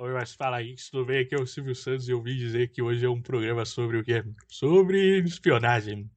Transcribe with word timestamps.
Oi, 0.00 0.12
mas 0.12 0.32
fala 0.32 0.58
aí, 0.58 0.76
tudo 0.92 1.04
bem? 1.06 1.22
Aqui 1.22 1.34
é 1.34 1.40
o 1.40 1.44
Silvio 1.44 1.74
Santos 1.74 2.06
e 2.06 2.12
eu 2.12 2.18
ouvi 2.18 2.36
dizer 2.36 2.68
que 2.68 2.80
hoje 2.80 3.04
é 3.04 3.10
um 3.10 3.20
programa 3.20 3.64
sobre 3.64 3.98
o 3.98 4.04
quê? 4.04 4.22
Sobre 4.46 5.18
espionagem. 5.22 6.08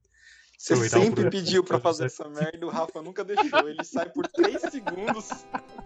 Você 0.56 0.88
sempre 0.88 1.28
pediu 1.28 1.64
para 1.64 1.80
fazer 1.80 2.04
essa 2.04 2.28
merda 2.28 2.58
e 2.60 2.64
o 2.64 2.68
Rafa 2.68 3.02
nunca 3.02 3.24
deixou. 3.24 3.68
Ele 3.68 3.82
sai 3.82 4.08
por 4.10 4.28
3 4.28 4.60
segundos 4.70 5.30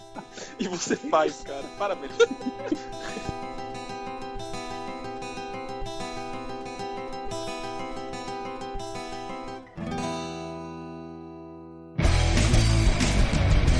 e 0.60 0.68
você 0.68 0.94
faz, 0.94 1.40
cara. 1.40 1.64
Parabéns. 1.78 2.12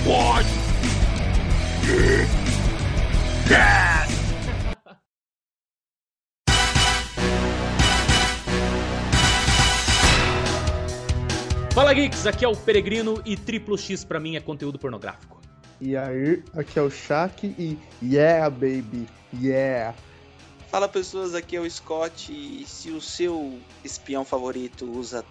What? 0.07 0.56
Geeks, 11.97 12.27
aqui 12.27 12.45
é 12.45 12.49
o 12.49 12.55
Peregrino 12.55 13.23
e 13.25 13.39
triplo 13.39 13.79
X 13.79 14.05
pra 14.05 14.21
mim 14.21 14.37
é 14.37 14.41
conteúdo 14.41 14.79
pornográfico. 14.79 15.41
E 15.81 15.97
aí, 15.97 16.45
aqui 16.53 16.79
é 16.79 16.83
o 16.83 16.91
Shaq 16.91 17.47
e 17.59 17.79
yeah, 18.03 18.51
baby, 18.51 19.09
yeah. 19.33 19.97
Fala 20.71 20.91
pessoas, 20.91 21.35
aqui 21.35 21.57
é 21.57 21.61
o 21.61 21.71
Scott 21.71 22.31
e 22.31 22.67
se 22.67 22.91
o 22.91 23.01
seu 23.01 23.59
espião 23.83 24.27
favorito 24.27 24.85
usa 24.85 25.25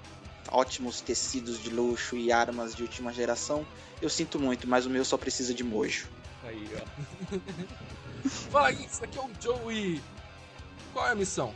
ótimos 0.52 1.02
tecidos 1.02 1.62
de 1.62 1.70
luxo 1.70 2.18
e 2.18 2.32
armas 2.32 2.74
de 2.74 2.82
última 2.82 3.14
geração, 3.14 3.64
eu 4.02 4.10
sinto 4.10 4.40
muito, 4.40 4.68
mas 4.68 4.88
o 4.88 4.90
meu 4.90 5.06
só 5.06 5.20
precisa 5.20 5.54
de 5.54 5.64
mojo. 5.64 6.08
Aí, 6.44 6.68
ó. 6.82 7.38
Fala 8.28 8.72
Geeks, 8.72 9.04
aqui 9.04 9.20
é 9.20 9.22
o 9.22 9.30
Joey. 9.40 10.02
Qual 10.92 11.08
é 11.08 11.12
a 11.12 11.16
missão? 11.16 11.54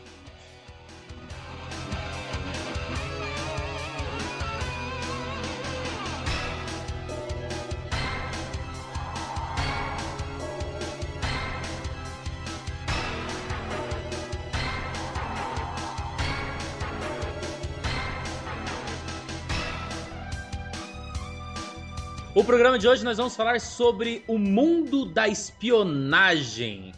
O 22.39 22.43
programa 22.45 22.79
de 22.79 22.87
hoje 22.87 23.03
nós 23.03 23.17
vamos 23.17 23.35
falar 23.35 23.59
sobre 23.59 24.23
o 24.25 24.37
mundo 24.37 25.03
da 25.03 25.27
espionagem. 25.27 26.93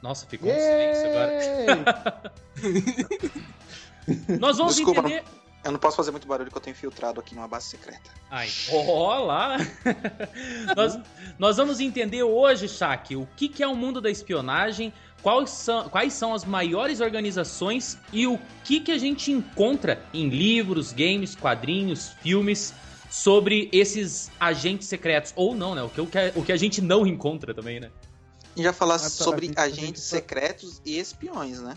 Nossa, 0.00 0.24
ficou 0.24 0.48
um 0.48 0.54
silêncio 0.54 1.08
agora. 1.10 2.32
nós 4.38 4.56
vamos 4.58 4.76
Desculpa, 4.76 5.00
entender. 5.00 5.24
Eu 5.64 5.72
não 5.72 5.80
posso 5.80 5.96
fazer 5.96 6.12
muito 6.12 6.28
barulho 6.28 6.48
que 6.48 6.56
eu 6.56 6.60
tenho 6.60 6.74
infiltrado 6.76 7.18
aqui 7.18 7.34
numa 7.34 7.48
base 7.48 7.70
secreta. 7.70 8.08
Ai, 8.30 8.48
olá! 8.70 9.56
nós, 10.76 10.96
nós 11.40 11.56
vamos 11.56 11.80
entender 11.80 12.22
hoje, 12.22 12.68
Shaq, 12.68 13.16
o 13.16 13.26
que, 13.36 13.48
que 13.48 13.64
é 13.64 13.66
o 13.66 13.74
mundo 13.74 14.00
da 14.00 14.12
espionagem, 14.12 14.92
quais 15.26 15.50
são, 15.50 15.88
quais 15.88 16.12
são 16.12 16.32
as 16.32 16.44
maiores 16.44 17.00
organizações 17.00 17.98
e 18.12 18.28
o 18.28 18.38
que, 18.62 18.78
que 18.78 18.92
a 18.92 18.98
gente 18.98 19.32
encontra 19.32 20.00
em 20.14 20.28
livros, 20.28 20.92
games, 20.92 21.34
quadrinhos, 21.34 22.10
filmes 22.22 22.72
sobre 23.10 23.68
esses 23.72 24.30
agentes 24.38 24.86
secretos. 24.86 25.32
Ou 25.34 25.52
não, 25.52 25.74
né? 25.74 25.82
O 25.82 25.88
que, 25.88 26.00
o 26.00 26.06
que, 26.06 26.18
o 26.36 26.44
que 26.44 26.52
a 26.52 26.56
gente 26.56 26.80
não 26.80 27.04
encontra 27.04 27.52
também, 27.52 27.80
né? 27.80 27.90
Já 28.56 28.72
falar 28.72 28.94
Ah, 28.94 28.98
tá, 29.00 29.08
sobre 29.08 29.46
gente- 29.46 29.58
agentes 29.58 30.02
secretos 30.04 30.80
e 30.86 30.96
espiões, 30.96 31.60
né? 31.60 31.74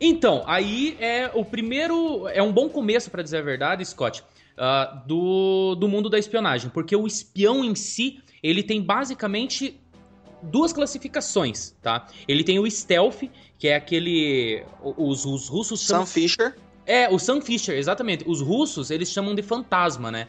Então, 0.00 0.42
aí 0.48 0.96
é 0.98 1.30
o 1.32 1.44
primeiro. 1.44 2.26
É 2.26 2.42
um 2.42 2.52
bom 2.52 2.68
começo, 2.68 3.08
pra 3.08 3.22
dizer 3.22 3.36
a 3.38 3.42
verdade, 3.42 3.84
Scott, 3.86 4.24
ah, 4.58 5.00
do, 5.06 5.76
do 5.76 5.86
mundo 5.86 6.10
da 6.10 6.18
espionagem. 6.18 6.68
Porque 6.68 6.96
o 6.96 7.06
espião 7.06 7.64
em 7.64 7.76
si, 7.76 8.20
ele 8.42 8.64
tem 8.64 8.82
basicamente 8.82 9.78
duas 10.42 10.72
classificações, 10.72 11.74
tá? 11.82 12.06
Ele 12.26 12.44
tem 12.44 12.58
o 12.58 12.70
stealth, 12.70 13.22
que 13.58 13.68
é 13.68 13.76
aquele. 13.76 14.64
Os, 14.82 15.24
os 15.24 15.48
russos 15.48 15.82
chamam. 15.82 16.06
Sam 16.06 16.12
Fisher. 16.12 16.56
É, 16.86 17.08
o 17.08 17.18
Sam 17.18 17.40
Fisher, 17.40 17.76
exatamente. 17.76 18.24
Os 18.26 18.40
russos, 18.40 18.90
eles 18.90 19.10
chamam 19.10 19.34
de 19.34 19.42
fantasma, 19.42 20.10
né? 20.10 20.28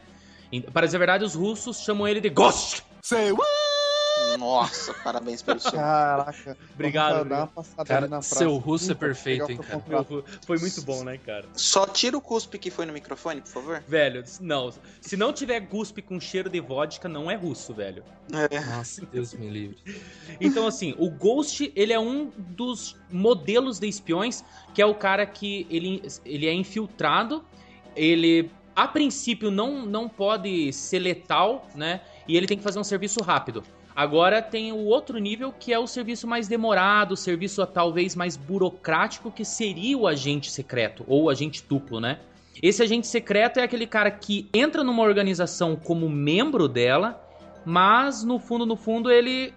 Para 0.72 0.86
dizer 0.86 0.96
a 0.96 0.98
verdade, 0.98 1.24
os 1.24 1.34
russos 1.34 1.78
chamam 1.80 2.06
ele 2.06 2.20
de 2.20 2.28
Ghost. 2.28 2.84
Nossa, 4.38 4.94
parabéns 4.94 5.42
pelo 5.42 5.60
seu. 5.60 5.72
Caraca. 5.72 6.56
Obrigado, 6.74 7.28
Cara, 7.86 8.22
seu 8.22 8.56
russo 8.56 8.92
é 8.92 8.94
perfeito, 8.94 9.50
hein, 9.50 9.58
cara. 9.58 10.06
Foi 10.46 10.58
muito 10.58 10.82
bom, 10.82 11.04
né, 11.04 11.18
cara? 11.18 11.46
Só 11.54 11.86
tira 11.86 12.16
o 12.16 12.20
cuspe 12.20 12.58
que 12.58 12.70
foi 12.70 12.86
no 12.86 12.92
microfone, 12.92 13.40
por 13.40 13.50
favor. 13.50 13.82
Velho, 13.86 14.24
não. 14.40 14.72
Se 15.00 15.16
não 15.16 15.32
tiver 15.32 15.60
guspe 15.60 16.02
com 16.02 16.18
cheiro 16.20 16.48
de 16.48 16.60
vodka, 16.60 17.08
não 17.08 17.30
é 17.30 17.34
russo, 17.34 17.74
velho. 17.74 18.04
É. 18.32 18.60
Nossa, 18.60 19.04
Deus 19.06 19.34
me 19.34 19.48
livre. 19.48 19.78
Então, 20.40 20.66
assim, 20.66 20.94
o 20.98 21.10
Ghost, 21.10 21.72
ele 21.74 21.92
é 21.92 21.98
um 21.98 22.30
dos 22.36 22.96
modelos 23.10 23.78
de 23.78 23.88
espiões, 23.88 24.44
que 24.74 24.80
é 24.80 24.86
o 24.86 24.94
cara 24.94 25.26
que 25.26 25.66
ele, 25.70 26.02
ele 26.24 26.46
é 26.46 26.52
infiltrado, 26.52 27.44
ele, 27.94 28.50
a 28.74 28.88
princípio, 28.88 29.50
não, 29.50 29.84
não 29.84 30.08
pode 30.08 30.72
ser 30.72 31.00
letal, 31.00 31.68
né? 31.74 32.00
E 32.26 32.36
ele 32.36 32.46
tem 32.46 32.56
que 32.56 32.62
fazer 32.62 32.78
um 32.78 32.84
serviço 32.84 33.22
rápido. 33.22 33.62
Agora 33.94 34.40
tem 34.40 34.72
o 34.72 34.84
outro 34.84 35.18
nível, 35.18 35.52
que 35.52 35.72
é 35.72 35.78
o 35.78 35.86
serviço 35.86 36.26
mais 36.26 36.48
demorado, 36.48 37.12
o 37.12 37.16
serviço 37.16 37.64
talvez 37.66 38.16
mais 38.16 38.36
burocrático, 38.36 39.30
que 39.30 39.44
seria 39.44 39.98
o 39.98 40.06
agente 40.06 40.50
secreto, 40.50 41.04
ou 41.06 41.24
o 41.24 41.30
agente 41.30 41.64
duplo, 41.68 42.00
né? 42.00 42.18
Esse 42.62 42.82
agente 42.82 43.06
secreto 43.06 43.58
é 43.58 43.62
aquele 43.62 43.86
cara 43.86 44.10
que 44.10 44.48
entra 44.52 44.84
numa 44.84 45.02
organização 45.02 45.76
como 45.76 46.08
membro 46.08 46.68
dela, 46.68 47.20
mas 47.64 48.24
no 48.24 48.38
fundo, 48.38 48.66
no 48.66 48.76
fundo, 48.76 49.10
ele 49.10 49.52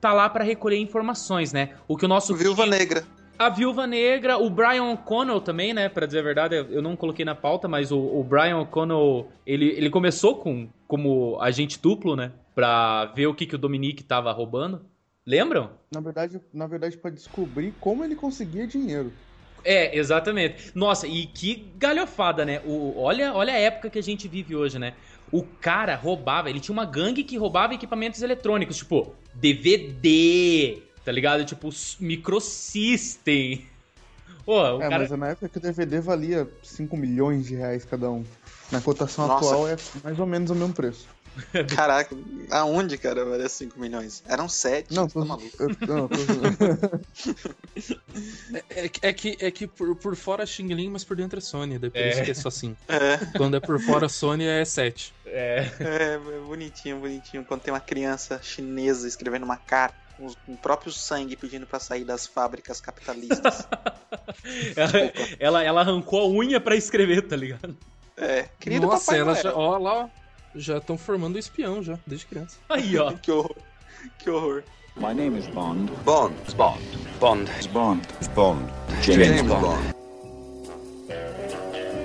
tá 0.00 0.12
lá 0.12 0.28
pra 0.28 0.44
recolher 0.44 0.78
informações, 0.78 1.52
né? 1.52 1.70
O 1.88 1.96
que 1.96 2.04
o 2.04 2.08
nosso 2.08 2.34
Viúva 2.34 2.66
Negra. 2.66 3.04
A 3.38 3.48
Viúva 3.48 3.86
Negra, 3.86 4.38
o 4.38 4.48
Brian 4.48 4.84
O'Connell 4.84 5.40
também, 5.40 5.72
né? 5.72 5.88
Pra 5.88 6.06
dizer 6.06 6.20
a 6.20 6.22
verdade, 6.22 6.54
eu 6.56 6.82
não 6.82 6.96
coloquei 6.96 7.24
na 7.24 7.34
pauta, 7.34 7.68
mas 7.68 7.92
o, 7.92 7.98
o 7.98 8.24
Brian 8.24 8.58
O'Connell, 8.58 9.28
ele, 9.46 9.66
ele 9.68 9.90
começou 9.90 10.36
com, 10.36 10.68
como 10.86 11.38
agente 11.40 11.80
duplo, 11.80 12.16
né? 12.16 12.32
Pra 12.54 13.06
ver 13.06 13.26
o 13.26 13.34
que, 13.34 13.46
que 13.46 13.54
o 13.54 13.58
Dominique 13.58 14.02
tava 14.02 14.32
roubando. 14.32 14.84
Lembram? 15.26 15.70
Na 15.92 16.00
verdade, 16.00 16.40
na 16.52 16.66
verdade, 16.66 16.96
pra 16.96 17.10
descobrir 17.10 17.74
como 17.80 18.04
ele 18.04 18.14
conseguia 18.14 18.66
dinheiro. 18.66 19.12
É, 19.64 19.98
exatamente. 19.98 20.70
Nossa, 20.76 21.08
e 21.08 21.26
que 21.26 21.72
galhofada, 21.76 22.44
né? 22.44 22.62
O, 22.64 23.00
olha, 23.00 23.34
olha 23.34 23.52
a 23.52 23.58
época 23.58 23.90
que 23.90 23.98
a 23.98 24.02
gente 24.02 24.28
vive 24.28 24.54
hoje, 24.54 24.78
né? 24.78 24.94
O 25.32 25.42
cara 25.42 25.96
roubava, 25.96 26.48
ele 26.48 26.60
tinha 26.60 26.72
uma 26.72 26.84
gangue 26.84 27.24
que 27.24 27.36
roubava 27.36 27.74
equipamentos 27.74 28.22
eletrônicos, 28.22 28.76
tipo 28.76 29.16
DVD, 29.34 30.80
tá 31.06 31.12
ligado? 31.12 31.44
Tipo 31.44 31.70
microsystem. 32.00 33.64
Pô, 34.44 34.60
o 34.60 34.82
é, 34.82 34.88
cara. 34.88 35.08
mas 35.08 35.18
na 35.18 35.28
época 35.28 35.48
que 35.48 35.58
o 35.58 35.60
DVD 35.60 36.00
valia 36.00 36.48
5 36.64 36.96
milhões 36.96 37.46
de 37.46 37.54
reais 37.54 37.84
cada 37.84 38.10
um. 38.10 38.24
Na 38.72 38.80
cotação 38.80 39.28
Nossa. 39.28 39.46
atual 39.48 39.68
é 39.68 39.76
mais 40.02 40.18
ou 40.18 40.26
menos 40.26 40.50
o 40.50 40.54
mesmo 40.54 40.74
preço. 40.74 41.06
Caraca, 41.76 42.16
aonde, 42.50 42.96
cara, 42.98 43.24
valia 43.24 43.48
5 43.48 43.78
milhões? 43.78 44.22
Eram 44.26 44.48
7, 44.48 44.92
Não, 44.94 45.06
tá 45.06 45.12
tô, 45.14 45.24
maluco. 45.24 45.48
eu, 45.60 45.68
não, 45.86 46.08
tô, 46.08 46.16
É, 48.70 48.84
é 48.84 48.88
que- 48.88 49.06
é 49.06 49.12
que, 49.12 49.36
é 49.40 49.50
que 49.50 49.66
por, 49.66 49.94
por 49.96 50.16
fora 50.16 50.42
é 50.42 50.46
Xing 50.46 50.72
Ling, 50.74 50.90
mas 50.90 51.04
por 51.04 51.16
dentro 51.16 51.38
é 51.38 51.42
Sony. 51.42 51.78
Daí 51.78 51.90
por 51.90 51.98
É. 52.00 52.10
isso 52.10 52.22
que 52.24 52.30
é 52.30 52.34
só 52.34 52.50
5. 52.50 52.76
É, 52.88 53.18
Quando 53.36 53.56
é 53.56 53.60
por 53.60 53.80
fora 53.80 54.08
Sony 54.08 54.44
é 54.44 54.64
7. 54.64 55.12
É. 55.26 55.70
é, 55.78 56.18
bonitinho, 56.46 56.98
bonitinho. 56.98 57.44
Quando 57.44 57.60
tem 57.60 57.72
uma 57.72 57.80
criança 57.80 58.40
chinesa 58.42 59.06
escrevendo 59.06 59.44
uma 59.44 59.56
carta 59.56 60.05
com, 60.16 60.26
os- 60.26 60.34
com 60.46 60.52
o 60.52 60.56
próprio 60.56 60.92
sangue 60.92 61.36
pedindo 61.36 61.66
pra 61.66 61.78
sair 61.78 62.04
das 62.04 62.26
fábricas 62.26 62.80
capitalistas. 62.80 63.66
Ela, 64.76 65.12
ela, 65.40 65.62
ela 65.64 65.80
arrancou 65.80 66.20
a 66.20 66.28
unha 66.28 66.60
pra 66.60 66.76
escrever, 66.76 67.22
tá 67.22 67.34
ligado? 67.36 67.76
É, 68.16 68.48
querido 68.60 68.86
Nossa, 68.86 69.06
Papai 69.06 69.20
elas 69.20 69.42
Noel. 69.42 69.54
já, 69.54 69.60
ó, 69.60 69.78
lá, 69.78 70.04
ó, 70.04 70.08
já 70.54 70.76
estão 70.78 70.96
formando 70.96 71.38
espião 71.38 71.82
já, 71.82 71.98
desde 72.06 72.26
criança. 72.26 72.56
Aí, 72.68 72.96
ó. 72.96 73.12
Que 73.20 73.30
horror. 73.32 73.56
Que 74.18 74.30
horror. 74.30 74.62
My 74.96 75.12
name 75.12 75.38
is 75.38 75.46
Bond. 75.48 75.90
Bond. 76.04 76.34
Bond. 76.54 76.80
Bond. 77.18 77.50
Bond. 77.72 78.02
Bond. 78.34 78.72
James, 79.02 79.26
James 79.26 79.42
Bond. 79.42 79.60
Bond. 79.62 79.94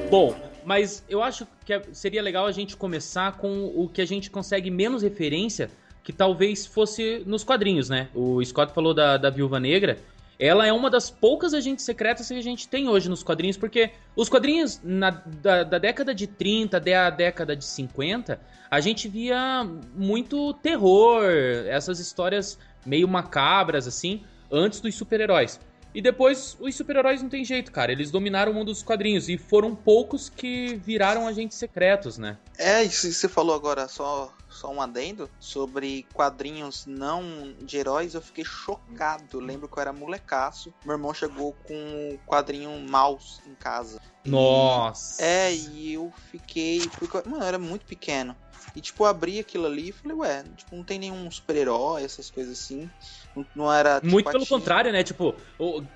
Bom, 0.09 0.35
mas 0.65 1.03
eu 1.07 1.21
acho 1.23 1.47
que 1.65 1.73
é- 1.73 1.83
seria 1.93 2.21
legal 2.21 2.45
a 2.45 2.51
gente 2.51 2.75
começar 2.75 3.37
com 3.37 3.65
o 3.75 3.87
que 3.87 4.01
a 4.01 4.05
gente 4.05 4.29
consegue 4.29 4.69
menos 4.69 5.03
referência, 5.03 5.69
que 6.03 6.11
talvez 6.13 6.65
fosse 6.65 7.23
nos 7.25 7.43
quadrinhos, 7.43 7.89
né? 7.89 8.09
O 8.15 8.43
Scott 8.43 8.73
falou 8.73 8.93
da, 8.93 9.17
da 9.17 9.29
Viúva 9.29 9.59
Negra. 9.59 9.97
Ela 10.39 10.65
é 10.65 10.73
uma 10.73 10.89
das 10.89 11.11
poucas 11.11 11.53
agentes 11.53 11.85
secretas 11.85 12.27
que 12.27 12.33
a 12.33 12.41
gente 12.41 12.67
tem 12.67 12.89
hoje 12.89 13.07
nos 13.07 13.21
quadrinhos, 13.21 13.57
porque 13.57 13.91
os 14.15 14.27
quadrinhos 14.27 14.79
na- 14.83 15.11
da, 15.11 15.63
da 15.63 15.77
década 15.77 16.15
de 16.15 16.25
30 16.25 16.77
até 16.77 16.95
a 16.95 17.11
década 17.11 17.55
de 17.55 17.63
50, 17.63 18.39
a 18.69 18.79
gente 18.79 19.07
via 19.07 19.63
muito 19.95 20.51
terror, 20.55 21.23
essas 21.67 21.99
histórias 21.99 22.57
meio 22.83 23.07
macabras, 23.07 23.87
assim, 23.87 24.23
antes 24.51 24.79
dos 24.81 24.95
super-heróis. 24.95 25.59
E 25.93 26.01
depois, 26.01 26.57
os 26.59 26.73
super-heróis 26.73 27.21
não 27.21 27.29
tem 27.29 27.43
jeito, 27.45 27.71
cara. 27.71 27.91
Eles 27.91 28.09
dominaram 28.09 28.51
o 28.53 28.55
mundo 28.55 28.67
dos 28.71 28.81
quadrinhos. 28.81 29.27
E 29.29 29.37
foram 29.37 29.75
poucos 29.75 30.29
que 30.29 30.79
viraram 30.83 31.27
agentes 31.27 31.57
secretos, 31.57 32.17
né? 32.17 32.37
É, 32.57 32.81
isso 32.81 33.07
que 33.07 33.13
você 33.13 33.27
falou 33.27 33.53
agora, 33.53 33.87
só, 33.89 34.33
só 34.61 34.69
um 34.71 34.79
adendo, 34.79 35.27
sobre 35.39 36.05
quadrinhos 36.13 36.85
não 36.85 37.53
de 37.59 37.77
heróis, 37.77 38.13
eu 38.13 38.21
fiquei 38.21 38.45
chocado. 38.45 39.25
Eu 39.33 39.39
lembro 39.39 39.67
que 39.67 39.75
eu 39.77 39.81
era 39.81 39.91
molecaço. 39.91 40.71
Meu 40.85 40.93
irmão 40.93 41.13
chegou 41.15 41.53
com 41.63 41.73
o 42.13 42.19
quadrinho 42.27 42.69
Mouse 42.87 43.41
em 43.47 43.55
casa. 43.55 43.99
E- 44.23 44.29
Nossa. 44.29 45.21
É, 45.23 45.51
e 45.53 45.93
eu 45.93 46.13
fiquei. 46.29 46.87
Porque, 46.99 47.27
mano, 47.27 47.43
eu 47.43 47.47
era 47.47 47.57
muito 47.57 47.85
pequeno. 47.85 48.35
E 48.75 48.79
tipo, 48.79 49.03
eu 49.03 49.07
abri 49.07 49.39
aquilo 49.39 49.65
ali 49.65 49.89
e 49.89 49.91
falei, 49.91 50.15
ué, 50.17 50.43
tipo, 50.55 50.75
não 50.75 50.83
tem 50.83 50.99
nenhum 50.99 51.29
super-herói, 51.31 52.03
essas 52.03 52.29
coisas 52.29 52.57
assim. 52.59 52.89
Não, 53.35 53.45
não 53.55 53.73
era. 53.73 53.95
tipo, 53.99 54.11
Muito 54.11 54.29
pelo 54.29 54.43
atinho. 54.43 54.59
contrário, 54.59 54.91
né? 54.93 55.03
Tipo, 55.03 55.35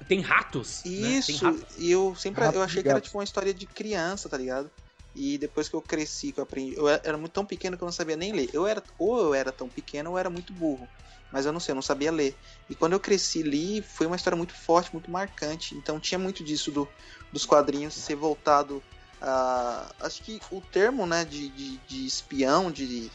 tem 0.07 0.19
ratos. 0.21 0.81
né? 0.83 0.91
Tem 0.91 1.19
Isso, 1.19 1.45
ratos. 1.45 1.77
e 1.77 1.91
eu 1.91 2.15
sempre 2.15 2.43
Rato 2.43 2.57
eu 2.57 2.63
achei 2.63 2.81
que 2.81 2.89
era 2.89 2.99
tipo 2.99 3.15
uma 3.17 3.23
história 3.23 3.53
de 3.53 3.67
criança, 3.67 4.27
tá 4.27 4.35
ligado? 4.37 4.71
E 5.15 5.37
depois 5.37 5.69
que 5.69 5.75
eu 5.75 5.81
cresci, 5.81 6.31
que 6.33 6.39
eu 6.39 6.43
aprendi, 6.43 6.75
eu 6.75 6.89
era 6.89 7.17
muito 7.17 7.31
tão 7.31 7.45
pequeno 7.45 7.77
que 7.77 7.83
eu 7.83 7.87
não 7.87 7.93
sabia 7.93 8.17
nem 8.17 8.33
ler. 8.33 8.49
Eu 8.51 8.67
era 8.67 8.83
ou 8.97 9.17
eu 9.19 9.33
era 9.33 9.51
tão 9.51 9.69
pequeno 9.69 10.09
ou 10.09 10.15
eu 10.17 10.19
era 10.19 10.29
muito 10.29 10.51
burro. 10.51 10.89
Mas 11.31 11.45
eu 11.45 11.53
não 11.53 11.59
sei, 11.59 11.71
eu 11.71 11.75
não 11.75 11.81
sabia 11.81 12.11
ler. 12.11 12.37
E 12.69 12.75
quando 12.75 12.93
eu 12.93 12.99
cresci 12.99 13.41
li, 13.41 13.81
foi 13.81 14.05
uma 14.07 14.15
história 14.15 14.35
muito 14.37 14.53
forte, 14.53 14.91
muito 14.93 15.09
marcante. 15.09 15.73
Então 15.75 15.99
tinha 15.99 16.19
muito 16.19 16.43
disso 16.43 16.69
do, 16.71 16.87
dos 17.31 17.45
quadrinhos 17.45 17.93
ser 17.93 18.15
voltado 18.15 18.83
a. 19.21 19.89
Acho 20.01 20.21
que 20.21 20.39
o 20.51 20.59
termo, 20.61 21.05
né, 21.05 21.23
de, 21.25 21.49
de, 21.49 21.77
de 21.77 22.05
espião, 22.05 22.69
de, 22.71 22.85
de- 22.87 23.11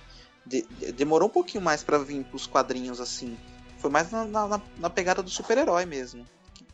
de- 0.47 0.93
demorou 0.93 1.29
um 1.29 1.33
pouquinho 1.33 1.63
mais 1.63 1.83
pra 1.83 1.99
vir 1.99 2.25
pros 2.25 2.47
quadrinhos 2.47 3.01
assim. 3.01 3.39
Foi 3.79 3.91
mais 3.91 4.11
na, 4.11 4.25
na, 4.27 4.61
na 4.79 4.91
pegada 4.91 5.23
do 5.23 5.31
super-herói 5.31 5.85
mesmo. 5.87 6.27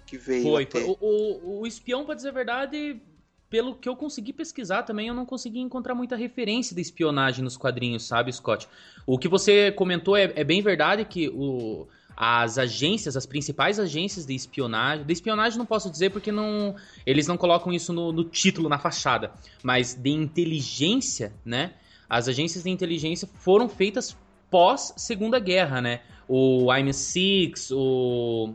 Que, 0.07 0.17
veio. 0.17 0.43
Foi, 0.43 0.63
até. 0.65 0.85
O, 0.85 0.97
o, 1.01 1.61
o 1.61 1.67
espião, 1.67 2.05
pra 2.05 2.15
dizer 2.15 2.29
a 2.29 2.33
verdade, 2.33 3.01
pelo 3.49 3.75
que 3.75 3.89
eu 3.89 3.97
consegui 3.97 4.33
pesquisar 4.33 4.83
também, 4.83 5.09
eu 5.09 5.15
não 5.15 5.25
consegui 5.27 5.61
encontrar 5.61 5.95
muita 5.95 6.17
referência 6.17 6.75
de 6.75 6.83
espionagem 6.83 7.45
nos 7.45 7.57
quadrinhos, 7.57 8.07
sabe, 8.07 8.33
Scott? 8.33 8.69
O 9.07 9.19
que 9.19 9.29
você 9.29 9.71
comentou 9.73 10.17
é, 10.17 10.33
é 10.35 10.43
bem 10.45 10.61
verdade 10.61 11.05
que 11.05 11.29
o, 11.29 11.87
as 12.17 12.59
agências, 12.59 13.17
as 13.17 13.27
principais 13.27 13.79
agências 13.79 14.27
de 14.27 14.35
espionagem, 14.35 15.05
de 15.05 15.13
espionagem 15.13 15.59
não 15.59 15.67
posso 15.67 15.91
dizer 15.91 16.11
porque 16.11 16.33
não, 16.33 16.75
eles 17.05 17.27
não 17.27 17.37
colocam 17.37 17.73
isso 17.73 17.93
no, 17.93 18.13
no 18.13 18.25
título, 18.25 18.69
na 18.69 18.79
fachada, 18.79 19.33
mas 19.63 19.95
de 19.95 20.11
inteligência, 20.11 21.33
né? 21.45 21.75
As 22.09 22.29
agências 22.29 22.65
de 22.65 22.71
inteligência 22.71 23.29
foram 23.35 23.69
feitas 23.69 24.17
pós 24.51 24.93
Segunda 24.97 25.39
Guerra, 25.39 25.81
né? 25.81 26.01
O 26.29 26.67
IM6, 26.67 27.71
o 27.73 27.77
o- 27.77 28.55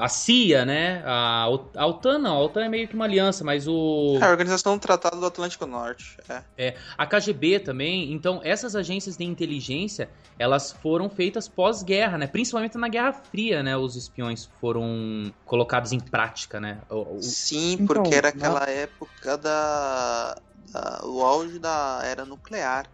a 0.00 0.08
CIA, 0.08 0.64
né? 0.64 1.02
A, 1.04 1.48
O- 1.50 1.70
a 1.76 1.86
OTAN 1.86 2.18
não, 2.18 2.36
a 2.36 2.40
OTAN 2.40 2.64
é 2.64 2.68
meio 2.68 2.86
que 2.86 2.94
uma 2.94 3.04
aliança, 3.04 3.42
mas 3.42 3.66
o 3.66 4.18
É, 4.20 4.24
a 4.24 4.30
Organização 4.30 4.76
do 4.76 4.80
Tratado 4.80 5.18
do 5.18 5.26
Atlântico 5.26 5.66
Norte. 5.66 6.16
É. 6.56 6.76
a 6.96 7.06
KGB 7.06 7.60
também. 7.60 8.12
Então, 8.12 8.40
essas 8.44 8.76
agências 8.76 9.16
de 9.16 9.24
inteligência, 9.24 10.08
elas 10.38 10.72
foram 10.72 11.10
feitas 11.10 11.48
pós-guerra, 11.48 12.16
né? 12.18 12.26
Principalmente 12.26 12.78
na 12.78 12.88
Guerra 12.88 13.12
Fria, 13.12 13.62
né? 13.62 13.76
Os 13.76 13.96
espiões 13.96 14.48
foram 14.60 15.32
colocados 15.44 15.92
em 15.92 16.00
prática, 16.00 16.60
né? 16.60 16.80
O- 16.88 17.16
o- 17.16 17.22
Sim, 17.22 17.72
Então, 17.72 17.86
porque 17.86 18.14
era 18.14 18.28
na- 18.28 18.36
aquela 18.36 18.64
época 18.70 19.36
da, 19.36 20.36
da- 20.72 21.00
o 21.04 21.22
auge 21.22 21.58
da 21.58 22.00
era 22.04 22.24
nuclear. 22.24 22.86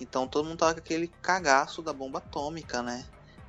Então 0.00 0.26
todo 0.28 0.44
mundo 0.46 0.58
tava 0.58 0.74
com 0.74 0.80
aquele 0.80 1.08
cagaço 1.22 1.82
da 1.82 1.92
bomba 1.92 2.18
atômica, 2.18 2.82
né? 2.82 3.04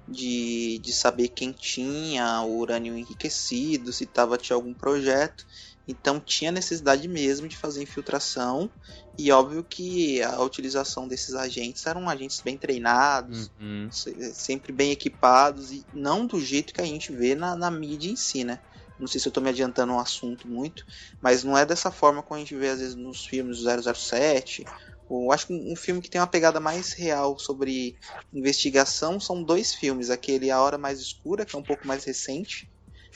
De, 0.08 0.80
de 0.80 0.94
saber 0.94 1.30
quem 1.30 1.52
tinha 1.52 2.42
o 2.44 2.58
urânio 2.60 2.98
enriquecido, 2.98 3.92
se 3.92 4.06
tava 4.06 4.38
tinha 4.38 4.56
algum 4.56 4.74
projeto. 4.74 5.46
Então 5.88 6.20
tinha 6.20 6.52
necessidade 6.52 7.08
mesmo 7.08 7.48
de 7.48 7.58
fazer 7.58 7.84
infiltração. 7.84 8.72
E 9.18 9.32
óbvio 9.32 9.64
que 9.64 10.22
a 10.22 10.42
utilização 10.42 11.08
desses 11.08 11.34
agentes 11.36 11.86
eram 11.86 12.08
agentes 12.08 12.42
bem 12.42 12.58
treinados, 12.58 13.52
Uhum. 13.60 13.90
se- 13.92 14.34
sempre 14.36 14.72
bem 14.72 14.92
equipados 14.92 15.72
e 15.72 15.88
não 15.92 16.26
do 16.26 16.40
jeito 16.40 16.74
que 16.74 16.82
a 16.82 16.86
gente 16.86 17.12
vê 17.12 17.36
na, 17.36 17.56
na 17.56 17.72
mídia 17.72 18.10
em 18.12 18.16
si, 18.16 18.44
né? 18.44 18.60
Não 18.98 19.08
sei 19.08 19.20
se 19.22 19.28
eu 19.28 19.32
tô 19.32 19.42
me 19.42 19.50
adiantando 19.50 19.94
um 19.94 20.00
assunto 20.00 20.48
muito, 20.48 20.84
mas 21.22 21.44
não 21.44 21.58
é 21.58 21.66
dessa 21.66 21.92
forma 21.92 22.24
como 22.24 22.36
a 22.36 22.40
gente 22.40 22.56
vê 22.56 22.70
às 22.70 22.80
vezes 22.80 22.96
nos 22.96 23.26
filmes 23.26 23.58
do 23.58 23.64
007. 23.64 24.70
Eu 25.10 25.32
acho 25.32 25.48
que 25.48 25.54
um 25.54 25.76
filme 25.76 26.02
que 26.02 26.10
tem 26.10 26.20
uma 26.20 26.28
pegada 26.28 26.60
mais 26.60 26.94
real 26.94 27.38
sobre 27.40 27.96
investigação 28.34 29.20
são 29.20 29.42
dois 29.44 29.74
filmes. 29.74 30.10
Aquele 30.10 30.52
A 30.52 30.62
Hora 30.62 30.78
Mais 30.78 31.00
Escura, 31.00 31.46
que 31.46 31.56
é 31.56 31.60
um 31.60 31.64
pouco 31.64 31.88
mais 31.88 32.04
recente, 32.04 32.70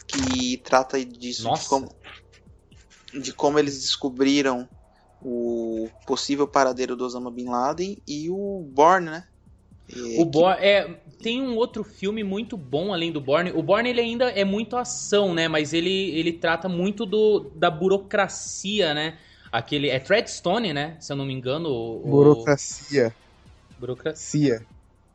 que 0.07 0.57
trata 0.57 1.03
disso, 1.03 1.43
Nossa. 1.43 1.63
de 1.63 1.69
como, 1.69 1.95
de 3.21 3.33
como 3.33 3.59
eles 3.59 3.79
descobriram 3.81 4.67
o 5.21 5.89
possível 6.05 6.47
paradeiro 6.47 6.95
do 6.95 7.05
Osama 7.05 7.29
Bin 7.29 7.45
Laden, 7.49 8.01
e 8.07 8.29
o 8.29 8.67
Born, 8.73 9.05
né? 9.07 9.23
E- 9.87 10.19
O 10.19 10.25
que- 10.25 10.31
Born 10.31 10.57
é 10.59 11.01
tem 11.21 11.41
um 11.41 11.55
outro 11.55 11.83
filme 11.83 12.23
muito 12.23 12.57
bom 12.57 12.91
além 12.93 13.11
do 13.11 13.21
Born. 13.21 13.51
O 13.51 13.61
Born 13.61 13.87
ele 13.87 14.01
ainda 14.01 14.31
é 14.31 14.43
muito 14.43 14.75
ação, 14.75 15.33
né? 15.33 15.47
Mas 15.47 15.73
ele, 15.73 16.11
ele 16.11 16.33
trata 16.33 16.67
muito 16.67 17.05
do, 17.05 17.51
da 17.55 17.69
burocracia, 17.69 18.93
né? 18.93 19.19
Aquele 19.51 19.89
é 19.89 19.99
Treadstone, 19.99 20.73
né? 20.73 20.97
Se 20.99 21.11
eu 21.11 21.17
não 21.17 21.25
me 21.25 21.33
engano. 21.33 21.69
O, 21.69 21.97
o- 21.97 22.09
Burocracia. 22.09 23.13
burocracia. 23.77 24.57
Cia. 24.59 24.67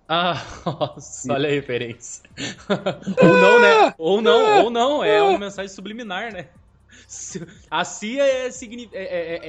Ah, 0.09 0.35
nossa, 0.65 1.33
olha 1.33 1.49
a 1.49 1.53
referência. 1.53 2.23
ou 3.23 3.37
não, 3.39 3.61
né? 3.61 3.95
Ou 3.99 4.23
não, 4.23 4.65
ou 4.65 4.71
não. 4.71 5.05
É 5.05 5.23
uma 5.23 5.39
mensagem 5.39 5.75
subliminar, 5.75 6.33
né? 6.33 6.49
A 7.71 7.85
CIA 7.85 8.25
é, 8.25 8.51
signi- 8.51 8.89
é- 8.93 9.05
é- 9.05 9.41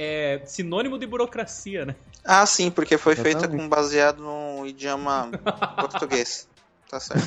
é 0.42 0.46
sinônimo 0.46 0.98
de 0.98 1.06
burocracia, 1.06 1.84
né? 1.86 1.94
Ah, 2.24 2.44
sim, 2.44 2.70
porque 2.70 2.98
foi 2.98 3.14
feita 3.14 3.46
com 3.48 3.68
baseado 3.68 4.22
no 4.22 4.66
idioma 4.66 5.30
português. 5.78 6.48
Tá 6.90 6.98
certo. 6.98 7.24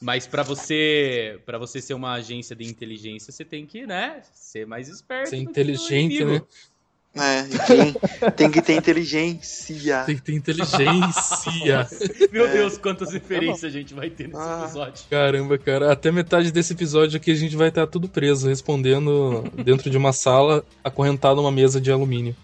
Mas 0.00 0.26
pra 0.26 0.42
você, 0.42 1.38
para 1.44 1.58
você 1.58 1.80
ser 1.80 1.94
uma 1.94 2.12
agência 2.14 2.56
de 2.56 2.64
inteligência, 2.64 3.32
você 3.32 3.44
tem 3.44 3.66
que, 3.66 3.86
né, 3.86 4.22
ser 4.34 4.66
mais 4.66 4.88
esperto. 4.88 5.30
Ser 5.30 5.36
inteligente, 5.36 6.24
né? 6.24 6.42
É, 7.12 7.42
tem, 7.66 8.30
tem 8.36 8.50
que 8.52 8.62
ter 8.62 8.74
inteligência. 8.76 10.04
Tem 10.04 10.14
que 10.14 10.22
ter 10.22 10.32
inteligência. 10.32 11.88
Meu 12.30 12.48
Deus, 12.48 12.78
quantas 12.78 13.12
referências 13.12 13.64
a 13.64 13.68
gente 13.68 13.92
vai 13.92 14.08
ter 14.08 14.28
nesse 14.28 14.40
Ah. 14.40 14.62
episódio. 14.64 15.04
Caramba, 15.10 15.58
cara. 15.58 15.92
Até 15.92 16.12
metade 16.12 16.52
desse 16.52 16.72
episódio 16.72 17.16
aqui 17.16 17.32
a 17.32 17.34
gente 17.34 17.56
vai 17.56 17.68
estar 17.68 17.86
tudo 17.88 18.08
preso, 18.08 18.48
respondendo 18.48 19.42
dentro 19.64 19.90
de 19.90 19.96
uma 19.96 20.12
sala 20.12 20.64
acorrentado 20.84 21.36
numa 21.42 21.50
mesa 21.50 21.80
de 21.80 21.90
alumínio. 21.90 22.34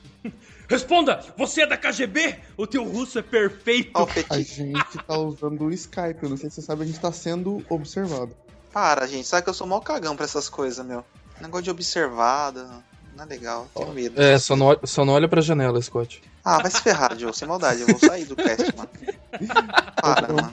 Responda! 0.69 1.21
Você 1.37 1.63
é 1.63 1.67
da 1.67 1.77
KGB? 1.77 2.37
O 2.57 2.67
teu 2.67 2.85
russo 2.85 3.19
é 3.19 3.23
perfeito! 3.23 3.91
A 4.31 4.39
gente 4.41 4.99
tá 5.07 5.17
usando 5.19 5.65
o 5.65 5.73
Skype, 5.73 6.23
eu 6.23 6.29
não 6.31 6.37
sei 6.37 6.51
se 6.51 6.57
você 6.57 6.63
sabe, 6.63 6.83
a 6.83 6.87
gente 6.87 6.99
tá 7.01 7.13
sendo 7.13 7.65
observado. 7.69 8.35
para, 8.73 9.07
gente. 9.07 9.27
Sabe 9.27 9.43
que 9.45 9.51
eu 9.51 9.55
sou 9.55 9.67
mó 9.67 9.81
cagão 9.81 10.17
pra 10.17 10.25
essas 10.25 10.49
coisas, 10.49 10.85
meu. 10.85 11.05
Negócio 11.41 11.65
de 11.65 11.71
observado. 11.71 12.67
Não 13.17 13.25
é 13.25 13.27
legal. 13.27 13.67
Tenho 13.75 13.93
medo. 13.95 14.21
É, 14.21 14.39
só 14.39 14.55
não, 14.55 14.67
olha- 14.67 14.81
só 14.85 15.03
não 15.05 15.15
olha 15.15 15.27
pra 15.29 15.41
janela, 15.41 15.81
Scott. 15.81 16.23
Ah, 16.45 16.59
vai 16.61 16.71
se 16.71 16.83
ferrar, 16.83 17.17
Joe. 17.19 17.33
Sem 17.35 17.49
maldade. 17.49 17.81
Eu 17.81 17.87
vou 17.87 17.99
sair 17.99 18.27
do 18.27 18.37
cast, 18.37 18.75
mano. 18.77 18.89
Para, 20.03 20.29
mano. 20.33 20.53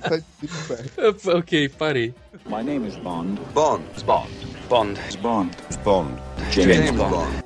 Ok, 1.40 1.70
parei. 1.70 2.14
My 2.46 2.64
name 2.64 2.88
is 2.88 2.96
Bond. 2.96 3.40
Bond. 3.54 3.84
Bond. 4.06 4.30
Bond. 4.70 5.00
Bond. 5.22 5.52
Bond. 5.84 6.22
James, 6.52 6.76
James 6.78 6.92
Bond. 6.92 7.43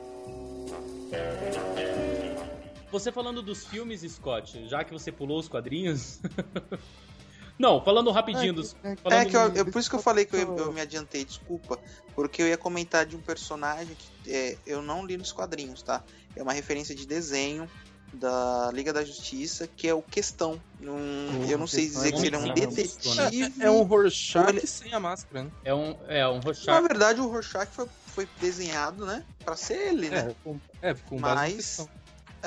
Você 2.91 3.11
falando 3.11 3.41
dos 3.41 3.65
filmes, 3.65 4.01
Scott, 4.01 4.67
já 4.67 4.83
que 4.83 4.93
você 4.93 5.11
pulou 5.11 5.39
os 5.39 5.47
quadrinhos. 5.47 6.19
Não, 7.59 7.83
falando 7.83 8.11
rapidinho 8.11 8.53
dos. 8.53 8.75
É, 8.83 8.95
Falando 8.97 9.19
É 9.19 9.25
que 9.25 9.35
eu, 9.35 9.41
é 9.41 9.63
por 9.63 9.79
isso 9.79 9.89
que 9.89 9.95
eu 9.95 10.01
falei 10.01 10.25
que 10.25 10.35
eu, 10.35 10.57
eu 10.57 10.71
me 10.71 10.79
adiantei, 10.79 11.25
desculpa. 11.25 11.79
Porque 12.13 12.41
eu 12.41 12.47
ia 12.47 12.57
comentar 12.57 13.03
de 13.05 13.15
um 13.15 13.19
personagem 13.19 13.95
que 14.23 14.31
é, 14.31 14.57
eu 14.65 14.81
não 14.81 15.03
li 15.05 15.17
nos 15.17 15.31
quadrinhos, 15.31 15.81
tá? 15.81 16.03
É 16.35 16.43
uma 16.43 16.53
referência 16.53 16.93
de 16.93 17.07
desenho 17.07 17.67
da 18.13 18.69
Liga 18.71 18.93
da 18.93 19.03
Justiça, 19.03 19.67
que 19.67 19.87
é 19.87 19.93
o 19.93 20.03
Questão. 20.03 20.61
Um, 20.79 21.45
eu 21.49 21.57
não 21.57 21.65
sei 21.67 21.87
dizer 21.87 22.09
é 22.09 22.11
que 22.11 22.27
ele 22.27 22.35
é 22.35 22.39
um 22.39 22.41
muito 22.43 22.53
detetive. 22.59 23.53
É 23.59 23.69
um 23.71 23.81
Rorschach 23.81 24.45
Olha- 24.47 24.67
sem 24.67 24.93
a 24.93 24.99
máscara, 24.99 25.43
né? 25.45 25.51
É 25.65 25.73
um, 25.73 25.95
é 26.07 26.27
um 26.27 26.35
Na 26.35 26.39
Rorschach. 26.41 26.81
verdade, 26.87 27.21
o 27.21 27.27
Rorschach 27.27 27.67
foi, 27.71 27.87
foi 28.05 28.29
desenhado, 28.39 29.03
né? 29.05 29.25
Pra 29.43 29.55
ser 29.55 29.73
ele, 29.89 30.09
né? 30.09 30.29
É, 30.29 30.35
com, 30.43 30.59
é, 30.81 30.93
com 30.93 31.17
base 31.17 31.35
na 31.35 31.41
Mas- 31.41 31.55
questão. 31.55 31.89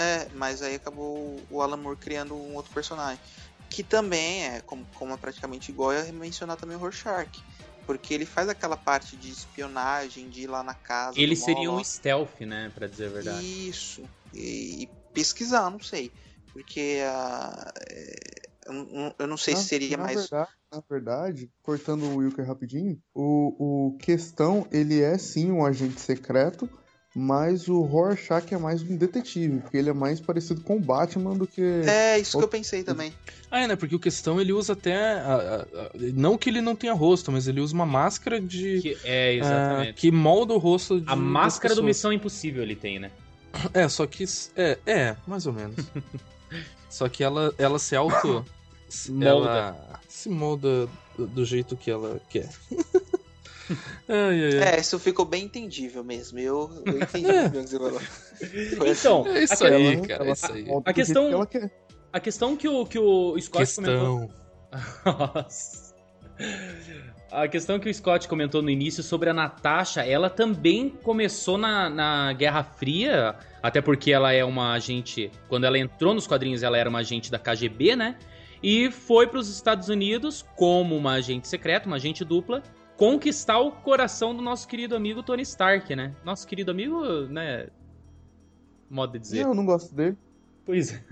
É, 0.01 0.29
mas 0.35 0.63
aí 0.63 0.77
acabou 0.77 1.37
o 1.51 1.61
Alan 1.61 1.77
Moore 1.77 1.99
criando 1.99 2.35
um 2.35 2.55
outro 2.55 2.73
personagem. 2.73 3.21
Que 3.69 3.83
também 3.85 4.45
é, 4.47 4.61
como, 4.63 4.85
como 4.95 5.13
é 5.13 5.17
praticamente 5.17 5.71
igual, 5.71 5.93
é 5.93 6.11
mencionar 6.11 6.57
também 6.57 6.77
o 6.77 6.81
Rorschach. 6.81 7.31
Porque 7.87 8.15
ele 8.15 8.25
faz 8.25 8.49
aquela 8.49 8.77
parte 8.77 9.17
de 9.17 9.31
espionagem, 9.31 10.29
de 10.29 10.43
ir 10.43 10.47
lá 10.47 10.63
na 10.63 10.75
casa. 10.75 11.21
Ele 11.21 11.37
seria 11.37 11.71
um 11.71 11.83
stealth, 11.85 12.41
né? 12.41 12.71
Pra 12.75 12.87
dizer 12.87 13.07
a 13.07 13.11
verdade. 13.11 13.69
Isso. 13.69 14.03
E, 14.33 14.85
e 14.85 14.87
pesquisar, 15.13 15.71
não 15.71 15.81
sei. 15.81 16.11
Porque 16.53 17.01
a, 17.05 17.73
é, 17.91 18.41
Eu, 18.67 18.73
não- 18.73 19.15
eu 19.19 19.27
não 19.27 19.37
sei 19.37 19.55
se 19.57 19.63
Na- 19.63 19.69
seria 19.69 19.97
na 19.97 20.03
mais. 20.05 20.17
Verdade, 20.21 20.51
na 20.73 20.83
verdade, 20.89 21.51
cortando 21.63 22.05
o 22.05 22.17
Wilker 22.17 22.47
rapidinho, 22.47 23.01
o, 23.15 23.89
o 23.89 23.99
Questão, 23.99 24.67
ele 24.71 25.01
é 25.01 25.17
sim 25.19 25.51
um 25.51 25.65
agente 25.65 26.01
secreto, 26.01 26.69
mas 27.15 27.67
o 27.69 27.81
Rorschach 27.83 28.55
é 28.55 28.59
mais 28.59 28.83
um 28.83 28.97
detetive, 28.97 29.59
porque 29.61 29.77
ele 29.77 29.91
é 29.91 29.93
mais 29.93 30.21
parecido 30.21 30.61
com 30.61 30.77
o 30.77 30.81
Batman 30.81 31.35
do 31.35 31.47
que... 31.47 31.61
É, 31.87 32.19
isso 32.19 32.39
que 32.39 32.45
eu 32.45 32.49
pensei 32.49 32.85
também. 32.85 33.13
Ah, 33.51 33.61
é, 33.63 33.67
né? 33.67 33.75
Porque 33.77 33.97
o 33.97 33.99
questão 33.99 34.41
ele 34.41 34.53
usa 34.53 34.75
até. 34.75 34.95
a- 35.21 35.35
a- 35.35 35.81
a- 35.83 35.91
não 36.15 36.39
que 36.39 36.49
ele 36.49 36.61
não 36.61 36.77
tenha 36.77 36.93
rosto, 36.93 37.33
mas 37.33 37.49
ele 37.49 37.61
usa 37.61 37.75
uma 37.75 37.85
máscara 37.87 38.41
de. 38.41 38.81
Que- 38.81 38.99
é, 39.03 39.29
ah, 39.31 39.33
exatamente. 39.35 39.95
que 39.95 40.11
molda 40.13 40.55
o 40.55 40.59
rosto 40.59 41.01
de. 41.01 41.11
A 41.11 41.17
máscara 41.17 41.75
do. 41.75 41.83
Missão 41.83 42.13
Impossível 42.13 42.63
ele 42.63 42.77
tem, 42.77 43.01
né? 43.01 43.11
É, 43.75 43.89
só 43.89 44.07
que. 44.07 44.25
É, 44.55 44.79
é, 44.87 45.17
mais 45.27 45.47
ou 45.47 45.53
menos. 45.53 45.75
só 46.89 47.09
que 47.09 47.25
ela, 47.25 47.53
ela 47.59 47.81
se 47.81 47.97
auto. 47.97 48.45
se- 48.89 49.11
Molda. 49.11 49.49
Ela 49.51 50.01
se 50.09 50.29
molda 50.29 50.89
do, 51.19 51.27
do 51.27 51.45
jeito 51.45 51.77
que 51.77 51.91
ela 51.91 52.21
quer. 52.31 52.49
ai, 54.09 54.45
ai, 54.45 54.59
ai. 54.63 54.75
É, 54.77 54.81
isso 54.81 54.99
ficou 54.99 55.25
bem 55.25 55.45
entendível 55.45 56.03
mesmo. 56.05 56.39
Eu, 56.39 56.71
eu 56.87 56.99
entendi 57.01 57.31
É. 57.31 57.47
o 57.47 57.51
que 57.51 57.63
você 57.63 57.79
falou. 57.79 58.01
Foi 58.77 58.91
assim. 58.91 59.01
Então, 59.09 59.27
É 59.29 59.45
isso 59.45 59.65
a, 59.65 59.69
aí, 59.69 59.95
ela- 59.95 60.07
cara, 60.07 60.23
é 60.23 60.27
ela 60.27 60.33
isso 60.33 60.53
aí. 60.53 60.67
A 60.85 60.93
questão- 60.93 61.47
que 61.47 61.71
a 62.13 62.21
questão 62.21 62.57
que 62.57 62.69
o, 62.69 62.85
que 62.87 62.99
o 62.99 63.39
Scott 63.41 63.75
comentou. 63.77 64.29
Questão. 64.29 64.41
Nossa. 65.35 65.91
A 67.31 67.47
questão 67.47 67.79
que 67.79 67.89
o 67.89 67.95
Scott 67.95 68.27
comentou 68.27 68.61
no 68.61 68.71
início 68.71 69.03
sobre 69.05 69.31
a 69.31 69.33
Natasha, 69.35 70.01
ela 70.05 70.29
também 70.29 70.89
começou 70.91 71.57
na, 71.57 71.89
na 71.89 72.33
Guerra 72.33 72.65
Fria, 72.65 73.37
até 73.63 73.81
porque 73.81 74.11
ela 74.11 74.33
é 74.33 74.45
uma 74.45 74.73
agente. 74.73 75.31
Quando 75.49 75.65
ela 75.65 75.79
entrou 75.79 76.13
nos 76.13 76.27
quadrinhos, 76.27 76.63
ela 76.65 76.77
era 76.77 76.89
uma 76.91 76.99
agente 76.99 77.31
da 77.31 77.39
KGB, 77.39 77.95
né? 77.95 78.17
E 78.63 78.91
foi 78.91 79.27
para 79.29 79.39
os 79.39 79.49
Estados 79.49 79.89
Unidos 79.89 80.45
como 80.57 80.97
uma 80.97 81.13
agente 81.13 81.47
secreta, 81.47 81.87
uma 81.87 81.97
agente 81.97 82.25
dupla, 82.25 82.63
conquistar 83.01 83.59
o 83.59 83.73
coração 83.73 84.37
do 84.37 84.43
nosso 84.43 84.69
querido 84.69 84.95
amigo 84.95 85.23
Tony 85.23 85.41
Stark, 85.43 85.97
né? 85.97 86.15
Nosso 86.23 86.47
querido 86.47 86.71
amigo, 86.71 87.03
né? 87.31 87.69
Modo 88.91 89.15
de 89.15 89.21
dizer. 89.21 89.41
Eu 89.45 89.55
não 89.55 89.65
gosto 89.65 89.95
dele. 89.95 90.19
Pois 90.67 90.93
é. 90.93 91.03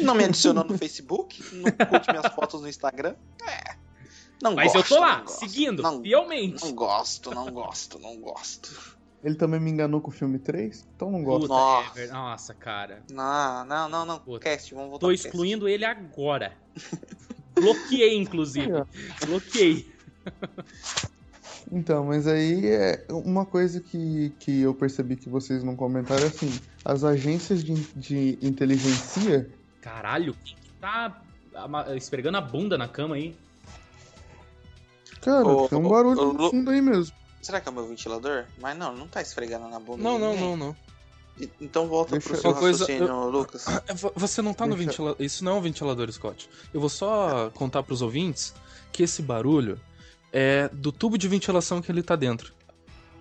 Não 0.00 0.12
me 0.16 0.24
adicionou 0.24 0.64
no 0.64 0.76
Facebook, 0.76 1.40
não 1.54 1.70
curte 1.86 2.10
minhas 2.10 2.34
fotos 2.34 2.60
no 2.60 2.68
Instagram. 2.68 3.14
É. 3.46 3.76
Não 4.42 4.56
Mas 4.56 4.72
gosto, 4.72 4.92
eu 4.92 4.96
tô 4.96 5.00
lá, 5.00 5.18
não 5.20 5.28
seguindo, 5.28 5.82
Não, 5.84 6.02
fielmente. 6.02 6.64
não 6.64 6.72
gosto, 6.74 7.30
não 7.32 7.50
gosto, 7.52 7.98
não 8.00 8.16
gosto. 8.20 8.98
Ele 9.22 9.36
também 9.36 9.60
me 9.60 9.70
enganou 9.70 10.00
com 10.00 10.08
o 10.10 10.12
filme 10.12 10.38
3, 10.40 10.84
então 10.96 11.10
não 11.12 11.22
gosto. 11.22 11.42
Puta, 11.42 11.54
Nossa. 11.54 11.90
é 11.90 11.94
ver- 12.06 12.12
Nossa, 12.12 12.54
cara. 12.54 13.02
Não, 13.10 13.64
não, 13.64 13.88
não, 13.88 14.04
não. 14.04 14.18
Puta. 14.18 14.40
Cast, 14.40 14.74
vamos 14.74 14.90
voltar 14.90 15.06
Tô 15.06 15.06
pro 15.08 15.16
cast. 15.16 15.28
excluindo 15.28 15.68
ele 15.68 15.84
agora. 15.84 16.56
Bloqueei, 17.54 18.16
inclusive. 18.16 18.68
Bloqueei. 19.26 19.96
Então, 21.70 22.04
mas 22.06 22.26
aí 22.26 22.66
é 22.66 23.04
uma 23.10 23.44
coisa 23.44 23.78
que, 23.80 24.32
que 24.40 24.62
eu 24.62 24.72
percebi 24.72 25.16
que 25.16 25.28
vocês 25.28 25.62
não 25.62 25.76
comentaram 25.76 26.22
é 26.24 26.26
assim, 26.28 26.58
as 26.82 27.04
agências 27.04 27.62
de, 27.62 27.74
de 27.94 28.38
inteligência, 28.40 29.50
Caralho, 29.82 30.34
quem 30.44 30.56
que 30.56 30.70
tá 30.80 31.20
esfregando 31.94 32.38
a 32.38 32.40
bunda 32.40 32.78
na 32.78 32.88
cama 32.88 33.16
aí? 33.16 33.36
cara, 35.20 35.46
Ô, 35.46 35.68
tem 35.68 35.78
um 35.78 35.86
ô, 35.86 35.88
barulho 35.90 36.20
ô, 36.20 36.32
no 36.32 36.50
fundo 36.50 36.70
aí 36.70 36.80
mesmo. 36.80 37.14
Será 37.42 37.60
que 37.60 37.68
é 37.68 37.72
o 37.72 37.74
meu 37.74 37.86
ventilador? 37.86 38.44
Mas 38.60 38.76
não, 38.78 38.94
não 38.96 39.06
tá 39.06 39.20
esfregando 39.20 39.68
na 39.68 39.78
bunda 39.78 40.02
Não, 40.02 40.18
não, 40.18 40.36
não, 40.36 40.56
não. 40.56 40.76
Então 41.60 41.86
volta 41.86 42.12
Deixa 42.12 42.28
pro 42.28 42.36
eu- 42.36 42.40
seu 42.40 42.54
coisa- 42.54 42.84
raciocínio, 42.84 43.28
Lucas. 43.30 43.64
Vo- 43.94 44.12
Você 44.16 44.40
não 44.42 44.54
tá 44.54 44.66
no 44.66 44.74
Deixa- 44.74 44.90
ventilador. 44.90 45.16
Isso 45.22 45.44
não 45.44 45.52
é 45.52 45.54
um 45.56 45.60
ventilador, 45.62 46.10
Scott. 46.10 46.48
Eu 46.72 46.80
vou 46.80 46.88
só 46.88 47.50
contar 47.50 47.82
pros 47.82 48.00
ouvintes 48.02 48.54
que 48.90 49.02
esse 49.02 49.22
barulho 49.22 49.78
é 50.32 50.68
do 50.72 50.90
tubo 50.92 51.16
de 51.18 51.26
ventilação 51.28 51.80
que 51.82 51.90
ele 51.90 52.02
tá 52.02 52.16
dentro. 52.16 52.52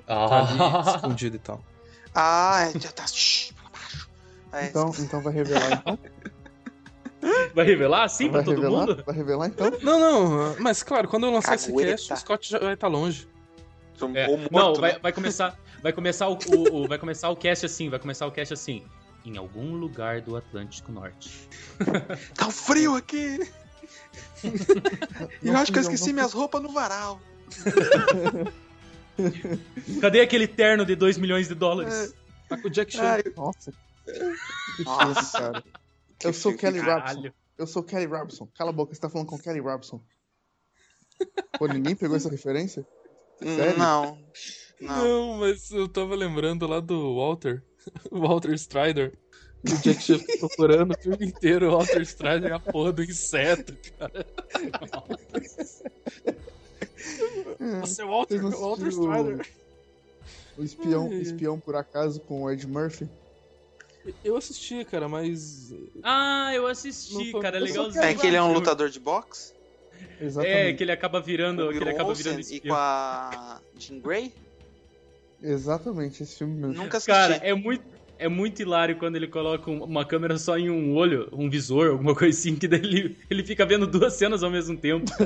Tá 0.05 0.47
ali 0.47 0.95
escondido 0.95 1.35
e 1.35 1.39
tal. 1.39 1.63
Ah, 2.19 2.71
é, 2.73 2.79
já 2.79 2.91
tá. 2.91 3.05
Shhh, 3.05 3.51
pra 3.53 3.69
baixo. 3.69 4.09
É, 4.51 4.65
Então, 4.67 4.91
então 4.97 5.21
vai 5.21 5.31
revelar 5.33 5.71
então? 5.73 5.99
Vai 7.53 7.65
revelar 7.65 8.07
sim 8.09 8.25
pra 8.29 8.37
Vai 8.37 8.45
todo 8.45 8.55
revelar? 8.61 8.87
mundo? 8.87 9.03
Vai 9.05 9.15
revelar 9.15 9.47
então? 9.47 9.71
Não, 9.81 9.99
não, 9.99 10.55
mas 10.59 10.81
claro, 10.83 11.07
quando 11.07 11.25
eu 11.25 11.31
lançar 11.31 11.55
esse 11.55 11.71
cast, 11.73 12.13
o 12.13 12.17
Scott 12.17 12.49
já 12.49 12.59
vai 12.59 12.73
estar 12.75 12.87
longe. 12.87 13.27
sou 13.95 14.09
É, 14.15 14.27
morto, 14.27 14.51
não, 14.51 14.73
né? 14.73 14.79
vai, 14.79 14.99
vai 14.99 15.11
começar, 15.11 15.55
vai 15.83 15.91
começar 15.93 16.27
o, 16.29 16.37
o- 16.47 16.83
o- 16.83 16.87
vai 16.87 16.97
começar 16.97 17.29
o 17.29 17.35
cast 17.35 17.65
assim, 17.65 17.89
vai 17.89 17.99
começar 17.99 18.25
o 18.27 18.31
cast 18.31 18.53
assim. 18.53 18.83
Em 19.25 19.35
algum 19.37 19.75
lugar 19.75 20.21
do 20.21 20.35
Atlântico 20.37 20.91
Norte. 20.91 21.49
Tá 22.35 22.49
frio 22.49 22.95
aqui. 22.95 23.39
E 25.43 25.47
eu 25.47 25.57
acho 25.57 25.71
que 25.71 25.79
eu 25.79 25.81
esqueci 25.81 26.07
não. 26.07 26.13
minhas 26.15 26.33
roupas 26.33 26.62
no 26.62 26.71
varal. 26.71 27.19
Cadê 30.01 30.21
aquele 30.21 30.47
terno 30.47 30.86
de 30.86 30.95
2 30.95 31.17
milhões 31.17 31.47
de 31.47 31.55
dólares? 31.55 32.13
Tá 32.47 32.62
com 32.62 32.67
o 32.67 32.71
Jack 32.71 32.93
Chan. 32.93 33.03
Ai, 33.03 33.24
Nossa. 33.36 33.74
Que 34.75 34.83
Nossa. 34.83 35.39
cara. 35.39 35.63
Eu 36.24 36.33
sou 36.33 36.51
filme, 36.51 36.57
Kelly 36.57 36.79
Robson. 36.79 37.05
Caralho. 37.05 37.33
Eu 37.57 37.67
sou 37.67 37.83
Kelly 37.83 38.05
Robson. 38.05 38.47
Cala 38.55 38.69
a 38.69 38.74
boca, 38.74 38.93
você 38.93 39.01
tá 39.01 39.09
falando 39.09 39.27
com 39.27 39.38
Kelly 39.38 39.59
Robson. 39.59 40.01
Pô, 41.57 41.67
ninguém 41.67 41.95
pegou 41.95 42.15
essa 42.15 42.29
referência? 42.29 42.86
Sério? 43.41 43.77
Não. 43.77 44.17
Não. 44.79 45.03
Não, 45.03 45.38
mas 45.39 45.71
eu 45.71 45.88
tava 45.88 46.15
lembrando 46.15 46.67
lá 46.67 46.79
do 46.79 47.15
Walter. 47.15 47.63
Walter 48.12 48.53
Strider. 48.53 49.17
E 49.63 49.73
o 49.73 49.77
Jack 49.79 50.01
Chan 50.03 50.19
procurando 50.39 50.93
o 50.93 50.97
filme 51.01 51.25
inteiro. 51.27 51.67
O 51.69 51.77
Walter 51.77 52.01
Strider 52.01 52.51
é 52.51 52.53
a 52.55 52.59
porra 52.59 52.91
do 52.93 53.03
inseto, 53.03 53.75
cara. 53.97 54.25
Você 57.81 58.01
é 58.01 58.05
o 58.05 58.09
Walter, 58.09 58.41
Walter 58.41 58.87
Strider. 58.87 59.47
O 60.57 60.63
espião, 60.63 61.09
Ai, 61.11 61.17
espião 61.19 61.59
por 61.59 61.75
acaso 61.75 62.19
com 62.21 62.43
o 62.43 62.51
Ed 62.51 62.65
Murphy? 62.67 63.07
Eu 64.23 64.37
assisti, 64.37 64.85
cara, 64.85 65.07
mas. 65.07 65.73
Ah, 66.01 66.51
eu 66.53 66.65
assisti, 66.65 67.31
foi- 67.31 67.41
cara, 67.41 67.59
eu 67.59 67.67
só 67.67 67.81
legalzinho. 67.81 68.03
É 68.03 68.13
que 68.15 68.25
ele 68.27 68.37
é 68.37 68.41
um 68.41 68.53
lutador 68.53 68.89
de 68.89 68.99
boxe? 68.99 69.53
Exatamente. 70.19 70.57
É, 70.69 70.73
que 70.73 70.83
ele 70.83 70.91
acaba 70.91 71.19
virando, 71.19 71.69
que 71.69 71.77
ele 71.77 71.89
acaba 71.89 72.13
virando 72.13 72.39
e 72.39 72.41
espião. 72.41 72.75
com 72.75 72.81
a 72.81 73.61
Jean 73.77 73.99
Grey? 73.99 74.33
Exatamente, 75.41 76.23
esse 76.23 76.37
filme 76.37 76.55
mesmo. 76.55 76.73
Nunca 76.73 76.97
assisti. 76.97 77.11
Cara, 77.11 77.35
é 77.35 77.53
muito, 77.53 77.83
é 78.19 78.27
muito 78.27 78.62
hilário 78.62 78.97
quando 78.97 79.15
ele 79.15 79.27
coloca 79.27 79.69
um- 79.69 79.83
uma 79.83 80.05
câmera 80.05 80.38
só 80.38 80.57
em 80.57 80.69
um 80.69 80.95
olho, 80.95 81.27
um 81.31 81.50
visor, 81.50 81.91
alguma 81.91 82.15
coisa 82.15 82.38
assim, 82.38 82.55
que 82.55 82.67
daí 82.67 82.79
ele, 82.81 83.17
ele 83.29 83.43
fica 83.43 83.65
vendo 83.65 83.88
duas 83.88 84.13
cenas 84.13 84.43
ao 84.43 84.51
mesmo 84.51 84.77
tempo. 84.77 85.05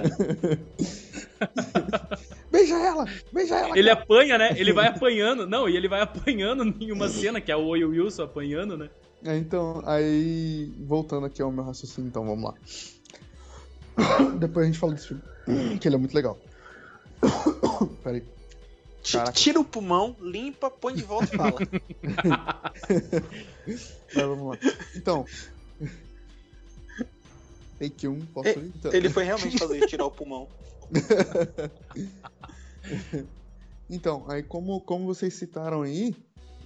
Beija 2.52 2.76
ela! 2.76 3.06
Beija 3.32 3.56
ela! 3.56 3.78
Ele 3.78 3.90
apanha, 3.90 4.38
né? 4.38 4.54
Ele 4.56 4.74
vai 4.74 4.88
apanhando. 4.88 5.48
Não, 5.48 5.70
e 5.70 5.76
ele 5.76 5.88
vai 5.88 6.02
apanhando 6.02 6.64
em 6.80 6.92
uma 6.92 7.08
cena, 7.08 7.42
que 7.42 7.52
é 7.52 7.56
o 7.56 7.70
Will 7.70 7.90
Wilson 7.90 8.24
apanhando, 8.24 8.78
né? 8.78 8.90
É, 9.24 9.38
então, 9.38 9.82
aí. 9.86 10.72
Voltando 10.80 11.26
aqui 11.26 11.42
ao 11.42 11.52
meu 11.52 11.64
raciocínio, 11.64 12.10
então 12.10 12.26
vamos 12.26 12.44
lá. 12.44 12.54
Depois 14.40 14.66
a 14.66 14.68
gente 14.68 14.80
fala 14.80 14.94
desse 14.94 15.08
filme. 15.08 15.24
Que 15.80 15.88
ele 15.88 15.96
é 15.96 16.00
muito 16.00 16.14
legal. 16.14 16.38
Peraí. 18.04 18.24
Caraca. 19.10 19.32
Tira 19.32 19.60
o 19.60 19.64
pulmão, 19.64 20.16
limpa, 20.22 20.70
põe 20.70 20.94
de 20.94 21.04
volta 21.04 21.34
e 21.34 21.38
fala. 21.38 21.60
Vai, 24.14 24.26
vamos 24.26 24.50
lá. 24.50 24.58
Então. 24.96 25.26
Take 27.80 28.08
1, 28.08 28.20
posso 28.28 28.50
É, 28.50 28.54
ir? 28.54 28.72
Então, 28.76 28.94
Ele 28.94 29.10
foi 29.10 29.24
realmente 29.24 29.58
fazer 29.58 29.88
tirar 29.88 30.06
o 30.06 30.12
pulmão. 30.12 30.48
Então, 33.92 34.24
aí 34.30 34.42
como, 34.42 34.80
como 34.80 35.06
vocês 35.06 35.34
citaram 35.34 35.82
aí, 35.82 36.16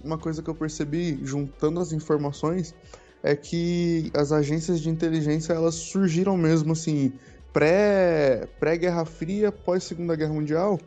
uma 0.02 0.16
coisa 0.16 0.40
que 0.40 0.48
eu 0.48 0.54
percebi 0.54 1.18
juntando 1.24 1.80
as 1.80 1.92
informações 1.92 2.72
é 3.20 3.34
que 3.34 4.12
as 4.14 4.30
agências 4.30 4.80
de 4.80 4.88
inteligência 4.88 5.52
elas 5.52 5.74
surgiram 5.74 6.36
mesmo 6.36 6.72
assim 6.72 7.12
pré 7.52 8.46
pré 8.60 8.78
Guerra 8.78 9.04
Fria, 9.04 9.50
pós 9.50 9.82
Segunda 9.82 10.14
Guerra 10.14 10.34
Mundial 10.34 10.78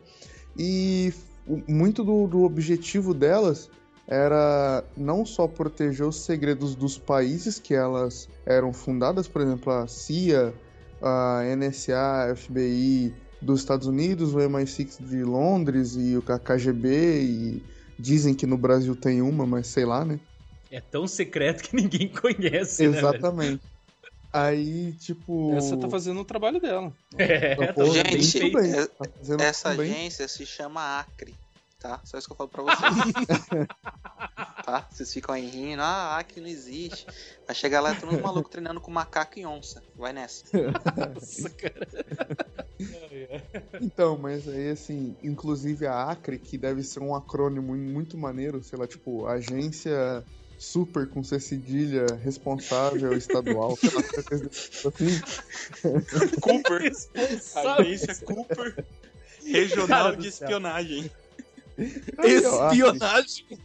e 0.56 1.12
o- 1.44 1.62
muito 1.68 2.04
do, 2.04 2.26
do 2.26 2.42
objetivo 2.42 3.14
delas 3.14 3.70
era 4.06 4.84
não 4.96 5.24
só 5.24 5.46
proteger 5.46 6.06
os 6.06 6.24
segredos 6.24 6.74
dos 6.74 6.98
países 6.98 7.58
que 7.60 7.74
elas 7.74 8.28
eram 8.46 8.72
fundadas, 8.72 9.28
por 9.28 9.40
exemplo, 9.42 9.72
a 9.72 9.86
CIA, 9.86 10.54
a 11.00 11.42
NSA, 11.44 12.24
a 12.24 12.28
FBI 12.30 13.14
dos 13.40 13.60
Estados 13.60 13.86
Unidos, 13.86 14.34
o 14.34 14.40
MI6 14.40 14.98
de 14.98 15.22
Londres 15.24 15.94
e 15.96 16.16
o 16.16 16.22
KGB 16.22 17.22
e 17.22 17.62
dizem 17.98 18.34
que 18.34 18.46
no 18.46 18.58
Brasil 18.58 18.96
tem 18.96 19.22
uma, 19.22 19.46
mas 19.46 19.68
sei 19.68 19.84
lá, 19.84 20.04
né? 20.04 20.18
É 20.70 20.80
tão 20.80 21.06
secreto 21.06 21.62
que 21.62 21.74
ninguém 21.76 22.08
conhece, 22.12 22.88
né? 22.88 23.00
Aí, 24.32 24.92
tipo. 24.92 25.52
Essa 25.54 25.76
tá 25.76 25.88
fazendo 25.88 26.20
o 26.20 26.24
trabalho 26.24 26.60
dela. 26.60 26.92
É, 27.18 27.56
tá 27.56 27.72
bem 27.72 27.92
Gente, 28.22 28.50
bem, 28.50 28.72
é- 28.72 28.86
tá 28.86 29.04
Essa 29.40 29.68
muito 29.70 29.80
bem. 29.82 29.92
agência 29.92 30.28
se 30.28 30.46
chama 30.46 31.00
Acre, 31.00 31.34
tá? 31.80 32.00
Só 32.04 32.16
isso 32.16 32.28
que 32.28 32.32
eu 32.32 32.36
falo 32.36 32.48
pra 32.48 32.62
vocês. 32.62 33.46
tá? 34.64 34.86
Vocês 34.90 35.12
ficam 35.12 35.34
aí 35.34 35.48
rindo, 35.48 35.82
ah, 35.82 36.16
Acre 36.18 36.40
não 36.40 36.48
existe. 36.48 37.06
Vai 37.46 37.56
chegar 37.56 37.80
lá, 37.80 37.94
todo 37.94 38.10
mundo 38.12 38.22
maluco 38.22 38.48
treinando 38.48 38.80
com 38.80 38.90
macaco 38.90 39.38
e 39.38 39.44
onça. 39.44 39.82
Vai 39.96 40.12
nessa. 40.12 40.44
Nossa, 40.54 41.50
cara. 41.50 41.88
Então, 43.80 44.16
mas 44.16 44.46
aí 44.48 44.70
assim, 44.70 45.16
inclusive 45.22 45.86
a 45.86 46.04
Acre, 46.10 46.38
que 46.38 46.56
deve 46.56 46.82
ser 46.82 47.00
um 47.00 47.14
acrônimo 47.14 47.74
muito 47.76 48.16
maneiro, 48.16 48.62
sei 48.62 48.78
lá, 48.78 48.86
tipo, 48.86 49.26
agência 49.26 50.24
super 50.60 51.08
com 51.08 51.24
C 51.24 51.40
cedilha 51.40 52.04
responsável 52.22 53.16
estadual, 53.16 53.78
coisa 54.28 54.46
assim. 54.46 55.20
Cooper. 56.40 56.82
Responsável. 56.82 57.70
Agência 57.80 58.14
Cooper. 58.16 58.84
Regional 59.42 59.88
Cara 59.88 60.16
de 60.18 60.28
espionagem. 60.28 61.10
Espionagem. 62.22 63.58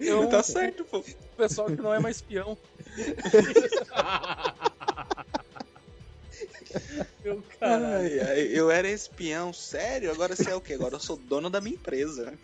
É 0.00 0.14
um 0.16 0.28
Tá 0.28 0.42
certo, 0.42 0.84
pô. 0.84 1.04
pessoal 1.36 1.68
que 1.68 1.80
não 1.80 1.94
é 1.94 2.00
mais 2.00 2.16
espião. 2.16 2.58
Meu 7.24 7.42
caralho. 7.60 7.96
Ai, 7.96 8.20
ai, 8.20 8.40
eu 8.52 8.72
era 8.72 8.90
espião, 8.90 9.52
sério? 9.52 10.10
Agora 10.10 10.34
você 10.34 10.50
é 10.50 10.54
o 10.56 10.60
quê? 10.60 10.72
Agora 10.72 10.96
eu 10.96 11.00
sou 11.00 11.16
dono 11.16 11.48
da 11.48 11.60
minha 11.60 11.76
empresa. 11.76 12.34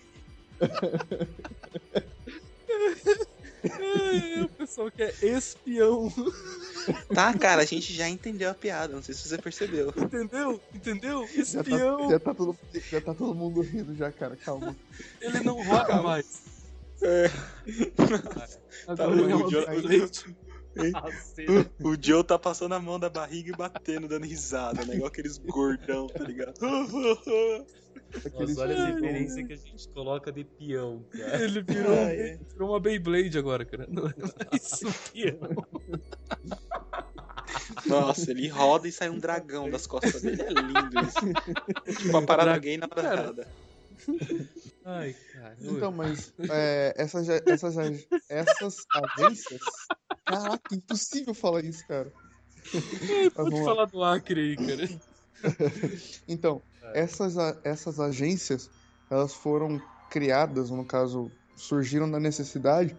É, 3.64 4.42
o 4.42 4.48
pessoal 4.48 4.90
que 4.90 5.02
é 5.02 5.14
espião. 5.22 6.12
Tá, 7.12 7.34
cara, 7.34 7.62
a 7.62 7.64
gente 7.64 7.92
já 7.92 8.08
entendeu 8.08 8.48
a 8.50 8.54
piada, 8.54 8.94
não 8.94 9.02
sei 9.02 9.12
se 9.14 9.28
você 9.28 9.38
percebeu. 9.38 9.92
Entendeu? 9.96 10.60
Entendeu? 10.72 11.26
Já 11.26 11.34
tá, 11.34 11.40
Espião. 11.40 12.10
já, 12.10 12.20
tá 12.20 12.34
todo, 12.34 12.56
já 12.72 13.00
tá 13.00 13.14
todo 13.14 13.34
mundo 13.34 13.60
rindo 13.60 13.96
já, 13.96 14.12
cara, 14.12 14.36
calma. 14.36 14.76
Ele 15.20 15.40
não 15.40 15.60
rouba 15.64 16.02
mais. 16.02 16.42
É. 17.02 17.28
Ele 17.66 17.92
é 20.02 20.45
o. 20.88 20.92
Cacete. 20.92 21.71
O 21.83 21.97
Joe 22.00 22.23
tá 22.25 22.38
passando 22.38 22.75
a 22.75 22.80
mão 22.80 22.99
da 22.99 23.09
barriga 23.09 23.50
e 23.50 23.56
batendo, 23.56 24.06
dando 24.09 24.25
risada, 24.26 24.85
né? 24.85 24.95
Igual 24.95 25.09
aqueles 25.09 25.38
gordão, 25.38 26.06
tá 26.09 26.25
ligado? 26.25 26.54
Aqueles- 28.25 28.56
Nossa, 28.56 28.61
olha 28.62 28.75
as 28.85 28.95
referências 28.95 29.47
que 29.47 29.52
a 29.52 29.56
gente 29.56 29.88
coloca 29.88 30.30
de 30.30 30.45
peão, 30.45 31.04
cara. 31.11 31.42
Ele 31.42 31.61
virou, 31.62 31.92
Ai, 31.92 32.21
ai. 32.21 32.40
virou 32.52 32.71
uma 32.71 32.80
Beyblade 32.80 33.37
agora, 33.37 33.64
cara. 33.64 33.87
Não 33.90 34.06
é 34.06 34.14
mais 34.50 34.83
um 34.85 34.92
peão. 35.12 35.66
Nossa, 37.87 38.30
ele 38.30 38.49
roda 38.49 38.87
e 38.88 38.92
sai 38.92 39.09
um 39.11 39.18
dragão 39.18 39.68
das 39.71 39.87
costas 39.87 40.23
dele. 40.23 40.40
É 40.42 40.50
lindo 40.50 41.00
isso. 41.00 41.18
Tipo 41.99 42.11
uma 42.11 42.25
parada 42.25 42.50
Dra- 42.52 42.59
gay 42.61 42.76
na 42.76 42.88
Cara. 42.88 43.35
Ai, 44.84 45.14
cara. 45.32 45.56
Então, 45.60 45.92
mas 45.92 46.32
é, 46.50 46.94
essas, 46.96 47.28
essas, 47.28 48.06
essas 48.28 48.86
agências. 48.94 49.60
Caraca, 50.25 50.75
impossível 50.75 51.34
falar 51.34 51.64
isso, 51.64 51.86
cara. 51.86 52.12
Mas 52.72 53.32
Pode 53.32 53.50
lá. 53.60 53.64
falar 53.64 53.84
do 53.86 54.02
Acre 54.02 54.40
aí, 54.40 54.56
cara. 54.56 54.88
Então, 56.26 56.62
essas, 56.94 57.36
a- 57.38 57.60
essas 57.62 58.00
agências, 58.00 58.70
elas 59.10 59.34
foram 59.34 59.80
criadas, 60.08 60.70
no 60.70 60.84
caso, 60.84 61.30
surgiram 61.54 62.10
da 62.10 62.18
necessidade, 62.18 62.96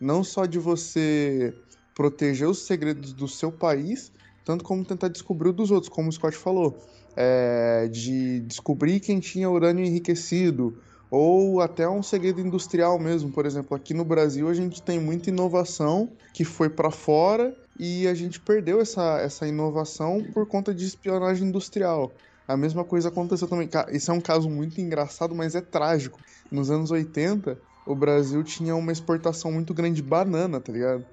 não 0.00 0.22
só 0.24 0.46
de 0.46 0.58
você 0.58 1.54
proteger 1.94 2.48
os 2.48 2.66
segredos 2.66 3.12
do 3.12 3.28
seu 3.28 3.52
país, 3.52 4.12
tanto 4.44 4.64
como 4.64 4.84
tentar 4.84 5.08
descobrir 5.08 5.50
o 5.50 5.52
dos 5.52 5.70
outros, 5.70 5.92
como 5.92 6.08
o 6.08 6.12
Scott 6.12 6.36
falou. 6.36 6.80
É, 7.16 7.88
de 7.90 8.40
descobrir 8.40 9.00
quem 9.00 9.20
tinha 9.20 9.50
urânio 9.50 9.84
enriquecido, 9.84 10.78
ou 11.10 11.60
até 11.60 11.86
um 11.86 12.02
segredo 12.02 12.40
industrial 12.40 12.98
mesmo. 12.98 13.30
Por 13.30 13.44
exemplo, 13.44 13.76
aqui 13.76 13.92
no 13.92 14.02
Brasil 14.02 14.48
a 14.48 14.54
gente 14.54 14.80
tem 14.80 14.98
muita 14.98 15.28
inovação 15.28 16.08
que 16.32 16.42
foi 16.42 16.70
para 16.70 16.90
fora 16.90 17.54
e 17.78 18.08
a 18.08 18.14
gente 18.14 18.40
perdeu 18.40 18.80
essa, 18.80 19.18
essa 19.18 19.46
inovação 19.46 20.24
por 20.32 20.46
conta 20.46 20.72
de 20.72 20.86
espionagem 20.86 21.48
industrial. 21.48 22.10
A 22.48 22.56
mesma 22.56 22.82
coisa 22.82 23.08
aconteceu 23.08 23.46
também. 23.46 23.68
Isso 23.92 24.10
é 24.10 24.14
um 24.14 24.20
caso 24.22 24.48
muito 24.48 24.80
engraçado, 24.80 25.34
mas 25.34 25.54
é 25.54 25.60
trágico. 25.60 26.18
Nos 26.50 26.70
anos 26.70 26.90
80, 26.90 27.58
o 27.86 27.94
Brasil 27.94 28.42
tinha 28.42 28.74
uma 28.74 28.90
exportação 28.90 29.52
muito 29.52 29.74
grande 29.74 29.96
de 29.96 30.02
banana, 30.02 30.60
tá 30.60 30.72
ligado? 30.72 31.04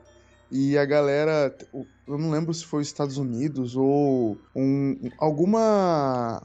E 0.51 0.77
a 0.77 0.85
galera, 0.85 1.53
eu 2.09 2.17
não 2.17 2.31
lembro 2.31 2.51
se 2.53 2.65
foi 2.65 2.81
os 2.81 2.87
Estados 2.87 3.17
Unidos 3.17 3.75
ou 3.75 4.35
um, 4.55 5.11
alguma, 5.17 6.41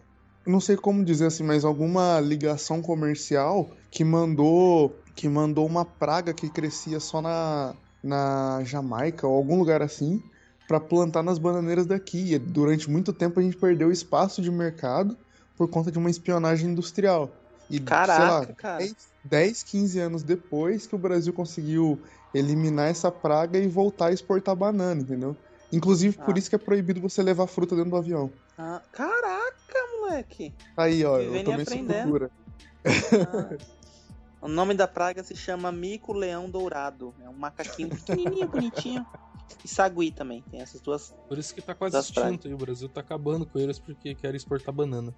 não 0.47 0.61
sei 0.61 0.77
como 0.77 1.03
dizer 1.03 1.27
assim, 1.27 1.43
mas 1.43 1.65
alguma 1.65 2.21
ligação 2.21 2.83
comercial 2.83 3.71
que 3.91 4.05
mandou 4.05 4.95
que 5.15 5.29
mandou 5.29 5.65
uma 5.65 5.85
praga 5.85 6.35
que 6.35 6.51
crescia 6.51 6.99
só 6.99 7.23
na, 7.23 7.75
na 8.03 8.63
Jamaica 8.65 9.27
ou 9.27 9.35
algum 9.37 9.59
lugar 9.59 9.81
assim 9.81 10.23
para 10.67 10.81
plantar 10.81 11.23
nas 11.23 11.39
bananeiras 11.39 11.87
daqui. 11.87 12.35
E 12.35 12.39
durante 12.39 12.91
muito 12.91 13.13
tempo 13.13 13.39
a 13.39 13.43
gente 13.43 13.57
perdeu 13.57 13.93
espaço 13.93 14.43
de 14.43 14.51
mercado 14.51 15.17
por 15.57 15.69
conta 15.69 15.91
de 15.91 15.99
uma 15.99 16.11
espionagem 16.11 16.71
industrial. 16.71 17.31
E, 17.71 17.81
Caraca, 17.81 18.17
sei 18.17 18.25
lá, 18.25 18.47
cara. 18.55 18.79
10, 18.79 18.97
10, 19.25 19.63
15 19.63 19.99
anos 20.01 20.23
depois 20.23 20.87
que 20.87 20.95
o 20.95 20.99
Brasil 20.99 21.33
conseguiu 21.33 21.99
eliminar 22.35 22.91
essa 22.91 23.11
praga 23.11 23.59
e 23.59 23.69
voltar 23.69 24.07
a 24.07 24.13
exportar 24.13 24.57
banana, 24.57 25.01
entendeu? 25.01 25.37
Inclusive, 25.75 26.17
por 26.19 26.35
Ah. 26.35 26.39
isso 26.39 26.49
que 26.49 26.55
é 26.57 26.59
proibido 26.59 27.01
você 27.01 27.23
levar 27.23 27.47
fruta 27.47 27.75
dentro 27.75 27.91
do 27.91 27.97
avião. 27.97 28.31
Ah, 28.57 28.81
caraca, 28.93 29.79
moleque. 30.01 30.53
Aí, 30.77 31.05
ó, 31.05 31.19
Vivendo 31.19 31.51
eu 31.51 31.65
também 31.65 31.65
sou 31.67 32.03
cultura. 32.03 32.31
Ah. 32.85 33.57
O 34.41 34.49
nome 34.49 34.75
da 34.75 34.87
praga 34.87 35.25
se 35.25 35.35
chama 35.35 35.73
mico-leão 35.73 36.51
dourado. 36.51 37.15
É 37.25 37.29
um 37.29 37.33
macaquinho 37.33 37.89
pequenininho, 37.89 38.47
bonitinho. 38.49 39.07
E 39.65 39.69
sagui 39.69 40.11
também. 40.11 40.43
Tem 40.51 40.61
essas 40.61 40.81
duas. 40.83 41.15
Por 41.29 41.39
isso 41.39 41.55
que 41.55 41.63
tá 41.63 41.75
quase 41.75 41.97
extinto 41.99 42.47
aí. 42.47 42.53
O 42.53 42.59
Brasil 42.59 42.89
tá 42.89 43.01
acabando 43.01 43.47
com 43.47 43.59
eles 43.59 43.79
porque 43.79 44.15
quer 44.15 44.35
exportar 44.35 44.75
banana. 44.75 45.15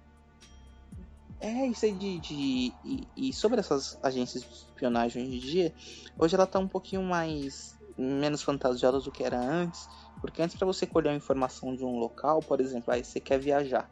É, 1.41 1.67
isso 1.67 1.85
aí 1.85 1.91
de. 1.91 2.19
de- 2.19 2.73
E, 2.85 3.07
e 3.17 3.33
sobre 3.33 3.59
essas 3.59 3.99
agências 4.01 4.43
de 4.43 4.49
espionagem 4.49 5.23
hoje 5.23 5.35
em 5.35 5.39
dia, 5.39 5.73
hoje 6.17 6.33
ela 6.35 6.47
tá 6.47 6.57
um 6.59 6.67
pouquinho 6.67 7.03
mais. 7.03 7.75
menos 7.99 8.43
fantasiosa 8.43 8.99
do 9.01 9.11
que 9.11 9.23
era 9.23 9.39
antes. 9.39 9.89
Porque 10.21 10.41
antes, 10.41 10.55
para 10.57 10.65
você 10.67 10.85
colher 10.85 11.09
uma 11.09 11.17
informação 11.17 11.75
de 11.75 11.83
um 11.83 11.97
local, 11.97 12.41
por 12.41 12.59
exemplo, 12.59 12.93
aí 12.93 13.03
você 13.03 13.19
quer 13.19 13.39
viajar. 13.39 13.89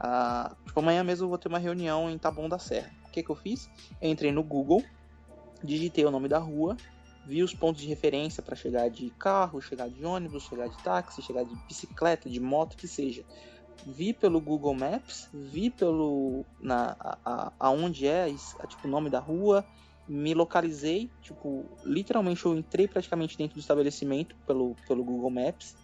Ah, 0.00 0.56
tipo, 0.66 0.80
amanhã 0.80 1.04
mesmo 1.04 1.24
eu 1.24 1.28
vou 1.28 1.38
ter 1.38 1.48
uma 1.48 1.58
reunião 1.58 2.10
em 2.10 2.18
Taboão 2.18 2.48
da 2.48 2.58
Serra. 2.58 2.90
O 3.06 3.10
que, 3.10 3.22
que 3.22 3.30
eu 3.30 3.36
fiz? 3.36 3.68
Eu 4.00 4.10
entrei 4.10 4.32
no 4.32 4.42
Google, 4.42 4.82
digitei 5.62 6.04
o 6.04 6.10
nome 6.10 6.28
da 6.28 6.38
rua, 6.38 6.76
vi 7.24 7.42
os 7.42 7.54
pontos 7.54 7.80
de 7.80 7.88
referência 7.88 8.42
para 8.42 8.56
chegar 8.56 8.88
de 8.90 9.10
carro, 9.18 9.60
chegar 9.60 9.88
de 9.88 10.04
ônibus, 10.04 10.42
chegar 10.42 10.68
de 10.68 10.76
táxi, 10.82 11.22
chegar 11.22 11.44
de 11.44 11.54
bicicleta, 11.68 12.28
de 12.28 12.40
moto, 12.40 12.76
que 12.76 12.88
seja. 12.88 13.24
Vi 13.86 14.12
pelo 14.12 14.40
Google 14.40 14.74
Maps, 14.74 15.28
vi 15.32 15.70
pelo 15.70 16.44
na 16.58 16.96
a, 16.98 17.18
a- 17.24 17.52
aonde 17.60 18.06
é, 18.06 18.24
a, 18.60 18.66
tipo 18.66 18.86
o 18.88 18.90
nome 18.90 19.10
da 19.10 19.20
rua, 19.20 19.64
me 20.06 20.34
localizei, 20.34 21.12
tipo, 21.20 21.76
literalmente 21.84 22.44
eu 22.44 22.56
entrei 22.56 22.86
praticamente 22.88 23.36
dentro 23.36 23.54
do 23.54 23.60
estabelecimento 23.60 24.36
pelo, 24.46 24.76
pelo 24.86 25.04
Google 25.04 25.30
Maps. 25.30 25.76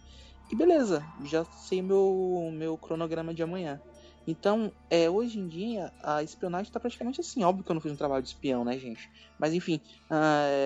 E 0.49 0.55
beleza, 0.55 1.11
já 1.19 1.45
sei 1.45 1.81
meu 1.81 2.51
meu 2.53 2.77
cronograma 2.77 3.33
de 3.33 3.41
amanhã. 3.43 3.81
Então, 4.27 4.75
é, 4.89 5.09
hoje 5.09 5.39
em 5.39 5.47
dia, 5.47 5.91
a 6.03 6.21
espionagem 6.23 6.69
está 6.69 6.79
praticamente 6.79 7.21
assim. 7.21 7.43
Óbvio 7.43 7.63
que 7.65 7.71
eu 7.71 7.73
não 7.73 7.81
fiz 7.81 7.91
um 7.91 7.95
trabalho 7.95 8.21
de 8.21 8.29
espião, 8.29 8.63
né, 8.63 8.77
gente? 8.77 9.09
Mas 9.37 9.53
enfim, 9.53 9.81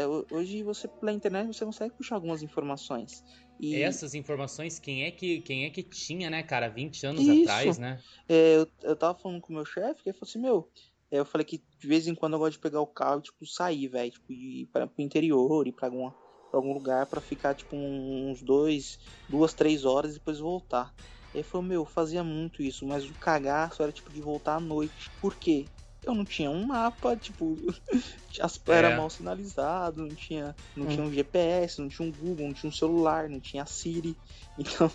ho- 0.08 0.26
hoje 0.30 0.64
você, 0.64 0.88
pela 0.88 1.14
internet, 1.14 1.48
você 1.48 1.66
consegue 1.66 1.94
puxar 1.96 2.16
algumas 2.16 2.42
informações. 2.42 3.24
E 3.60 3.82
Essas 3.82 4.14
informações, 4.16 4.80
quem 4.80 5.04
é 5.04 5.12
que 5.12 5.42
quem 5.42 5.66
é 5.66 5.70
que 5.70 5.84
tinha, 5.84 6.30
né, 6.32 6.42
cara, 6.44 6.68
20 6.70 7.06
anos 7.06 7.28
Isso. 7.28 7.30
atrás, 7.30 7.78
né? 7.78 8.04
é, 8.30 8.58
eu, 8.58 8.72
eu 8.84 8.96
tava 8.98 9.18
falando 9.20 9.42
com 9.42 9.54
o 9.54 9.56
meu 9.56 9.66
chefe, 9.66 10.04
que 10.04 10.10
ele 10.10 10.18
falou 10.18 10.30
assim, 10.30 10.40
meu, 10.40 10.72
é, 11.16 11.20
eu 11.20 11.26
falei 11.26 11.46
que 11.46 11.64
de 11.80 11.88
vez 11.88 12.08
em 12.08 12.16
quando 12.16 12.34
eu 12.34 12.40
gosto 12.40 12.54
de 12.54 12.60
pegar 12.60 12.82
o 12.82 12.88
carro 12.88 13.20
e, 13.20 13.24
tipo, 13.24 13.46
sair, 13.46 13.88
velho, 13.88 14.12
tipo, 14.12 14.32
ir 14.32 14.68
para 14.68 14.88
pro 14.88 15.04
interior, 15.04 15.68
ir 15.68 15.74
pra, 15.74 15.88
alguma, 15.88 16.12
pra 16.50 16.60
algum 16.60 16.74
lugar 16.74 17.08
pra 17.08 17.22
ficar, 17.22 17.56
tipo, 17.56 17.76
uns 17.76 18.42
dois, 18.44 18.98
duas, 19.28 19.54
três 19.54 19.86
horas 19.86 20.12
e 20.12 20.16
depois 20.16 20.40
voltar. 20.40 20.94
Ele 21.34 21.44
falou, 21.44 21.68
meu, 21.68 21.82
eu 21.82 21.86
fazia 21.86 22.24
muito 22.24 22.62
isso, 22.64 22.86
mas 22.86 23.10
o 23.10 23.16
cagaço 23.16 23.84
era, 23.84 23.92
tipo, 23.92 24.12
de 24.12 24.22
voltar 24.22 24.56
à 24.56 24.60
noite. 24.60 25.12
Por 25.20 25.36
quê? 25.38 25.72
Eu 26.04 26.14
não 26.14 26.26
tinha 26.26 26.50
um 26.52 26.66
mapa, 26.68 27.18
tipo, 27.18 27.58
era 28.68 28.90
É. 28.90 28.92
mal 28.92 29.10
sinalizado, 29.10 30.02
não 30.06 30.16
tinha, 30.16 30.56
não 30.76 30.88
tinha 30.88 31.06
um 31.06 31.12
GPS, 31.12 31.82
não 31.82 31.90
tinha 31.90 32.08
um 32.08 32.12
Google, 32.14 32.48
não 32.48 32.54
tinha 32.54 32.70
um 32.70 32.74
celular, 32.74 33.30
não 33.30 33.40
tinha 33.42 33.64
a 33.64 33.66
Siri, 33.66 34.20
então, 34.58 34.92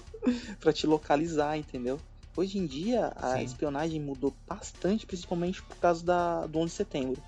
pra 0.60 0.72
te 0.72 0.86
localizar, 0.86 1.56
entendeu? 1.58 2.04
Hoje 2.36 2.58
em 2.58 2.66
dia, 2.66 3.12
a 3.16 3.38
Sim. 3.38 3.44
espionagem 3.44 4.00
mudou 4.00 4.34
bastante, 4.46 5.06
principalmente 5.06 5.62
por 5.62 5.76
causa 5.76 6.04
da, 6.04 6.46
do 6.46 6.58
11 6.58 6.70
de 6.70 6.76
setembro. 6.76 7.22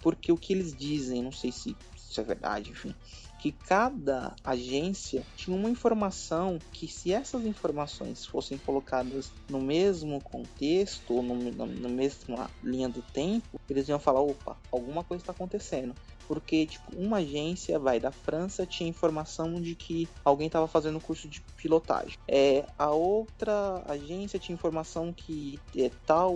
Porque 0.00 0.32
o 0.32 0.36
que 0.36 0.52
eles 0.52 0.74
dizem, 0.74 1.22
não 1.22 1.32
sei 1.32 1.52
se 1.52 1.76
isso 1.96 2.20
é 2.20 2.24
verdade, 2.24 2.70
enfim, 2.70 2.94
que 3.38 3.52
cada 3.52 4.34
agência 4.42 5.24
tinha 5.36 5.56
uma 5.56 5.68
informação 5.68 6.58
que 6.72 6.88
se 6.88 7.12
essas 7.12 7.44
informações 7.44 8.24
fossem 8.24 8.56
colocadas 8.58 9.32
no 9.48 9.60
mesmo 9.60 10.20
contexto 10.20 11.14
ou 11.14 11.22
no, 11.22 11.34
no, 11.34 11.66
no 11.66 11.88
mesma 11.88 12.50
linha 12.62 12.88
do 12.88 13.02
tempo, 13.02 13.60
eles 13.68 13.88
iam 13.88 13.98
falar, 13.98 14.20
opa, 14.20 14.56
alguma 14.70 15.04
coisa 15.04 15.22
está 15.22 15.32
acontecendo 15.32 15.94
porque 16.26 16.66
tipo 16.66 16.96
uma 16.96 17.18
agência 17.18 17.78
vai 17.78 18.00
da 18.00 18.10
França 18.10 18.66
tinha 18.66 18.88
informação 18.88 19.60
de 19.60 19.74
que 19.74 20.08
alguém 20.24 20.46
estava 20.46 20.66
fazendo 20.66 21.00
curso 21.00 21.28
de 21.28 21.40
pilotagem. 21.56 22.16
É 22.28 22.64
a 22.78 22.90
outra 22.90 23.82
agência 23.86 24.38
tinha 24.38 24.54
informação 24.54 25.12
que 25.12 25.58
é, 25.76 25.90
tal 26.04 26.34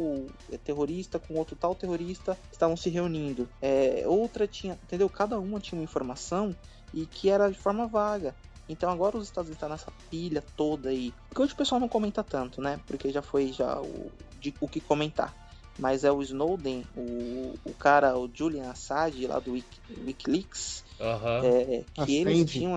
é, 0.50 0.56
terrorista 0.56 1.18
com 1.18 1.34
outro 1.34 1.56
tal 1.56 1.74
terrorista 1.74 2.38
estavam 2.52 2.76
se 2.76 2.90
reunindo. 2.90 3.48
É, 3.60 4.04
outra 4.06 4.46
tinha 4.46 4.78
entendeu? 4.82 5.08
Cada 5.08 5.38
uma 5.38 5.60
tinha 5.60 5.78
uma 5.78 5.84
informação 5.84 6.54
e 6.92 7.06
que 7.06 7.28
era 7.28 7.50
de 7.50 7.58
forma 7.58 7.86
vaga. 7.86 8.34
Então 8.68 8.88
agora 8.88 9.16
os 9.16 9.24
Estados 9.24 9.48
Unidos 9.48 9.56
estão 9.56 9.68
tá 9.68 9.74
nessa 9.74 10.08
pilha 10.08 10.44
toda 10.56 10.90
aí. 10.90 11.12
Porque 11.28 11.42
hoje 11.42 11.52
o 11.52 11.56
pessoal 11.56 11.80
não 11.80 11.88
comenta 11.88 12.22
tanto, 12.22 12.60
né? 12.62 12.78
Porque 12.86 13.10
já 13.10 13.20
foi 13.20 13.52
já 13.52 13.80
o, 13.80 14.12
de, 14.40 14.54
o 14.60 14.68
que 14.68 14.80
comentar 14.80 15.34
mas 15.80 16.04
é 16.04 16.12
o 16.12 16.22
Snowden, 16.22 16.84
o, 16.96 17.58
o 17.64 17.74
cara, 17.74 18.16
o 18.18 18.30
Julian 18.32 18.70
Assange 18.70 19.26
lá 19.26 19.38
do 19.40 19.52
Wiki, 19.52 19.80
Wikileaks, 20.06 20.84
Aham. 21.00 21.40
é, 21.44 21.84
que 21.94 22.00
Assange. 22.02 22.16
eles 22.16 22.50
tinham. 22.50 22.76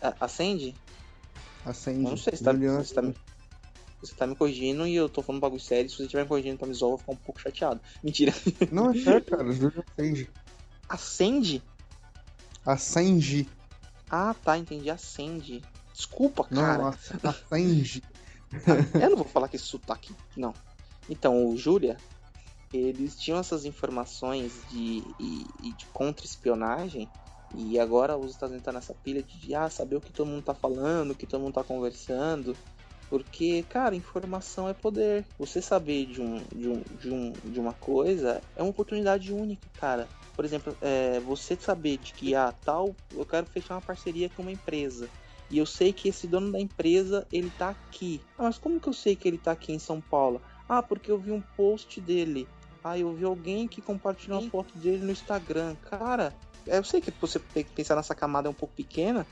A- 0.00 0.14
Acende? 0.20 0.74
Acende. 1.64 2.04
Eu 2.04 2.10
não 2.10 2.16
sei 2.16 2.36
se 2.36 2.44
tá, 2.44 2.52
Julian 2.52 2.76
você, 2.78 2.94
tá, 2.94 3.02
me- 3.02 3.14
você 4.00 4.14
tá 4.14 4.26
me 4.26 4.36
corrigindo 4.36 4.86
e 4.86 4.94
eu 4.94 5.08
tô 5.08 5.22
falando 5.22 5.38
um 5.38 5.40
bagulho 5.40 5.60
sério. 5.60 5.90
Se 5.90 5.96
você 5.96 6.02
estiver 6.04 6.22
me 6.22 6.28
corrigindo 6.28 6.56
pra 6.58 6.68
me 6.68 6.74
zoar, 6.74 6.86
eu 6.92 6.96
vou 6.96 6.98
ficar 6.98 7.12
um 7.12 7.16
pouco 7.16 7.40
chateado. 7.40 7.80
Mentira. 8.04 8.32
Não, 8.70 8.90
é 8.90 8.94
sério, 8.98 9.24
cara. 9.24 9.50
Julian 9.52 9.82
Assange. 9.96 10.30
Acende? 10.88 11.62
Assange. 12.64 13.48
Ah, 14.10 14.34
tá, 14.44 14.56
entendi. 14.58 14.90
Acende. 14.90 15.62
Desculpa, 15.92 16.46
Não, 16.50 16.62
cara. 16.62 16.88
Ass- 16.88 17.12
Assange. 17.24 18.02
Eu 19.00 19.10
não 19.10 19.16
vou 19.16 19.26
falar 19.26 19.48
que 19.48 19.56
esse 19.56 19.66
sotaque. 19.66 20.12
Não. 20.36 20.54
Então, 21.10 21.46
o 21.48 21.56
Júlia, 21.56 21.96
eles 22.72 23.16
tinham 23.16 23.38
essas 23.38 23.64
informações 23.64 24.62
de, 24.70 25.02
de 25.76 25.86
contra-espionagem. 25.92 27.08
E 27.54 27.78
agora 27.78 28.16
os 28.16 28.32
Estados 28.32 28.50
Unidos 28.52 28.60
estão 28.60 28.74
nessa 28.74 28.94
pilha 28.94 29.22
de 29.22 29.54
ah, 29.54 29.70
saber 29.70 29.96
o 29.96 30.00
que 30.00 30.12
todo 30.12 30.26
mundo 30.26 30.42
tá 30.42 30.54
falando, 30.54 31.12
o 31.12 31.14
que 31.14 31.26
todo 31.26 31.40
mundo 31.40 31.54
tá 31.54 31.64
conversando. 31.64 32.54
Porque, 33.08 33.62
cara, 33.70 33.96
informação 33.96 34.68
é 34.68 34.74
poder. 34.74 35.24
Você 35.38 35.62
saber 35.62 36.06
de, 36.06 36.20
um, 36.20 36.42
de, 36.54 36.68
um, 36.68 36.82
de, 37.00 37.10
um, 37.10 37.32
de 37.32 37.58
uma 37.58 37.72
coisa 37.72 38.42
é 38.54 38.62
uma 38.62 38.70
oportunidade 38.70 39.32
única, 39.32 39.66
cara. 39.80 40.06
Por 40.36 40.44
exemplo, 40.44 40.76
é, 40.82 41.18
você 41.20 41.56
saber 41.56 41.96
de 41.96 42.12
que, 42.12 42.34
ah, 42.34 42.52
tal, 42.64 42.94
eu 43.16 43.24
quero 43.24 43.46
fechar 43.46 43.74
uma 43.74 43.80
parceria 43.80 44.28
com 44.28 44.42
uma 44.42 44.52
empresa. 44.52 45.08
E 45.50 45.56
eu 45.56 45.64
sei 45.64 45.92
que 45.92 46.08
esse 46.08 46.26
dono 46.26 46.52
da 46.52 46.60
empresa, 46.60 47.26
ele 47.32 47.50
tá 47.56 47.70
aqui. 47.70 48.20
Ah, 48.36 48.44
mas 48.44 48.58
como 48.58 48.78
que 48.78 48.88
eu 48.88 48.92
sei 48.92 49.16
que 49.16 49.26
ele 49.26 49.38
tá 49.38 49.52
aqui 49.52 49.72
em 49.72 49.78
São 49.78 50.00
Paulo? 50.00 50.42
Ah, 50.68 50.82
porque 50.82 51.10
eu 51.10 51.18
vi 51.18 51.32
um 51.32 51.40
post 51.40 51.98
dele. 52.00 52.46
Ah, 52.88 52.98
eu 52.98 53.12
vi 53.12 53.24
alguém 53.24 53.68
que 53.68 53.82
compartilhou 53.82 54.40
uma 54.40 54.50
foto 54.50 54.76
dele 54.78 55.04
no 55.04 55.12
Instagram. 55.12 55.76
Cara, 55.90 56.32
é, 56.66 56.78
eu 56.78 56.84
sei 56.84 57.00
que 57.00 57.12
você 57.20 57.38
tem 57.38 57.64
que 57.64 57.72
pensar 57.72 57.96
nessa 57.96 58.14
camada 58.14 58.48
é 58.48 58.50
um 58.50 58.54
pouco 58.54 58.74
pequena, 58.74 59.26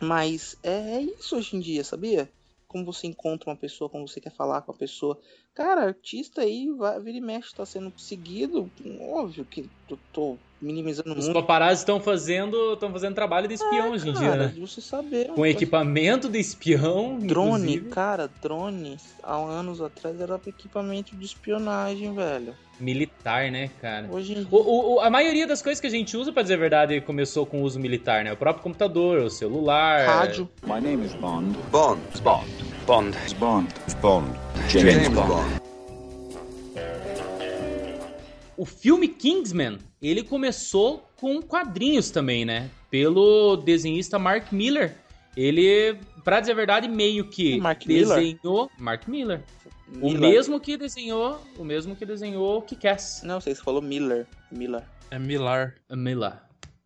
mas 0.00 0.56
é, 0.62 0.96
é 0.96 1.02
isso 1.02 1.36
hoje 1.36 1.56
em 1.56 1.60
dia, 1.60 1.84
sabia? 1.84 2.30
Como 2.66 2.84
você 2.84 3.06
encontra 3.06 3.50
uma 3.50 3.56
pessoa, 3.56 3.90
como 3.90 4.06
você 4.06 4.20
quer 4.20 4.32
falar 4.32 4.62
com 4.62 4.70
a 4.70 4.74
pessoa. 4.74 5.18
Cara, 5.54 5.82
artista 5.86 6.42
aí, 6.42 6.70
vai, 6.70 7.00
vira 7.00 7.18
e 7.18 7.20
mexe, 7.20 7.52
tá 7.52 7.66
sendo 7.66 7.92
seguido. 7.98 8.70
Óbvio 9.12 9.44
que 9.44 9.68
eu 9.90 9.98
tô 10.12 10.38
minimizando 10.62 11.10
Os 11.10 11.24
muito. 11.24 11.32
paparazzi 11.32 11.82
estão 11.82 12.00
fazendo, 12.00 12.74
estão 12.74 12.92
fazendo 12.92 13.14
trabalho 13.14 13.48
de 13.48 13.54
espião 13.54 13.90
hoje 13.90 14.08
em 14.08 14.12
dia, 14.12 14.36
né? 14.36 14.46
de 14.48 14.60
você 14.60 14.80
saber. 14.80 15.28
Com 15.32 15.44
equipamento 15.44 16.28
de 16.28 16.38
espião, 16.38 17.18
Drone, 17.18 17.74
inclusive. 17.74 17.88
cara, 17.90 18.28
drone, 18.28 18.96
há 19.22 19.34
anos 19.34 19.80
atrás 19.80 20.20
era 20.20 20.40
equipamento 20.46 21.16
de 21.16 21.24
espionagem, 21.24 22.14
velho. 22.14 22.54
Militar, 22.80 23.50
né, 23.50 23.70
cara? 23.80 24.08
Hoje 24.10 24.46
O- 24.50 24.94
o- 24.94 25.00
a 25.00 25.08
maioria 25.10 25.46
das 25.46 25.60
coisas 25.62 25.80
que 25.80 25.86
a 25.86 25.90
gente 25.90 26.16
usa, 26.16 26.32
pra 26.32 26.42
dizer 26.42 26.54
a 26.54 26.58
verdade, 26.58 27.00
começou 27.00 27.44
com 27.46 27.60
o 27.60 27.62
uso 27.64 27.78
militar, 27.78 28.24
né? 28.24 28.32
O 28.32 28.36
próprio 28.36 28.62
computador, 28.62 29.20
o 29.22 29.30
celular. 29.30 30.06
rádio. 30.06 30.48
My 30.64 30.80
name 30.80 31.04
is 31.06 31.14
Bond. 31.14 31.56
Bond. 31.70 32.00
Bond. 32.22 32.46
Bond. 32.86 33.16
Bond. 33.38 33.68
Bond. 34.00 34.28
James, 34.68 35.08
Bond. 35.08 35.60
O 38.56 38.64
filme 38.66 39.08
Kingsman, 39.08 39.78
ele 40.02 40.22
começou 40.22 41.08
com 41.16 41.40
quadrinhos 41.40 42.10
também, 42.10 42.44
né? 42.44 42.68
Pelo 42.90 43.56
desenhista 43.56 44.18
Mark 44.18 44.52
Miller. 44.52 44.94
Ele, 45.36 45.96
pra 46.24 46.40
dizer 46.40 46.52
a 46.52 46.56
verdade, 46.56 46.88
meio 46.88 47.24
que 47.28 47.58
Mark 47.60 47.86
Miller? 47.86 48.08
desenhou. 48.18 48.70
Mark 48.78 49.06
Miller. 49.08 49.42
O 49.94 50.06
Miller. 50.10 50.20
mesmo 50.30 50.60
que 50.60 50.76
desenhou. 50.76 51.40
O 51.58 51.64
mesmo 51.64 51.96
que 51.96 52.06
desenhou 52.06 52.62
Kick-Ass. 52.62 53.22
Não 53.24 53.40
sei, 53.40 53.54
você 53.54 53.62
falou 53.62 53.82
Miller. 53.82 54.26
Miller. 54.50 54.82
É 55.10 55.18
Milar. 55.18 55.74
Miller. 55.90 56.34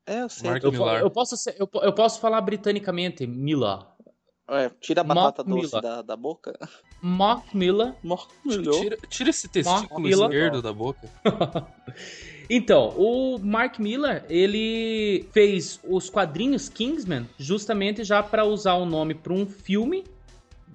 É, 0.06 0.22
eu 0.22 0.28
sei. 0.28 0.50
Mark 0.50 0.62
Eu, 0.64 0.72
Millar. 0.72 1.00
eu 1.00 1.10
posso 1.10 1.36
ser- 1.36 1.56
eu, 1.58 1.68
eu 1.82 1.92
posso 1.92 2.20
falar 2.20 2.40
britanicamente, 2.40 3.26
Miller. 3.26 3.78
É, 4.46 4.70
tira 4.80 5.00
a 5.00 5.04
batata 5.04 5.42
Mark 5.42 5.62
doce 5.62 5.74
Miller. 5.76 5.82
da, 5.82 6.02
da 6.02 6.16
boca. 6.16 6.58
Mark 7.00 7.54
Miller. 7.54 7.94
Mark 8.02 8.28
Tira, 8.78 8.96
tira 9.08 9.30
esse 9.30 9.48
testículo 9.48 10.00
Miller. 10.00 10.24
esquerdo 10.28 10.60
da 10.62 10.72
boca. 10.72 11.08
Então, 12.50 12.90
o 12.98 13.38
Mark 13.38 13.78
Miller, 13.78 14.22
ele 14.28 15.26
fez 15.32 15.80
os 15.82 16.10
quadrinhos 16.10 16.68
Kingsman 16.68 17.26
justamente 17.38 18.04
já 18.04 18.22
para 18.22 18.44
usar 18.44 18.74
o 18.74 18.84
nome 18.84 19.14
para 19.14 19.32
um 19.32 19.46
filme, 19.46 20.04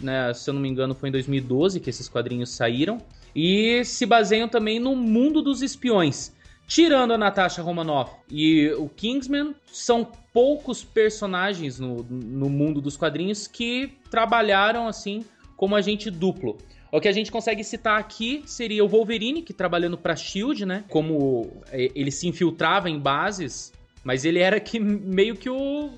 né? 0.02 0.34
Se 0.34 0.50
eu 0.50 0.54
não 0.54 0.62
me 0.62 0.70
engano, 0.70 0.96
foi 0.96 1.10
em 1.10 1.12
2012 1.12 1.80
que 1.80 1.90
esses 1.90 2.08
quadrinhos 2.08 2.50
saíram. 2.50 2.98
E 3.36 3.84
se 3.86 4.06
baseiam 4.06 4.48
também 4.48 4.80
no 4.80 4.96
mundo 4.96 5.42
dos 5.42 5.62
espiões. 5.62 6.34
Tirando 6.68 7.14
a 7.14 7.18
Natasha 7.18 7.64
Romanoff 7.64 8.12
e 8.30 8.72
o 8.78 8.88
Kingsman, 8.88 9.56
são 9.72 10.08
poucos 10.32 10.84
personagens 10.84 11.80
no, 11.80 12.04
no 12.04 12.48
mundo 12.48 12.80
dos 12.80 12.96
quadrinhos 12.96 13.48
que 13.48 13.98
trabalharam 14.12 14.88
assim 14.88 15.26
como 15.58 15.76
agente 15.76 16.12
duplo. 16.12 16.58
O 16.92 17.00
que 17.00 17.08
a 17.08 17.12
gente 17.12 17.32
consegue 17.32 17.64
citar 17.64 18.00
aqui 18.00 18.44
seria 18.46 18.84
o 18.84 18.88
Wolverine, 18.88 19.42
que 19.42 19.54
trabalhando 19.54 19.98
pra 19.98 20.16
Shield, 20.16 20.66
né? 20.66 20.84
Como 20.90 21.62
é, 21.72 21.92
ele 21.94 22.12
se 22.12 22.28
infiltrava 22.28 22.90
em 22.90 23.00
bases, 23.00 23.74
mas 24.04 24.26
ele 24.26 24.40
era 24.40 24.60
que 24.60 24.80
meio 24.80 25.36
que 25.36 25.50
o 25.50 25.92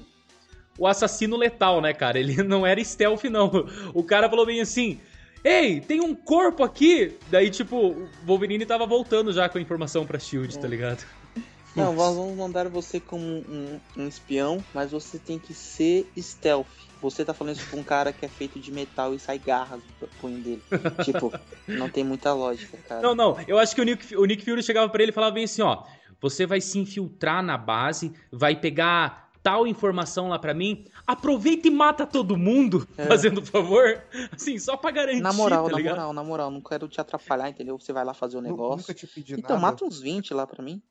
o 0.78 0.88
assassino 0.88 1.38
letal, 1.38 1.82
né, 1.82 1.94
cara? 1.94 2.20
Ele 2.20 2.42
não 2.44 2.66
era 2.66 2.84
stealth 2.84 3.24
não. 3.26 3.52
O 3.94 4.04
cara 4.04 4.30
falou 4.30 4.46
bem 4.46 4.62
assim: 4.62 5.00
"Ei, 5.44 5.80
tem 5.82 6.02
um 6.02 6.16
corpo 6.16 6.64
aqui". 6.64 7.18
Daí 7.30 7.50
tipo, 7.50 7.76
o 7.78 8.10
Wolverine 8.26 8.66
tava 8.66 8.86
voltando 8.86 9.32
já 9.32 9.48
com 9.50 9.58
a 9.58 9.62
informação 9.62 10.06
pra 10.06 10.20
Shield, 10.20 10.58
tá 10.60 10.68
ligado? 10.68 11.06
Não, 11.76 11.94
nós 11.94 12.16
vamos 12.16 12.36
mandar 12.36 12.68
você 12.68 13.00
como 13.00 13.24
um, 13.24 13.80
um 13.96 14.08
espião, 14.08 14.62
mas 14.74 14.92
você 14.92 15.18
tem 15.18 15.40
que 15.40 15.54
ser 15.54 16.06
stealth. 16.18 16.68
Você 17.02 17.26
tá 17.26 17.34
falando 17.34 17.56
isso 17.56 17.68
pra 17.68 17.80
um 17.80 17.84
cara 17.84 18.14
que 18.14 18.26
é 18.26 18.28
feito 18.28 18.60
de 18.60 18.72
metal 18.72 19.14
e 19.16 19.20
sai 19.20 19.40
garras 19.40 19.82
do 20.00 20.08
punho 20.20 20.40
dele. 20.40 20.62
tipo, 21.04 21.34
não 21.68 21.90
tem 21.90 22.04
muita 22.04 22.34
lógica, 22.34 22.78
cara. 22.88 23.02
Não, 23.02 23.16
não. 23.16 23.40
Eu 23.48 23.58
acho 23.58 23.74
que 23.74 23.82
o 23.82 23.86
Nick, 23.86 24.16
o 24.16 24.26
Nick 24.26 24.44
Fury 24.44 24.62
chegava 24.62 24.90
pra 24.90 25.02
ele 25.02 25.12
e 25.12 25.16
falava 25.16 25.34
bem 25.34 25.46
assim, 25.46 25.62
ó. 25.62 25.84
Você 26.22 26.46
vai 26.46 26.62
se 26.62 26.78
infiltrar 26.78 27.42
na 27.42 27.58
base, 27.58 28.14
vai 28.32 28.56
pegar 28.56 29.31
tal 29.44 29.66
informação 29.66 30.28
lá 30.30 30.38
pra 30.38 30.54
mim, 30.54 30.86
aproveita 31.08 31.68
e 31.68 31.72
mata 31.72 32.06
todo 32.06 32.38
mundo, 32.38 32.88
É. 32.98 33.06
fazendo 33.08 33.44
favor. 33.46 34.02
Assim, 34.32 34.60
só 34.60 34.78
pra 34.78 34.92
garantir, 34.92 35.22
Na 35.22 35.34
moral, 35.34 35.66
tá 35.66 35.72
na 35.72 35.78
ligado? 35.78 35.94
moral, 35.96 36.14
na 36.14 36.24
moral, 36.24 36.52
não 36.52 36.62
quero 36.62 36.88
te 36.88 37.02
atrapalhar, 37.02 37.50
entendeu? 37.50 37.78
Você 37.80 37.92
vai 37.92 38.06
lá 38.06 38.14
fazer 38.14 38.38
o 38.38 38.42
negócio. 38.42 38.78
Nunca 38.78 38.94
te 38.94 39.08
pedi 39.08 39.34
Então, 39.34 39.56
nada. 39.56 39.62
mata 39.62 39.84
uns 39.86 40.00
20 40.00 40.34
lá 40.34 40.46
pra 40.46 40.64
mim. 40.64 40.82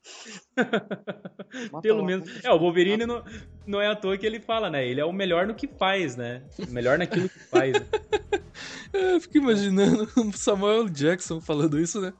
Pelo 1.81 1.99
lá, 2.01 2.05
menos. 2.05 2.43
É, 2.43 2.51
o 2.51 2.59
Wolverine 2.59 3.05
não, 3.05 3.23
não 3.65 3.81
é 3.81 3.87
à 3.87 3.95
toa 3.95 4.17
que 4.17 4.25
ele 4.25 4.39
fala, 4.39 4.69
né? 4.69 4.85
Ele 4.85 4.99
é 5.01 5.05
o 5.05 5.13
melhor 5.13 5.47
no 5.47 5.55
que 5.55 5.67
faz, 5.67 6.15
né? 6.15 6.43
Melhor 6.69 6.97
naquilo 6.97 7.29
que 7.29 7.39
faz. 7.39 7.73
né? 7.73 7.85
É, 8.93 9.15
Eu 9.15 9.21
fico 9.21 9.37
imaginando 9.37 10.03
o 10.17 10.33
Samuel 10.33 10.89
Jackson 10.89 11.39
falando 11.39 11.79
isso, 11.79 12.01
né? 12.01 12.11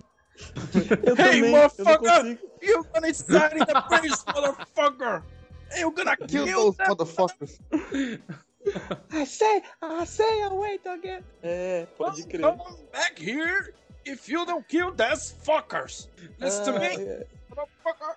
Eu 1.05 1.15
Hey, 1.17 1.41
também, 1.41 1.51
motherfucker! 1.51 2.25
eu. 2.61 2.69
You're 2.69 2.87
gonna 2.93 3.09
inside 3.09 3.55
in 3.57 3.65
the 3.65 3.81
place, 3.81 4.23
motherfucker! 4.33 5.21
You're 5.77 5.91
gonna 5.93 6.17
Kill 6.17 6.45
kill 6.45 6.57
those 6.71 6.77
them! 6.77 6.87
motherfuckers. 6.89 7.59
I 9.11 9.25
say, 9.25 9.63
I 9.81 10.05
say, 10.05 10.43
I 10.43 10.49
wait 10.53 10.85
again. 10.87 11.23
É, 11.41 11.87
pode 11.97 12.23
crer. 12.27 12.41
Come 12.41 12.61
back 12.91 13.19
here 13.19 13.73
if 14.05 14.29
you 14.29 14.45
don't 14.45 14.67
kill 14.67 14.91
these 14.91 15.33
fuckers! 15.43 16.07
Listen 16.39 16.65
to 16.65 16.75
Ah, 16.75 16.79
me, 16.79 16.85
é. 16.87 17.25
motherfucker! 17.49 18.15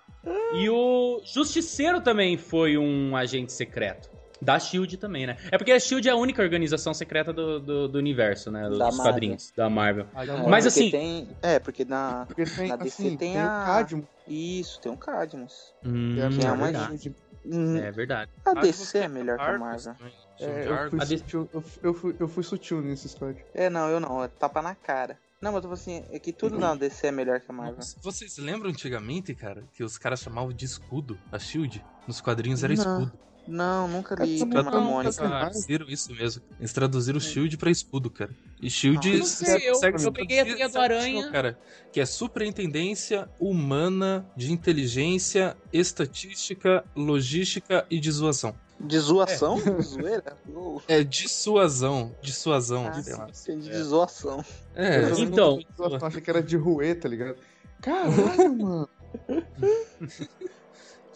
E 0.55 0.69
o 0.69 1.21
Justiceiro 1.25 1.99
também 2.01 2.37
foi 2.37 2.77
um 2.77 3.15
agente 3.15 3.51
secreto. 3.53 4.13
Da 4.41 4.59
Shield 4.59 4.97
também, 4.97 5.25
né? 5.25 5.37
É 5.49 5.57
porque 5.57 5.71
a 5.71 5.79
Shield 5.79 6.07
é 6.07 6.11
a 6.11 6.15
única 6.15 6.41
organização 6.43 6.93
secreta 6.93 7.31
do, 7.33 7.59
do, 7.59 7.87
do 7.87 7.97
universo, 7.97 8.51
né? 8.51 8.67
Dos 8.69 8.77
Da 8.77 8.85
Marvel. 8.91 9.03
quadrinhos, 9.03 9.53
da 9.55 9.69
Marvel. 9.69 10.05
Aí, 10.13 10.29
É, 10.29 10.33
Mas 10.47 10.65
porque 10.65 10.79
assim- 10.79 10.91
Tem... 10.91 11.27
É, 11.41 11.57
porque 11.57 11.85
na. 11.85 12.25
porque 12.27 12.43
tem, 12.43 12.67
na 12.67 12.75
DC 12.75 13.01
assim, 13.01 13.09
tem 13.17 13.31
tem, 13.33 13.37
a- 13.39 13.45
o 13.63 13.65
Cadmo, 13.65 14.07
Isso, 14.27 14.79
tem 14.81 14.91
um 14.91 14.97
Cadmus. 14.97 15.73
Hum, 15.83 16.13
que 16.13 16.19
é 16.19 16.23
é 16.47 16.51
uma 16.51 16.65
verdade. 16.65 17.15
Hum, 17.45 17.77
É 17.77 17.91
verdade. 17.91 18.31
a 18.45 18.53
DC 18.55 18.85
você 18.85 18.97
é 18.99 19.07
melhor 19.07 19.37
que 19.37 19.43
a 19.43 19.57
Marvel. 19.57 19.93
também. 19.95 20.13
É, 20.39 20.67
eu, 20.67 20.89
fui 20.89 21.05
sutil, 21.05 21.49
eu, 21.53 21.63
eu 21.83 21.93
fui, 21.93 22.15
eu 22.19 22.27
fui 22.27 22.43
sutil 22.43 22.81
nisso, 22.81 23.07
Scott. 23.07 23.43
É, 23.53 23.69
não, 23.69 23.89
eu 23.89 23.99
não. 23.99 24.23
É 24.23 24.27
tapa 24.27 24.61
na 24.61 24.75
cara. 24.75 25.17
Não, 25.41 25.51
mas 25.51 25.63
eu 25.63 25.69
falo 25.69 25.73
assim, 25.73 26.03
é 26.09 26.17
que 26.17 26.33
tudo 26.33 26.57
na 26.57 26.73
DC 26.75 27.07
é 27.07 27.11
melhor 27.11 27.39
que 27.39 27.51
a 27.51 27.53
Marvel. 27.53 27.79
Vocês 28.01 28.37
lembram 28.37 28.69
antigamente, 28.71 29.35
cara, 29.35 29.63
que 29.73 29.83
os 29.83 29.97
caras 29.97 30.21
chamavam 30.21 30.51
de 30.51 30.65
escudo 30.65 31.19
a 31.31 31.37
Shield? 31.37 31.83
Nos 32.07 32.19
quadrinhos 32.19 32.63
era 32.63 32.73
Não. 32.73 32.81
escudo. 32.81 33.19
Não, 33.47 33.87
nunca 33.87 34.15
li 34.15 34.35
Essa 34.35 34.45
Turma 34.45 34.63
da 34.63 34.71
não, 34.71 34.83
Mônica. 34.91 35.13
Traduziram 35.13 35.87
isso 35.87 36.11
mesmo. 36.13 36.41
Eles 36.59 36.73
traduziram 36.73 37.19
Shield 37.19 37.57
pra 37.57 37.69
escudo, 37.69 38.09
cara. 38.09 38.31
E 38.61 38.69
Shield. 38.69 39.07
Ah, 39.13 39.17
não 39.19 39.25
sei, 39.25 39.69
eu- 39.69 39.75
segue- 39.75 40.03
eu 40.03 40.11
peguei 40.11 40.39
a 40.39 40.45
Teia 40.45 40.67
do 40.69 40.79
Aranha. 40.79 41.31
Cara, 41.31 41.59
que 41.91 41.99
é 42.01 42.05
Superintendência 42.05 43.29
Humana 43.39 44.25
de 44.35 44.51
Inteligência, 44.51 45.55
Estatística, 45.71 46.83
Logística 46.95 47.85
e 47.89 47.99
Dissuasão. 47.99 48.55
De 48.79 48.99
zoação? 48.99 49.55
De 49.55 49.81
zoeira? 49.83 50.35
Oh. 50.53 50.81
É 50.87 51.01
dissuasão. 51.03 52.13
Dissuasão. 52.21 52.87
Ah, 52.87 52.99
entendi 53.29 53.73
zoação. 53.83 54.43
É, 54.75 55.03
Eu 55.11 55.19
Então- 55.19 55.59
Eu 55.79 55.95
achei 56.05 56.19
que 56.19 56.29
era 56.29 56.43
de 56.43 56.57
ruê, 56.57 56.93
tá 56.93 57.07
ligado? 57.07 57.37
Caralho, 57.81 58.53
mano. 58.57 58.89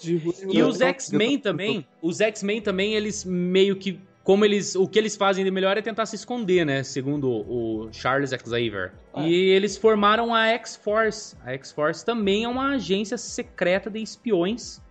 E 0.03 0.61
os 0.61 0.81
X-Men 0.81 1.39
também, 1.39 1.85
os 2.01 2.21
X-Men 2.21 2.61
também, 2.61 2.93
eles 2.93 3.25
meio 3.25 3.75
que. 3.75 3.99
Como 4.23 4.45
eles. 4.45 4.75
O 4.75 4.87
que 4.87 4.99
eles 4.99 5.15
fazem 5.15 5.43
de 5.43 5.51
melhor 5.51 5.77
é 5.77 5.81
tentar 5.81 6.05
se 6.05 6.15
esconder, 6.15 6.65
né? 6.65 6.83
Segundo 6.83 7.29
o 7.29 7.89
Charles 7.91 8.29
Xavier. 8.29 8.93
Ah. 9.13 9.27
E 9.27 9.33
eles 9.33 9.77
formaram 9.77 10.33
a 10.33 10.47
X-Force. 10.47 11.35
A 11.43 11.51
X-Force 11.53 12.05
também 12.05 12.43
é 12.43 12.47
uma 12.47 12.75
agência 12.75 13.17
secreta 13.17 13.89
de 13.89 13.99
espiões. 14.01 14.81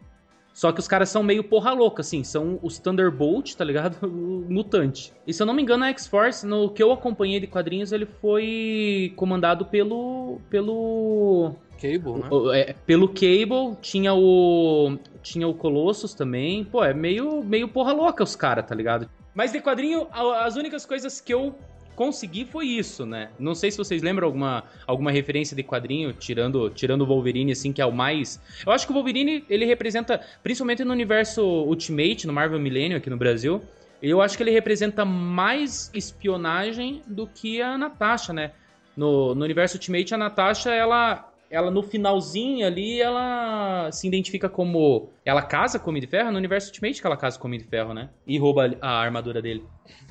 Só 0.58 0.72
que 0.72 0.80
os 0.80 0.88
caras 0.88 1.08
são 1.08 1.22
meio 1.22 1.44
porra 1.44 1.72
louca, 1.72 2.00
assim. 2.00 2.24
São 2.24 2.58
os 2.64 2.80
Thunderbolt, 2.80 3.54
tá 3.54 3.64
ligado? 3.64 3.96
O 4.08 4.44
mutante. 4.50 5.12
E 5.24 5.32
se 5.32 5.40
eu 5.40 5.46
não 5.46 5.54
me 5.54 5.62
engano, 5.62 5.84
a 5.84 5.88
X-Force, 5.90 6.44
no 6.44 6.68
que 6.68 6.82
eu 6.82 6.90
acompanhei 6.90 7.38
de 7.38 7.46
quadrinhos, 7.46 7.92
ele 7.92 8.06
foi 8.06 9.12
comandado 9.14 9.66
pelo. 9.66 10.40
pelo. 10.50 11.54
Cable, 11.80 12.20
né? 12.20 12.28
O- 12.30 12.52
é, 12.52 12.74
pelo 12.86 13.08
Cable, 13.08 13.76
tinha 13.80 14.12
o. 14.14 14.98
Tinha 15.22 15.46
o 15.46 15.54
Colossus 15.54 16.14
também. 16.14 16.64
Pô, 16.64 16.84
é 16.84 16.92
meio, 16.94 17.42
meio 17.44 17.68
porra 17.68 17.92
louca 17.92 18.22
os 18.24 18.34
caras, 18.36 18.66
tá 18.66 18.74
ligado? 18.74 19.08
Mas 19.34 19.52
de 19.52 19.60
quadrinho, 19.60 20.06
as 20.12 20.56
únicas 20.56 20.84
coisas 20.86 21.20
que 21.20 21.32
eu 21.32 21.54
consegui 21.94 22.44
foi 22.44 22.66
isso, 22.66 23.04
né? 23.04 23.28
Não 23.38 23.54
sei 23.54 23.70
se 23.70 23.76
vocês 23.78 24.02
lembram 24.02 24.26
alguma, 24.26 24.64
alguma 24.86 25.10
referência 25.10 25.56
de 25.56 25.62
quadrinho, 25.64 26.12
tirando, 26.12 26.70
tirando 26.70 27.02
o 27.02 27.06
Wolverine, 27.06 27.52
assim, 27.52 27.72
que 27.72 27.82
é 27.82 27.86
o 27.86 27.92
mais. 27.92 28.40
Eu 28.64 28.72
acho 28.72 28.86
que 28.86 28.92
o 28.92 28.94
Wolverine, 28.94 29.44
ele 29.50 29.64
representa, 29.64 30.20
principalmente 30.42 30.84
no 30.84 30.92
universo 30.92 31.42
Ultimate, 31.44 32.26
no 32.26 32.32
Marvel 32.32 32.60
Millennium 32.60 32.96
aqui 32.98 33.10
no 33.10 33.16
Brasil, 33.16 33.60
eu 34.00 34.22
acho 34.22 34.36
que 34.36 34.42
ele 34.44 34.52
representa 34.52 35.04
mais 35.04 35.90
espionagem 35.92 37.02
do 37.06 37.26
que 37.26 37.60
a 37.60 37.76
Natasha, 37.76 38.32
né? 38.32 38.52
No, 38.96 39.34
no 39.34 39.44
universo 39.44 39.76
Ultimate, 39.76 40.14
a 40.14 40.18
Natasha, 40.18 40.70
ela, 40.70 41.27
ela 41.50 41.70
no 41.70 41.82
finalzinho 41.82 42.66
ali, 42.66 43.00
ela 43.00 43.90
se 43.90 44.06
identifica 44.06 44.48
como. 44.48 45.10
Ela 45.24 45.42
casa 45.42 45.78
com 45.78 45.86
o 45.86 45.90
Homem 45.90 46.00
de 46.00 46.06
Ferro? 46.06 46.30
No 46.30 46.38
universo 46.38 46.68
Ultimate 46.68 47.00
que 47.00 47.06
ela 47.06 47.16
casa 47.16 47.38
com 47.38 47.46
o 47.46 47.48
Homem 47.48 47.60
de 47.60 47.66
Ferro, 47.66 47.94
né? 47.94 48.10
E 48.26 48.38
rouba 48.38 48.76
a 48.80 49.00
armadura 49.00 49.40
dele. 49.40 49.64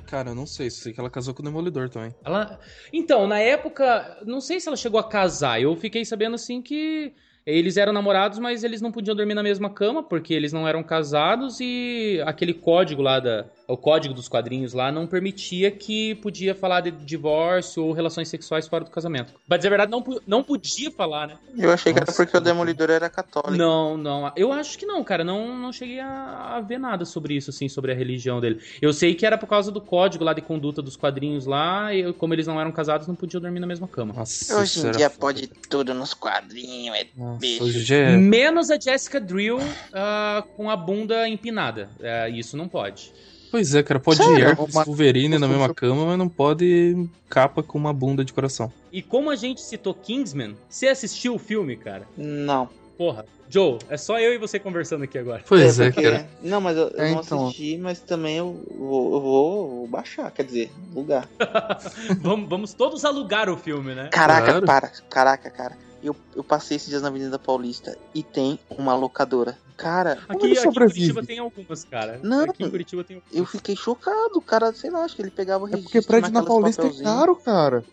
Cara, 0.07 0.29
eu 0.29 0.35
não 0.35 0.45
sei. 0.45 0.69
Sei 0.69 0.93
que 0.93 0.99
ela 0.99 1.09
casou 1.09 1.33
com 1.33 1.41
o 1.41 1.45
Demolidor 1.45 1.89
também. 1.89 2.13
Ela. 2.23 2.59
Então, 2.91 3.27
na 3.27 3.39
época, 3.39 4.19
não 4.25 4.41
sei 4.41 4.59
se 4.59 4.67
ela 4.67 4.77
chegou 4.77 4.99
a 4.99 5.07
casar. 5.07 5.61
Eu 5.61 5.75
fiquei 5.75 6.03
sabendo 6.03 6.35
assim 6.35 6.61
que 6.61 7.13
eles 7.45 7.77
eram 7.77 7.93
namorados, 7.93 8.39
mas 8.39 8.63
eles 8.63 8.81
não 8.81 8.91
podiam 8.91 9.15
dormir 9.15 9.33
na 9.33 9.43
mesma 9.43 9.69
cama 9.69 10.03
porque 10.03 10.33
eles 10.33 10.51
não 10.51 10.67
eram 10.67 10.83
casados 10.83 11.59
e 11.61 12.21
aquele 12.25 12.53
código 12.53 13.01
lá 13.01 13.21
da, 13.21 13.45
o 13.67 13.75
código 13.75 14.13
dos 14.13 14.29
quadrinhos 14.29 14.73
lá 14.73 14.91
não 14.91 15.05
permitia 15.05 15.69
que 15.69 16.15
podia 16.15 16.55
falar 16.55 16.81
de 16.81 16.91
divórcio 16.91 17.83
ou 17.83 17.91
relações 17.91 18.29
sexuais 18.29 18.67
fora 18.67 18.85
do 18.85 18.89
casamento. 18.91 19.33
Pra 19.47 19.57
dizer 19.57 19.67
a 19.67 19.71
verdade, 19.71 19.91
não, 19.91 20.03
não 20.25 20.41
podia 20.41 20.89
falar, 20.89 21.27
né? 21.27 21.37
Eu 21.57 21.71
achei 21.71 21.91
que 21.91 21.99
era 21.99 22.05
Nossa, 22.05 22.23
porque 22.23 22.37
o. 22.37 22.41
Demolidor 22.41 22.89
era 22.89 23.09
católico. 23.09 23.57
Não, 23.57 23.97
não. 23.97 24.31
Eu 24.37 24.53
acho 24.53 24.77
que 24.77 24.85
não, 24.85 25.03
cara. 25.03 25.23
Não, 25.23 25.57
não 25.57 25.73
cheguei 25.73 25.99
a, 25.99 26.55
a 26.55 26.61
ver 26.61 26.79
nada 26.79 27.03
sobre 27.03 27.35
isso, 27.35 27.49
assim, 27.49 27.67
sobre 27.67 27.91
a 27.91 27.95
religião 27.95 28.39
dele. 28.39 28.61
Eu 28.81 28.93
sei 28.93 29.13
que 29.13 29.25
era 29.25 29.37
por 29.37 29.47
causa 29.47 29.69
do 29.69 29.81
código 29.81 30.23
lá 30.23 30.33
de 30.33 30.41
conduta 30.41 30.81
dos 30.81 30.95
quadrinhos 30.95 31.45
lá, 31.45 31.93
e 31.93 32.13
como 32.13 32.33
eles 32.33 32.47
não 32.47 32.59
eram 32.61 32.71
casados, 32.71 33.05
não 33.05 33.15
podiam 33.15 33.41
dormir 33.41 33.59
na 33.59 33.67
mesma 33.67 33.87
cama. 33.87 34.13
Nossa, 34.13 34.57
Hoje 34.61 34.79
em 34.79 34.91
dia 34.91 35.09
foda. 35.09 35.19
pode 35.19 35.47
tudo 35.47 35.93
nos 35.93 36.13
quadrinhos, 36.13 36.95
é 36.95 37.07
Nossa, 37.17 37.39
bicho. 37.39 37.93
é. 37.93 38.15
Menos 38.15 38.71
a 38.71 38.79
Jessica 38.79 39.19
Drill 39.19 39.59
ah, 39.93 40.43
com 40.55 40.69
a 40.69 40.75
bunda 40.77 41.27
empinada. 41.27 41.89
É, 41.99 42.29
isso 42.29 42.55
não 42.55 42.69
pode. 42.69 43.11
Pois 43.49 43.73
é, 43.75 43.81
cara, 43.83 43.99
pode 43.99 44.17
Sério? 44.17 44.37
ir 44.37 44.41
Herpes 44.47 44.75
Uma- 44.75 44.83
Wolverine 44.83 45.37
na 45.39 45.47
mesma 45.47 45.73
cama, 45.73 46.05
mas 46.05 46.17
não 46.17 46.27
pode 46.29 47.07
capa 47.29 47.63
com 47.63 47.77
uma 47.77 47.93
bunda 47.93 48.23
de 48.25 48.33
coração. 48.33 48.71
E 48.91 49.01
como 49.01 49.29
a 49.29 49.35
gente 49.35 49.61
citou 49.61 49.93
Kingsman, 49.93 50.55
você 50.69 50.87
assistiu 50.87 51.35
o 51.35 51.39
filme, 51.39 51.75
cara? 51.77 52.07
Não. 52.17 52.69
Porra, 52.97 53.25
Joe, 53.49 53.77
é 53.89 53.95
só 53.95 54.19
eu 54.19 54.33
e 54.33 54.37
você 54.37 54.59
conversando 54.59 55.03
aqui 55.03 55.17
agora. 55.17 55.43
Pois 55.47 55.79
é, 55.79 55.91
porque- 55.91 56.01
cara. 56.09 56.27
Não, 56.41 56.59
mas 56.59 56.75
eu, 56.75 56.87
eu 56.89 56.99
É, 56.99 57.11
não 57.13 57.21
então. 57.21 57.45
assisti, 57.47 57.77
mas 57.77 57.99
também 57.99 58.37
eu 58.37 58.59
vou, 58.77 59.13
eu 59.13 59.21
vou 59.21 59.87
baixar, 59.87 60.29
quer 60.31 60.43
dizer, 60.43 60.71
alugar. 60.91 61.29
vamos, 62.21 62.49
vamos 62.49 62.73
todos 62.73 63.05
alugar 63.05 63.49
o 63.49 63.55
filme, 63.57 63.93
né? 63.93 64.09
Caraca, 64.11 64.45
Claro. 64.61 64.65
para, 64.65 64.91
caraca, 65.09 65.49
cara. 65.49 65.77
Eu, 66.03 66.15
eu 66.35 66.43
passei 66.43 66.77
esses 66.77 66.89
dias 66.89 67.01
na 67.01 67.07
Avenida 67.07 67.39
Paulista 67.39 67.97
e 68.13 68.21
tem 68.23 68.59
uma 68.69 68.95
locadora. 68.95 69.57
Cara, 69.77 70.15
Como 70.15 70.39
Aqui, 70.39 70.45
ele 70.47 70.53
aqui 70.57 70.59
em 70.59 70.63
sobrevive? 70.63 70.99
Curitiba 71.13 71.23
tem 71.25 71.39
algumas, 71.39 71.83
cara. 71.85 72.19
Não. 72.23 72.45
Aqui 72.45 72.63
em 72.63 72.69
Curitiba 72.69 73.03
tem 73.03 73.17
algumas. 73.17 73.35
eu 73.37 73.45
fiquei 73.45 73.75
chocado. 73.75 74.37
O 74.39 74.41
cara, 74.41 74.73
sei 74.73 74.89
lá, 74.89 75.03
acho 75.03 75.15
que 75.15 75.21
ele 75.21 75.29
pegava 75.31 75.63
o 75.65 75.67
É 75.67 75.71
registro 75.71 75.91
porque 76.01 76.07
prédio 76.07 76.31
na 76.33 76.43
Paulista 76.43 76.87
é 76.87 77.03
caro, 77.03 77.35
cara. 77.35 77.83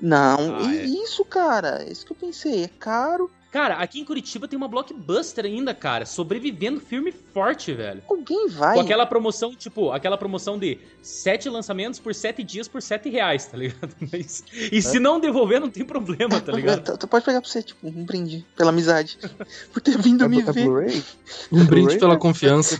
Não, 0.00 0.56
Ah, 0.56 0.62
e 0.74 0.78
é. 0.78 0.84
isso, 0.84 1.24
cara. 1.24 1.82
É 1.82 1.92
isso 1.92 2.06
que 2.06 2.12
eu 2.12 2.16
pensei. 2.16 2.64
É 2.64 2.68
caro. 2.78 3.30
Cara, 3.56 3.76
aqui 3.76 3.98
em 4.00 4.04
Curitiba 4.04 4.46
tem 4.46 4.54
uma 4.54 4.68
blockbuster 4.68 5.46
ainda, 5.46 5.72
cara. 5.72 6.04
Sobrevivendo 6.04 6.78
firme 6.78 7.08
e 7.08 7.32
forte, 7.32 7.72
velho. 7.72 8.02
Alguém 8.06 8.48
vai. 8.50 8.74
Com 8.74 8.80
aquela 8.82 9.06
promoção, 9.06 9.54
tipo, 9.54 9.90
aquela 9.92 10.18
promoção 10.18 10.58
de 10.58 10.76
sete 11.00 11.48
lançamentos 11.48 11.98
por 11.98 12.14
sete 12.14 12.44
dias 12.44 12.68
por 12.68 12.82
sete 12.82 13.08
reais, 13.08 13.46
tá 13.46 13.56
ligado? 13.56 13.94
Mas- 14.12 14.44
e 14.70 14.82
se 14.82 15.00
não 15.00 15.18
devolver, 15.18 15.58
não 15.58 15.70
tem 15.70 15.86
problema, 15.86 16.38
tá 16.38 16.52
ligado? 16.52 16.84
Tu- 16.84 16.98
Tu 16.98 17.08
pode 17.08 17.24
pegar 17.24 17.40
pra 17.40 17.48
você, 17.48 17.62
tipo, 17.62 17.88
um 17.88 18.04
brinde 18.04 18.44
pela 18.54 18.68
amizade. 18.68 19.18
Por 19.72 19.80
ter 19.80 19.96
vindo 19.96 20.22
É, 20.26 20.28
me 20.28 20.42
é 20.42 20.52
ver. 20.52 21.02
Um 21.50 21.64
brinde 21.64 21.98
pela 21.98 22.18
confiança. 22.18 22.78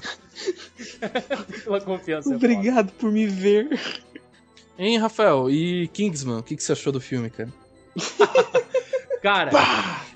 Pela 1.65 1.81
confiança. 1.81 2.31
é. 2.35 2.37
Obrigado 2.37 2.93
por 2.93 3.11
me 3.11 3.27
ver. 3.27 3.81
Hein, 4.79 4.99
Rafael? 4.99 5.49
E 5.51 5.89
Kingsman? 5.89 6.37
O 6.41 6.43
que, 6.43 6.55
que 6.55 6.63
você 6.63 6.73
achou 6.73 6.93
do 6.93 7.01
filme, 7.01 7.31
cara? 7.31 7.49
Cara, 9.23 9.51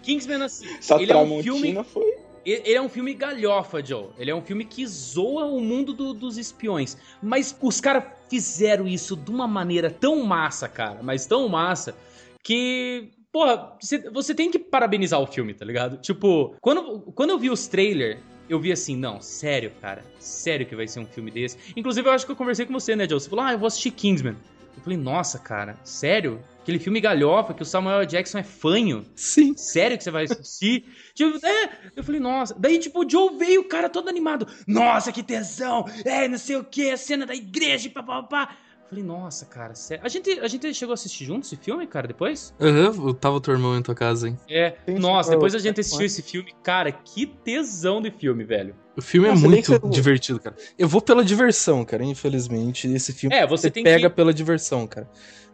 Kingsman, 0.03 0.43
assim, 0.43 0.67
Essa 0.79 1.01
ele 1.01 1.13
é 1.13 1.17
um 1.17 1.43
filme 1.43 1.85
foi. 1.85 2.15
Ele 2.45 2.73
é 2.73 2.81
um 2.81 2.89
filme 2.89 3.13
galhofa, 3.13 3.85
Joe. 3.85 4.09
Ele 4.19 4.31
é 4.31 4.35
um 4.35 4.41
filme 4.41 4.65
que 4.65 4.87
zoa 4.87 5.45
o 5.45 5.61
mundo 5.61 5.93
do- 5.93 6.15
dos 6.15 6.39
espiões. 6.39 6.97
Mas 7.23 7.55
os 7.61 7.81
caras 7.83 8.05
fizeram 8.31 8.89
isso 8.89 9.15
de 9.15 9.31
uma 9.31 9.47
maneira 9.47 9.91
tão 9.91 10.25
massa, 10.25 10.67
cara. 10.67 11.01
Mas 11.03 11.27
tão 11.27 11.47
massa, 11.49 11.95
que. 12.43 13.11
Porra, 13.31 13.77
você, 13.81 14.11
você 14.11 14.35
tem 14.35 14.51
que 14.51 14.59
parabenizar 14.59 15.21
o 15.21 15.27
filme, 15.27 15.55
tá 15.55 15.65
ligado? 15.65 15.99
Tipo, 15.99 16.57
quando, 16.61 17.01
quando 17.15 17.31
eu 17.31 17.39
vi 17.39 17.49
os 17.51 17.69
trailers, 17.69 18.19
eu 18.49 18.59
vi 18.59 18.73
assim, 18.73 18.97
não, 18.97 19.21
sério, 19.21 19.71
cara. 19.81 20.03
Sério 20.19 20.67
que 20.67 20.75
vai 20.75 20.89
ser 20.89 20.99
um 20.99 21.07
filme 21.07 21.31
desse. 21.31 21.57
Inclusive, 21.77 22.09
eu 22.09 22.13
acho 22.13 22.27
que 22.27 22.33
eu 22.33 22.37
conversei 22.37 22.67
com 22.67 22.73
você, 22.73 22.97
né, 22.97 23.07
Joe? 23.09 23.21
Você 23.21 23.29
falou, 23.31 23.45
ah, 23.45 23.53
eu 23.53 23.59
vou 23.59 23.69
assistir 23.69 23.93
Kingsman. 23.93 24.35
Eu 24.81 24.85
falei, 24.85 24.99
nossa, 24.99 25.39
cara, 25.39 25.77
sério? 25.85 26.43
Aquele 26.63 26.79
filme 26.79 27.03
galhofa 27.03 27.53
que 27.53 27.63
o 27.63 27.67
Samuel 27.67 28.07
Jackson 28.07 28.39
é 28.39 28.43
fanho? 28.43 29.05
Sim. 29.15 29.55
Sério 29.55 29.99
que 29.99 30.03
você 30.03 30.11
vai 30.11 30.25
assistir? 30.25 30.87
tipo, 31.13 31.39
é. 31.47 31.71
Eu 31.95 32.03
falei, 32.03 32.19
nossa. 32.19 32.57
Daí, 32.59 32.79
tipo, 32.79 33.05
o 33.05 33.09
Joe 33.09 33.37
veio, 33.37 33.61
o 33.61 33.69
cara 33.69 33.91
todo 33.91 34.09
animado. 34.09 34.47
Nossa, 34.67 35.13
que 35.13 35.23
tesão! 35.23 35.85
É, 36.03 36.27
não 36.27 36.39
sei 36.39 36.57
o 36.57 36.65
que, 36.65 36.91
a 36.91 36.97
cena 36.97 37.27
da 37.27 37.35
igreja 37.35 37.91
papapá. 37.91 38.57
Eu 38.70 38.70
falei, 38.91 39.05
nossa, 39.05 39.47
cara, 39.47 39.75
sério. 39.75 40.05
A 40.05 40.09
gente, 40.09 40.31
a 40.41 40.49
gente 40.49 40.75
chegou 40.75 40.93
a 40.93 40.95
assistir 40.95 41.25
junto 41.25 41.47
esse 41.47 41.57
filme, 41.57 41.87
cara, 41.87 42.07
depois? 42.09 42.53
Aham, 42.61 42.93
eu 43.09 43.15
tava 43.15 43.41
teu 43.41 43.55
irmão 43.55 43.77
em 43.77 43.83
tua 43.83 43.95
casa, 43.95 44.29
hein? 44.29 44.39
É. 44.49 44.71
Tem 44.71 44.99
nossa, 44.99 45.31
depois 45.31 45.55
a 45.55 45.59
é, 45.59 45.61
gente 45.61 45.79
é, 45.79 45.81
assistiu 45.81 46.05
esse 46.05 46.21
filme. 46.23 46.53
Cara, 46.63 46.91
que 46.93 47.25
tesão 47.27 48.03
de 48.03 48.11
filme, 48.11 48.45
velho. 48.45 48.75
O 48.97 49.01
filme 49.03 49.29
é 49.29 49.31
Nossa, 49.31 49.43
nem 49.43 49.51
muito 49.53 49.73
você- 49.73 49.89
divertido, 49.89 50.41
cara. 50.41 50.57
Eu 50.79 50.89
vou 50.89 51.01
pela 51.01 51.25
diversão, 51.25 51.85
cara, 51.85 52.05
infelizmente. 52.05 52.89
Esse 52.93 53.13
filme 53.13 53.35
É, 53.35 53.47
você 53.47 53.63
você 53.63 53.71
tem 53.71 53.85
pega 53.85 54.11
que- 54.11 54.17
pela 54.17 54.35
diversão, 54.35 54.87
cara. 54.87 55.09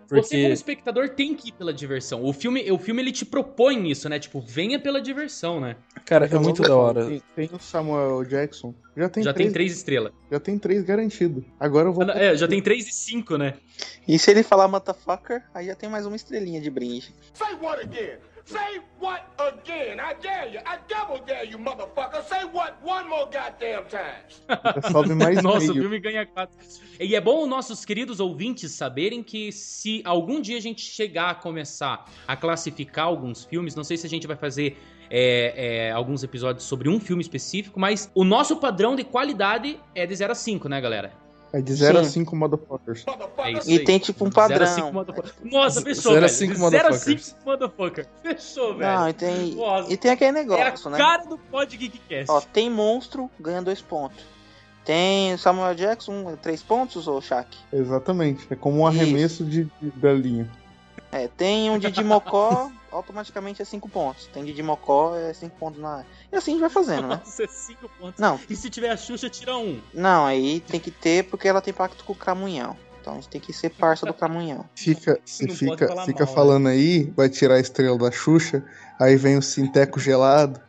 Você, 0.08 0.14
como 0.14 0.22
Porque. 0.22 0.36
espectador, 0.36 1.08
tem 1.08 1.34
que 1.34 1.48
ir 1.48 1.52
pela 1.52 1.72
diversão. 1.72 2.24
O 2.24 2.32
filme, 2.32 2.70
o 2.70 2.78
filme 2.78 3.02
ele 3.02 3.12
te 3.12 3.24
propõe 3.24 3.90
isso, 3.90 4.08
né? 4.08 4.18
Tipo, 4.18 4.40
venha 4.40 4.78
pela 4.78 5.00
diversão, 5.00 5.60
né? 5.60 5.76
Cara, 6.04 6.26
é 6.26 6.38
muito 6.38 6.62
da 6.62 6.76
hora. 6.76 7.06
Tem, 7.06 7.22
tem 7.34 7.50
o 7.52 7.58
Samuel 7.58 8.24
Jackson. 8.24 8.72
Já 8.96 9.08
tem 9.08 9.22
já 9.24 9.32
três, 9.32 9.46
tem 9.46 9.52
três 9.52 9.76
estrelas. 9.76 10.12
Já 10.30 10.40
tem 10.40 10.58
três 10.58 10.82
garantido. 10.84 11.44
Agora 11.58 11.88
eu 11.88 11.92
vou. 11.92 12.04
É, 12.04 12.36
já 12.36 12.46
tem 12.46 12.62
três 12.62 12.86
e 12.86 12.92
cinco, 12.92 13.36
né? 13.36 13.54
E 14.06 14.18
se 14.18 14.30
ele 14.30 14.42
falar 14.42 14.68
motherfucker, 14.68 15.42
aí 15.52 15.66
já 15.66 15.74
tem 15.74 15.88
mais 15.88 16.06
uma 16.06 16.16
estrelinha 16.16 16.60
de 16.60 16.70
brinde. 16.70 17.12
Say 17.34 17.54
what 17.60 17.82
again? 17.82 18.18
I 20.06 20.14
dare 20.20 20.48
you. 20.48 20.60
I 20.64 20.78
double 20.88 21.20
dare 21.26 21.44
you, 21.44 21.58
motherfucker. 21.58 22.22
Say 22.28 22.44
what 22.52 22.76
one 22.84 23.08
more 23.08 23.26
goddamn 23.26 23.84
time. 23.88 24.90
Sobe 24.92 25.14
mais 25.14 25.42
Nossa, 25.42 25.66
o 25.66 25.74
meio. 25.74 25.82
filme 25.82 25.98
ganha 25.98 26.24
4. 26.24 26.56
E 27.00 27.16
é 27.16 27.20
bom 27.20 27.44
nossos 27.46 27.84
queridos 27.84 28.20
ouvintes 28.20 28.70
saberem 28.70 29.22
que 29.22 29.50
se 29.50 30.00
algum 30.04 30.40
dia 30.40 30.56
a 30.56 30.60
gente 30.60 30.82
chegar 30.82 31.30
a 31.30 31.34
começar 31.34 32.04
a 32.26 32.36
classificar 32.36 33.06
alguns 33.06 33.44
filmes, 33.44 33.74
não 33.74 33.82
sei 33.82 33.96
se 33.96 34.06
a 34.06 34.10
gente 34.10 34.28
vai 34.28 34.36
fazer 34.36 34.78
é, 35.10 35.88
é, 35.88 35.90
alguns 35.90 36.22
episódios 36.22 36.64
sobre 36.64 36.88
um 36.88 37.00
filme 37.00 37.22
específico, 37.22 37.80
mas 37.80 38.10
o 38.14 38.22
nosso 38.22 38.56
padrão 38.56 38.94
de 38.94 39.02
qualidade 39.02 39.80
é 39.94 40.06
de 40.06 40.14
0 40.14 40.32
a 40.32 40.34
5, 40.36 40.68
né, 40.68 40.80
galera? 40.80 41.25
É 41.52 41.60
de 41.60 41.72
0 41.74 41.98
a 42.00 42.04
Sim. 42.04 42.10
5 42.24 42.36
motherfuckers. 42.36 43.04
É 43.38 43.52
isso 43.52 43.70
E 43.70 43.78
aí. 43.78 43.84
tem 43.84 43.98
tipo 43.98 44.24
um 44.26 44.30
0 44.30 44.40
a 44.44 44.48
padrão. 44.48 44.66
5 44.74 44.92
motherfucker. 44.92 45.32
Nossa, 45.44 45.80
fechou, 45.80 46.12
Zero 46.12 46.16
a 46.16 46.20
velho. 46.20 46.28
cinco 46.28 46.54
0 46.54 46.66
a 46.66 46.70
motherfuckers. 46.70 47.24
5 47.26 47.38
motherfucker. 47.46 48.06
Fechou, 48.22 48.76
velho. 48.76 48.98
Não, 48.98 49.08
e 49.08 49.12
tem, 49.12 49.54
Nossa. 49.54 49.92
e 49.92 49.96
tem 49.96 50.10
aquele 50.10 50.26
é 50.38 50.40
a 50.40 50.44
negócio, 50.44 50.90
né? 50.90 50.98
cara 50.98 51.24
do 51.24 51.38
Pod 51.38 51.76
Geekcast. 51.76 52.30
Ó, 52.30 52.40
tem 52.40 52.68
monstro, 52.68 53.30
ganha 53.40 53.62
dois 53.62 53.80
pontos. 53.80 54.24
Tem 54.84 55.36
Samuel 55.36 55.74
Jackson, 55.74 56.36
três 56.40 56.62
pontos, 56.62 57.08
ô 57.08 57.20
Shaq? 57.20 57.56
Exatamente. 57.72 58.46
É 58.50 58.54
como 58.54 58.80
um 58.80 58.86
arremesso 58.86 59.44
de, 59.44 59.64
de 59.80 59.90
galinha. 59.96 60.48
É, 61.10 61.26
tem 61.28 61.70
um 61.70 61.78
Didi 61.78 62.04
Mocó, 62.04 62.70
automaticamente 62.90 63.62
é 63.62 63.64
cinco 63.64 63.88
pontos. 63.88 64.26
Tem 64.32 64.44
Didi 64.44 64.62
Mocó, 64.62 65.16
é 65.16 65.32
cinco 65.32 65.56
pontos 65.58 65.80
na 65.80 65.96
área. 65.96 66.06
E 66.32 66.36
assim 66.36 66.52
a 66.52 66.54
gente 66.54 66.60
vai 66.60 66.70
fazendo, 66.70 67.08
né? 67.08 67.20
Nossa, 67.24 67.44
é 67.44 67.46
5 67.46 67.88
pontos. 67.98 68.20
Não, 68.20 68.38
E 68.48 68.56
se 68.56 68.68
tiver 68.70 68.90
a 68.90 68.96
Xuxa, 68.96 69.28
tira 69.30 69.56
um. 69.56 69.80
não, 69.94 70.26
aí 70.26 70.60
tem 70.60 70.80
que 70.80 70.90
ter 70.90 71.24
porque 71.24 71.48
ela 71.48 71.60
tem 71.60 71.72
pacto 71.74 72.04
com 72.04 72.12
o 72.12 72.16
Cramunhão. 72.16 72.76
Então 73.00 73.12
a 73.12 73.16
gente 73.16 73.28
tem 73.28 73.40
que 73.40 73.52
ser 73.52 73.70
parça 73.70 74.04
do 74.04 74.12
Cramunhão. 74.12 74.64
Fica, 74.74 75.14
pode 75.14 75.54
fica, 75.56 75.88
falar 75.88 76.04
fica 76.06 76.24
mal, 76.24 76.28
né? 76.28 76.34
falando 76.34 76.68
aí, 76.68 77.04
vai 77.16 77.28
tirar 77.28 77.54
a 77.54 77.60
estrela 77.60 77.96
da 77.96 78.10
Xuxa, 78.10 78.64
aí 79.00 79.14
vem 79.16 79.36
o 79.38 79.42
Sinteco 79.42 80.00
gelado, 80.00 80.60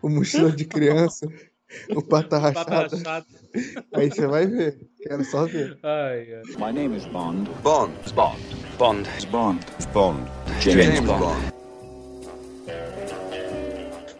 o 0.00 0.08
mochila 0.08 0.50
de 0.50 0.64
criança, 0.64 1.26
o 1.90 2.00
pata 2.02 2.38
rachada. 2.38 2.88
Aí 3.94 4.10
você 4.10 4.26
vai 4.26 4.46
ver. 4.46 4.78
Quero 5.02 5.22
só 5.24 5.44
ver. 5.44 5.78
Ai, 5.82 6.26
ai. 6.34 6.42
My 6.56 6.72
name 6.72 6.96
is 6.96 7.04
Bond. 7.06 7.50
Bond. 7.62 7.92
Bond. 8.14 8.38
Bond. 8.78 9.08
Bond. 9.30 9.60
Bond. 9.92 10.30
James, 10.60 11.00
Bond. 11.00 11.52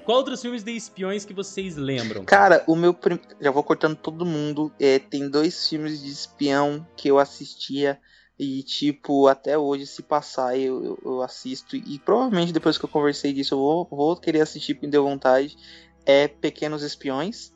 Qual 0.05 0.19
outros 0.19 0.41
filmes 0.43 0.63
de 0.65 0.73
espiões 0.73 1.25
que 1.25 1.33
vocês 1.35 1.77
lembram? 1.77 2.25
Cara, 2.25 2.65
o 2.67 2.75
meu. 2.77 2.93
prim- 2.93 3.21
Já 3.41 3.51
vou 3.51 3.63
cortando 3.63 3.97
todo 3.97 4.27
mundo. 4.27 4.73
É, 4.81 4.99
tem 4.99 5.29
dois 5.29 5.69
filmes 5.69 6.01
de 6.03 6.11
espião 6.11 6.87
que 6.97 7.09
eu 7.09 7.19
assistia. 7.19 7.99
E, 8.39 8.63
tipo, 8.65 9.29
até 9.29 9.57
hoje, 9.57 9.87
se 9.87 10.03
passar, 10.03 10.59
eu, 10.59 10.83
eu, 10.85 10.99
eu 11.05 11.23
assisto. 11.23 11.77
E 11.77 11.99
provavelmente 12.01 12.53
depois 12.53 12.77
que 12.77 12.85
eu 12.85 12.89
conversei 12.89 13.33
disso, 13.33 13.55
eu 13.55 13.59
vou, 13.59 13.87
vou 13.91 14.17
querer 14.17 14.41
assistir, 14.41 14.77
me 14.83 14.89
deu 14.89 15.05
vontade. 15.05 15.57
É 16.05 16.27
Pequenos 16.27 16.83
Espiões. 16.83 17.53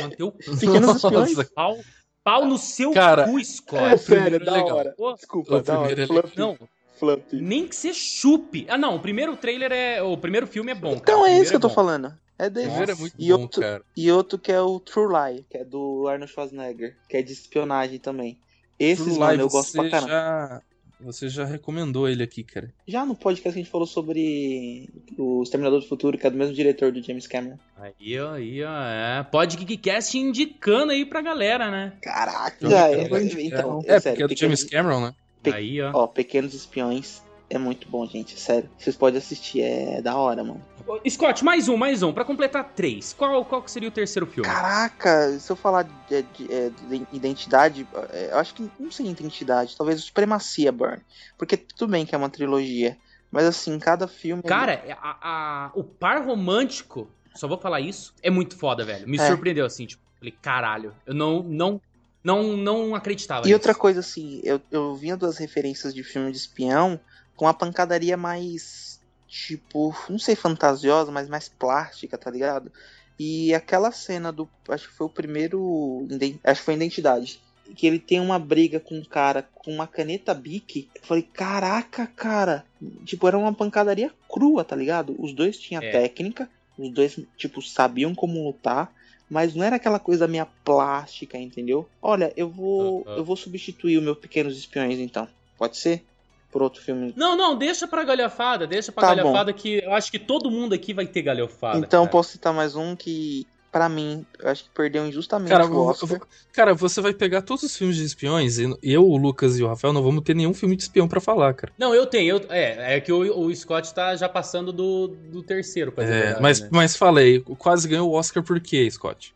Manter 0.00 0.22
o 0.24 0.32
Pequenos 0.32 0.96
Espiões. 0.96 1.50
Pau, 1.54 1.78
pau 2.24 2.46
no 2.46 2.58
seu 2.58 2.90
Cara, 2.92 3.28
cu, 3.28 3.44
Scott. 3.44 3.82
É 3.84 3.96
sério, 3.96 4.36
é 4.36 4.38
da 4.40 4.52
legal. 4.52 4.76
hora. 4.76 4.94
Pô, 4.96 5.12
Desculpa, 5.14 5.56
O 5.56 5.62
da 5.62 5.78
hora. 5.78 6.02
é 6.02 6.06
Não, 6.36 6.58
Fluffy. 6.96 7.40
nem 7.40 7.66
que 7.66 7.74
você 7.76 7.92
chupe. 7.92 8.66
Ah, 8.68 8.78
não, 8.78 8.96
o 8.96 9.00
primeiro 9.00 9.36
trailer 9.36 9.72
é. 9.72 10.02
O 10.02 10.16
primeiro 10.16 10.46
filme 10.46 10.70
é 10.72 10.74
bom. 10.74 10.90
cara. 10.90 11.00
Então 11.02 11.22
O 11.22 11.26
é 11.26 11.38
isso 11.40 11.50
que 11.50 11.56
eu 11.56 11.60
tô 11.60 11.68
bom. 11.68 11.74
falando. 11.74 12.12
É 12.38 12.46
O 12.46 12.50
desse. 12.50 12.66
primeiro 12.68 12.92
é 12.92 12.94
muito 12.96 13.14
E 13.18 13.28
bom, 13.32 13.40
outro- 13.40 13.60
cara. 13.62 13.82
E 13.96 14.10
outro 14.10 14.38
que 14.38 14.50
é 14.52 14.60
o 14.60 14.80
True 14.80 15.06
Lie, 15.08 15.44
que 15.48 15.56
é 15.58 15.64
do 15.64 16.06
Arnold 16.08 16.32
Schwarzenegger, 16.32 16.96
que 17.08 17.16
é 17.16 17.22
de 17.22 17.32
espionagem 17.32 17.98
também. 17.98 18.38
Esses, 18.78 19.04
True 19.04 19.18
mano, 19.18 19.32
Lie, 19.34 19.40
eu 19.42 19.48
gosto 19.48 19.72
pra 19.72 19.88
caramba. 19.88 20.08
já, 20.10 20.62
você 21.00 21.28
já 21.28 21.44
recomendou 21.44 22.08
ele 22.08 22.24
aqui, 22.24 22.42
cara. 22.42 22.72
Já 22.88 23.06
no 23.06 23.14
podcast 23.14 23.52
que 23.52 23.58
a 23.60 23.62
gente 23.62 23.70
falou 23.70 23.86
sobre 23.86 24.88
o 25.16 25.42
Exterminador 25.44 25.80
do 25.80 25.86
Futuro, 25.86 26.18
que 26.18 26.26
é 26.26 26.30
do 26.30 26.36
mesmo 26.36 26.54
diretor 26.54 26.90
do 26.90 27.00
James 27.00 27.26
Cameron. 27.28 27.56
Aí, 27.76 28.18
ó, 28.18 28.32
aí, 28.32 28.64
ó. 28.64 28.82
É. 28.82 29.22
Pode 29.30 29.56
Geekcast 29.56 30.18
indicando 30.18 30.90
aí 30.92 31.04
pra 31.06 31.20
galera, 31.22 31.70
né? 31.70 31.92
Caraca, 32.02 32.68
já 32.68 32.88
é. 32.88 33.08
quero 33.08 33.40
Então, 33.40 33.80
É, 33.86 34.00
sério, 34.00 34.18
porque 34.18 34.22
é 34.24 34.34
do 34.34 34.40
James 34.40 34.64
Cameron, 34.64 35.00
né? 35.02 35.14
Pe- 35.52 35.82
ó. 35.82 35.90
Ó, 35.94 36.06
Pequenos 36.06 36.54
Espiões 36.54 37.22
é 37.50 37.58
muito 37.58 37.88
bom, 37.88 38.06
gente, 38.06 38.38
sério. 38.40 38.68
Vocês 38.78 38.96
podem 38.96 39.18
assistir, 39.18 39.60
é 39.62 40.00
da 40.02 40.16
hora, 40.16 40.42
mano. 40.42 40.62
Scott, 41.08 41.44
mais 41.44 41.68
um, 41.68 41.76
mais 41.76 42.02
um. 42.02 42.12
Pra 42.12 42.24
completar 42.24 42.72
três. 42.74 43.12
Qual, 43.12 43.44
qual 43.44 43.62
que 43.62 43.70
seria 43.70 43.88
o 43.88 43.92
terceiro 43.92 44.26
filme? 44.26 44.48
Caraca, 44.48 45.38
se 45.38 45.50
eu 45.50 45.56
falar 45.56 45.82
de, 45.84 46.22
de- 46.22 46.52
é, 46.52 46.70
de 46.88 47.06
identidade, 47.12 47.86
é, 48.10 48.30
eu 48.32 48.38
acho 48.38 48.54
que 48.54 48.68
não 48.78 48.90
sei 48.90 49.06
identidade, 49.06 49.76
talvez 49.76 50.02
Supremacia, 50.02 50.70
Burn. 50.72 51.00
Porque 51.38 51.56
tudo 51.56 51.90
bem 51.90 52.04
que 52.04 52.14
é 52.14 52.18
uma 52.18 52.28
trilogia, 52.30 52.96
mas 53.30 53.44
assim, 53.46 53.78
cada 53.78 54.06
filme. 54.08 54.42
Cara, 54.42 54.82
a- 55.00 55.16
a- 55.22 55.70
o 55.74 55.84
par 55.84 56.24
romântico, 56.26 57.08
só 57.34 57.46
vou 57.48 57.58
falar 57.58 57.80
isso, 57.80 58.12
é 58.22 58.30
muito 58.30 58.56
foda, 58.58 58.84
velho. 58.84 59.08
Me 59.08 59.16
É. 59.18 59.26
surpreendeu 59.28 59.64
assim, 59.66 59.86
tipo, 59.86 60.02
falei, 60.18 60.34
caralho, 60.42 60.94
eu 61.06 61.14
não, 61.14 61.42
não, 61.42 61.80
não, 62.24 62.56
não 62.56 62.94
acreditava. 62.94 63.46
E 63.48 63.52
outra 63.52 63.72
nisso. 63.72 63.80
coisa, 63.80 64.00
assim, 64.00 64.40
eu, 64.42 64.60
eu 64.70 64.94
vinha 64.96 65.16
das 65.16 65.36
referências 65.36 65.94
de 65.94 66.02
filme 66.02 66.32
de 66.32 66.38
espião 66.38 66.98
com 67.36 67.46
a 67.46 67.52
pancadaria 67.54 68.16
mais, 68.16 68.98
tipo, 69.28 69.94
não 70.08 70.18
sei, 70.18 70.34
fantasiosa, 70.34 71.12
mas 71.12 71.28
mais 71.28 71.48
plástica, 71.48 72.16
tá 72.16 72.30
ligado? 72.30 72.72
E 73.18 73.54
aquela 73.54 73.92
cena 73.92 74.32
do. 74.32 74.48
Acho 74.68 74.88
que 74.88 74.94
foi 74.94 75.06
o 75.06 75.10
primeiro. 75.10 76.06
Acho 76.42 76.60
que 76.60 76.64
foi 76.64 76.74
Identidade. 76.74 77.40
Que 77.76 77.86
ele 77.86 77.98
tem 77.98 78.20
uma 78.20 78.38
briga 78.38 78.78
com 78.78 78.96
um 78.98 79.04
cara 79.04 79.42
com 79.54 79.72
uma 79.72 79.86
caneta 79.86 80.34
Bic. 80.34 80.90
Eu 80.94 81.02
falei, 81.02 81.22
caraca, 81.22 82.06
cara. 82.06 82.64
Tipo, 83.04 83.26
era 83.28 83.38
uma 83.38 83.54
pancadaria 83.54 84.10
crua, 84.28 84.64
tá 84.64 84.76
ligado? 84.76 85.14
Os 85.18 85.32
dois 85.32 85.56
tinham 85.58 85.82
É. 85.82 85.90
técnica. 85.90 86.48
Os 86.76 86.90
dois, 86.90 87.18
tipo, 87.36 87.62
sabiam 87.62 88.14
como 88.14 88.44
lutar. 88.44 88.92
Mas 89.28 89.54
não 89.54 89.64
era 89.64 89.76
aquela 89.76 89.98
coisa 89.98 90.28
minha 90.28 90.46
plástica, 90.64 91.38
entendeu? 91.38 91.88
Olha, 92.00 92.32
eu 92.36 92.48
vou. 92.48 93.04
Ah, 93.06 93.12
ah. 93.12 93.16
Eu 93.16 93.24
vou 93.24 93.36
substituir 93.36 93.98
o 93.98 94.02
meu 94.02 94.14
Pequenos 94.14 94.56
Espiões, 94.56 94.98
então. 94.98 95.26
Pode 95.56 95.76
ser? 95.76 96.04
Por 96.50 96.62
outro 96.62 96.80
filme. 96.82 97.12
Não, 97.16 97.36
não, 97.36 97.56
deixa 97.56 97.88
pra 97.88 98.04
galhofada, 98.04 98.66
deixa 98.66 98.92
pra 98.92 99.08
Tá 99.08 99.14
galhofada 99.14 99.52
que 99.52 99.82
eu 99.82 99.92
acho 99.92 100.10
que 100.10 100.20
todo 100.20 100.50
mundo 100.50 100.72
aqui 100.72 100.94
vai 100.94 101.06
ter 101.06 101.22
galhofada. 101.22 101.78
então 101.78 102.02
cara. 102.02 102.12
posso 102.12 102.30
citar 102.30 102.52
mais 102.52 102.76
um 102.76 102.94
que, 102.94 103.44
pra 103.74 103.88
mim, 103.88 104.24
eu 104.38 104.48
acho 104.48 104.62
que 104.62 104.70
perdeu 104.70 105.04
injustamente 105.04 105.50
Cara, 105.50 105.66
o 105.66 105.86
Oscar. 105.88 106.12
eu- 106.12 106.22
cara, 106.52 106.74
você 106.74 107.00
vai 107.00 107.12
pegar 107.12 107.42
todos 107.42 107.64
os 107.64 107.76
filmes 107.76 107.96
de 107.96 108.04
espiões 108.04 108.56
e 108.56 108.72
eu, 108.84 109.04
o 109.04 109.16
Lucas 109.16 109.58
e 109.58 109.64
o 109.64 109.66
Rafael 109.66 109.92
não 109.92 110.00
vamos 110.00 110.22
ter 110.22 110.32
nenhum 110.32 110.54
filme 110.54 110.76
de 110.76 110.84
espião 110.84 111.08
pra 111.08 111.20
falar, 111.20 111.52
cara. 111.54 111.72
Não, 111.76 111.92
eu 111.92 112.06
tenho, 112.06 112.36
eu, 112.36 112.46
é, 112.50 112.94
é 112.96 113.00
que 113.00 113.12
o, 113.12 113.36
o 113.46 113.52
Scott 113.52 113.92
tá 113.92 114.14
já 114.14 114.28
passando 114.28 114.72
do, 114.72 115.08
do 115.08 115.42
terceiro, 115.42 115.90
pra 115.90 116.04
dizer 116.04 116.14
a 116.14 116.16
É, 116.16 116.20
verdade, 116.22 116.42
mas, 116.42 116.60
né? 116.60 116.68
mas 116.70 116.96
falei, 116.96 117.40
quase 117.58 117.88
ganhou 117.88 118.08
o 118.08 118.14
Oscar 118.14 118.44
por 118.44 118.60
quê, 118.60 118.88
Scott? 118.88 119.34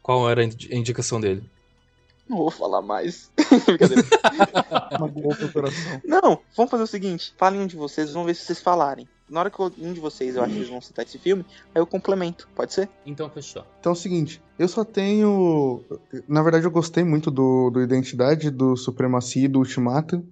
Qual 0.00 0.30
era 0.30 0.42
a 0.42 0.44
indi- 0.44 0.68
a 0.72 0.76
indicação 0.76 1.20
dele? 1.20 1.42
Não 2.28 2.36
vou 2.38 2.50
falar 2.52 2.82
mais. 2.82 3.32
Brincadeira. 3.66 4.04
Não, 6.04 6.40
vamos 6.56 6.70
fazer 6.70 6.82
o 6.84 6.86
seguinte: 6.86 7.34
falem 7.36 7.60
um 7.60 7.66
de 7.66 7.76
vocês, 7.76 8.12
vamos 8.12 8.26
ver 8.26 8.34
se 8.34 8.44
vocês 8.44 8.60
falarem. 8.60 9.08
Na 9.32 9.40
hora 9.40 9.50
que 9.50 9.60
um 9.60 9.92
de 9.92 9.98
vocês 9.98 10.36
eu 10.36 10.42
acho 10.42 10.52
que 10.52 10.58
eles 10.58 10.68
vão 10.68 10.80
citar 10.80 11.06
esse 11.06 11.18
filme, 11.18 11.44
aí 11.74 11.80
eu 11.80 11.86
complemento, 11.86 12.48
pode 12.54 12.74
ser? 12.74 12.88
Então 13.06 13.30
fechou. 13.30 13.64
Então 13.80 13.90
é 13.90 13.94
o 13.94 13.98
seguinte, 13.98 14.42
eu 14.58 14.68
só 14.68 14.84
tenho. 14.84 15.82
Na 16.28 16.42
verdade, 16.42 16.66
eu 16.66 16.70
gostei 16.70 17.02
muito 17.02 17.30
do, 17.30 17.70
do 17.70 17.82
Identidade, 17.82 18.50
do 18.50 18.76
Supremacia 18.76 19.46
e 19.46 19.48
do 19.48 19.60
Ultimatum, 19.60 20.22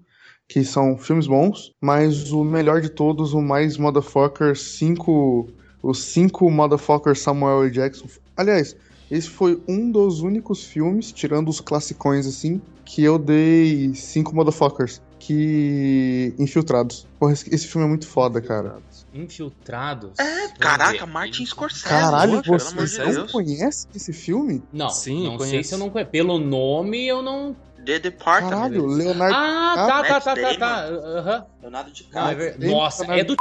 que 0.46 0.62
são 0.64 0.98
filmes 0.98 1.26
bons, 1.26 1.72
mas 1.80 2.30
o 2.30 2.44
melhor 2.44 2.80
de 2.80 2.90
todos, 2.90 3.32
o 3.32 3.40
mais 3.40 3.78
motherfucker, 3.78 4.56
cinco. 4.56 5.48
Os 5.82 6.02
cinco 6.02 6.50
motherfuckers 6.50 7.20
Samuel 7.20 7.62
L. 7.62 7.70
Jackson. 7.70 8.06
Aliás, 8.36 8.76
esse 9.10 9.28
foi 9.28 9.60
um 9.66 9.90
dos 9.90 10.20
únicos 10.20 10.64
filmes, 10.64 11.10
tirando 11.10 11.48
os 11.48 11.60
classicões 11.60 12.26
assim, 12.26 12.60
que 12.84 13.02
eu 13.02 13.18
dei 13.18 13.92
cinco 13.94 14.34
motherfuckers. 14.34 15.00
Que. 15.18 16.34
Infiltrados. 16.38 17.06
Porra, 17.18 17.32
esse, 17.32 17.54
esse 17.54 17.66
filme 17.66 17.86
é 17.86 17.88
muito 17.88 18.06
foda, 18.06 18.40
cara. 18.40 18.78
Infiltrados. 19.12 20.18
É, 20.18 20.48
Caraca, 20.58 21.04
ver. 21.04 21.12
Martin 21.12 21.44
Scorsese. 21.46 21.84
Caralho, 21.84 22.42
pelo 22.42 22.58
você 22.58 23.06
de 23.06 23.12
não 23.12 23.26
conhece 23.26 23.86
esse 23.94 24.12
filme? 24.12 24.62
Não, 24.72 24.90
Sim, 24.90 25.24
não 25.24 25.38
sei 25.38 25.48
conheço. 25.50 25.68
se 25.68 25.74
eu 25.74 25.78
não 25.78 25.90
conheço. 25.90 26.10
Pelo 26.10 26.38
nome 26.38 27.06
eu 27.06 27.22
não. 27.22 27.56
The 27.84 27.98
Department. 27.98 28.50
Caralho, 28.50 28.86
Leonardo. 28.86 29.34
Ah, 29.34 29.74
tá, 29.74 30.04
tá, 30.04 30.20
tá, 30.20 30.34
tá, 30.36 30.54
tá. 30.58 30.84
Aham. 30.84 31.46
Leonardo 31.62 31.90
é 31.90 31.92
DiCaprio. 31.92 32.36
ver- 32.36 32.58
Nossa, 32.70 33.04
é 33.06 33.24
do, 33.24 33.34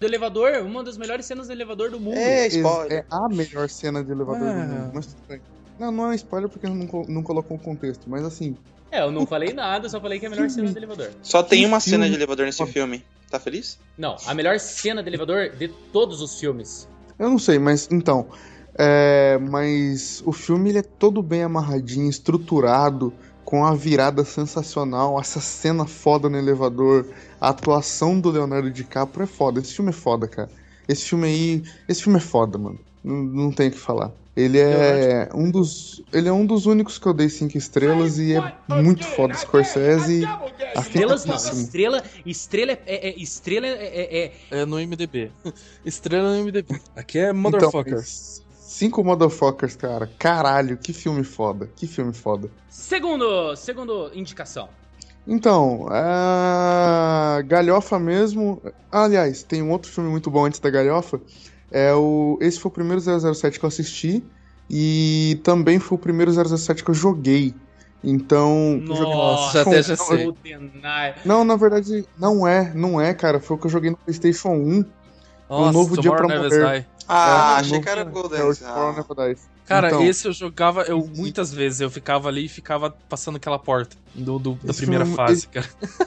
do 0.00 0.06
elevador, 0.06 0.62
uma 0.62 0.82
das 0.82 0.96
melhores 0.96 1.26
cenas 1.26 1.46
do 1.46 1.52
elevador 1.52 1.90
do 1.90 2.00
mundo. 2.00 2.16
É, 2.16 2.44
Ex- 2.46 2.54
spoiler. 2.56 2.98
É 3.00 3.04
a 3.10 3.28
melhor 3.28 3.68
cena 3.68 4.02
de 4.02 4.10
elevador 4.10 4.48
Ah. 4.48 4.52
do 4.52 4.58
mundo. 4.74 4.90
Mas 4.94 5.06
tudo 5.06 5.18
bem. 5.28 5.40
Não, 5.78 5.92
não 5.92 6.06
é 6.06 6.08
um 6.08 6.14
spoiler 6.14 6.48
porque 6.48 6.66
não, 6.66 7.04
não 7.08 7.22
colocou 7.22 7.56
o 7.56 7.60
contexto. 7.60 8.08
Mas 8.08 8.24
assim, 8.24 8.56
É, 8.90 9.02
eu 9.02 9.10
não 9.12 9.26
falei 9.26 9.52
nada, 9.52 9.88
só 9.90 10.00
falei 10.00 10.18
que 10.18 10.24
é 10.24 10.28
a 10.28 10.30
melhor 10.30 10.48
cena 10.48 10.72
do 10.72 10.78
elevador. 10.78 11.10
Só 11.22 11.42
tem 11.42 11.66
uma 11.66 11.78
cena 11.80 12.04
filme 12.04 12.08
de 12.10 12.14
elevador 12.16 12.46
nesse 12.46 12.64
filme. 12.66 13.04
Tá 13.30 13.38
feliz? 13.38 13.78
Não, 13.96 14.16
a 14.26 14.34
melhor 14.34 14.58
cena 14.58 15.02
do 15.02 15.08
elevador 15.08 15.50
de 15.50 15.68
todos 15.92 16.20
os 16.20 16.38
filmes. 16.38 16.88
eu 17.18 17.28
não 17.28 17.38
sei, 17.38 17.58
mas 17.58 17.88
então. 17.90 18.26
é, 18.76 19.38
mas 19.38 20.22
o 20.24 20.32
filme 20.32 20.70
ele 20.70 20.78
é 20.78 20.82
todo 20.82 21.22
bem 21.22 21.42
amarradinho, 21.42 22.08
estruturado, 22.08 23.12
com 23.48 23.64
a 23.64 23.74
virada 23.74 24.26
sensacional, 24.26 25.18
essa 25.18 25.40
cena 25.40 25.86
foda 25.86 26.28
no 26.28 26.36
elevador, 26.36 27.06
a 27.40 27.48
atuação 27.48 28.20
do 28.20 28.30
Leonardo 28.30 28.70
DiCaprio 28.70 29.24
é 29.24 29.26
foda. 29.26 29.58
Esse 29.58 29.72
filme 29.72 29.88
é 29.88 29.94
foda, 29.94 30.28
cara. 30.28 30.50
Esse 30.86 31.06
filme 31.06 31.26
aí. 31.26 31.62
Esse 31.88 32.02
filme 32.02 32.18
é 32.18 32.22
foda, 32.22 32.58
mano. 32.58 32.78
Não, 33.02 33.16
não 33.16 33.50
tem 33.50 33.68
o 33.68 33.70
que 33.70 33.78
falar. 33.78 34.12
Ele 34.38 34.56
é 34.60 35.28
um 35.34 35.50
dos. 35.50 36.00
Ele 36.12 36.28
é 36.28 36.32
um 36.32 36.46
dos 36.46 36.64
únicos 36.64 36.96
que 36.96 37.06
eu 37.06 37.12
dei 37.12 37.28
cinco 37.28 37.58
estrelas 37.58 38.18
e 38.18 38.34
é 38.34 38.54
muito 38.68 39.04
foda. 39.04 39.34
Scorsese. 39.34 40.22
Estrelas 40.78 41.24
não, 41.24 41.34
estrela, 41.34 42.04
estrela 42.24 42.72
é, 42.72 42.78
é- 42.86 43.08
é- 43.08 43.14
estrela 43.18 43.66
é, 43.66 43.72
é- 43.72 44.32
é- 44.52 44.60
É 44.60 44.64
no 44.64 44.78
MDB. 44.78 45.32
Estrela 45.84 46.30
no 46.36 46.44
MDB. 46.44 46.80
Aqui 46.94 47.18
é 47.18 47.32
Motherfucker. 47.32 47.94
Então, 47.94 48.04
cinco 48.60 49.02
motherfuckers, 49.02 49.74
cara. 49.74 50.08
Caralho, 50.18 50.76
que 50.76 50.92
filme 50.92 51.24
foda. 51.24 51.68
Que 51.74 51.88
filme 51.88 52.12
foda. 52.12 52.48
Segundo, 52.68 53.56
segundo 53.56 54.12
indicação. 54.14 54.68
Então, 55.26 55.88
a 55.90 57.42
Galhofa 57.44 57.98
mesmo. 57.98 58.62
Aliás, 58.90 59.42
tem 59.42 59.62
um 59.62 59.72
outro 59.72 59.90
filme 59.90 60.08
muito 60.08 60.30
bom 60.30 60.44
antes 60.44 60.60
da 60.60 60.70
Galhofa. 60.70 61.20
É 61.70 61.92
o. 61.94 62.38
Esse 62.40 62.58
foi 62.58 62.70
o 62.70 62.72
primeiro 62.72 63.00
007 63.00 63.58
que 63.58 63.64
eu 63.64 63.68
assisti. 63.68 64.24
E 64.70 65.40
também 65.42 65.78
foi 65.78 65.96
o 65.96 66.00
primeiro 66.00 66.30
007 66.32 66.84
que 66.84 66.90
eu 66.90 66.94
joguei. 66.94 67.54
Então. 68.04 68.80
Nossa, 68.84 69.62
até 69.62 69.82
já 69.82 69.96
Não, 69.96 70.04
sei. 70.06 70.34
Não, 71.24 71.44
na 71.44 71.56
verdade, 71.56 72.06
não 72.18 72.46
é, 72.46 72.72
não 72.74 73.00
é, 73.00 73.12
cara. 73.14 73.40
Foi 73.40 73.56
o 73.56 73.60
que 73.60 73.66
eu 73.66 73.70
joguei 73.70 73.90
no 73.90 73.96
PlayStation 73.96 74.50
1. 74.50 74.84
Nossa, 75.48 75.72
novo 75.72 75.98
dia 76.00 76.12
pra 76.14 76.26
Never 76.26 76.50
morrer. 76.60 76.80
Die. 76.80 76.86
Ah, 77.08 77.54
É, 77.56 77.60
achei 77.60 77.80
que 77.80 77.88
era 77.88 78.04
Golden. 78.04 78.38
É 78.40 78.44
o 78.44 78.50
Ah. 78.64 79.34
Cara, 79.64 79.88
Então, 79.88 80.02
esse 80.04 80.26
eu 80.28 80.32
jogava 80.32 80.82
eu 80.82 81.10
muitas 81.16 81.52
vezes. 81.52 81.80
Eu 81.80 81.90
ficava 81.90 82.28
ali 82.28 82.44
e 82.44 82.48
ficava 82.48 82.90
passando 83.08 83.36
aquela 83.36 83.58
porta 83.58 83.96
do, 84.14 84.38
do- 84.38 84.54
da 84.62 84.74
primeira 84.74 85.04
filme- 85.04 85.16
fase, 85.16 85.46
cara. 85.46 85.66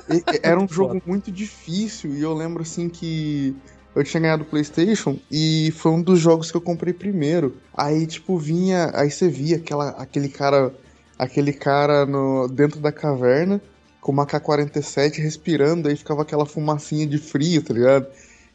E- 0.09 0.17
e- 0.17 0.39
Era 0.43 0.59
um 0.59 0.67
jogo 0.69 1.01
muito 1.05 1.31
difícil 1.31 2.13
e 2.15 2.21
eu 2.21 2.33
lembro 2.33 2.61
assim 2.61 2.87
que 2.87 3.55
eu 3.95 4.03
tinha 4.03 4.21
ganhado 4.21 4.43
o 4.43 4.45
PlayStation 4.45 5.17
e 5.29 5.71
foi 5.71 5.91
um 5.91 6.01
dos 6.01 6.19
jogos 6.19 6.49
que 6.49 6.57
eu 6.57 6.61
comprei 6.61 6.93
primeiro. 6.93 7.57
Aí 7.73 8.07
tipo 8.07 8.37
vinha, 8.37 8.91
aí 8.93 9.11
você 9.11 9.27
via 9.27 9.57
aquela, 9.57 9.89
aquele 9.89 10.29
cara, 10.29 10.73
aquele 11.17 11.53
cara 11.53 12.05
no 12.05 12.47
dentro 12.47 12.79
da 12.79 12.91
caverna 12.91 13.61
com 14.01 14.11
uma 14.11 14.25
K47 14.25 15.17
respirando, 15.19 15.87
aí 15.87 15.95
ficava 15.95 16.23
aquela 16.23 16.45
fumacinha 16.45 17.05
de 17.05 17.19
frio, 17.19 17.61
tá 17.61 17.73
ligado? 17.73 18.07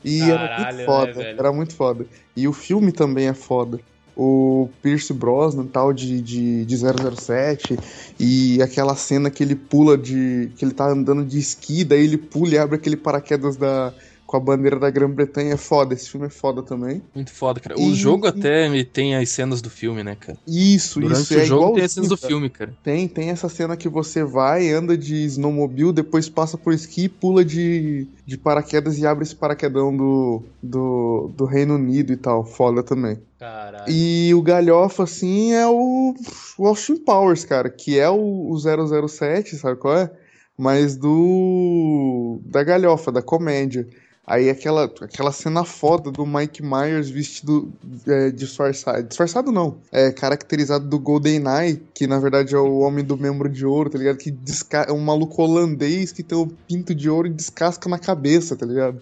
E 0.04 0.20
era 0.22 0.48
Caralho, 0.48 0.64
muito 0.66 0.76
né, 0.76 0.84
foda, 0.84 1.12
velho? 1.12 1.38
era 1.38 1.52
muito 1.52 1.74
foda. 1.74 2.06
E 2.36 2.48
o 2.48 2.52
filme 2.52 2.92
também 2.92 3.28
é 3.28 3.34
foda. 3.34 3.80
O 4.16 4.70
Pierce 4.82 5.12
Brosnan, 5.12 5.66
tal, 5.66 5.92
de, 5.92 6.20
de, 6.20 6.64
de 6.64 6.76
007, 6.76 7.78
e 8.18 8.60
aquela 8.62 8.96
cena 8.96 9.30
que 9.30 9.42
ele 9.42 9.54
pula 9.54 9.96
de. 9.96 10.50
que 10.56 10.64
ele 10.64 10.72
tá 10.72 10.88
andando 10.88 11.22
de 11.22 11.38
esqui, 11.38 11.84
daí 11.84 12.04
ele 12.04 12.16
pula 12.16 12.54
e 12.54 12.58
abre 12.58 12.76
aquele 12.76 12.96
paraquedas 12.96 13.56
da, 13.56 13.92
com 14.26 14.36
a 14.36 14.40
bandeira 14.40 14.78
da 14.78 14.90
Grã-Bretanha. 14.90 15.54
É 15.54 15.56
foda, 15.56 15.94
esse 15.94 16.10
filme 16.10 16.26
é 16.26 16.30
foda 16.30 16.62
também. 16.62 17.00
Muito 17.14 17.30
foda, 17.32 17.60
cara. 17.60 17.78
O 17.78 17.90
E- 17.90 17.94
jogo 17.94 18.26
até 18.26 18.68
me 18.68 18.84
tem 18.84 19.14
as 19.16 19.28
cenas 19.30 19.62
do 19.62 19.70
filme, 19.70 20.02
né, 20.02 20.16
cara? 20.18 20.36
Isso, 20.46 21.00
Durante 21.00 21.22
isso 21.22 21.34
o 21.34 21.38
é 21.38 21.44
jogo 21.44 21.74
tem 21.74 21.84
as 21.84 21.92
cenas 21.92 22.08
do 22.08 22.16
filme, 22.16 22.50
cara. 22.50 22.74
Tem, 22.82 23.06
tem 23.06 23.30
essa 23.30 23.48
cena 23.48 23.76
que 23.76 23.88
você 23.88 24.24
vai, 24.24 24.70
anda 24.70 24.96
de 24.98 25.24
snowmobile, 25.26 25.92
depois 25.92 26.28
passa 26.28 26.58
por 26.58 26.72
esqui, 26.74 27.08
pula 27.08 27.44
de, 27.44 28.06
de 28.26 28.36
paraquedas 28.36 28.98
e 28.98 29.06
abre 29.06 29.22
esse 29.24 29.36
paraquedão 29.36 29.96
do, 29.96 30.42
do, 30.62 31.30
do 31.36 31.44
Reino 31.44 31.76
Unido 31.76 32.12
e 32.12 32.16
tal. 32.16 32.44
Foda 32.44 32.82
também. 32.82 33.18
Caralho. 33.38 33.84
E 33.92 34.32
o 34.34 34.42
galhofa, 34.42 35.02
assim, 35.04 35.52
é 35.52 35.66
o, 35.66 36.14
o 36.58 36.66
Austin 36.66 36.96
Powers, 36.96 37.44
cara, 37.44 37.68
que 37.70 37.98
é 37.98 38.08
o, 38.08 38.50
o 38.50 38.56
007, 38.58 39.56
sabe 39.56 39.76
qual 39.78 39.96
é? 39.96 40.10
Mas 40.58 40.96
do. 40.96 42.40
da 42.44 42.62
galhofa, 42.62 43.12
da 43.12 43.20
comédia. 43.22 43.86
Aí 44.26 44.50
aquela, 44.50 44.84
aquela 44.84 45.30
cena 45.30 45.64
foda 45.64 46.10
do 46.10 46.26
Mike 46.26 46.60
Myers 46.60 47.08
vestido 47.08 47.72
é, 48.08 48.30
disfarçado. 48.32 49.04
Disfarçado 49.04 49.52
não. 49.52 49.78
É 49.92 50.10
caracterizado 50.10 50.88
do 50.88 50.98
GoldenEye, 50.98 51.80
que 51.94 52.08
na 52.08 52.18
verdade 52.18 52.52
é 52.52 52.58
o 52.58 52.78
homem 52.80 53.04
do 53.04 53.16
membro 53.16 53.48
de 53.48 53.64
ouro, 53.64 53.88
tá 53.88 53.98
ligado? 53.98 54.16
Que 54.16 54.32
desca... 54.32 54.78
é 54.88 54.92
um 54.92 54.98
maluco 54.98 55.40
holandês 55.40 56.10
que 56.10 56.24
tem 56.24 56.36
o 56.36 56.48
pinto 56.48 56.92
de 56.92 57.08
ouro 57.08 57.28
e 57.28 57.30
descasca 57.30 57.88
na 57.88 58.00
cabeça, 58.00 58.56
tá 58.56 58.66
ligado? 58.66 59.00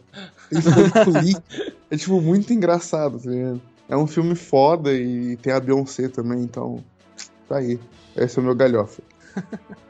É 1.90 1.96
tipo 1.96 2.20
muito 2.20 2.52
engraçado, 2.52 3.20
tá 3.20 3.30
ligado? 3.30 3.60
É 3.88 3.96
um 3.96 4.06
filme 4.06 4.34
foda 4.34 4.92
e 4.92 5.36
tem 5.36 5.52
a 5.52 5.60
Beyoncé 5.60 6.08
também, 6.08 6.40
então. 6.40 6.82
Tá 7.48 7.58
aí. 7.58 7.78
Esse 8.16 8.38
é 8.38 8.42
o 8.42 8.44
meu 8.44 8.54
galhofa. 8.54 9.02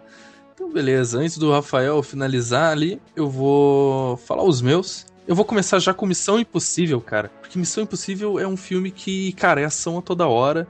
Então, 0.54 0.72
beleza. 0.72 1.18
Antes 1.18 1.36
do 1.36 1.50
Rafael 1.50 2.00
finalizar 2.00 2.70
ali, 2.70 3.02
eu 3.16 3.28
vou 3.28 4.16
falar 4.18 4.44
os 4.44 4.62
meus. 4.62 5.04
Eu 5.26 5.34
vou 5.34 5.44
começar 5.44 5.78
já 5.78 5.94
com 5.94 6.04
Missão 6.06 6.38
Impossível, 6.38 7.00
cara. 7.00 7.30
Porque 7.40 7.58
Missão 7.58 7.82
Impossível 7.84 8.38
é 8.38 8.46
um 8.46 8.56
filme 8.56 8.90
que, 8.90 9.32
cara, 9.32 9.60
é 9.60 9.64
ação 9.64 9.98
a 9.98 10.02
toda 10.02 10.26
hora. 10.28 10.66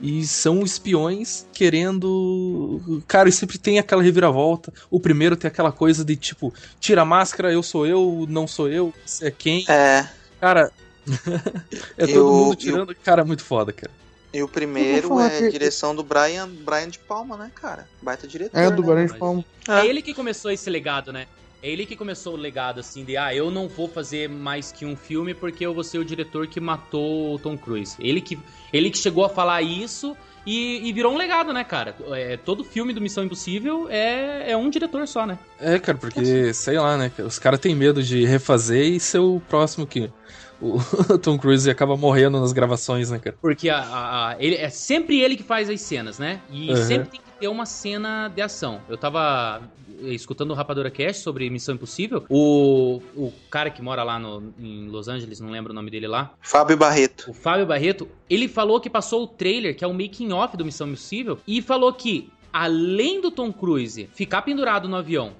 E 0.00 0.26
são 0.26 0.62
espiões 0.62 1.46
querendo. 1.54 3.02
Cara, 3.06 3.28
e 3.28 3.32
sempre 3.32 3.56
tem 3.56 3.78
aquela 3.78 4.02
reviravolta. 4.02 4.72
O 4.90 5.00
primeiro 5.00 5.36
tem 5.36 5.48
aquela 5.48 5.72
coisa 5.72 6.04
de 6.04 6.16
tipo, 6.16 6.52
tira 6.80 7.02
a 7.02 7.04
máscara, 7.04 7.52
eu 7.52 7.62
sou 7.62 7.86
eu, 7.86 8.26
não 8.28 8.46
sou 8.46 8.68
eu, 8.68 8.92
você 9.06 9.28
é 9.28 9.30
quem. 9.30 9.64
É, 9.68 10.06
Cara, 10.40 10.70
é 11.96 12.06
todo 12.06 12.10
Eu- 12.16 12.32
mundo 12.32 12.52
eu- 12.52 12.56
tirando. 12.56 12.94
Cara, 12.96 13.22
é 13.22 13.24
muito 13.24 13.42
foda, 13.44 13.72
cara. 13.72 13.90
e 14.32 14.42
o 14.42 14.48
primeiro 14.48 15.08
Eu 15.14 15.20
é 15.20 15.30
que- 15.38 15.50
direção 15.50 15.94
do 15.94 16.02
Brian, 16.02 16.48
Brian 16.48 16.88
de 16.88 16.98
Palma, 16.98 17.36
né, 17.36 17.50
cara? 17.54 17.88
Baita 18.02 18.26
diretor. 18.26 18.58
É, 18.58 18.68
do 18.70 18.82
né? 18.82 18.88
Barão 18.88 19.06
de 19.06 19.14
Palma. 19.14 19.44
É 19.68 19.86
ele 19.86 20.02
que 20.02 20.12
começou 20.12 20.50
esse 20.50 20.68
legado, 20.68 21.12
né? 21.12 21.26
É 21.64 21.70
ele 21.70 21.86
que 21.86 21.96
começou 21.96 22.34
o 22.34 22.36
legado, 22.36 22.78
assim, 22.80 23.04
de 23.06 23.16
ah, 23.16 23.34
eu 23.34 23.50
não 23.50 23.68
vou 23.68 23.88
fazer 23.88 24.28
mais 24.28 24.70
que 24.70 24.84
um 24.84 24.94
filme 24.94 25.32
porque 25.32 25.64
eu 25.64 25.72
vou 25.72 25.82
ser 25.82 25.96
o 25.98 26.04
diretor 26.04 26.46
que 26.46 26.60
matou 26.60 27.34
o 27.34 27.38
Tom 27.38 27.56
Cruise. 27.56 27.96
Ele 27.98 28.20
que, 28.20 28.38
ele 28.70 28.90
que 28.90 28.98
chegou 28.98 29.24
a 29.24 29.30
falar 29.30 29.62
isso 29.62 30.14
e, 30.46 30.86
e 30.86 30.92
virou 30.92 31.14
um 31.14 31.16
legado, 31.16 31.54
né, 31.54 31.64
cara? 31.64 31.96
É, 32.12 32.36
todo 32.36 32.62
filme 32.64 32.92
do 32.92 33.00
Missão 33.00 33.24
Impossível 33.24 33.88
é, 33.88 34.50
é 34.50 34.56
um 34.58 34.68
diretor 34.68 35.08
só, 35.08 35.24
né? 35.24 35.38
É, 35.58 35.78
cara, 35.78 35.96
porque, 35.96 36.52
sei 36.52 36.78
lá, 36.78 36.98
né? 36.98 37.10
Os 37.20 37.38
caras 37.38 37.58
têm 37.58 37.74
medo 37.74 38.02
de 38.02 38.26
refazer 38.26 38.84
e 38.84 39.00
ser 39.00 39.20
o 39.20 39.40
próximo 39.48 39.86
que. 39.86 40.10
O 40.60 41.18
Tom 41.18 41.36
Cruise 41.36 41.68
acaba 41.68 41.96
morrendo 41.96 42.40
nas 42.40 42.52
gravações, 42.52 43.10
né, 43.10 43.18
cara? 43.18 43.36
Porque 43.40 43.68
a, 43.68 43.78
a- 43.80 44.30
a- 44.30 44.36
ele, 44.38 44.54
é 44.54 44.70
sempre 44.70 45.20
ele 45.20 45.36
que 45.36 45.42
faz 45.42 45.68
as 45.68 45.80
cenas, 45.80 46.18
né? 46.18 46.40
E 46.50 46.70
Uhum. 46.70 46.76
sempre 46.76 47.10
tem 47.10 47.20
que 47.20 47.38
ter 47.38 47.48
uma 47.48 47.66
cena 47.66 48.28
de 48.28 48.40
ação. 48.40 48.80
Eu 48.88 48.96
tava 48.96 49.60
escutando 50.02 50.50
o 50.50 50.54
Rapadura 50.54 50.90
Cast 50.90 51.22
sobre 51.22 51.48
Missão 51.50 51.74
Impossível. 51.74 52.24
O, 52.28 53.00
o 53.14 53.32
cara 53.50 53.70
que 53.70 53.82
mora 53.82 54.02
lá 54.02 54.18
no, 54.18 54.52
em 54.58 54.88
Los 54.88 55.08
Angeles, 55.08 55.40
não 55.40 55.50
lembro 55.50 55.72
o 55.72 55.74
nome 55.74 55.90
dele 55.90 56.06
lá, 56.06 56.34
Fábio 56.40 56.76
Barreto. 56.76 57.30
o 57.30 57.34
Fábio 57.34 57.66
Barreto, 57.66 58.08
ele 58.28 58.48
falou 58.48 58.80
que 58.80 58.90
passou 58.90 59.24
o 59.24 59.26
trailer, 59.26 59.76
que 59.76 59.84
é 59.84 59.86
o 59.86 59.92
making 59.92 60.32
off 60.32 60.56
do 60.56 60.64
Missão 60.64 60.88
Impossível, 60.88 61.38
e 61.46 61.62
falou 61.62 61.92
que 61.92 62.30
além 62.52 63.20
do 63.20 63.30
Tom 63.30 63.52
Cruise 63.52 64.08
ficar 64.14 64.42
pendurado 64.42 64.88
no 64.88 64.96
avião 64.96 65.32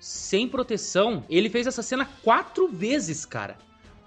sem 0.00 0.48
proteção, 0.48 1.24
ele 1.28 1.50
fez 1.50 1.66
essa 1.66 1.82
cena 1.82 2.08
quatro 2.22 2.68
vezes, 2.68 3.24
cara. 3.24 3.56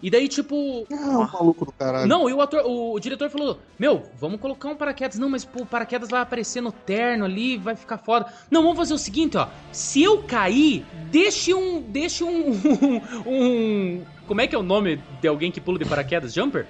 E 0.02 0.10
daí, 0.10 0.28
tipo, 0.28 0.86
Ah, 0.92 0.96
o 1.20 1.32
maluco 1.32 1.66
do 1.66 1.72
caralho. 1.72 2.08
não, 2.08 2.30
e 2.30 2.34
o 2.34 2.42
ator, 2.42 2.62
o, 2.66 2.94
o 2.94 3.00
diretor 3.00 3.30
falou: 3.30 3.60
Meu, 3.78 4.04
vamos 4.20 4.40
colocar 4.40 4.70
um 4.70 4.76
paraquedas. 4.76 5.20
Não, 5.20 5.30
mas 5.30 5.46
pô, 5.46 5.62
o 5.64 5.66
paraquedas 5.66 6.10
vai 6.10 6.22
aparecer 6.22 6.60
no 6.62 6.72
terno 6.72 7.26
ali, 7.26 7.58
vai 7.58 7.76
ficar 7.76 7.98
foda. 8.00 8.26
Não, 8.50 8.62
vamos 8.64 8.78
fazer 8.78 8.94
o 8.94 8.98
seguinte, 8.98 9.38
ó. 9.38 9.48
Se 9.72 10.02
eu 10.02 10.24
cair, 10.24 10.86
deixe 11.12 11.54
um. 11.54 11.82
Deixe 11.82 12.24
um. 12.24 12.52
um 13.26 14.04
como 14.28 14.42
é 14.42 14.48
que 14.48 14.56
é 14.56 14.58
o 14.58 14.64
nome 14.64 15.02
de 15.22 15.28
alguém 15.28 15.52
que 15.52 15.60
pula 15.62 15.78
de 15.78 15.86
paraquedas? 15.86 16.34
Jumper? 16.34 16.66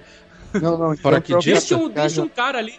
Não, 0.54 0.76
não, 0.76 0.92
então 0.92 1.02
Paraquedista? 1.04 1.50
Deixa 1.50 1.76
um, 1.76 1.88
Cara, 1.88 2.00
deixa 2.08 2.22
um 2.22 2.28
cara 2.28 2.58
ali. 2.58 2.74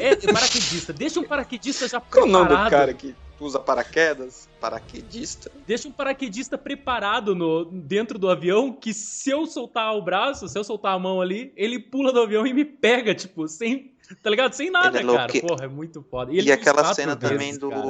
É, 0.00 0.16
paraquedista. 0.32 0.92
Deixa 0.94 1.20
um 1.20 1.24
paraquedista 1.24 1.86
já 1.86 2.00
Qual 2.00 2.24
é 2.24 2.28
o 2.28 2.30
preparado. 2.30 2.48
nome 2.54 2.64
do 2.64 2.70
cara 2.70 2.94
que 2.94 3.14
usa 3.40 3.58
paraquedas? 3.58 4.48
Paraquedista? 4.60 5.50
Deixa 5.66 5.88
um 5.88 5.92
paraquedista 5.92 6.56
preparado 6.58 7.34
no, 7.34 7.64
dentro 7.66 8.18
do 8.18 8.28
avião 8.28 8.72
que 8.72 8.92
se 8.92 9.30
eu 9.30 9.46
soltar 9.46 9.94
o 9.94 10.02
braço, 10.02 10.48
se 10.48 10.58
eu 10.58 10.64
soltar 10.64 10.94
a 10.94 10.98
mão 10.98 11.20
ali, 11.20 11.52
ele 11.56 11.78
pula 11.78 12.12
do 12.12 12.20
avião 12.20 12.46
e 12.46 12.52
me 12.52 12.64
pega, 12.64 13.14
tipo, 13.14 13.46
sem. 13.48 13.92
Tá 14.22 14.30
ligado? 14.30 14.54
Sem 14.54 14.70
nada, 14.70 14.98
Ele 14.98 15.10
é 15.10 15.14
cara. 15.14 15.32
louco. 15.32 15.46
Porra, 15.48 15.64
é 15.66 15.68
muito 15.68 16.02
foda. 16.10 16.32
E, 16.32 16.38
ele 16.38 16.46
fez 16.46 16.58
aquela 16.60 16.94
cena 16.94 17.14
vezes, 17.14 17.30
também 17.36 17.58
do. 17.58 17.68
cara. 17.68 17.86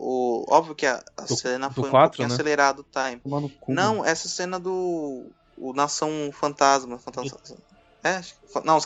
O, 0.00 0.44
óbvio 0.48 0.74
que 0.74 0.84
a, 0.86 1.02
a 1.16 1.22
Do- 1.22 1.36
cena 1.36 1.70
foi 1.70 1.84
um 1.88 1.90
quatro, 1.90 2.08
pouquinho 2.10 2.28
né? 2.28 2.34
acelerado 2.34 2.80
o 2.80 2.84
time. 2.84 3.20
Não, 3.68 4.04
essa 4.04 4.28
cena 4.28 4.58
do. 4.58 5.26
O 5.56 5.72
Nação 5.72 6.30
Fantasma. 6.32 6.98
Fantasma 6.98 7.36
é, 8.04 8.20
que- 8.20 8.60
não, 8.64 8.78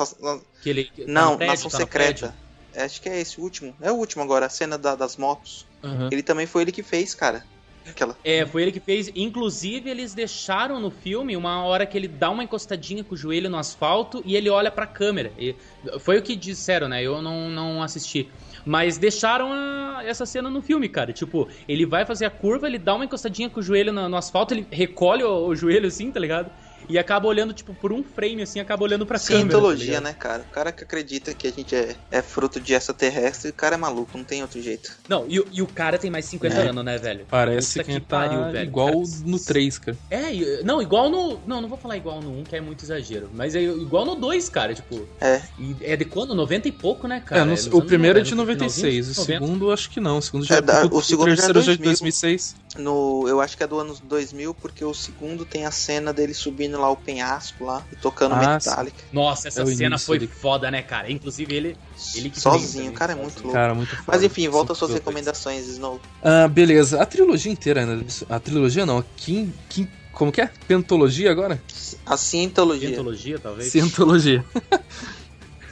Que 0.63 0.71
ele, 0.71 0.85
tá 0.85 1.03
não, 1.07 1.37
prédio, 1.37 1.55
Nação 1.55 1.71
tá 1.71 1.77
Secreta. 1.79 2.35
É, 2.75 2.85
acho 2.85 3.01
que 3.03 3.09
é 3.09 3.21
esse 3.21 3.39
o 3.39 3.43
último. 3.43 3.75
É 3.81 3.91
o 3.93 3.97
último 3.97 4.23
agora, 4.23 4.47
a 4.47 4.49
cena 4.49 4.79
da- 4.79 4.95
das 4.95 5.17
motos. 5.17 5.67
Uhum. 5.85 6.09
Ele 6.11 6.23
também 6.23 6.47
foi 6.47 6.63
ele 6.63 6.73
que 6.73 6.83
fez, 6.83 7.15
cara. 7.15 7.45
Aquela. 7.85 8.17
É, 8.23 8.47
foi 8.47 8.63
ele 8.63 8.71
que 8.73 8.79
fez. 8.79 9.11
Inclusive, 9.17 9.91
eles 9.91 10.15
deixaram 10.15 10.79
no 10.79 10.91
filme 10.91 11.37
uma 11.37 11.65
hora 11.65 11.85
que 11.85 11.99
ele 11.99 12.07
dá 12.07 12.31
uma 12.31 12.45
encostadinha 12.45 13.03
com 13.03 13.15
o 13.15 13.17
joelho 13.17 13.51
no 13.51 13.57
asfalto 13.59 14.23
e 14.25 14.37
ele 14.37 14.49
olha 14.49 14.71
pra 14.71 14.87
câmera. 14.87 15.33
E 15.37 15.57
foi 15.99 16.19
o 16.19 16.23
que 16.23 16.37
disseram, 16.37 16.89
né? 16.89 17.03
Eu 17.03 17.21
não, 17.21 17.51
não 17.51 17.83
assisti. 17.83 18.31
Mas 18.65 18.99
deixaram 18.99 19.53
a- 19.53 20.03
essa 20.05 20.25
cena 20.25 20.49
no 20.49 20.63
filme, 20.63 20.89
cara. 20.89 21.13
Tipo, 21.13 21.49
ele 21.67 21.85
vai 21.85 22.07
fazer 22.07 22.25
a 22.25 22.31
curva, 22.31 22.69
ele 22.69 22.79
dá 22.79 22.95
uma 22.95 23.05
encostadinha 23.05 23.51
com 23.51 23.59
o 23.59 23.63
joelho 23.63 23.93
no, 23.93 24.09
no 24.09 24.17
asfalto, 24.17 24.55
ele 24.55 24.67
recolhe 24.71 25.25
o, 25.25 25.47
o 25.49 25.57
joelho 25.57 25.89
assim, 25.89 26.13
tá 26.13 26.21
ligado? 26.21 26.53
E 26.89 26.99
acaba 26.99 27.27
olhando, 27.29 27.53
tipo, 27.53 27.75
por 27.75 27.93
um 27.93 28.03
frame, 28.03 28.43
assim, 28.43 28.61
acaba 28.61 28.83
olhando 28.85 29.07
pra 29.07 29.19
câmera. 29.19 29.35
tá 29.45 29.51
Cientologia, 29.51 30.01
né, 30.01 30.13
cara? 30.13 30.43
O 30.43 30.53
cara 30.53 30.73
que 30.73 30.85
acredita 30.85 31.33
que 31.35 31.47
a 31.47 31.53
gente 31.53 31.75
é, 31.75 31.95
é 32.11 32.23
fruto 32.23 32.61
de 32.61 32.75
extraterrestre, 32.75 33.51
o 33.51 33.55
cara 33.55 33.75
é 33.75 33.79
maluco, 33.79 34.17
não 34.17 34.25
tem 34.25 34.43
outro 34.43 34.61
jeito. 34.61 34.93
Não, 35.09 35.25
e, 35.29 35.41
o- 35.41 35.47
e 35.53 35.63
o 35.63 35.67
cara 35.67 35.99
tem 35.99 36.11
mais 36.11 36.25
de 36.27 36.31
50 36.33 36.57
anos, 36.61 36.85
né, 36.85 36.99
velho? 36.99 37.27
Parece 37.29 37.79
Puta 37.81 37.85
que, 37.85 38.01
que 38.01 38.07
tá 38.07 38.17
pariu, 38.21 38.53
velho. 38.53 38.67
igual 38.67 38.89
Cara, 38.89 39.23
no 39.25 39.39
3, 39.39 39.79
cara. 39.79 39.97
É, 40.11 40.63
não, 40.65 40.81
igual 40.83 41.09
no. 41.11 41.41
Não, 41.47 41.61
não 41.61 41.69
vou 41.69 41.79
falar 41.79 41.97
igual 41.97 42.21
no 42.21 42.41
1, 42.41 42.45
que 42.45 42.57
é 42.57 42.61
muito 42.61 42.85
exagero. 42.85 43.31
Mas 43.33 43.55
é 43.55 43.63
igual 43.63 44.05
no 44.05 44.15
2, 44.15 44.49
cara. 44.49 44.75
Tipo. 44.75 45.07
É. 45.21 45.41
E 45.59 45.77
é 45.83 45.97
de 45.97 46.05
quando? 46.05 46.35
90 46.35 46.69
e 46.69 46.73
pouco, 46.73 47.07
né, 47.07 47.21
cara? 47.25 47.43
É, 47.43 47.45
no- 47.45 47.51
nos 47.53 47.67
o 47.67 47.83
primeiro 47.83 48.19
é 48.19 48.23
90, 48.23 48.25
de 48.25 48.35
no 48.35 48.43
96, 48.43 48.79
o 48.79 48.79
finalzinho 48.79 49.05
dos 49.05 49.17
90. 49.19 49.45
segundo 49.47 49.73
acho 49.73 49.91
que 49.91 50.01
não. 50.01 50.19
O 50.19 50.23
segundo 50.23 50.45
já 50.45 50.57
É 50.57 50.61
da- 50.61 50.81
porque 50.83 50.97
o 50.97 51.03
segundo 51.03 51.27
já 51.29 51.33
é 51.33 51.37
terceiro 51.37 51.63
já 51.63 51.73
é 51.73 51.77
de 51.77 51.83
2000. 51.83 51.93
2006. 52.13 52.55
No, 52.79 53.29
eu 53.29 53.41
acho 53.41 53.57
que 53.57 53.63
é 53.63 53.67
do 53.67 53.79
ano 53.79 53.95
2000, 54.05 54.55
porque 54.55 54.85
o 54.85 54.95
segundo 54.95 55.45
tem 55.45 55.67
a 55.67 55.71
cena 55.71 56.13
dele 56.13 56.33
subindo 56.33 56.72
lá 56.77 56.91
o 56.91 56.97
penhasco 56.97 57.65
lá 57.65 57.85
e 57.93 57.97
tocando 57.97 58.35
Ah, 58.35 58.55
Metallica. 58.55 59.05
Nossa, 59.13 59.49
essa 59.49 59.63
É 59.63 59.67
cena 59.67 59.99
foi 59.99 60.27
foda, 60.27 60.71
né, 60.71 60.83
cara? 60.83 61.11
Inclusive 61.11 61.55
ele. 61.55 61.77
Ele 62.15 62.31
que 62.31 62.41
Sozinho, 62.41 62.85
também, 62.85 62.93
cara 62.93 63.13
é 63.13 63.17
muito 63.17 63.39
louco. 63.43 63.53
Cara, 63.53 63.75
muito 63.75 63.91
foda. 63.91 64.03
Mas 64.07 64.23
enfim, 64.23 64.49
volta 64.49 64.73
às 64.73 64.79
suas 64.79 64.93
recomendações, 64.93 65.67
Snow. 65.67 66.01
Ah, 66.23 66.49
beleza. 66.49 67.01
A 67.03 67.07
trilogia 67.07 67.51
inteira, 67.53 67.87
né? 67.87 68.05
A 68.29 68.39
trilogia 68.41 68.85
não, 68.87 68.99
a 68.99 69.05
quin, 69.17 69.53
quin, 69.69 69.89
como 70.13 70.31
que 70.33 70.41
é? 70.41 70.51
Pentologia 70.67 71.31
agora? 71.31 71.63
A 72.05 72.17
cientologia. 72.17 72.89
Cientologia, 72.89 73.39
talvez. 73.39 73.69
Cientologia. 73.71 74.45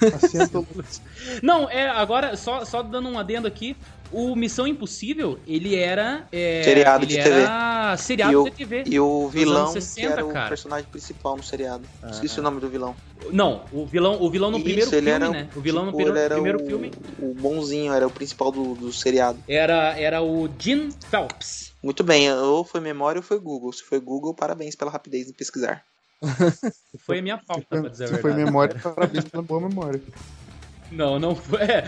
A 0.00 0.28
cientologia. 0.28 1.02
Não, 1.42 1.68
é, 1.68 1.86
agora, 1.90 2.34
só, 2.34 2.64
só 2.64 2.82
dando 2.82 3.08
um 3.08 3.18
adendo 3.18 3.46
aqui. 3.46 3.76
O 4.12 4.34
Missão 4.34 4.66
Impossível, 4.66 5.38
ele 5.46 5.76
era. 5.76 6.26
é, 6.32 6.62
Seriado 6.64 7.04
ele 7.04 7.14
de 7.16 7.22
TV. 7.22 7.40
era 7.42 7.96
seriado 7.96 8.32
E 8.32 8.36
o- 8.36 8.44
de 8.44 8.50
TV. 8.50 8.84
E 8.86 9.00
o 9.00 9.28
vilão, 9.28 9.62
anos 9.70 9.72
60, 9.72 10.00
que 10.06 10.12
era 10.12 10.24
o 10.26 10.32
cara. 10.32 10.48
personagem 10.48 10.86
principal 10.90 11.36
no 11.36 11.42
seriado. 11.42 11.84
Ah. 12.02 12.10
Esqueci 12.10 12.40
o 12.40 12.42
nome 12.42 12.60
do 12.60 12.68
vilão. 12.68 12.94
Não, 13.32 13.64
o 13.72 13.86
vilão, 13.86 14.20
o 14.20 14.30
vilão 14.30 14.50
no 14.50 14.56
Isso, 14.58 14.64
primeiro 14.64 14.90
ele 14.90 14.96
filme, 15.02 15.10
era, 15.10 15.28
né? 15.28 15.48
O 15.54 15.60
vilão 15.60 15.84
no 15.84 15.90
tipo, 15.92 15.96
primeiro, 15.98 16.18
ele 16.18 16.24
era 16.24 16.34
primeiro 16.34 16.62
o, 16.62 16.66
filme 16.66 16.92
O 17.20 17.34
bonzinho, 17.34 17.92
era 17.92 18.06
o 18.06 18.10
principal 18.10 18.50
do, 18.50 18.74
do 18.74 18.92
seriado. 18.92 19.38
era, 19.46 19.96
era 19.98 20.22
o 20.22 20.48
Gene 20.58 20.90
Phelps. 21.08 21.70
Muito 21.82 22.02
bem, 22.02 22.32
ou 22.32 22.64
foi 22.64 22.80
memória 22.80 23.18
ou 23.18 23.22
foi 23.22 23.38
Google. 23.38 23.72
Se 23.72 23.84
foi 23.84 24.00
Google, 24.00 24.34
parabéns 24.34 24.74
pela 24.74 24.90
rapidez 24.90 25.28
em 25.28 25.32
pesquisar. 25.32 25.84
Foi 27.06 27.18
a 27.20 27.22
minha 27.22 27.38
falta, 27.38 27.64
pra 27.68 27.88
dizer 27.88 28.04
a 28.04 28.06
Se 28.08 28.12
verdade. 28.14 28.34
foi 28.34 28.44
memória, 28.44 28.76
parabéns 28.82 29.24
pela 29.24 29.42
boa 29.42 29.60
memória. 29.68 30.00
Não, 30.90 31.18
não 31.18 31.34
foi. 31.36 31.60
é, 31.62 31.84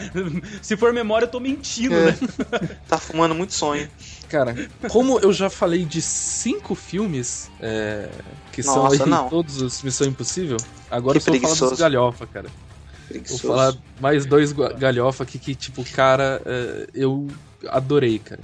se 0.62 0.76
for 0.76 0.92
memória, 0.92 1.26
eu 1.26 1.30
tô 1.30 1.40
mentindo, 1.40 1.94
É. 1.94 2.06
né? 2.12 2.18
Tá 2.88 2.98
fumando 2.98 3.34
muito 3.34 3.52
sonho. 3.54 3.88
Cara, 4.28 4.54
como 4.88 5.18
eu 5.20 5.32
já 5.32 5.50
falei 5.50 5.84
de 5.84 6.00
cinco 6.00 6.74
filmes 6.74 7.50
é, 7.60 8.08
que 8.52 8.62
são 8.62 8.84
Nossa, 8.84 9.04
aí 9.04 9.10
não. 9.10 9.28
todos 9.28 9.60
os 9.60 9.82
Missão 9.82 10.06
Impossível, 10.06 10.56
agora 10.90 11.20
Que 11.20 11.28
eu 11.28 11.34
só 11.34 11.40
vou 11.40 11.56
falar 11.56 11.70
dos 11.70 11.78
galhofa, 11.80 12.26
cara. 12.26 12.48
Vou 12.48 13.08
Preguiçoso. 13.08 13.42
falar 13.46 13.74
mais 14.00 14.24
dois 14.24 14.52
galhofa 14.52 15.24
aqui 15.24 15.38
que, 15.38 15.54
tipo, 15.54 15.84
cara, 15.92 16.40
é, 16.46 16.86
eu 16.94 17.26
adorei, 17.68 18.18
cara. 18.18 18.40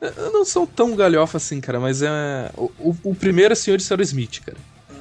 É, 0.00 0.10
Não 0.32 0.44
são 0.44 0.66
tão 0.66 0.96
galhofa 0.96 1.36
assim, 1.36 1.60
cara, 1.60 1.78
mas 1.78 2.02
é. 2.02 2.50
O, 2.56 2.70
o- 2.78 2.96
o 3.04 3.14
primeiro 3.14 3.52
é 3.52 3.54
Senhor 3.54 3.76
e 3.78 3.82
Senhora 3.82 4.02
Smith, 4.02 4.40
cara. 4.44 4.56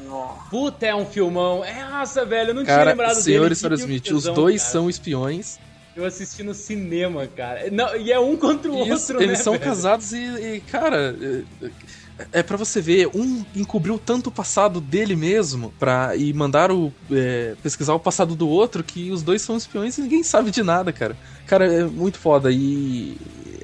Nossa. 0.10 0.49
Puta, 0.49 0.86
é 0.88 0.95
um 0.95 1.05
filmão. 1.05 1.64
É, 1.64 1.88
nossa, 1.89 2.26
velho, 2.26 2.49
eu 2.49 2.53
não 2.55 2.64
tinha 2.64 2.76
Cara, 2.76 2.89
lembrado 2.91 3.16
Senhor 3.16 3.49
dele. 3.49 3.55
e 3.55 3.70
Que 3.70 3.76
Smith, 3.76 4.12
os 4.12 4.24
dois 4.24 4.62
cara. 4.62 4.72
são 4.74 4.89
espiões. 4.89 5.60
Eu 5.95 6.05
assisti 6.05 6.43
no 6.43 6.53
cinema, 6.53 7.28
cara. 7.28 7.70
Não, 7.72 7.95
e 7.95 8.12
é 8.12 8.20
um 8.20 8.36
contra 8.38 8.72
o 8.72 8.82
Isso, 8.84 9.12
outro, 9.12 9.24
eles 9.24 9.39
né, 9.39 9.43
são 9.43 9.53
velho? 9.53 9.66
casados 9.66 10.14
e, 10.14 10.18
e, 10.18 10.62
cara, 10.62 11.16
é, 11.62 12.39
é 12.39 12.43
para 12.43 12.55
você 12.55 12.80
ver, 12.80 13.07
um 13.14 13.43
encobriu 13.55 13.99
tanto 13.99 14.28
o 14.28 14.32
passado 14.32 14.80
dele 14.80 15.16
mesmo 15.16 15.74
pra, 15.78 16.16
e 16.16 16.32
mandaram 16.34 16.93
é, 17.12 17.55
pesquisar 17.62 17.93
o 17.93 17.99
passado 17.99 18.34
do 18.36 18.47
outro 18.47 18.84
que 18.84 19.12
os 19.12 19.22
dois 19.24 19.41
são 19.41 19.57
espiões 19.57 19.97
e 19.97 20.01
ninguém 20.01 20.24
sabe 20.24 20.51
de 20.51 20.64
nada, 20.64 20.93
cara. 20.93 21.18
Cara, 21.45 21.66
é 21.72 21.84
muito 21.84 22.18
foda 22.18 22.49
e. 22.51 23.18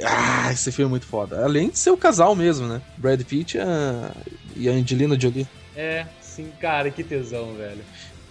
Ah, 0.04 0.52
esse 0.52 0.72
filme 0.74 0.90
é 0.90 0.92
muito 0.92 1.06
foda. 1.06 1.42
Além 1.44 1.70
de 1.70 1.80
ser 1.80 1.92
o 1.92 1.98
casal 1.98 2.36
mesmo, 2.36 2.68
né? 2.68 2.82
Brad 2.98 3.22
Pitt 3.24 3.56
e 3.56 3.62
a, 3.62 4.12
e 4.58 4.68
a 4.68 4.74
Angelina 4.74 5.18
Jolie. 5.18 5.48
É, 5.74 6.06
sim, 6.36 6.52
cara, 6.60 6.90
que 6.92 7.04
tesão, 7.04 7.54
velho. 7.56 7.84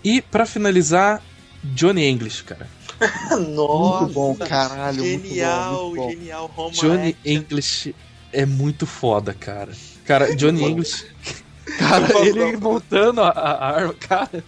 E 0.03 0.21
pra 0.21 0.45
finalizar, 0.47 1.23
Johnny 1.63 2.05
English, 2.07 2.45
cara. 2.45 2.69
Nossa. 3.49 4.01
Muito 4.03 4.13
bom, 4.15 4.37
caralho. 4.37 5.03
Genial, 5.03 5.91
muito 5.91 5.97
bom, 5.97 6.03
muito 6.03 6.03
bom. 6.03 6.11
genial. 6.11 6.47
Roma 6.47 6.71
Johnny 6.73 7.09
Action. 7.11 7.33
English 7.33 7.95
é 8.33 8.47
muito 8.47 8.87
foda, 8.87 9.33
cara. 9.35 9.73
Cara, 10.05 10.35
Johnny 10.37 10.63
English. 10.65 11.07
Cara, 11.79 12.07
Não, 12.09 12.21
ele 12.27 12.53
não. 12.53 12.61
montando 12.61 13.23
a, 13.23 13.31
a 13.31 13.71
arma, 13.77 13.95
cara. 13.95 14.45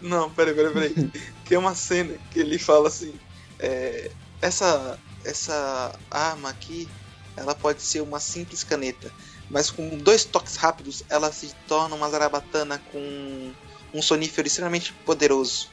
Não, 0.00 0.30
peraí, 0.30 0.54
peraí, 0.54 0.72
peraí. 0.72 1.10
Tem 1.44 1.58
uma 1.58 1.74
cena 1.74 2.14
que 2.30 2.38
ele 2.38 2.56
fala 2.56 2.86
assim: 2.86 3.12
é, 3.58 4.12
essa, 4.40 4.96
essa 5.24 5.92
arma 6.08 6.48
aqui, 6.50 6.88
ela 7.36 7.52
pode 7.52 7.82
ser 7.82 8.00
uma 8.00 8.20
simples 8.20 8.62
caneta, 8.62 9.10
mas 9.52 9.70
com 9.70 9.96
dois 9.98 10.24
toques 10.24 10.56
rápidos 10.56 11.04
ela 11.08 11.30
se 11.30 11.54
torna 11.68 11.94
uma 11.94 12.10
zarabatana 12.10 12.82
com 12.90 13.52
um 13.94 14.02
sonífero 14.02 14.48
extremamente 14.48 14.92
poderoso. 15.04 15.68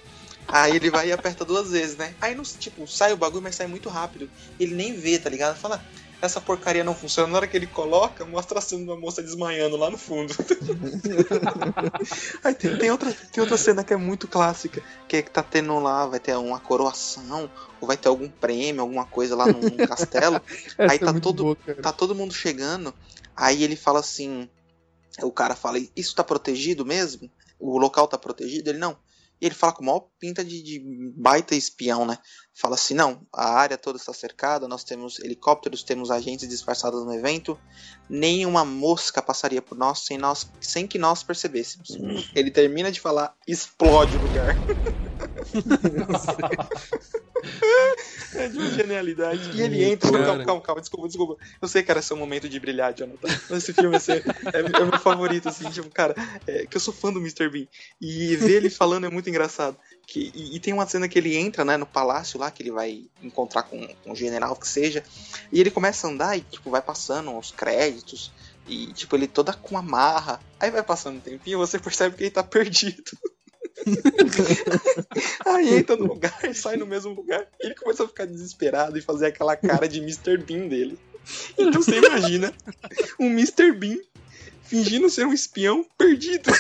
Aí 0.48 0.76
ele 0.76 0.90
vai 0.90 1.10
e 1.10 1.12
aperta 1.12 1.46
duas 1.46 1.70
vezes, 1.72 1.96
né? 1.96 2.14
Aí, 2.20 2.34
no, 2.36 2.42
tipo, 2.44 2.88
sai 2.88 3.14
o 3.14 3.18
bagulho, 3.18 3.44
mas 3.44 3.56
sai 3.56 3.68
muito 3.68 3.88
rápido. 3.88 4.30
Ele 4.60 4.74
nem 4.76 4.94
vê, 4.94 5.18
tá 5.20 5.30
ligado? 5.30 5.56
Fala, 5.56 5.80
essa 6.22 6.42
porcaria 6.42 6.84
não 6.84 6.96
funciona. 6.96 7.30
Na 7.32 7.38
hora 7.38 7.48
que 7.48 7.56
ele 7.56 7.68
coloca, 7.68 8.26
mostra 8.26 8.58
a 8.58 8.62
cena 8.62 8.84
de 8.84 8.90
uma 8.90 9.00
moça 9.00 9.22
desmanhando 9.22 9.78
lá 9.78 9.92
no 9.92 9.98
fundo. 9.98 10.34
Aí 12.44 12.54
tem, 12.56 12.78
tem 12.78 12.92
outra, 12.92 13.12
tem 13.32 13.42
outra 13.42 13.58
cena 13.58 13.84
que 13.84 13.94
é 13.94 13.98
muito 13.98 14.28
clássica, 14.28 14.82
que 15.08 15.18
é 15.18 15.22
que 15.22 15.32
tá 15.32 15.44
tendo 15.44 15.78
lá, 15.80 16.06
vai 16.08 16.20
ter 16.20 16.36
uma 16.36 16.60
coroação, 16.60 17.50
ou 17.80 17.88
vai 17.88 17.98
ter 17.98 18.08
algum 18.08 18.30
prêmio, 18.30 18.82
alguma 18.82 19.06
coisa 19.06 19.36
lá 19.36 19.46
num, 19.46 19.60
num 19.62 19.88
castelo. 19.88 20.42
Aí 20.78 20.96
é 20.96 21.00
tá 21.00 21.12
muito 21.12 21.24
todo- 21.24 21.44
boa. 21.44 21.58
Tá 21.82 21.92
todo 21.92 22.16
mundo 22.16 22.34
chegando, 22.34 22.94
aí 23.40 23.64
ele 23.64 23.78
fala 23.78 24.00
assim, 24.00 24.50
o 25.22 25.32
cara 25.32 25.56
fala, 25.56 25.80
isso 25.96 26.14
tá 26.14 26.24
protegido 26.24 26.86
mesmo? 26.86 27.32
O 27.58 27.78
local 27.78 28.08
tá 28.08 28.18
protegido? 28.18 28.70
Ele, 28.70 28.78
não. 28.78 28.98
E 29.42 29.46
ele 29.46 29.56
fala 29.56 29.72
com 29.72 29.86
maior 29.86 30.06
pinta 30.20 30.44
de, 30.44 30.62
de 30.62 30.84
baita 31.16 31.56
espião, 31.56 32.06
né? 32.06 32.18
Fala 32.54 32.76
assim, 32.76 32.94
não, 32.94 33.26
a 33.34 33.54
área 33.54 33.78
toda 33.78 33.98
está 33.98 34.14
cercada, 34.14 34.68
nós 34.68 34.84
temos 34.84 35.18
helicópteros, 35.20 35.82
temos 35.82 36.12
agentes 36.12 36.50
disfarçados 36.50 37.06
no 37.06 37.14
evento, 37.14 37.58
nenhuma 38.10 38.66
mosca 38.66 39.22
passaria 39.22 39.62
por 39.62 39.78
nós 39.78 40.00
sem, 40.00 40.18
nós, 40.18 40.52
sem 40.60 40.86
que 40.86 41.00
nós 41.00 41.24
percebêssemos. 41.24 41.98
Ele 42.36 42.52
termina 42.52 42.92
de 42.92 43.00
falar, 43.00 43.34
explode 43.48 44.18
o 44.18 44.20
lugar. 44.20 44.62
é 48.36 48.48
de 48.48 48.58
uma 48.58 48.70
genialidade. 48.72 49.52
E 49.56 49.62
ele 49.62 49.84
entra. 49.84 50.12
Cara. 50.12 50.26
Calma, 50.26 50.46
calma, 50.46 50.62
calma, 50.62 50.82
desculpa, 50.82 51.08
desculpa. 51.08 51.38
Eu 51.62 51.68
sei 51.68 51.84
que 51.84 51.92
era 51.92 52.02
seu 52.02 52.18
momento 52.18 52.48
de 52.48 52.60
brilhar, 52.60 52.94
Jonathan. 52.94 53.28
Mas 53.50 53.64
esse 53.64 53.74
filme 53.74 53.96
assim, 53.96 54.14
é, 54.14 54.22
é 54.60 54.64
meu 54.64 55.00
favorito, 55.00 55.50
assim, 55.50 55.70
tipo, 55.70 55.90
cara, 55.90 56.16
é, 56.46 56.66
que 56.66 56.78
eu 56.78 56.82
sou 56.82 56.94
fã 56.94 57.12
do 57.12 57.20
Mr. 57.20 57.50
Bean. 57.50 57.68
E 58.02 58.36
ver 58.36 58.58
ele 58.58 58.70
falando 58.70 59.06
é 59.06 59.10
muito 59.10 59.30
engraçado. 59.30 59.78
Que, 60.06 60.32
e, 60.34 60.56
e 60.56 60.60
tem 60.60 60.74
uma 60.74 60.88
cena 60.88 61.08
que 61.08 61.20
ele 61.20 61.36
entra, 61.36 61.64
né, 61.64 61.78
no 61.78 61.86
palácio 61.86 62.40
lá, 62.40 62.50
que 62.50 62.64
ele 62.64 62.72
vai 62.72 63.06
encontrar 63.22 63.64
com, 63.64 63.88
com 64.04 64.12
o 64.12 64.16
general 64.16 64.56
que 64.56 64.68
seja. 64.68 65.04
E 65.52 65.60
ele 65.60 65.72
começa 65.72 66.08
a 66.08 66.10
andar 66.10 66.38
e, 66.38 66.42
tipo, 66.42 66.70
vai 66.70 66.82
passando 66.82 67.38
os 67.38 67.52
créditos. 67.52 68.32
E, 68.68 68.94
tipo, 68.94 69.16
ele 69.16 69.28
toda 69.28 69.54
com 69.54 69.72
uma 69.72 69.82
marra. 69.82 70.40
Aí 70.60 70.70
vai 70.70 70.84
passando 70.84 71.18
um 71.18 71.22
tempinho 71.22 71.58
você 71.58 71.80
percebe 71.80 72.16
que 72.16 72.24
ele 72.24 72.32
tá 72.32 72.44
perdido. 72.44 73.04
Aí 75.46 75.76
entra 75.78 75.96
no 75.96 76.06
lugar 76.06 76.40
e 76.44 76.54
sai 76.54 76.78
no 76.78 76.86
mesmo 76.86 77.14
lugar. 77.14 77.48
E 77.62 77.68
ele 77.68 77.76
começa 77.76 78.04
a 78.04 78.08
ficar 78.08 78.26
desesperado 78.26 78.98
e 78.98 79.02
fazer 79.02 79.28
aquela 79.28 79.56
cara 79.56 79.88
de 79.88 80.00
Mr. 80.00 80.38
Bean 80.38 80.68
dele. 80.68 80.98
Então 81.58 81.82
você 81.82 81.98
imagina 81.98 82.54
um 83.20 83.28
Mr. 83.28 83.72
Bean 83.72 83.98
fingindo 84.64 85.10
ser 85.10 85.26
um 85.26 85.34
espião 85.34 85.86
perdido. 85.98 86.52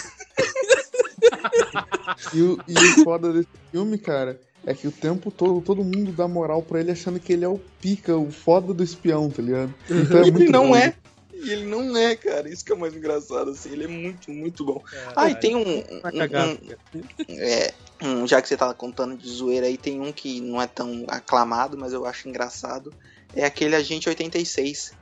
E 2.33 2.41
o, 2.41 2.59
e 2.67 2.73
o 2.73 3.03
foda 3.03 3.31
desse 3.31 3.49
filme, 3.71 3.97
cara, 3.97 4.39
é 4.65 4.73
que 4.73 4.87
o 4.87 4.91
tempo 4.91 5.29
todo 5.31 5.61
todo 5.61 5.83
mundo 5.83 6.11
dá 6.11 6.27
moral 6.27 6.61
pra 6.61 6.79
ele 6.79 6.91
achando 6.91 7.19
que 7.19 7.33
ele 7.33 7.45
é 7.45 7.47
o 7.47 7.59
pica, 7.81 8.15
o 8.17 8.31
foda 8.31 8.73
do 8.73 8.83
espião, 8.83 9.29
tá 9.29 9.41
ligado? 9.41 9.73
Então 9.89 10.21
é 10.21 10.27
ele 10.27 10.49
não 10.49 10.69
bom. 10.69 10.75
é. 10.75 10.95
E 11.43 11.51
ele 11.51 11.65
não 11.65 11.95
é, 11.97 12.15
cara. 12.15 12.49
Isso 12.49 12.63
que 12.65 12.71
é 12.71 12.75
o 12.75 12.79
mais 12.79 12.95
engraçado, 12.95 13.51
assim. 13.51 13.71
Ele 13.71 13.85
é 13.85 13.87
muito, 13.87 14.31
muito 14.31 14.65
bom. 14.65 14.83
Ah, 15.15 15.29
e 15.29 15.35
tem 15.35 15.55
um. 15.55 15.81
Tá 16.01 16.09
um- 16.13 16.17
cagado, 16.17 16.59
um-. 16.93 17.03
É, 17.29 17.73
um, 18.01 18.27
já 18.27 18.41
que 18.41 18.47
você 18.47 18.57
tá 18.57 18.73
contando 18.73 19.17
de 19.17 19.29
zoeira 19.29 19.67
aí, 19.67 19.77
tem 19.77 19.99
um 20.01 20.11
que 20.11 20.41
não 20.41 20.61
é 20.61 20.67
tão 20.67 21.05
aclamado, 21.07 21.77
mas 21.77 21.93
eu 21.93 22.05
acho 22.05 22.27
engraçado. 22.27 22.93
É 23.35 23.45
aquele 23.45 23.75
Agente 23.75 24.09
86 24.09 24.93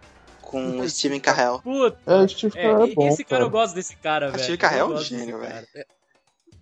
com 0.42 0.80
o 0.80 0.90
Steven 0.90 1.20
Carell. 1.20 1.60
Puta. 1.62 1.98
É, 2.06 2.16
o 2.22 2.28
Steve 2.30 2.58
É, 2.58 2.62
Carell 2.64 2.84
é 2.84 2.94
bom, 2.94 3.08
esse 3.08 3.24
cara, 3.24 3.30
cara. 3.40 3.44
eu 3.44 3.50
gosto 3.50 3.74
desse 3.74 3.96
cara, 3.98 4.28
A 4.28 4.32
velho. 4.32 4.44
Steve 4.44 4.58
Carell 4.58 4.92
é 4.92 4.96
um 4.96 5.02
gênio, 5.02 5.40
cara. 5.40 5.68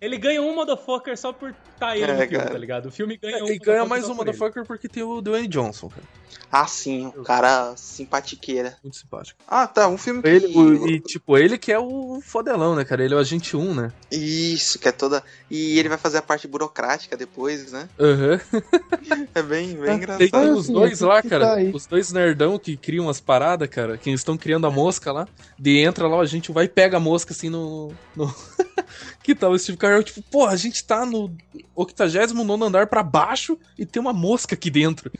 Ele 0.01 0.17
ganha 0.17 0.41
um 0.41 0.53
motherfucker 0.53 1.17
só 1.17 1.31
por 1.31 1.55
tá 1.79 1.95
ele 1.95 2.05
É, 2.05 2.13
no 2.13 2.19
filme, 2.21 2.37
cara. 2.37 2.51
tá 2.51 2.57
ligado? 2.57 2.85
O 2.87 2.91
filme 2.91 3.17
ganha 3.17 3.43
um 3.43 3.47
E 3.47 3.57
ganha 3.57 3.85
mais 3.85 4.03
um 4.03 4.07
por 4.15 4.21
ele. 4.27 4.31
motherfucker 4.31 4.65
porque 4.65 4.87
tem 4.89 5.01
o 5.03 5.21
Dwayne 5.21 5.47
Johnson, 5.47 5.89
cara. 5.89 6.03
Ah, 6.51 6.67
sim, 6.67 7.07
o 7.17 7.23
cara 7.23 7.75
simpatiqueira. 7.75 8.77
Muito 8.81 8.95
simpático. 8.95 9.37
Ah, 9.45 9.67
tá, 9.67 9.87
um 9.89 9.97
filme 9.97 10.21
que... 10.21 10.27
Ele, 10.29 10.47
o- 10.57 10.87
e, 10.87 10.99
tipo, 11.01 11.37
ele 11.37 11.57
que 11.57 11.71
é 11.71 11.77
o 11.79 12.21
fodelão, 12.21 12.75
né, 12.75 12.85
cara? 12.85 13.03
Ele 13.03 13.13
é 13.13 13.17
o 13.17 13.19
agente 13.19 13.57
1, 13.57 13.73
né? 13.73 13.91
Isso, 14.09 14.79
que 14.79 14.87
é 14.87 14.91
toda... 14.91 15.21
E 15.51 15.77
ele 15.77 15.89
vai 15.89 15.97
fazer 15.97 16.17
a 16.17 16.21
parte 16.21 16.47
burocrática 16.47 17.17
depois, 17.17 17.71
né? 17.71 17.89
Aham. 17.99 18.39
É 19.35 19.41
bem, 19.43 19.73
bem 19.75 19.83
Tem, 19.85 19.95
engraçado. 19.97 20.17
tem 20.17 20.29
Ah, 20.33 20.53
os 20.53 20.65
sim, 20.65 20.73
dois 20.73 20.99
lá, 21.01 21.21
que 21.21 21.29
cara. 21.29 21.45
tá. 21.55 21.61
Os 21.73 21.85
dois 21.85 22.11
nerdão 22.11 22.57
que 22.57 22.75
criam 22.75 23.07
as 23.09 23.19
paradas, 23.19 23.69
cara. 23.69 23.97
Que 23.97 24.09
estão 24.09 24.35
criando 24.37 24.65
a 24.65 24.71
mosca 24.71 25.11
lá. 25.11 25.27
De 25.59 25.77
entra 25.77 26.07
lá, 26.07 26.19
a 26.19 26.25
gente 26.25 26.51
vai 26.51 26.65
e 26.65 26.69
pega 26.69 26.97
a 26.97 26.99
mosca 26.99 27.31
assim 27.33 27.49
no. 27.49 27.93
no... 28.15 28.33
que 29.21 29.35
tal 29.35 29.51
o 29.51 29.59
Steve 29.59 29.77
Carell? 29.77 30.01
Tipo, 30.03 30.23
pô, 30.23 30.47
a 30.47 30.55
gente 30.55 30.83
tá 30.83 31.05
no 31.05 31.31
89 31.75 32.63
andar 32.65 32.87
pra 32.87 33.03
baixo 33.03 33.59
e 33.77 33.85
tem 33.85 34.01
uma 34.01 34.13
mosca 34.13 34.55
aqui 34.55 34.71
dentro. 34.71 35.11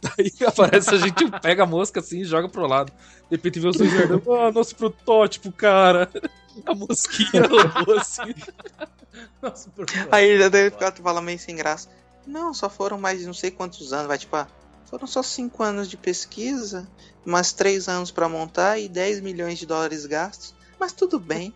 Daí 0.16 0.32
aparece 0.46 0.94
a 0.94 0.98
gente 0.98 1.30
pega 1.42 1.64
a 1.64 1.66
mosca 1.66 2.00
assim 2.00 2.20
e 2.20 2.24
joga 2.24 2.48
pro 2.48 2.66
lado. 2.66 2.90
De 3.30 3.36
repente 3.36 3.60
vê 3.60 3.68
os 3.68 3.76
dois 3.76 3.92
nerdão. 3.92 4.22
Ah, 4.34 4.50
nosso 4.50 4.74
protótipo, 4.76 5.52
cara. 5.52 6.10
A 6.66 6.74
mosquinha 6.74 7.42
rodou 7.46 7.96
assim. 7.98 8.34
Nossa, 9.40 9.70
por 9.70 9.86
Aí 10.10 10.28
ele 10.28 10.48
daí 10.50 10.70
fica- 10.70 10.92
fala 10.92 11.20
meio 11.22 11.38
sem 11.38 11.54
graça. 11.54 11.88
Não, 12.26 12.52
só 12.52 12.68
foram 12.68 12.98
mais 12.98 13.24
não 13.24 13.32
sei 13.32 13.50
quantos 13.50 13.92
anos. 13.92 14.08
Vai 14.08 14.18
tipo, 14.18 14.34
ah, 14.36 14.46
foram 14.86 15.06
só 15.06 15.22
cinco 15.22 15.62
anos 15.62 15.88
de 15.88 15.96
pesquisa, 15.96 16.88
mais 17.24 17.52
três 17.52 17.88
anos 17.88 18.10
pra 18.10 18.28
montar 18.28 18.78
e 18.78 18.88
10 18.88 19.20
milhões 19.20 19.58
de 19.58 19.66
dólares 19.66 20.04
gastos. 20.06 20.54
Mas 20.78 20.92
tudo 20.92 21.18
bem. 21.20 21.54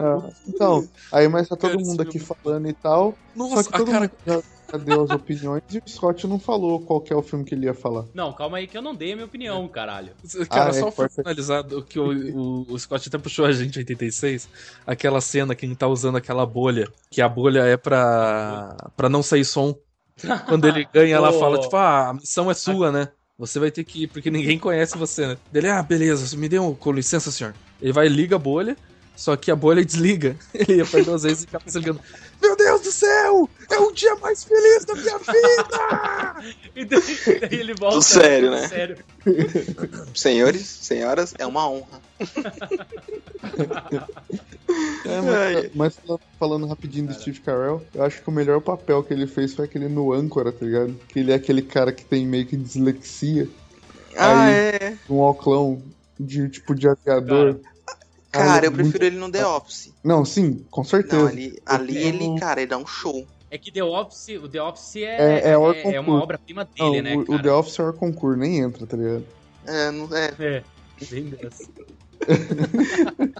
Ah, 0.00 0.28
então, 0.46 0.88
aí 1.12 1.28
mas 1.28 1.48
tá 1.48 1.56
todo 1.56 1.72
Cara, 1.72 1.82
mundo 1.84 2.00
aqui 2.02 2.18
filme- 2.18 2.26
falando 2.42 2.68
e 2.68 2.72
tal. 2.72 3.16
Nossa, 3.34 3.62
só 3.62 3.70
que 3.70 3.74
a 3.74 3.78
todo 3.78 3.90
cara. 3.90 4.00
mundo 4.26 4.42
já, 4.72 4.78
deu 4.78 5.02
as 5.02 5.10
opiniões 5.10 5.62
e 5.72 5.78
o 5.78 5.82
Scott 5.88 6.26
não 6.26 6.38
falou 6.38 6.80
qual 6.80 7.00
que 7.00 7.12
é 7.12 7.16
o 7.16 7.22
filme 7.22 7.44
que 7.44 7.54
ele 7.54 7.66
ia 7.66 7.74
falar. 7.74 8.04
Não, 8.14 8.32
calma 8.32 8.58
aí 8.58 8.66
que 8.66 8.76
eu 8.76 8.82
não 8.82 8.94
dei 8.94 9.12
a 9.12 9.16
minha 9.16 9.26
opinião, 9.26 9.66
caralho. 9.68 10.12
Cara, 10.50 10.70
Ah, 10.72 10.76
é, 10.76 10.80
só 10.80 10.90
pra 10.90 11.08
ser. 11.08 11.22
finalizar, 11.22 11.64
o 11.72 11.82
que 11.82 11.98
o, 11.98 12.10
o, 12.36 12.72
o 12.72 12.78
Scott 12.78 13.08
até 13.08 13.18
puxou 13.18 13.44
a 13.44 13.52
gente 13.52 13.76
em 13.76 13.80
86, 13.80 14.48
aquela 14.86 15.20
cena 15.20 15.54
que 15.54 15.64
ele 15.66 15.76
tá 15.76 15.86
usando 15.86 16.16
aquela 16.16 16.44
bolha, 16.44 16.88
que 17.10 17.20
a 17.22 17.28
bolha 17.28 17.60
é 17.60 17.76
pra, 17.76 18.76
pra 18.96 19.08
não 19.08 19.22
sair 19.22 19.44
som. 19.44 19.74
Quando 20.48 20.66
ele 20.66 20.86
ganha, 20.92 21.14
ela 21.16 21.32
fala, 21.32 21.58
tipo, 21.60 21.76
ah, 21.76 22.08
a 22.10 22.14
missão 22.14 22.50
é 22.50 22.54
sua, 22.54 22.90
né? 22.90 23.08
Você 23.38 23.58
vai 23.58 23.70
ter 23.70 23.84
que 23.84 24.04
ir, 24.04 24.06
porque 24.08 24.30
ninguém 24.30 24.58
conhece 24.58 24.96
você, 24.96 25.26
né? 25.26 25.36
Dele, 25.52 25.68
ah, 25.68 25.82
beleza, 25.82 26.34
me 26.36 26.48
dê 26.48 26.58
um, 26.58 26.74
com 26.74 26.90
licença, 26.90 27.30
senhor. 27.30 27.54
Ele 27.82 27.92
vai 27.92 28.06
e 28.06 28.08
liga 28.08 28.36
a 28.36 28.38
bolha, 28.38 28.74
só 29.16 29.34
que 29.36 29.50
a 29.50 29.56
bolha 29.56 29.84
desliga. 29.84 30.36
Ele 30.54 30.76
ia 30.76 30.84
duas 31.04 31.22
vezes 31.24 31.42
e 31.44 31.46
acaba 31.46 31.64
desligando. 31.64 32.00
Meu 32.40 32.54
Deus 32.56 32.82
do 32.82 32.92
céu! 32.92 33.48
É 33.70 33.78
o 33.78 33.90
dia 33.92 34.14
mais 34.16 34.44
feliz 34.44 34.84
da 34.84 34.94
minha 34.94 35.18
vida! 35.18 36.56
E 36.76 36.84
daí, 36.84 37.00
daí 37.40 37.58
ele 37.60 37.72
volta. 37.74 37.94
Tudo 37.96 38.02
sério, 38.04 38.50
né? 38.50 38.68
Sério. 38.68 38.98
Senhores, 40.14 40.60
senhoras, 40.66 41.34
é 41.38 41.46
uma 41.46 41.66
honra. 41.68 42.02
É, 45.04 45.20
mas, 45.22 45.70
mas 45.74 45.98
falando, 46.38 46.66
rapidinho 46.66 47.06
do 47.06 47.14
Steve 47.14 47.40
Carell, 47.40 47.82
eu 47.94 48.04
acho 48.04 48.20
que 48.22 48.28
o 48.28 48.32
melhor 48.32 48.60
papel 48.60 49.02
que 49.02 49.14
ele 49.14 49.26
fez 49.26 49.54
foi 49.54 49.64
aquele 49.64 49.88
no 49.88 50.12
âncora, 50.12 50.52
tá 50.52 50.64
ligado? 50.66 50.94
Que 51.08 51.20
ele 51.20 51.32
é 51.32 51.36
aquele 51.36 51.62
cara 51.62 51.92
que 51.92 52.04
tem 52.04 52.26
meio 52.26 52.44
que 52.46 52.56
dislexia, 52.56 53.48
Ah, 54.16 54.44
Aí- 54.46 54.52
é. 54.54 54.96
um 55.08 55.20
oclão 55.20 55.82
de 56.18 56.48
tipo 56.48 56.74
de 56.74 56.88
aviador. 56.88 57.54
Cara, 57.54 57.75
eu 58.44 58.70
muito- 58.72 58.74
prefiro 58.74 59.04
ele 59.04 59.16
no 59.18 59.30
The 59.30 59.46
Office. 59.46 59.92
Não, 60.02 60.24
sim, 60.24 60.64
com 60.70 60.84
certeza. 60.84 61.22
Não, 61.22 61.28
ali, 61.28 61.58
ali 61.64 61.96
Eu- 61.96 62.08
ele, 62.08 62.40
cara, 62.40 62.60
ele 62.60 62.68
dá 62.70 62.78
um 62.78 62.86
show. 62.86 63.26
É 63.50 63.56
que 63.58 63.70
The 63.70 63.82
Office, 63.84 64.28
o 64.42 64.48
The 64.48 64.60
Office 64.62 64.96
é, 64.96 65.02
É- 65.02 65.50
é 65.50 65.52
é, 65.52 65.94
é 65.94 66.00
uma 66.00 66.20
obra-prima 66.22 66.68
Não, 66.78 66.90
dele, 66.90 67.02
né, 67.02 67.16
o, 67.16 67.20
o 67.20 67.26
cara? 67.26 67.42
The 67.42 67.52
Office 67.52 67.78
é 67.78 67.82
o 67.84 67.92
concurso, 67.92 68.38
nem 68.38 68.58
entra, 68.58 68.86
tá 68.86 68.96
ligado? 68.96 69.24
É, 69.66 69.90
não, 69.90 70.08
é. 70.16 70.32
É, 70.38 70.62
bem 71.10 71.24
dessa. 71.30 71.64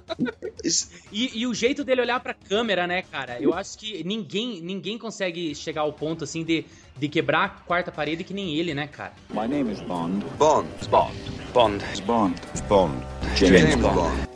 E, 1.13 1.41
e 1.41 1.47
o 1.47 1.55
jeito 1.55 1.85
dele 1.85 2.01
olhar 2.01 2.19
pra 2.21 2.35
câmera, 2.35 2.87
né, 2.87 3.03
cara? 3.03 3.41
Eu 3.41 3.55
acho 3.55 3.79
que 3.79 4.03
ninguém, 4.05 4.61
ninguém 4.61 4.99
consegue 4.99 5.55
chegar 5.55 5.83
ao 5.83 5.93
ponto, 5.93 6.25
assim, 6.25 6.43
de, 6.45 6.65
de 6.97 7.09
quebrar 7.09 7.45
a 7.45 7.49
quarta 7.49 7.93
parede 7.93 8.25
que 8.25 8.35
nem 8.35 8.57
ele, 8.57 8.75
né, 8.75 8.87
cara? 8.89 9.13
My 9.31 9.47
name 9.47 9.73
is 9.73 9.81
Bond. 9.81 10.25
Bond. 10.39 10.69
Bond. 10.91 11.15
Bond. 11.53 11.85
Bond. 12.05 12.35
Bond. 12.69 12.95
James, 13.37 13.77
Bond. 13.77 14.27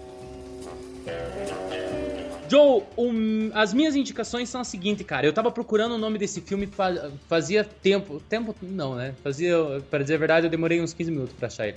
Joe, 2.50 2.82
um, 2.98 3.50
as 3.54 3.72
minhas 3.72 3.94
indicações 3.94 4.48
são 4.48 4.60
as 4.60 4.66
seguintes, 4.68 5.06
cara. 5.06 5.24
Eu 5.26 5.32
tava 5.32 5.50
procurando 5.52 5.92
o 5.94 5.98
nome 5.98 6.18
desse 6.18 6.40
filme 6.40 6.66
fa- 6.66 7.10
fazia 7.28 7.62
tempo. 7.62 8.20
Tempo 8.28 8.54
não, 8.60 8.96
né? 8.96 9.14
Fazia, 9.22 9.56
para 9.88 10.00
dizer 10.02 10.16
a 10.16 10.18
verdade, 10.18 10.46
eu 10.46 10.50
demorei 10.50 10.80
uns 10.80 10.92
15 10.92 11.10
minutos 11.10 11.34
pra 11.38 11.46
achar 11.46 11.68
ele. 11.68 11.76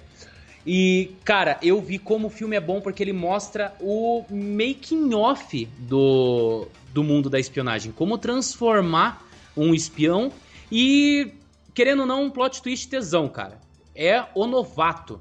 E, 0.66 1.12
cara, 1.24 1.60
eu 1.62 1.80
vi 1.82 2.00
como 2.00 2.28
o 2.28 2.30
filme 2.30 2.56
é 2.56 2.60
bom 2.60 2.82
porque 2.82 3.04
ele 3.04 3.14
mostra 3.14 3.76
o 3.80 4.24
making 4.30 5.14
off 5.14 5.66
do, 5.78 6.68
do 6.94 7.04
mundo 7.04 7.30
da 7.30 7.40
espionagem. 7.40 7.92
Como 7.92 8.18
transformar 8.18 9.28
um 9.56 9.74
espião 9.76 10.32
e, 10.72 11.32
querendo 11.74 12.00
ou 12.02 12.06
não, 12.06 12.24
um 12.24 12.30
plot 12.32 12.62
twist 12.62 12.88
tesão, 12.90 13.28
cara. 13.30 13.60
É 13.96 14.24
o 14.34 14.48
novato. 14.48 15.20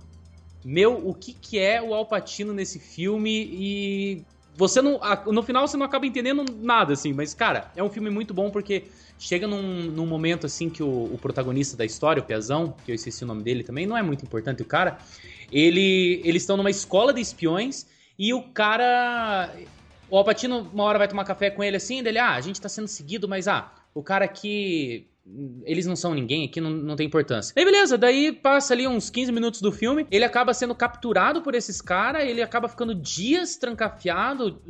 Meu, 0.65 1.07
o 1.07 1.13
que, 1.13 1.33
que 1.35 1.59
é 1.59 1.83
o 1.83 1.93
Alpatino 1.93 2.53
nesse 2.55 2.79
filme 2.79 3.49
e 3.53 4.23
você 4.55 4.83
não. 4.83 5.01
No 5.27 5.43
final 5.43 5.67
você 5.67 5.77
não 5.77 5.87
acaba 5.87 6.07
entendendo 6.07 6.45
nada, 6.59 6.93
assim, 6.93 7.13
mas, 7.13 7.35
cara, 7.35 7.71
é 7.75 7.83
um 7.83 7.91
filme 7.91 8.11
muito 8.11 8.35
bom 8.35 8.51
porque 8.51 8.85
chega 9.19 9.47
num, 9.47 9.63
num 9.85 10.07
momento 10.07 10.47
assim 10.47 10.69
que 10.69 10.83
o, 10.83 11.05
o 11.05 11.19
protagonista 11.21 11.77
da 11.77 11.85
história, 11.85 12.23
o 12.23 12.27
Piazão, 12.27 12.75
que 12.85 12.91
eu 12.91 12.95
esqueci 12.95 13.25
o 13.25 13.27
nome 13.27 13.43
dele 13.43 13.63
também, 13.63 13.87
não 13.87 13.97
é 13.97 14.03
muito 14.03 14.25
importante 14.25 14.63
o 14.63 14.65
cara. 14.65 14.99
Ele, 15.51 16.21
eles 16.25 16.43
estão 16.43 16.57
numa 16.57 16.71
escola 16.71 17.13
de 17.13 17.21
espiões 17.21 17.87
e 18.19 18.35
o 18.35 18.43
cara. 18.43 19.55
O 20.11 20.17
Alpatino 20.17 20.69
uma 20.73 20.85
hora 20.85 20.99
vai 20.99 21.09
tomar 21.09 21.25
café 21.25 21.51
com 21.51 21.65
ele 21.65 21.77
assim, 21.77 22.03
dele, 22.03 22.19
ah, 22.19 22.33
a 22.33 22.41
gente 22.41 22.61
tá 22.61 22.69
sendo 22.69 22.89
seguido, 22.89 23.29
mas 23.29 23.49
ah, 23.49 23.73
o 23.95 24.03
cara 24.03 24.25
aqui. 24.25 25.07
Eles 25.65 25.87
não 25.87 25.95
são 25.95 26.15
ninguém, 26.15 26.47
aqui 26.47 26.61
não, 26.61 26.71
não 26.71 26.97
tem 26.97 27.07
importância. 27.07 27.55
Aí 27.57 27.65
beleza, 27.65 27.97
daí 27.97 28.33
passa 28.33 28.75
ali 28.75 28.89
uns 28.89 29.09
15 29.09 29.31
minutos 29.31 29.61
do 29.61 29.71
filme, 29.71 30.05
ele 30.11 30.25
acaba 30.25 30.53
sendo 30.53 30.75
capturado 30.75 31.43
por 31.43 31.55
esses 31.55 31.81
caras, 31.81 32.25
ele 32.25 32.43
acaba 32.43 32.69
ficando 32.69 32.93
dias 32.93 33.57
trancafiado, 33.57 34.61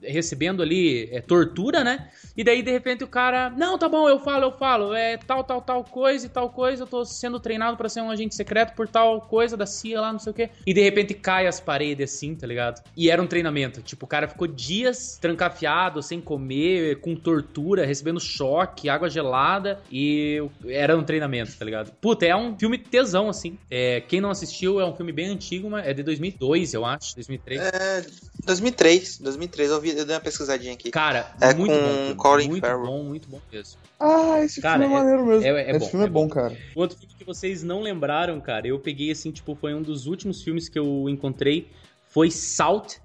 recebendo 0.00 0.62
ali 0.62 1.08
é, 1.10 1.20
tortura, 1.20 1.82
né? 1.82 2.08
E 2.36 2.44
daí 2.44 2.62
de 2.62 2.70
repente 2.70 3.02
o 3.02 3.08
cara, 3.08 3.50
não, 3.50 3.76
tá 3.76 3.88
bom, 3.88 4.08
eu 4.08 4.20
falo, 4.20 4.44
eu 4.44 4.52
falo, 4.52 4.94
é 4.94 5.16
tal, 5.16 5.42
tal, 5.42 5.60
tal 5.60 5.82
coisa 5.82 6.26
e 6.26 6.28
tal 6.28 6.50
coisa, 6.50 6.84
eu 6.84 6.86
tô 6.86 7.04
sendo 7.04 7.40
treinado 7.40 7.76
pra 7.76 7.88
ser 7.88 8.00
um 8.00 8.10
agente 8.10 8.34
secreto 8.34 8.76
por 8.76 8.86
tal 8.86 9.22
coisa 9.22 9.56
da 9.56 9.66
CIA 9.66 10.00
lá, 10.00 10.12
não 10.12 10.20
sei 10.20 10.30
o 10.30 10.34
quê. 10.34 10.50
E 10.64 10.72
de 10.72 10.82
repente 10.82 11.14
cai 11.14 11.48
as 11.48 11.58
paredes 11.58 12.14
assim, 12.14 12.36
tá 12.36 12.46
ligado? 12.46 12.80
E 12.96 13.10
era 13.10 13.20
um 13.20 13.26
treinamento, 13.26 13.82
tipo, 13.82 14.04
o 14.04 14.08
cara 14.08 14.28
ficou 14.28 14.46
dias 14.46 15.18
trancafiado, 15.20 16.00
sem 16.00 16.20
comer, 16.20 17.00
com 17.00 17.16
tortura, 17.16 17.84
recebendo 17.84 18.20
choque, 18.20 18.88
água 18.88 19.10
gelada 19.10 19.63
e 19.90 20.38
era 20.68 20.96
um 20.96 21.02
treinamento, 21.04 21.52
tá 21.58 21.64
ligado? 21.64 21.92
Puta, 22.00 22.24
é 22.26 22.34
um 22.34 22.58
filme 22.58 22.78
tesão, 22.78 23.28
assim. 23.28 23.58
É, 23.70 24.00
quem 24.02 24.20
não 24.20 24.30
assistiu, 24.30 24.80
é 24.80 24.84
um 24.86 24.94
filme 24.94 25.12
bem 25.12 25.26
antigo, 25.28 25.68
mas 25.70 25.86
é 25.86 25.92
de 25.94 26.02
2002, 26.02 26.74
eu 26.74 26.84
acho, 26.84 27.14
2003. 27.14 27.60
É, 27.60 28.06
2003, 28.44 29.18
2003, 29.18 29.70
eu, 29.70 29.80
vi, 29.80 29.90
eu 29.96 30.04
dei 30.04 30.14
uma 30.14 30.20
pesquisadinha 30.20 30.74
aqui. 30.74 30.90
Cara, 30.90 31.34
É 31.40 31.54
muito 31.54 31.72
com 31.72 31.80
bom. 32.14 32.16
Colin 32.16 32.48
muito 32.48 32.60
Farrell. 32.66 32.86
bom, 32.86 33.04
muito 33.04 33.28
bom 33.28 33.40
mesmo. 33.52 33.78
Ah, 33.98 34.40
esse 34.42 34.60
Cara, 34.60 34.80
filme 34.80 34.94
é 34.94 34.96
é- 34.96 35.00
maneiro 35.02 35.26
mesmo. 35.26 35.44
é- 35.46 35.62
é 35.62 35.70
esse 35.70 35.78
bom, 35.78 35.86
filme 35.90 36.04
é 36.04 36.08
é 36.08 36.10
bom, 36.10 36.26
bom. 36.28 36.34
cara. 36.34 36.56
Um 36.76 36.80
outro 36.80 36.98
filme 36.98 37.14
que 37.16 37.24
vocês 37.24 37.62
não 37.62 37.80
lembraram, 37.80 38.40
cara, 38.40 38.66
eu 38.66 38.78
peguei 38.78 39.10
assim, 39.10 39.30
tipo, 39.30 39.54
foi 39.54 39.72
um 39.74 39.82
dos 39.82 40.06
últimos 40.06 40.42
filmes 40.42 40.68
que 40.68 40.78
eu 40.78 41.08
encontrei, 41.08 41.70
foi 42.08 42.30
Salt. 42.30 42.96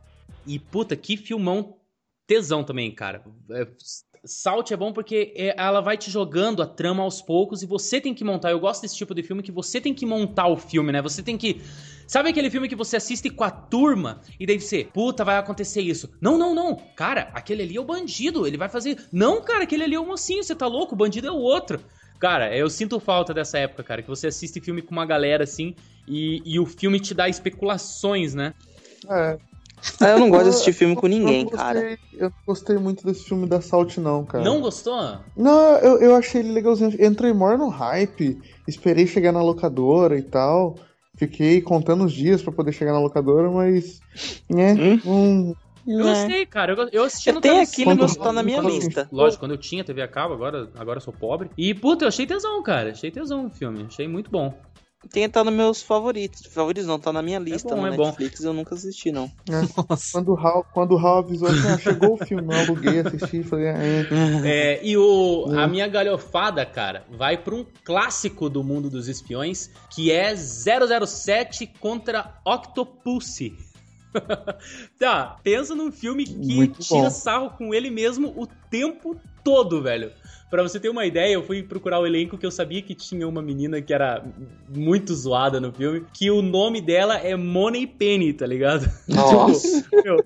E 0.45 0.57
puta, 0.57 0.95
que 0.95 1.15
filmão 1.17 1.75
tesão 2.25 2.63
também, 2.63 2.91
cara. 2.91 3.23
É, 3.51 3.67
Salt 4.25 4.71
é 4.71 4.77
bom 4.77 4.91
porque 4.91 5.33
é, 5.35 5.55
ela 5.57 5.81
vai 5.81 5.97
te 5.97 6.11
jogando 6.11 6.61
a 6.61 6.65
trama 6.65 7.03
aos 7.03 7.21
poucos 7.21 7.61
e 7.61 7.65
você 7.65 8.01
tem 8.01 8.13
que 8.13 8.23
montar. 8.23 8.51
Eu 8.51 8.59
gosto 8.59 8.81
desse 8.81 8.95
tipo 8.95 9.13
de 9.13 9.23
filme 9.23 9.43
que 9.43 9.51
você 9.51 9.79
tem 9.79 9.93
que 9.93 10.05
montar 10.05 10.47
o 10.47 10.57
filme, 10.57 10.91
né? 10.91 11.01
Você 11.01 11.23
tem 11.23 11.37
que. 11.37 11.61
Sabe 12.07 12.29
aquele 12.29 12.49
filme 12.49 12.67
que 12.67 12.75
você 12.75 12.97
assiste 12.97 13.29
com 13.29 13.43
a 13.43 13.51
turma 13.51 14.21
e 14.39 14.45
daí 14.45 14.59
você, 14.59 14.83
puta, 14.83 15.23
vai 15.23 15.37
acontecer 15.37 15.81
isso. 15.81 16.09
Não, 16.19 16.37
não, 16.37 16.55
não. 16.55 16.75
Cara, 16.95 17.29
aquele 17.33 17.63
ali 17.63 17.77
é 17.77 17.81
o 17.81 17.85
bandido, 17.85 18.47
ele 18.47 18.57
vai 18.57 18.69
fazer. 18.69 18.97
Não, 19.11 19.41
cara, 19.41 19.63
aquele 19.63 19.83
ali 19.83 19.95
é 19.95 19.99
o 19.99 20.05
mocinho, 20.05 20.43
você 20.43 20.55
tá 20.55 20.67
louco? 20.67 20.95
O 20.95 20.97
bandido 20.97 21.27
é 21.27 21.31
o 21.31 21.37
outro. 21.37 21.79
Cara, 22.19 22.55
eu 22.55 22.69
sinto 22.69 22.99
falta 22.99 23.33
dessa 23.33 23.57
época, 23.57 23.83
cara, 23.83 24.01
que 24.01 24.09
você 24.09 24.27
assiste 24.27 24.59
filme 24.59 24.81
com 24.81 24.91
uma 24.91 25.05
galera 25.05 25.45
assim 25.45 25.73
e, 26.05 26.41
e 26.45 26.59
o 26.59 26.65
filme 26.65 26.99
te 26.99 27.13
dá 27.13 27.29
especulações, 27.29 28.33
né? 28.33 28.53
É. 29.09 29.37
Ah, 29.99 30.09
eu 30.09 30.19
não 30.19 30.29
gosto 30.29 30.43
de 30.43 30.49
assistir 30.49 30.73
filme 30.73 30.95
com 30.95 31.07
Eu 31.07 31.09
ninguém, 31.11 31.47
cara. 31.47 31.79
gostei- 31.81 31.97
Eu 32.13 32.23
não 32.29 32.33
gostei 32.47 32.77
muito 32.77 33.05
desse 33.05 33.23
filme 33.25 33.47
da 33.47 33.61
Salt, 33.61 33.97
não, 33.97 34.25
cara. 34.25 34.43
Não 34.43 34.59
gostou? 34.61 35.19
Não, 35.35 35.75
eu, 35.77 35.97
eu 35.99 36.15
achei 36.15 36.41
ele 36.41 36.51
legalzinho. 36.51 36.91
Entrei 37.03 37.33
maior 37.33 37.57
no 37.57 37.69
hype, 37.69 38.39
esperei 38.67 39.07
chegar 39.07 39.31
na 39.31 39.41
locadora 39.41 40.17
e 40.17 40.21
tal. 40.23 40.75
Fiquei 41.17 41.61
contando 41.61 42.05
os 42.05 42.13
dias 42.13 42.41
pra 42.41 42.51
poder 42.53 42.71
chegar 42.71 42.93
na 42.93 42.99
locadora, 42.99 43.49
mas. 43.51 44.01
Né, 44.49 44.73
Hum? 44.73 44.99
não. 45.05 45.55
Eu 45.87 46.03
gostei, 46.05 46.45
cara. 46.45 46.73
Eu, 46.73 46.89
eu 46.91 47.03
assisti 47.03 47.29
Eu 47.29 47.35
no 47.35 47.41
tenho 47.41 47.61
aquilo, 47.61 47.85
quando- 47.91 48.01
mas 48.01 48.15
tá 48.15 48.31
na 48.31 48.43
minha 48.43 48.61
lista. 48.61 49.09
Lógico, 49.11 49.41
quando 49.41 49.51
eu 49.53 49.57
tinha 49.57 49.83
TV 49.83 50.01
a 50.03 50.07
cabo, 50.07 50.33
agora, 50.35 50.69
agora 50.77 50.97
eu 50.97 51.01
sou 51.01 51.11
pobre. 51.13 51.49
E, 51.57 51.73
puta, 51.73 52.03
eu 52.05 52.09
achei 52.09 52.27
tesão, 52.27 52.61
cara. 52.61 52.91
Achei 52.91 53.09
tesão 53.09 53.47
o 53.47 53.49
filme. 53.49 53.85
Achei 53.87 54.07
muito 54.07 54.29
bom. 54.29 54.53
Tem 55.11 55.23
que 55.23 55.29
estar 55.29 55.45
nos 55.45 55.53
meus 55.53 55.81
favoritos. 55.81 56.45
Favoritos 56.47 56.85
não, 56.85 56.99
tá 56.99 57.13
na 57.13 57.21
minha 57.21 57.39
lista 57.39 57.73
bom, 57.73 57.81
no 57.81 57.87
é 57.87 57.95
bom. 57.95 58.05
Netflix, 58.07 58.43
eu 58.43 58.53
nunca 58.53 58.75
assisti, 58.75 59.11
não. 59.11 59.31
Nossa. 59.89 60.11
Quando 60.11 60.33
o 60.33 60.37
Hal, 60.37 60.67
quando 60.73 60.91
o 60.91 60.97
Hal 60.97 61.19
avisou 61.19 61.47
assim, 61.47 61.67
ah, 61.67 61.77
chegou 61.77 62.13
o 62.15 62.17
filme, 62.17 62.53
eu 62.53 62.59
aluguei, 62.59 62.99
assisti, 62.99 63.41
falei, 63.43 63.69
ah, 63.69 63.77
é. 63.81 64.07
É, 64.43 64.85
e 64.85 64.97
o, 64.97 65.45
a 65.57 65.67
minha 65.67 65.87
galhofada, 65.87 66.65
cara, 66.65 67.05
vai 67.09 67.37
pra 67.37 67.55
um 67.55 67.65
clássico 67.83 68.49
do 68.49 68.61
mundo 68.61 68.89
dos 68.89 69.07
espiões, 69.07 69.69
que 69.89 70.11
é 70.11 70.35
007 70.35 71.65
contra 71.79 72.37
Octopussy. 72.45 73.55
tá, 74.99 75.37
pensa 75.43 75.73
num 75.75 75.91
filme 75.91 76.25
que 76.25 76.55
Muito 76.55 76.79
tira 76.81 77.03
bom. 77.03 77.09
sarro 77.09 77.51
com 77.51 77.73
ele 77.73 77.89
mesmo 77.89 78.33
o 78.35 78.47
tempo 78.69 79.15
todo, 79.43 79.81
velho. 79.81 80.11
Pra 80.49 80.63
você 80.63 80.79
ter 80.79 80.89
uma 80.89 81.05
ideia, 81.05 81.33
eu 81.33 81.43
fui 81.43 81.61
procurar 81.61 81.99
o 81.99 82.07
elenco 82.07 82.37
que 82.37 82.45
eu 82.45 82.49
sabia 82.49 82.81
que 82.81 82.95
tinha 82.95 83.27
uma 83.27 83.41
menina 83.41 83.81
que 83.81 83.93
era 83.93 84.23
muito 84.67 85.13
zoada 85.13 85.59
no 85.59 85.71
filme, 85.71 86.05
que 86.11 86.31
o 86.31 86.41
nome 86.41 86.81
dela 86.81 87.17
é 87.17 87.35
Money 87.35 87.85
Penny, 87.85 88.33
tá 88.33 88.47
ligado? 88.47 88.89
Nossa. 89.07 89.81
Tipo, 89.83 90.01
meu, 90.03 90.17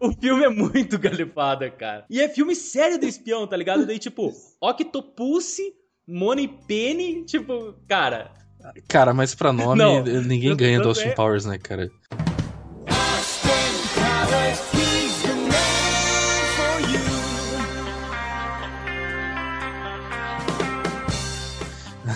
o 0.00 0.12
filme 0.12 0.44
é 0.44 0.48
muito 0.48 0.98
galhofada, 0.98 1.68
cara. 1.68 2.04
E 2.08 2.20
é 2.20 2.28
filme 2.28 2.54
sério 2.54 2.98
do 2.98 3.06
espião, 3.06 3.44
tá 3.46 3.56
ligado? 3.56 3.84
Daí, 3.84 3.98
tipo, 3.98 4.32
Octopussy, 4.60 5.72
Money 6.06 6.48
Penny, 6.68 7.24
tipo, 7.24 7.74
cara. 7.88 8.30
Cara, 8.86 9.12
mas 9.12 9.34
pra 9.34 9.52
nome, 9.52 9.78
Não, 9.78 10.04
ninguém 10.04 10.56
ganha 10.56 10.80
do 10.80 10.88
Austin 10.88 11.08
é- 11.08 11.14
Powers, 11.14 11.44
né, 11.44 11.58
cara? 11.58 11.90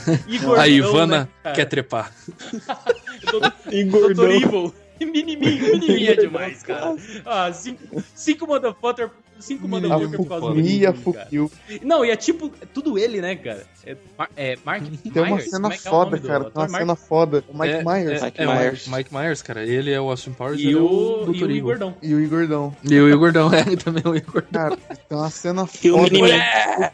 E 0.29 0.39
A 0.59 0.69
Ivana 0.69 1.29
né, 1.45 1.53
quer 1.53 1.65
trepar. 1.67 2.13
Doutor- 3.31 3.53
Engordou. 3.73 4.15
Doutor 4.15 4.31
Evil. 4.31 4.75
Minimin, 4.99 5.37
minimin 5.61 6.07
é 6.07 6.15
demais, 6.17 6.63
cara. 6.63 6.97
Ah, 7.27 7.53
cinco, 7.53 8.03
cinco 8.15 8.47
motherfucker, 8.47 9.11
cinco 9.39 9.67
A 9.67 9.69
motherfucker 9.69 10.17
por 10.17 10.27
causa 10.27 10.47
do 10.47 10.55
Fukui 10.55 10.87
a 10.87 10.93
minimin, 10.93 11.13
cara. 11.13 11.27
Fukil. 11.27 11.53
Não, 11.83 12.03
e 12.03 12.11
é 12.11 12.17
tipo, 12.17 12.51
é 12.63 12.65
tudo 12.73 12.99
ele, 12.99 13.21
né, 13.21 13.37
cara? 13.37 13.67
É, 13.85 13.95
é 14.35 14.59
Mark 14.65 14.83
Tem 14.85 15.13
uma 15.23 15.27
Myers? 15.37 15.51
cena 15.51 15.69
é 15.69 15.75
é 15.75 15.77
foda, 15.79 16.19
cara. 16.19 16.45
Tem 16.45 16.53
uma? 16.55 16.69
Mark- 16.69 16.79
cena 16.81 16.97
foda. 16.97 17.45
O 17.47 17.53
Mike 17.59 17.75
é, 17.75 17.85
Myers. 17.85 18.23
É, 18.23 18.25
Mike 18.25 18.41
é, 18.41 18.47
Myers. 18.47 18.89
Mike 18.89 19.15
Myers, 19.15 19.43
cara. 19.43 19.67
Ele 19.67 19.93
é 19.93 20.01
o 20.01 20.09
Austin 20.09 20.33
Powers 20.33 20.59
E 20.63 20.75
o, 20.75 20.87
o 21.27 21.31
e 21.35 21.39
Dr. 21.39 21.43
o 21.43 21.51
Evil. 21.51 21.63
Gordão. 21.65 21.95
E 22.03 22.15
o 22.15 22.21
Igordão. 22.21 22.77
E 22.83 22.99
o 22.99 23.09
Igordão, 23.11 23.53
é, 23.53 23.65
também 23.77 24.03
o 24.07 24.17
Igordão. 24.17 24.51
Cara, 24.51 24.77
tem 24.77 25.19
uma 25.19 25.29
cena 25.31 25.69
E 25.85 25.91
o 25.91 25.99
foda. 25.99 26.93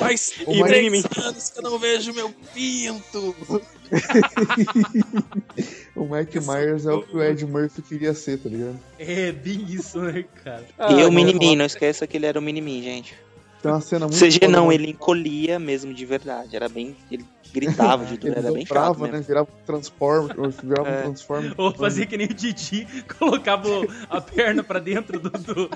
Minimin. 0.00 0.18
Faz 0.18 0.32
O 0.46 0.54
Mike- 0.54 1.08
três 1.08 1.26
anos 1.26 1.50
que 1.50 1.58
eu 1.58 1.62
não 1.62 1.78
vejo 1.78 2.12
meu 2.12 2.30
pinto. 2.54 3.34
O 5.96 6.04
Mike 6.06 6.40
Myers 6.40 6.86
é 6.86 6.92
o 6.92 7.02
que 7.02 7.16
o 7.16 7.22
Ed 7.22 7.44
Murphy 7.44 7.82
queria 7.82 8.14
ser, 8.14 8.38
tá 8.38 8.48
ligado? 8.48 8.78
É, 8.98 9.32
bem 9.32 9.64
isso, 9.68 10.00
né, 10.00 10.24
cara? 10.42 10.64
E 10.78 11.02
Ah, 11.02 11.06
o 11.06 11.12
Minimin, 11.12 11.48
não. 11.50 11.56
não 11.56 11.64
esqueça 11.66 12.06
que 12.06 12.16
ele 12.16 12.26
era 12.26 12.38
o 12.38 12.42
Minimin, 12.42 12.82
gente. 12.82 13.14
Tem 13.62 13.70
uma 13.70 13.80
cena 13.80 14.06
muito 14.06 14.18
CG 14.18 14.46
não, 14.48 14.66
mano. 14.66 14.72
ele 14.72 14.90
encolhia 14.90 15.58
mesmo 15.58 15.92
de 15.92 16.06
verdade. 16.06 16.56
Era 16.56 16.68
bem. 16.68 16.96
Ele 17.10 17.24
gritava 17.52 18.04
de 18.06 18.14
Ele 18.26 18.38
era 18.38 18.50
bem 18.52 18.64
chato 18.64 18.98
mesmo. 19.00 19.16
né? 19.16 19.20
Virava 19.26 19.48
um 19.50 19.64
Transformer, 19.66 20.40
ou 20.40 20.48
virava 20.50 20.88
É. 20.88 20.98
um 21.00 21.02
Transformer. 21.02 21.54
Ou 21.58 21.74
fazia 21.74 22.06
que 22.06 22.16
nem 22.16 22.26
o 22.26 22.32
Didi, 22.34 22.86
colocava 23.18 23.68
a 24.08 24.20
perna 24.20 24.62
pra 24.64 24.78
dentro 24.78 25.20
do, 25.20 25.28
do, 25.30 25.68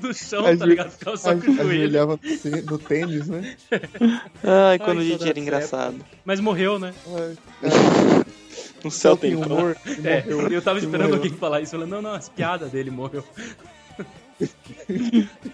do 0.00 0.14
chão, 0.14 0.44
tá 0.56 0.64
ligado? 0.64 0.90
Ficava 0.90 1.16
só 1.16 1.32
com 1.34 1.40
o 1.40 1.42
joelho. 1.54 1.60
Ajoelhava 1.60 2.12
no 2.12 2.18
tê- 2.38 2.62
no 2.62 2.78
tênis, 2.78 3.26
né? 3.28 3.56
Ai, 4.44 4.78
quando 4.78 4.98
Ai, 5.00 5.10
o 5.12 5.18
Didi 5.18 5.28
era 5.30 5.40
engraçado. 5.40 5.96
Mas 6.24 6.38
morreu, 6.40 6.78
né? 6.78 6.94
É, 7.16 7.34
No 8.84 8.90
céu 8.92 9.16
tem 9.16 9.34
humor. 9.34 9.76
É, 10.04 10.22
morreu. 10.30 10.48
eu 10.52 10.62
tava 10.62 10.78
esperando 10.78 11.08
morreu. 11.08 11.16
alguém 11.22 11.32
falar 11.32 11.60
isso, 11.62 11.72
falando, 11.72 11.90
não, 11.90 12.02
não, 12.02 12.12
as 12.12 12.28
piadas 12.28 12.70
dele 12.70 12.90
morreu. 12.92 13.24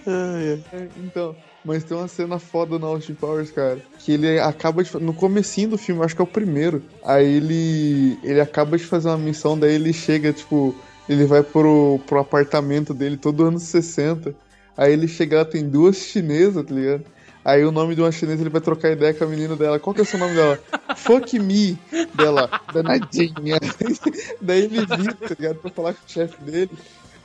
Ai, 0.07 0.63
É, 0.73 0.89
Então, 0.99 1.37
mas 1.65 1.85
tem 1.85 1.97
uma 1.97 2.09
cena 2.09 2.39
foda 2.39 2.79
no 2.79 2.87
Austin 2.87 3.15
Powers, 3.15 3.51
cara. 3.51 3.79
Que 3.99 4.13
ele 4.13 4.39
acaba 4.39 4.83
de. 4.83 4.97
No 4.99 5.13
comecinho 5.13 5.71
do 5.71 5.79
filme, 5.79 6.03
acho 6.03 6.15
que 6.15 6.23
é 6.23 6.25
o 6.25 6.27
primeiro. 6.27 6.83
Aí 7.05 7.37
ele. 7.37 8.19
Ele 8.23 8.41
acaba 8.41 8.77
de 8.77 8.85
fazer 8.85 9.09
uma 9.09 9.19
missão, 9.19 9.59
daí 9.59 9.75
ele 9.75 9.93
chega, 9.93 10.33
tipo. 10.33 10.75
Ele 11.09 11.25
vai 11.25 11.43
pro, 11.43 12.01
pro 12.07 12.21
apartamento 12.21 12.95
dele 12.95 13.17
todo 13.17 13.45
anos 13.45 13.65
60. 13.65 14.35
Aí 14.77 14.93
ele 14.93 15.09
chega 15.09 15.39
lá, 15.39 15.45
tem 15.45 15.69
duas 15.69 15.97
chinesas, 15.97 16.65
tá 16.65 16.75
ligado? 16.75 17.05
Aí 17.45 17.65
o 17.65 17.73
nome 17.73 17.95
de 17.95 18.01
uma 18.01 18.13
chinesa 18.13 18.43
ele 18.43 18.51
vai 18.51 18.61
trocar 18.61 18.93
ideia 18.93 19.13
com 19.13 19.25
a 19.25 19.27
menina 19.27 19.57
dela. 19.57 19.79
Qual 19.79 19.93
que 19.93 20.01
é 20.01 20.05
o 20.05 20.07
seu 20.07 20.19
nome 20.19 20.35
dela? 20.35 20.59
Fuck 20.97 21.39
me! 21.39 21.79
Dela, 22.15 22.51
danadinha. 22.73 23.59
Daí 24.41 24.65
ele 24.65 24.87
vira, 24.87 25.15
tá 25.15 25.35
ligado? 25.39 25.57
Pra 25.57 25.71
falar 25.71 25.95
com 25.95 26.07
o 26.07 26.11
chefe 26.11 26.41
dele. 26.43 26.71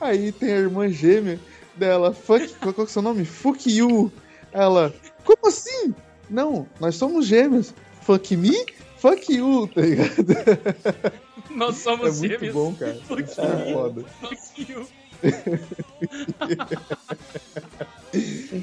Aí 0.00 0.32
tem 0.32 0.52
a 0.52 0.58
irmã 0.58 0.88
gêmea 0.88 1.38
dela. 1.76 2.12
Fuck, 2.12 2.54
qual 2.56 2.74
que 2.74 2.80
é 2.80 2.84
o 2.84 2.88
seu 2.88 3.02
nome? 3.02 3.24
Fuck 3.24 3.70
you! 3.70 4.10
Ela, 4.56 4.92
como 5.22 5.46
assim? 5.48 5.94
Não, 6.30 6.66
nós 6.80 6.94
somos 6.96 7.26
gêmeos. 7.26 7.74
Fuck 8.02 8.34
me? 8.36 8.52
Fuck 8.98 9.30
you, 9.32 9.68
tá 9.74 9.80
ligado? 9.82 10.14
Nós 11.50 11.78
É 11.78 11.82
somos 11.82 12.18
muito 12.20 12.32
gêmeos. 12.32 12.54
bom, 12.54 12.74
cara. 12.74 12.94
Fuck 13.06 13.22
Isso 13.22 13.40
é 13.40 13.68
you. 13.68 13.74
foda. 13.74 14.04
Fuck 14.20 14.72
you. 14.72 14.86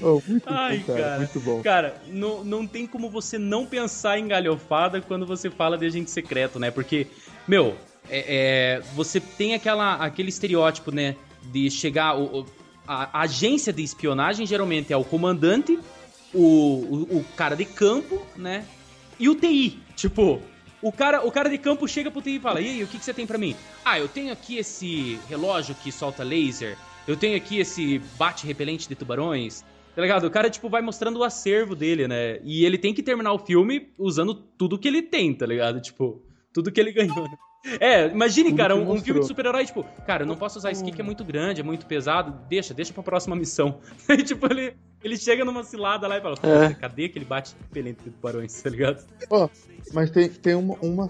Oh, 0.02 0.22
muito 0.28 0.44
Ai, 0.48 0.78
bom, 0.80 0.86
cara. 0.86 1.02
cara. 1.04 1.18
Muito 1.20 1.40
bom. 1.42 1.62
Cara, 1.62 2.02
não, 2.08 2.44
não 2.44 2.66
tem 2.66 2.88
como 2.88 3.10
você 3.10 3.38
não 3.38 3.66
pensar 3.66 4.18
em 4.18 4.28
galhofada 4.28 5.00
quando 5.02 5.26
você 5.28 5.50
fala 5.50 5.78
de 5.78 5.86
agente 5.86 6.10
secreto, 6.10 6.58
né? 6.60 6.72
Porque, 6.72 7.06
meu, 7.48 7.76
é, 8.10 8.78
é, 8.80 8.82
você 8.96 9.20
tem 9.20 9.54
aquela, 9.54 9.96
aquele 9.96 10.30
estereótipo, 10.30 10.90
né? 10.92 11.16
De 11.52 11.70
chegar. 11.70 12.16
O, 12.18 12.40
o- 12.42 12.46
a, 12.88 13.20
a 13.20 13.22
agência 13.24 13.72
de 13.72 13.84
espionagem 13.84 14.46
geralmente 14.46 14.92
é 14.92 14.98
o 14.98 15.04
comandante, 15.04 15.80
o, 16.34 16.42
o, 16.42 17.18
o 17.18 17.26
cara 17.36 17.56
de 17.56 17.66
campo, 17.66 18.22
né? 18.36 18.66
E 19.20 19.30
o 19.30 19.36
TI. 19.36 19.80
Tipo, 19.96 20.42
o 20.82 20.92
cara, 20.92 21.26
o 21.26 21.32
cara 21.32 21.50
de 21.50 21.58
campo 21.58 21.88
chega 21.88 22.12
pro 22.12 22.22
TI 22.22 22.36
e 22.36 22.40
fala: 22.40 22.60
E 22.60 22.68
aí, 22.68 22.84
o 22.84 22.88
que, 22.88 22.98
que 22.98 23.06
você 23.06 23.14
tem 23.14 23.26
pra 23.26 23.38
mim? 23.38 23.56
Ah, 23.86 24.00
eu 24.00 24.08
tenho 24.08 24.34
aqui 24.34 24.58
esse 24.58 25.20
relógio 25.30 25.76
que 25.76 25.92
solta 25.92 26.24
laser. 26.24 26.78
Eu 27.08 27.16
tenho 27.16 27.38
aqui 27.38 27.60
esse 27.60 28.00
bate 28.18 28.46
repelente 28.46 28.88
de 28.88 28.96
tubarões. 28.96 29.64
Tá 29.96 30.02
ligado? 30.02 30.26
O 30.26 30.32
cara, 30.32 30.50
tipo, 30.50 30.70
vai 30.70 30.82
mostrando 30.82 31.20
o 31.20 31.24
acervo 31.24 31.76
dele, 31.76 32.08
né? 32.08 32.40
E 32.44 32.66
ele 32.66 32.78
tem 32.78 32.94
que 32.94 33.04
terminar 33.04 33.32
o 33.32 33.40
filme 33.40 33.90
usando 33.98 34.34
tudo 34.34 34.80
que 34.80 34.88
ele 34.88 35.04
tem, 35.04 35.34
tá 35.34 35.46
ligado? 35.46 35.80
Tipo, 35.80 36.22
tudo 36.52 36.72
que 36.72 36.80
ele 36.80 36.92
ganhou. 36.92 37.30
É, 37.80 38.08
imagine, 38.08 38.50
Tudo 38.50 38.58
cara, 38.58 38.74
que 38.76 38.82
um, 38.82 38.92
um 38.92 39.02
filme 39.02 39.22
de 39.22 39.28
super-herói, 39.28 39.66
tipo, 39.66 39.86
cara, 40.06 40.24
eu 40.24 40.28
não 40.28 40.36
posso 40.36 40.60
usar 40.60 40.70
aqui 40.70 40.92
que 40.92 41.00
é 41.00 41.04
muito 41.04 41.24
grande, 41.24 41.62
é 41.62 41.64
muito 41.64 41.86
pesado, 41.86 42.34
deixa, 42.50 42.74
deixa 42.74 42.94
pra 42.94 43.02
próxima 43.02 43.36
missão. 43.36 43.80
Aí, 44.10 44.18
tipo, 44.24 44.46
ele, 44.52 44.76
ele 45.02 45.16
chega 45.18 45.46
numa 45.46 45.64
cilada 45.64 46.08
lá 46.08 46.18
e 46.18 46.22
fala, 46.22 46.36
É. 46.44 46.68
"Puta, 46.68 46.80
cadê 46.80 47.06
aquele 47.06 47.24
bate 47.24 47.56
repelente 47.62 48.04
de 48.04 48.10
tubarões, 48.12 48.54
tá 48.62 48.70
ligado? 48.70 49.06
Ó, 49.30 49.48
mas 49.94 50.12
tem, 50.12 50.28
tem 50.30 50.56
uma, 50.56 50.76
uma, 50.82 51.08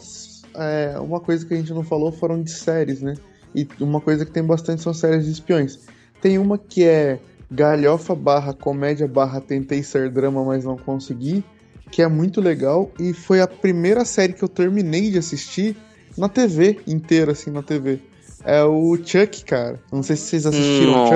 é, 0.56 1.00
uma 1.00 1.20
coisa 1.20 1.44
que 1.46 1.54
a 1.56 1.58
gente 1.58 1.74
não 1.74 1.84
falou 1.84 2.12
foram 2.12 2.42
de 2.42 2.52
séries, 2.52 3.02
né? 3.02 3.16
E 3.56 3.68
uma 3.80 4.00
coisa 4.00 4.24
que 4.26 4.32
tem 4.32 4.44
bastante 4.44 4.82
são 4.84 4.94
séries 4.94 5.26
de 5.26 5.32
espiões. 5.32 5.80
Tem 6.22 6.38
uma 6.38 6.58
que 6.58 6.84
é 6.84 7.20
galhofa 7.52 8.16
barra 8.16 8.54
comédia 8.54 9.08
barra 9.08 9.42
tentei 9.42 9.84
ser 9.84 10.10
drama, 10.10 10.44
mas 10.44 10.64
não 10.64 10.78
consegui, 10.78 11.44
que 11.92 12.02
é 12.02 12.08
muito 12.08 12.42
legal 12.42 12.92
e 13.00 13.14
foi 13.14 13.42
a 13.42 13.48
primeira 13.48 14.04
série 14.06 14.34
que 14.34 14.44
eu 14.44 14.48
terminei 14.50 15.12
de 15.12 15.20
assistir 15.20 15.76
na 16.18 16.30
TV, 16.30 16.80
inteira 16.88 17.32
assim, 17.32 17.52
na 17.52 17.62
TV. 17.64 18.00
É 18.46 18.62
o 18.62 18.98
Chuck, 18.98 19.46
cara. 19.46 19.80
Não 19.90 20.04
sei 20.04 20.18
se 20.18 20.24
vocês 20.24 20.46
assistiram 20.46 21.08
Chuck. 21.08 21.16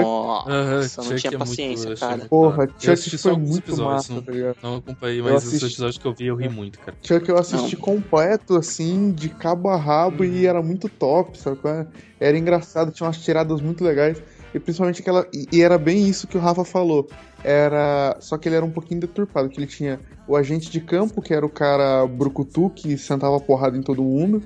Aham, 0.50 0.76
Nossa, 0.78 1.02
não 1.02 1.10
Chuck 1.10 1.20
tinha 1.22 1.30
é 1.34 1.38
muito- 1.38 1.40
paciência, 1.40 1.90
eu 1.90 1.98
cara. 1.98 2.26
Porra, 2.26 2.70
Chuck 2.80 3.18
foi 3.18 3.32
alguns 3.32 3.50
muito 3.50 3.64
episódios, 3.66 3.94
massa, 3.94 4.14
não- 4.14 4.22
tá 4.22 4.32
ligado? 4.32 4.56
Não 4.64 4.76
acompanhei, 4.78 5.22
mas 5.22 5.32
os 5.34 5.48
assisti- 5.48 5.66
episódios 5.66 5.98
que 5.98 6.06
eu 6.08 6.14
vi 6.14 6.28
eu 6.28 6.36
ri 6.38 6.48
muito, 6.48 6.80
cara. 6.80 6.96
Chuck 7.04 7.28
eu 7.28 7.38
assisti 7.38 7.76
completo, 7.76 8.56
assim, 8.56 9.12
de 9.12 9.28
cabo 9.28 9.68
a 9.68 9.76
rabo 9.76 10.24
e 10.24 10.46
era 10.48 10.62
muito 10.64 10.88
top, 10.88 11.38
sabe? 11.38 11.60
é? 11.66 11.86
Era 12.18 12.38
engraçado, 12.38 12.92
tinha 12.92 13.06
umas 13.08 13.18
tiradas 13.22 13.60
muito 13.60 13.84
legais. 13.84 14.22
E 14.54 14.60
principalmente 14.60 15.02
aquela. 15.02 15.28
E, 15.34 15.46
e 15.52 15.62
era 15.62 15.78
bem 15.78 16.08
isso 16.08 16.26
que 16.28 16.38
o 16.38 16.40
Rafa 16.40 16.64
falou. 16.64 17.10
Era. 17.44 18.16
Só 18.22 18.38
que 18.38 18.48
ele 18.48 18.56
era 18.56 18.66
um 18.66 18.72
pouquinho 18.72 19.02
deturpado, 19.02 19.50
que 19.50 19.60
ele 19.60 19.68
tinha 19.68 20.00
o 20.26 20.36
agente 20.38 20.72
de 20.72 20.80
campo, 20.80 21.22
que 21.22 21.34
era 21.34 21.46
o 21.46 21.50
cara 21.50 22.08
brucutu 22.08 22.70
que 22.70 22.98
sentava 22.98 23.38
porrada 23.42 23.78
em 23.78 23.82
todo 23.82 24.02
mundo. 24.02 24.42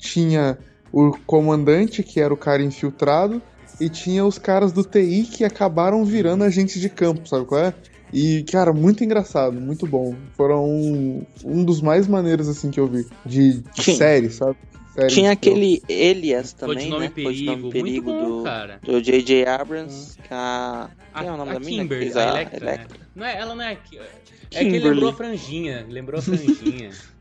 Tinha 0.00 0.58
o 0.92 1.16
comandante, 1.26 2.02
que 2.02 2.20
era 2.20 2.34
o 2.34 2.36
cara 2.36 2.62
infiltrado. 2.62 3.40
E 3.80 3.88
tinha 3.88 4.24
os 4.26 4.38
caras 4.38 4.72
do 4.72 4.82
TI 4.82 5.22
que 5.22 5.44
acabaram 5.44 6.04
virando 6.04 6.44
agentes 6.44 6.80
de 6.80 6.88
campo, 6.88 7.26
sabe 7.26 7.46
qual 7.46 7.60
é? 7.62 7.74
E, 8.12 8.42
cara, 8.50 8.72
muito 8.72 9.04
engraçado, 9.04 9.60
muito 9.60 9.86
bom. 9.86 10.14
Foram 10.36 10.68
um, 10.68 11.24
um 11.44 11.64
dos 11.64 11.80
mais 11.80 12.06
maneiros, 12.08 12.48
assim, 12.48 12.70
que 12.70 12.80
eu 12.80 12.86
vi. 12.86 13.06
De, 13.24 13.60
de 13.60 13.82
Sim. 13.82 13.96
série, 13.96 14.30
sabe? 14.30 14.56
série. 14.94 15.08
Tinha 15.08 15.30
aquele 15.32 15.82
Elias 15.88 16.52
também, 16.52 16.76
Codinome 16.76 17.04
né? 17.04 17.12
Perigo, 17.14 17.30
Codinome 17.32 17.70
Perigo 17.70 18.12
muito 18.12 18.28
bom, 18.28 18.38
do, 18.38 18.44
cara. 18.44 18.80
do 18.82 19.00
J.J. 19.00 19.46
Abrams. 19.46 20.16
Que 20.16 20.34
a... 20.34 20.90
A, 21.14 21.20
Quem 21.20 21.28
é 21.28 21.32
o 21.32 21.36
nome 21.36 21.50
a 21.50 21.54
da 21.54 21.60
mina 21.60 21.70
que 21.70 21.82
Kimber, 21.82 21.98
fez 21.98 22.16
a 22.16 22.24
a 22.24 22.28
Electra, 22.28 22.66
né? 22.66 22.72
Electra? 22.74 22.98
Não 23.14 23.26
é, 23.26 23.38
ela 23.38 23.54
não 23.54 23.64
é... 23.64 23.72
É 23.72 23.76
que 23.76 23.98
Kimberly. 24.48 24.88
lembrou 24.88 25.08
a 25.08 25.12
franjinha, 25.12 25.86
lembrou 25.88 26.18
a 26.18 26.22
franjinha. 26.22 26.90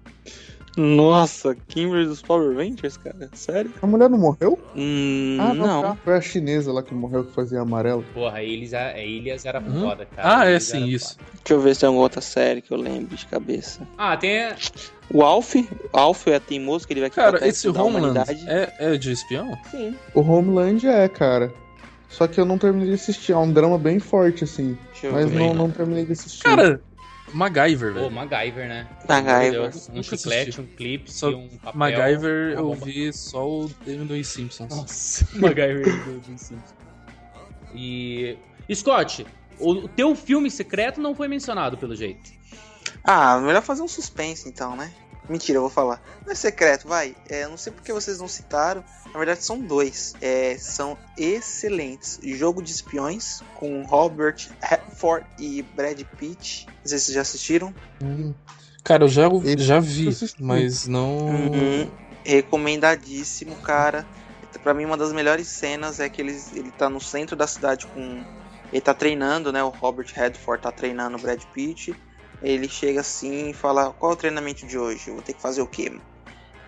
Nossa, 0.77 1.55
Kimber 1.67 2.05
dos 2.05 2.21
Power 2.21 2.55
Rangers, 2.55 2.97
cara? 2.97 3.29
Sério? 3.33 3.71
A 3.81 3.87
mulher 3.87 4.09
não 4.09 4.17
morreu? 4.17 4.57
Hum, 4.75 5.37
Ah, 5.39 5.53
não. 5.53 5.81
tá. 5.81 5.97
Foi 6.03 6.15
a 6.15 6.21
chinesa 6.21 6.71
lá 6.71 6.81
que 6.83 6.93
morreu 6.93 7.23
que 7.25 7.33
fazia 7.33 7.59
amarelo. 7.61 8.03
Porra, 8.13 8.37
a 8.37 8.43
Elias, 8.43 8.73
a 8.73 8.97
Elias 8.97 9.45
era 9.45 9.59
Uhum. 9.59 9.81
foda, 9.81 10.05
cara. 10.05 10.39
Ah, 10.39 10.45
é 10.45 10.59
sim, 10.59 10.85
isso. 10.85 11.15
foda. 11.17 11.29
Deixa 11.43 11.53
eu 11.53 11.61
ver 11.61 11.73
se 11.73 11.81
tem 11.81 11.87
alguma 11.87 12.03
outra 12.03 12.21
série 12.21 12.61
que 12.61 12.71
eu 12.71 12.77
lembro 12.77 13.15
de 13.15 13.25
cabeça. 13.25 13.87
Ah, 13.97 14.15
tem... 14.15 14.53
O 15.11 15.23
Alf, 15.23 15.55
o 15.55 15.65
Alf 15.91 16.27
é 16.27 16.39
teimoso 16.39 16.85
que 16.85 16.93
ele 16.93 16.99
vai 16.99 17.07
aqui 17.07 17.15
Cara, 17.15 17.47
esse 17.47 17.67
Homeland 17.67 18.19
é, 18.47 18.71
é 18.79 18.95
de 18.97 19.11
espião? 19.11 19.57
Sim. 19.71 19.95
O 20.13 20.21
Homeland 20.21 20.85
é, 20.87 21.07
cara. 21.07 21.51
Só 22.07 22.27
que 22.27 22.39
eu 22.39 22.45
não 22.45 22.57
terminei 22.57 22.89
de 22.89 22.93
assistir. 22.93 23.31
É 23.33 23.37
um 23.37 23.51
drama 23.51 23.77
bem 23.77 23.99
forte, 23.99 24.43
assim. 24.43 24.77
Deixa 24.91 25.07
eu 25.07 25.13
Mas 25.13 25.29
ver. 25.29 25.39
não, 25.39 25.53
não 25.53 25.69
terminei 25.71 26.05
de 26.05 26.11
assistir. 26.13 26.43
Cara, 26.43 26.81
MacGyver, 27.33 27.93
Pô, 27.93 27.99
velho. 27.99 28.11
MacGyver, 28.11 28.67
né? 28.67 28.87
MacGyver. 29.07 29.61
Um 29.61 29.95
Nunca 29.95 30.17
chiclete, 30.17 30.49
assisti. 30.49 30.61
um 30.61 30.65
clipe 30.65 31.11
Só 31.11 31.31
e 31.31 31.35
um 31.35 31.47
papel. 31.49 31.79
MacGyver 31.79 32.53
eu 32.57 32.73
vi 32.73 33.13
só 33.13 33.47
o 33.47 33.67
dos 33.67 34.27
Simpsons. 34.27 34.69
Nossa, 34.75 35.27
MacGyver 35.37 36.05
do, 36.05 36.19
do 36.19 36.37
Simpsons. 36.37 36.75
E... 37.73 38.37
Scott, 38.73 39.25
o 39.59 39.87
teu 39.87 40.15
filme 40.15 40.49
secreto 40.49 41.01
não 41.01 41.15
foi 41.15 41.27
mencionado, 41.27 41.77
pelo 41.77 41.95
jeito. 41.95 42.31
Ah, 43.03 43.39
melhor 43.39 43.61
fazer 43.61 43.81
um 43.81 43.87
suspense 43.87 44.47
então, 44.47 44.75
né? 44.75 44.91
Mentira, 45.29 45.57
eu 45.57 45.61
vou 45.61 45.69
falar. 45.69 46.01
Não 46.25 46.31
é 46.31 46.35
secreto, 46.35 46.87
vai. 46.87 47.15
É, 47.29 47.43
eu 47.43 47.49
não 47.49 47.57
sei 47.57 47.71
porque 47.71 47.93
vocês 47.93 48.19
não 48.19 48.27
citaram. 48.27 48.83
Na 49.13 49.17
verdade, 49.19 49.43
são 49.43 49.59
dois. 49.59 50.15
É, 50.19 50.57
são 50.57 50.97
excelentes. 51.15 52.19
Jogo 52.23 52.63
de 52.63 52.71
Espiões, 52.71 53.41
com 53.55 53.83
Robert 53.83 54.49
Redford 54.59 55.25
e 55.37 55.61
Brad 55.61 56.01
Pitt. 56.17 56.65
Não 56.67 56.73
sei 56.83 56.97
se 56.97 57.05
vocês 57.05 57.15
já 57.15 57.21
assistiram. 57.21 57.73
Hum. 58.03 58.33
Cara, 58.83 59.03
eu 59.03 59.07
já, 59.07 59.29
já 59.57 59.79
vi, 59.79 60.09
mas 60.39 60.87
não. 60.87 61.17
Uhum. 61.27 61.91
Recomendadíssimo, 62.23 63.55
cara. 63.57 64.07
Pra 64.63 64.73
mim, 64.73 64.85
uma 64.85 64.97
das 64.97 65.13
melhores 65.13 65.47
cenas 65.47 65.99
é 65.99 66.09
que 66.09 66.19
ele, 66.19 66.35
ele 66.55 66.71
tá 66.71 66.89
no 66.89 66.99
centro 66.99 67.35
da 67.35 67.45
cidade 67.45 67.85
com. 67.85 68.23
Ele 68.71 68.81
tá 68.81 68.95
treinando, 68.95 69.51
né? 69.51 69.63
O 69.63 69.69
Robert 69.69 70.07
Redford 70.11 70.63
tá 70.63 70.71
treinando 70.71 71.17
o 71.17 71.21
Brad 71.21 71.41
Pitt. 71.53 71.95
Ele 72.41 72.67
chega 72.69 73.01
assim 73.01 73.49
e 73.49 73.53
fala: 73.53 73.91
Qual 73.93 74.11
é 74.11 74.15
o 74.15 74.17
treinamento 74.17 74.65
de 74.65 74.77
hoje? 74.77 75.07
Eu 75.07 75.15
vou 75.15 75.23
ter 75.23 75.33
que 75.33 75.41
fazer 75.41 75.61
o 75.61 75.67
quê? 75.67 75.99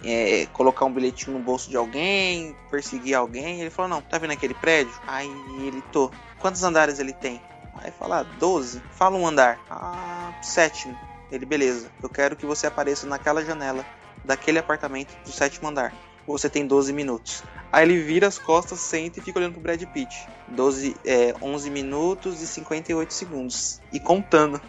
É, 0.03 0.47
colocar 0.47 0.85
um 0.85 0.91
bilhetinho 0.91 1.37
no 1.37 1.43
bolso 1.43 1.69
de 1.69 1.77
alguém, 1.77 2.55
perseguir 2.69 3.15
alguém. 3.15 3.61
Ele 3.61 3.69
falou: 3.69 3.89
Não, 3.89 4.01
tá 4.01 4.17
vendo 4.17 4.31
aquele 4.31 4.53
prédio? 4.53 4.93
Aí 5.07 5.29
ele 5.65 5.81
tô. 5.91 6.11
Quantos 6.39 6.63
andares 6.63 6.99
ele 6.99 7.13
tem? 7.13 7.41
Aí 7.75 7.91
fala: 7.91 8.19
ah, 8.19 8.23
12. 8.23 8.81
Fala 8.91 9.17
um 9.17 9.25
andar. 9.25 9.59
Ah, 9.69 10.33
sétimo. 10.41 10.97
Ele, 11.31 11.45
beleza. 11.45 11.89
Eu 12.03 12.09
quero 12.09 12.35
que 12.35 12.45
você 12.45 12.67
apareça 12.67 13.07
naquela 13.07 13.43
janela 13.43 13.85
daquele 14.23 14.59
apartamento 14.59 15.15
do 15.23 15.31
sétimo 15.31 15.69
andar. 15.69 15.93
Você 16.27 16.49
tem 16.49 16.65
12 16.65 16.93
minutos. 16.93 17.43
Aí 17.71 17.85
ele 17.85 17.99
vira 18.01 18.27
as 18.27 18.37
costas, 18.37 18.79
senta 18.79 19.19
e 19.19 19.21
fica 19.21 19.39
olhando 19.39 19.53
pro 19.53 19.61
Brad 19.61 19.81
Pitt. 19.85 20.27
12, 20.47 20.95
é, 21.05 21.33
11 21.41 21.69
minutos 21.69 22.41
e 22.41 22.47
58 22.47 23.13
segundos. 23.13 23.81
E 23.91 23.99
contando. 23.99 24.61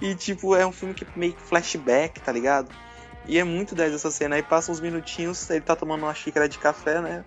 E 0.00 0.14
tipo, 0.14 0.54
é 0.54 0.66
um 0.66 0.72
filme 0.72 0.94
que 0.94 1.06
meio 1.16 1.32
que 1.32 1.42
flashback, 1.42 2.20
tá 2.20 2.30
ligado? 2.30 2.70
E 3.26 3.38
é 3.38 3.44
muito 3.44 3.74
10 3.74 3.94
essa 3.94 4.10
cena. 4.10 4.36
Aí 4.36 4.42
passa 4.42 4.70
uns 4.70 4.80
minutinhos, 4.80 5.48
ele 5.50 5.60
tá 5.60 5.74
tomando 5.76 6.02
uma 6.02 6.14
xícara 6.14 6.48
de 6.48 6.58
café, 6.58 7.00
né? 7.00 7.24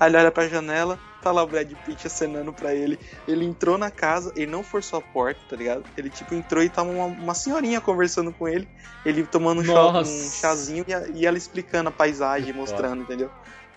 Aí 0.00 0.08
ele 0.10 0.16
olha 0.16 0.30
pra 0.30 0.48
janela, 0.48 0.98
tá 1.20 1.32
lá 1.32 1.42
o 1.42 1.46
Brad 1.46 1.72
Pitt 1.84 2.06
acenando 2.06 2.52
pra 2.52 2.72
ele. 2.74 2.98
Ele 3.26 3.44
entrou 3.44 3.76
na 3.76 3.90
casa, 3.90 4.32
ele 4.36 4.46
não 4.50 4.62
forçou 4.62 4.98
a 4.98 5.02
porta, 5.02 5.40
tá 5.48 5.56
ligado? 5.56 5.84
Ele 5.96 6.08
tipo 6.08 6.34
entrou 6.34 6.62
e 6.62 6.68
tava 6.68 6.88
uma, 6.90 7.06
uma 7.06 7.34
senhorinha 7.34 7.80
conversando 7.80 8.32
com 8.32 8.46
ele. 8.46 8.68
Ele 9.04 9.24
tomando 9.26 9.60
um, 9.60 9.64
chá- 9.64 9.72
um 10.08 10.30
chazinho 10.30 10.84
e, 10.86 10.94
a- 10.94 11.08
e 11.14 11.26
ela 11.26 11.36
explicando 11.36 11.88
a 11.88 11.92
paisagem, 11.92 12.52
mostrando, 12.52 13.02
entendeu? 13.02 13.30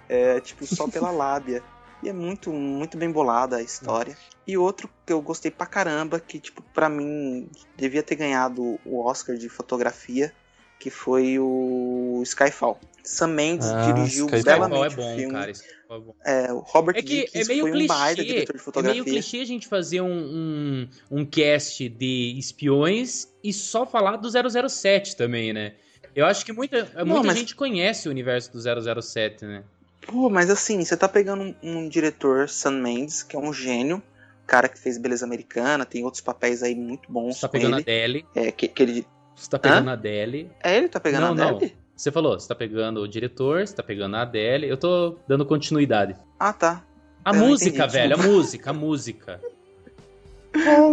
É 0.08 0.40
tipo 0.40 0.66
só 0.68 0.88
pela 0.88 1.10
lábia. 1.12 1.64
E 2.04 2.10
é 2.10 2.14
muito, 2.14 2.52
muito 2.52 2.98
bem 2.98 3.12
bolada 3.12 3.58
a 3.58 3.62
história. 3.62 4.18
E 4.48 4.58
outro 4.58 4.90
que 5.06 5.14
eu 5.14 5.22
gostei 5.22 5.52
pra 5.52 5.68
caramba, 5.68 6.20
que 6.20 6.40
tipo, 6.40 6.62
pra 6.74 6.90
mim 6.90 7.48
devia 7.78 8.02
ter 8.04 8.16
ganhado 8.16 8.80
o 8.86 9.04
Oscar 9.06 9.36
de 9.38 9.48
fotografia, 9.50 10.34
que 10.80 10.90
foi 10.90 11.38
o 11.40 12.20
Skyfall. 12.24 12.80
Sam 13.04 13.28
Mendes 13.28 13.68
Ah, 13.68 13.92
dirigiu 13.94 14.28
belamente 14.28 14.94
é 14.94 14.96
bom, 14.96 15.14
o 15.14 15.18
filme. 15.18 15.34
cara. 15.34 15.52
É 15.52 16.00
bom. 16.00 16.16
É, 16.26 16.54
o 16.54 16.60
Robert 16.60 16.96
É 16.98 17.02
que 17.02 17.26
Dickens 17.26 17.46
é 17.46 17.48
meio 17.54 17.64
foi 17.68 17.84
um 17.84 17.88
baita 17.88 18.16
clichê, 18.16 18.34
diretor 18.34 18.54
de 18.54 18.60
é 18.60 18.64
fotografia. 18.64 19.04
meio 19.04 19.14
clichê 19.14 19.38
a 19.42 19.46
gente 19.46 19.68
fazer 19.68 20.02
um, 20.02 20.08
um, 20.12 20.90
um 21.20 21.26
cast 21.26 21.90
de 21.90 22.36
espiões 22.38 23.28
e 23.44 23.52
só 23.52 23.86
falar 23.86 24.18
do 24.18 24.30
007 24.70 25.16
também, 25.16 25.52
né? 25.54 25.74
Eu 26.16 26.26
acho 26.26 26.46
que 26.46 26.52
muita, 26.54 26.88
muita 27.06 27.24
mas- 27.28 27.38
gente 27.38 27.56
conhece 27.56 28.08
o 28.08 28.12
universo 28.12 28.52
do 28.52 28.60
007, 29.02 29.46
né? 29.46 29.64
Pô, 30.06 30.30
mas 30.30 30.50
assim, 30.50 30.84
você 30.84 30.98
tá 30.98 31.08
pegando 31.08 31.44
um, 31.44 31.56
um 31.62 31.88
diretor, 31.90 32.50
Sam 32.50 32.72
Mendes, 32.82 33.22
que 33.24 33.36
é 33.36 33.40
um 33.40 33.54
gênio, 33.54 34.02
cara 34.48 34.68
que 34.68 34.78
fez 34.80 34.98
Beleza 34.98 35.26
Americana, 35.26 35.86
tem 35.86 36.04
outros 36.04 36.22
papéis 36.22 36.64
aí 36.64 36.76
muito 36.76 37.10
bons 37.12 37.36
Você 37.36 37.42
tá 37.42 37.50
pegando 37.50 37.76
a 37.76 37.78
ele. 37.78 37.86
Deli, 37.86 38.26
É, 38.36 38.52
que, 38.52 38.68
que 38.68 38.82
ele... 38.84 39.08
você 39.36 39.50
tá 39.50 39.60
pegando 39.60 39.90
a 39.90 39.96
Deli. 39.96 40.52
É 40.64 40.76
ele 40.76 40.88
que 40.88 40.94
tá 40.94 41.00
pegando 41.00 41.22
Não, 41.22 41.32
a 41.32 41.52
não. 41.52 41.58
Deli? 41.60 41.76
Você 42.02 42.12
falou, 42.12 42.40
você 42.40 42.48
tá 42.48 42.56
pegando 42.56 43.00
o 43.00 43.08
diretor, 43.08 43.60
você 43.68 43.76
tá 43.76 43.84
pegando 43.84 44.16
a 44.16 44.24
Adele. 44.24 44.68
Eu 44.68 44.76
tô 44.76 45.20
dando 45.28 45.46
continuidade. 45.46 46.16
Ah, 46.40 46.52
tá. 46.52 46.84
A 47.24 47.30
Eu 47.30 47.36
música, 47.36 47.70
entendi, 47.78 47.94
velho, 47.94 48.16
a 48.16 48.18
música, 48.18 48.70
a 48.72 48.74
música. 48.74 49.40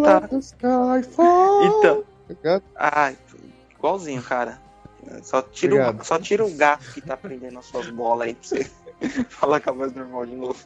Tá. 0.05 0.29
Então, 1.63 2.05
ah, 2.77 3.15
igualzinho, 3.75 4.23
cara. 4.23 4.61
Só 5.23 5.41
tira, 5.41 5.77
o, 5.97 6.05
só 6.05 6.19
tira 6.19 6.45
o 6.45 6.55
gato 6.55 6.93
que 6.93 7.01
tá 7.01 7.17
prendendo 7.17 7.59
as 7.59 7.65
suas 7.65 7.89
bolas 7.89 8.29
aí 8.29 8.35
pra 8.35 8.47
você 8.47 8.71
falar 9.31 9.61
com 9.63 9.71
a 9.71 9.73
voz 9.73 9.95
normal 9.95 10.27
de 10.27 10.37
novo. 10.37 10.59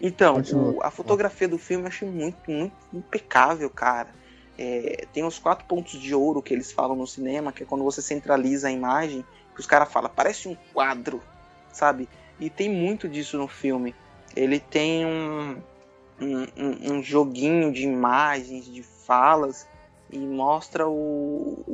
Então, 0.00 0.40
o- 0.54 0.82
a 0.82 0.90
fotografia 0.90 1.46
do 1.46 1.58
filme 1.58 1.84
eu 1.84 1.88
achei 1.88 2.08
muito, 2.08 2.38
muito 2.50 2.72
impecável, 2.90 3.68
cara. 3.68 4.08
É, 4.58 5.06
tem 5.12 5.24
os 5.24 5.38
quatro 5.38 5.66
pontos 5.66 6.00
de 6.00 6.14
ouro 6.14 6.42
que 6.42 6.54
eles 6.54 6.72
falam 6.72 6.96
no 6.96 7.06
cinema, 7.06 7.52
que 7.52 7.62
é 7.62 7.66
quando 7.66 7.84
você 7.84 8.00
centraliza 8.00 8.68
a 8.68 8.72
imagem, 8.72 9.24
que 9.54 9.60
os 9.60 9.66
caras 9.66 9.90
falam, 9.92 10.10
parece 10.14 10.48
um 10.48 10.56
quadro, 10.72 11.22
sabe? 11.72 12.08
E 12.40 12.48
tem 12.50 12.68
muito 12.68 13.08
disso 13.08 13.36
no 13.38 13.48
filme. 13.48 13.94
Ele 14.34 14.58
tem 14.60 15.04
um, 15.06 15.62
um, 16.20 16.94
um- 16.96 17.02
joguinho 17.02 17.72
de 17.72 17.82
imagens, 17.82 18.66
de 18.66 18.82
falas, 18.82 19.66
e 20.10 20.18
mostra 20.18 20.86
o, 20.88 21.64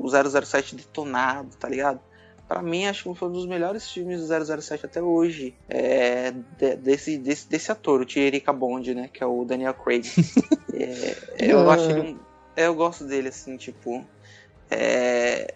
o 0.00 0.08
007 0.08 0.74
detonado, 0.74 1.56
tá 1.56 1.68
ligado? 1.68 2.00
Pra 2.48 2.62
mim, 2.62 2.86
acho 2.86 3.02
que 3.12 3.18
foi 3.18 3.28
um 3.28 3.32
dos 3.32 3.46
melhores 3.46 3.90
filmes 3.90 4.26
do 4.26 4.26
007 4.62 4.86
até 4.86 5.02
hoje. 5.02 5.54
É, 5.68 6.30
de- 6.58 6.76
desse, 6.76 7.18
desse, 7.18 7.46
desse 7.48 7.70
ator, 7.70 8.00
o 8.00 8.06
Thierry 8.06 8.42
Bond, 8.56 8.94
né? 8.94 9.10
Que 9.12 9.22
é 9.22 9.26
o 9.26 9.44
Daniel 9.44 9.74
Craig. 9.74 10.04
É, 10.80 11.50
eu 11.52 11.68
É. 11.68 11.74
acho 11.74 11.90
ele 11.90 12.00
um, 12.00 12.18
é, 12.56 12.66
eu 12.66 12.74
gosto 12.74 13.04
dele, 13.04 13.28
assim, 13.28 13.56
tipo. 13.56 14.04
É, 14.70 15.52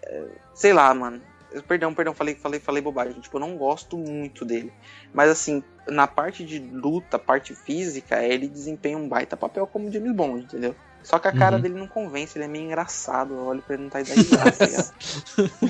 sei 0.53 0.73
lá, 0.73 0.93
mano. 0.93 1.21
Perdão, 1.67 1.93
perdão, 1.93 2.13
falei, 2.15 2.33
falei, 2.35 2.59
falei 2.59 2.81
bobagem. 2.81 3.21
Tipo, 3.21 3.37
eu 3.37 3.41
não 3.41 3.55
gosto 3.57 3.95
muito 3.97 4.43
dele. 4.43 4.73
Mas 5.13 5.29
assim, 5.29 5.63
na 5.87 6.07
parte 6.07 6.43
de 6.43 6.59
luta, 6.59 7.19
parte 7.19 7.53
física, 7.55 8.23
ele 8.23 8.47
desempenha 8.47 8.97
um 8.97 9.07
baita 9.07 9.37
papel 9.37 9.67
como 9.67 9.91
James 9.91 10.11
Bond, 10.15 10.45
entendeu? 10.45 10.75
Só 11.03 11.19
que 11.19 11.27
a 11.27 11.31
cara 11.31 11.57
Uhum. 11.57 11.61
dele 11.61 11.73
não 11.75 11.87
convence, 11.87 12.37
ele 12.37 12.45
é 12.45 12.47
meio 12.47 12.65
engraçado. 12.65 13.33
Eu 13.33 13.45
olho 13.45 13.61
pra 13.61 13.75
ele 13.75 13.83
não 13.83 13.89
tá 13.89 13.97
aí 13.99 14.03
da 14.05 14.13
risada, 14.13 14.51
tá 14.51 14.65
ligado? 14.65 14.93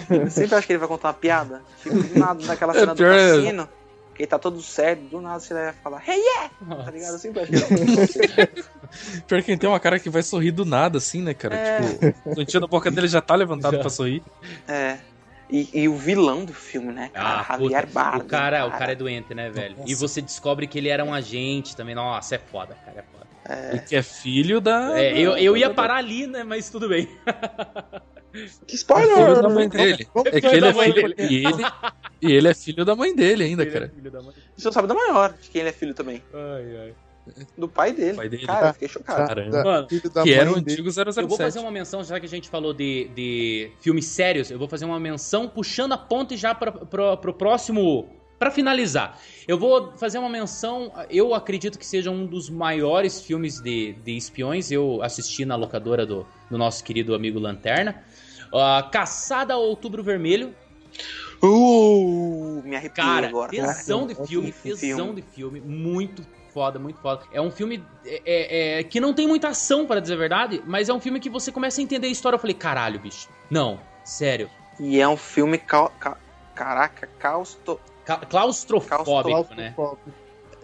Eu 0.10 0.30
sempre 0.32 0.56
acho 0.56 0.68
que 0.68 0.74
ele 0.74 0.80
vai 0.80 0.88
contar 0.88 1.08
uma 1.10 1.14
piada. 1.16 1.62
Tipo, 1.82 1.96
do 2.02 2.20
nada, 2.20 2.46
naquela 2.46 2.74
É, 2.76 2.80
cena 2.80 2.96
do 2.96 3.06
é- 3.06 3.32
cassino, 3.38 3.70
que 4.16 4.22
ele 4.22 4.28
tá 4.28 4.38
todo 4.38 4.62
sério, 4.62 5.04
do 5.04 5.20
nada 5.20 5.40
você 5.40 5.54
vai 5.56 5.74
falar, 5.74 6.04
hey 6.08 6.20
yeah! 6.22 6.52
Tá 6.86 6.92
ligado? 6.92 7.14
Eu 7.14 7.20
sempre 7.20 7.42
acho 7.42 7.52
que 7.52 7.56
ele 7.58 7.66
vai 7.66 8.48
contar 8.48 8.64
Pior 9.28 9.42
que 9.42 9.52
ele 9.52 9.58
tem 9.58 9.70
uma 9.70 9.80
cara 9.80 10.00
que 10.00 10.10
vai 10.10 10.22
sorrir 10.22 10.52
do 10.52 10.66
nada, 10.66 11.00
assim, 11.00 11.22
né, 11.24 11.34
cara? 11.34 11.56
É. 11.56 11.82
Tipo, 11.82 12.30
o 12.30 12.36
cantinho 12.36 12.62
da 12.62 12.68
boca 12.68 12.92
dele 12.92 13.08
já 13.08 13.22
tá 13.22 13.34
levantado 13.36 13.74
Já. 13.74 13.80
pra 13.80 13.90
sorrir. 13.90 14.22
É. 14.68 14.98
E, 15.50 15.70
e 15.84 15.90
o 15.90 15.96
vilão 15.98 16.46
do 16.46 16.54
filme, 16.54 16.92
né, 16.94 17.10
cara? 17.14 17.40
Ah, 17.42 17.46
Javier 17.58 17.88
Bardem. 17.88 18.22
o 18.22 18.26
cara, 18.26 18.66
o 18.68 18.72
cara 18.72 18.92
é 18.92 18.96
doente, 18.96 19.34
né, 19.34 19.50
velho? 19.50 19.76
E 19.86 19.92
Nossa. 19.92 19.96
você 20.08 20.22
descobre 20.22 20.68
que 20.68 20.78
ele 20.78 20.90
era 20.90 21.04
um 21.04 21.14
agente 21.14 21.76
também. 21.76 21.94
Nossa, 21.96 22.36
é 22.36 22.38
foda, 22.40 22.76
cara, 22.86 23.00
é 23.00 23.04
foda. 23.12 23.24
E 23.74 23.80
que 23.80 23.96
é 23.96 24.02
filho 24.04 24.62
da. 24.62 24.98
É, 25.00 25.18
eu, 25.20 25.38
eu 25.38 25.58
ia 25.58 25.70
parar 25.70 25.96
ali, 25.98 26.26
né, 26.28 26.44
mas 26.44 26.70
tudo 26.70 26.88
bem. 26.90 27.08
Que 28.34 28.40
É 28.42 28.48
filho 28.48 28.76
spoiler! 28.78 29.42
da 29.44 29.50
mãe 29.50 29.70
dele. 29.70 30.08
É 30.26 30.42
que 30.42 30.50
filho 30.50 30.54
ele 30.54 30.62
da 30.62 30.68
é 30.70 30.74
mãe 30.74 30.92
filho. 30.92 31.16
dele. 31.16 31.30
E 31.30 31.46
ele, 31.46 31.64
e 32.20 32.32
ele 32.32 32.48
é 32.48 32.54
filho 32.56 32.84
da 32.84 32.96
mãe 32.96 33.16
dele 33.16 33.44
ainda, 33.44 33.62
Ele 33.62 33.70
é 33.70 33.74
cara. 33.74 33.92
filho 33.94 34.10
da 34.10 34.22
mãe. 34.24 34.34
Você 34.58 34.66
não 34.68 34.72
sabe 34.72 34.88
da 34.88 34.96
maior, 34.96 35.34
de 35.40 35.50
quem 35.52 35.60
ele 35.62 35.70
é 35.70 35.74
filho 35.74 35.94
também. 35.94 36.24
Ai, 36.34 36.78
ai. 36.78 36.94
Do 37.56 37.70
pai 37.70 37.94
dele. 37.94 38.18
Pai 38.18 38.28
dele. 38.28 38.48
Cara, 38.48 38.74
fiquei 38.74 38.88
chocado. 38.88 39.28
Caramba. 39.28 39.64
Mano, 39.64 39.88
Filho 39.88 40.10
da 40.10 40.24
Que 40.24 40.30
mãe 40.32 40.40
era 40.40 40.52
o 40.52 40.56
dele. 40.60 40.72
antigo 40.74 40.90
007. 40.92 41.20
Eu 41.20 41.28
vou 41.28 41.38
fazer 41.38 41.60
uma 41.60 41.70
menção, 41.72 42.04
já 42.04 42.20
que 42.20 42.26
a 42.26 42.30
gente 42.30 42.50
falou 42.50 42.74
de, 42.74 43.08
de 43.16 43.72
filmes 43.80 44.06
sérios, 44.08 44.50
eu 44.50 44.58
vou 44.58 44.68
fazer 44.68 44.86
uma 44.86 45.00
menção 45.00 45.48
puxando 45.48 45.94
a 45.94 45.98
ponte 45.98 46.36
já 46.36 46.56
para 46.56 46.72
pro, 46.72 47.16
pro 47.18 47.34
próximo. 47.36 48.10
Pra 48.40 48.52
finalizar, 48.52 49.18
eu 49.48 49.58
vou 49.58 49.94
fazer 49.98 50.18
uma 50.18 50.30
menção. 50.30 50.92
Eu 51.10 51.34
acredito 51.34 51.80
que 51.80 51.86
seja 51.86 52.12
um 52.12 52.26
dos 52.26 52.50
maiores 52.50 53.22
filmes 53.22 53.62
de, 53.62 53.94
de 53.94 54.18
espiões. 54.18 54.70
Eu 54.72 55.02
assisti 55.02 55.46
na 55.46 55.56
locadora 55.56 56.06
do, 56.06 56.26
do 56.50 56.58
nosso 56.58 56.84
querido 56.84 57.16
amigo 57.16 57.40
Lanterna. 57.40 58.04
Ah, 58.54 58.88
Caçada 58.92 59.54
ao 59.54 59.62
Outubro 59.62 60.04
Vermelho. 60.04 60.54
Uh, 61.42 62.62
me 62.64 62.76
arrepiei 62.76 63.06
Cara, 63.06 63.28
agora. 63.28 63.50
tesão 63.52 64.08
cara. 64.08 64.14
de 64.22 64.28
filme, 64.28 64.52
tesão 64.52 65.14
de 65.14 65.22
filme, 65.22 65.60
muito 65.60 66.26
foda, 66.54 66.80
muito 66.80 67.00
foda. 67.00 67.24
É 67.32 67.42
um 67.42 67.52
filme 67.52 67.84
é, 68.06 68.22
é, 68.26 68.80
é, 68.80 68.84
que 68.84 69.00
não 69.00 69.14
tem 69.14 69.28
muita 69.28 69.50
ação, 69.50 69.86
para 69.86 70.00
dizer 70.00 70.14
a 70.14 70.18
verdade, 70.18 70.62
mas 70.66 70.88
é 70.88 70.94
um 70.94 71.02
filme 71.02 71.20
que 71.20 71.30
você 71.30 71.52
começa 71.52 71.82
a 71.82 71.84
entender 71.84 72.08
a 72.08 72.10
história. 72.10 72.36
Eu 72.36 72.40
falei, 72.40 72.54
caralho, 72.54 73.00
bicho. 73.00 73.28
Não, 73.50 73.80
sério. 74.06 74.50
E 74.80 75.02
é 75.02 75.08
um 75.08 75.18
filme. 75.18 75.58
Cau... 75.58 75.92
ca- 76.00 76.18
Caraca, 76.56 77.08
causto. 77.20 77.80
Ca- 78.06 78.18
Claustrofóbico, 78.18 79.54
né? 79.56 79.74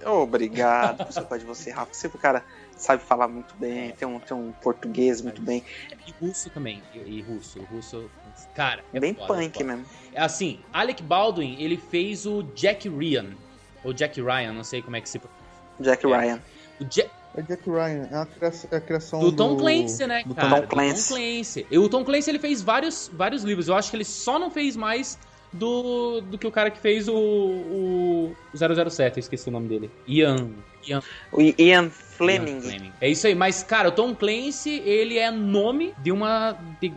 Obrigado 0.06 1.06
por 1.06 1.12
sua 1.12 1.38
de 1.38 1.46
você, 1.46 1.72
Rafa. 1.72 1.94
Sempre 1.94 2.18
o 2.18 2.22
cara 2.22 2.44
sabe 2.76 3.04
falar 3.04 3.28
muito 3.28 3.54
bem, 3.56 3.92
tem 3.92 4.08
um, 4.08 4.20
tem 4.20 4.36
um 4.36 4.52
português 4.62 5.22
muito 5.22 5.42
bem. 5.42 5.64
E 6.08 6.12
russo 6.26 6.50
também. 6.50 6.82
E, 6.94 7.00
e 7.00 7.22
russo. 7.22 7.60
russo. 7.72 8.10
Cara, 8.56 8.84
é 8.94 9.00
bem 9.00 9.14
foda, 9.14 9.34
é 9.34 9.44
punk 9.46 9.54
foda. 9.58 9.66
mesmo. 9.66 9.86
É 10.14 10.22
assim, 10.22 10.60
Alec 10.72 11.04
Baldwin, 11.04 11.58
ele 11.60 11.76
fez 11.78 12.26
o 12.26 12.44
Jack 12.56 12.88
Ryan. 12.88 13.32
Ou 13.84 13.94
Jack 13.94 14.22
Ryan, 14.22 14.54
não 14.54 14.64
sei 14.64 14.82
como 14.82 14.96
é 14.96 15.02
que 15.02 15.10
se. 15.10 15.22
Jack 15.80 16.06
É. 16.06 16.18
Ryan. 16.18 16.40
O 16.80 16.86
Ja- 16.90 17.10
É 17.36 17.42
Jack 17.42 17.70
Ryan, 17.70 18.08
é 18.12 18.16
a 18.18 18.26
criação, 18.26 18.70
é 18.72 18.76
a 18.78 18.82
criação 18.82 19.20
do 19.20 19.32
Tom 19.34 19.58
Clancy, 19.58 20.08
né, 20.08 20.24
do 20.26 20.34
cara? 20.34 20.50
Tom 20.50 20.62
Do 20.62 20.68
Clancy. 20.68 21.10
Tom 21.10 21.16
Clancy. 21.16 21.68
E 21.70 21.78
o 21.78 21.90
Tom 21.90 22.04
Clancy 22.06 22.30
ele 22.32 22.40
fez 22.40 22.62
vários, 22.62 23.10
vários 23.14 23.44
livros. 23.44 23.68
Eu 23.68 23.76
acho 23.76 23.90
que 23.92 23.98
ele 23.98 24.06
só 24.06 24.40
não 24.40 24.50
fez 24.50 24.76
mais 24.76 25.18
do, 25.52 26.22
do 26.22 26.38
que 26.38 26.48
o 26.48 26.52
cara 26.52 26.70
que 26.70 26.80
fez 26.80 27.08
o, 27.08 27.16
o 27.16 28.36
007, 28.56 29.18
eu 29.18 29.20
esqueci 29.20 29.50
o 29.50 29.52
nome 29.52 29.68
dele. 29.68 29.92
Ian. 30.08 30.50
Ian 30.88 31.02
O 31.32 31.42
Ian 31.42 31.54
Ian 31.58 31.90
Fleming. 31.90 32.62
Fleming. 32.62 32.92
É 33.00 33.10
isso 33.10 33.26
aí, 33.28 33.34
mas 33.36 33.64
cara, 33.64 33.90
o 33.90 33.92
Tom 33.92 34.14
Clancy, 34.16 34.82
ele 34.86 35.18
é 35.18 35.32
nome 35.32 35.94
de 35.98 36.12
uma 36.12 36.52
de 36.82 36.92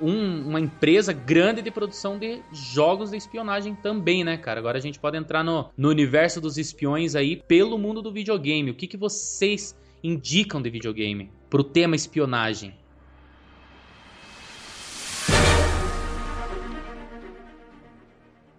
um- 0.00 0.48
uma 0.48 0.60
empresa 0.60 1.12
grande 1.12 1.62
de 1.62 1.70
produção 1.70 2.18
de 2.18 2.40
jogos 2.52 3.10
de 3.10 3.16
espionagem 3.16 3.74
também, 3.74 4.22
né, 4.24 4.36
cara? 4.36 4.60
Agora 4.60 4.78
a 4.78 4.80
gente 4.80 4.98
pode 4.98 5.16
entrar 5.16 5.42
no, 5.42 5.68
no 5.76 5.88
universo 5.88 6.40
dos 6.40 6.58
espiões 6.58 7.14
aí 7.14 7.36
pelo 7.36 7.78
mundo 7.78 8.00
do 8.02 8.12
videogame. 8.12 8.70
O 8.70 8.74
que, 8.74 8.86
que 8.86 8.96
vocês 8.96 9.76
indicam 10.02 10.62
de 10.62 10.70
videogame 10.70 11.30
pro 11.50 11.64
tema 11.64 11.96
espionagem? 11.96 12.74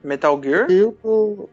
Metal 0.04 0.40
Gear? 0.42 0.70
Eu 0.72 0.92
tô. 1.02 1.50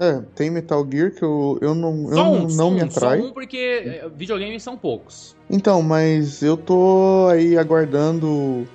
É, 0.00 0.20
tem 0.34 0.50
Metal 0.50 0.84
Gear 0.90 1.12
que 1.12 1.22
eu, 1.22 1.58
eu 1.62 1.74
não, 1.74 2.08
eu 2.10 2.16
não, 2.16 2.34
um, 2.34 2.40
não 2.42 2.48
só 2.50 2.70
me 2.70 2.82
um, 2.82 2.90
só 2.90 2.98
atrai. 2.98 3.20
um, 3.20 3.32
porque 3.32 3.82
é, 4.02 4.08
videogames 4.08 4.62
são 4.62 4.76
poucos. 4.76 5.36
Então, 5.48 5.80
mas 5.82 6.42
eu 6.42 6.56
tô 6.56 7.28
aí 7.30 7.56
aguardando 7.56 8.66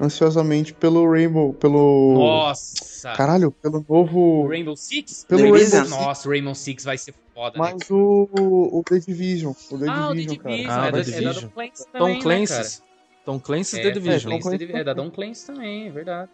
ansiosamente 0.00 0.72
pelo 0.72 1.10
Rainbow, 1.10 1.52
pelo. 1.54 2.14
Nossa! 2.14 3.12
Caralho, 3.16 3.50
pelo 3.50 3.84
novo. 3.88 4.46
Rainbow 4.46 4.76
Six? 4.76 5.24
Pelo 5.24 5.40
The 5.40 5.44
Rainbow 5.44 5.58
Division? 5.58 5.84
Six, 5.84 5.90
Nossa, 5.98 6.28
o 6.28 6.30
Rainbow 6.30 6.54
Six 6.54 6.84
vai 6.84 6.98
ser 6.98 7.14
foda, 7.34 7.58
né? 7.58 7.72
mas 7.72 7.90
o, 7.90 8.28
o 8.32 8.82
The 8.88 8.98
Division. 9.00 9.52
O 9.70 9.78
The 9.78 9.86
Ah, 9.88 10.10
o 10.10 10.14
The 10.14 10.14
Division, 10.20 10.36
cara. 10.38 10.54
Division, 10.56 10.78
Ah, 10.78 10.86
é, 10.86 10.88
o 10.88 10.92
da, 10.92 10.92
The 10.92 10.98
é 10.98 11.02
da 11.02 11.18
Division. 11.32 11.48
Tom 11.48 11.54
Clancy 11.54 11.84
também, 11.92 12.00
Tom 12.00 12.08
né? 12.08 12.22
Clancy's. 12.22 12.82
Tom 13.24 13.40
Clancy's 13.40 13.78
É, 13.78 13.82
The 13.82 13.88
é, 13.88 13.90
Division. 13.92 14.40
Clancy 14.40 14.72
é 14.72 14.84
da 14.84 14.94
Tom 14.94 15.10
Clancy 15.10 15.46
também, 15.46 15.88
é 15.88 15.90
verdade. 15.90 16.30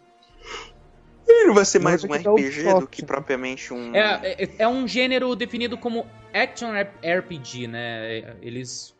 Ele 1.27 1.53
vai 1.53 1.65
ser 1.65 1.79
mais 1.79 2.03
um 2.03 2.13
RPG 2.13 2.63
do 2.79 2.87
que 2.87 3.03
propriamente 3.05 3.73
um. 3.73 3.95
É, 3.95 4.43
é, 4.43 4.49
é 4.59 4.67
um 4.67 4.87
gênero 4.87 5.35
definido 5.35 5.77
como 5.77 6.05
Action 6.33 6.69
RPG, 7.03 7.67
né? 7.67 8.35
Eles 8.41 8.93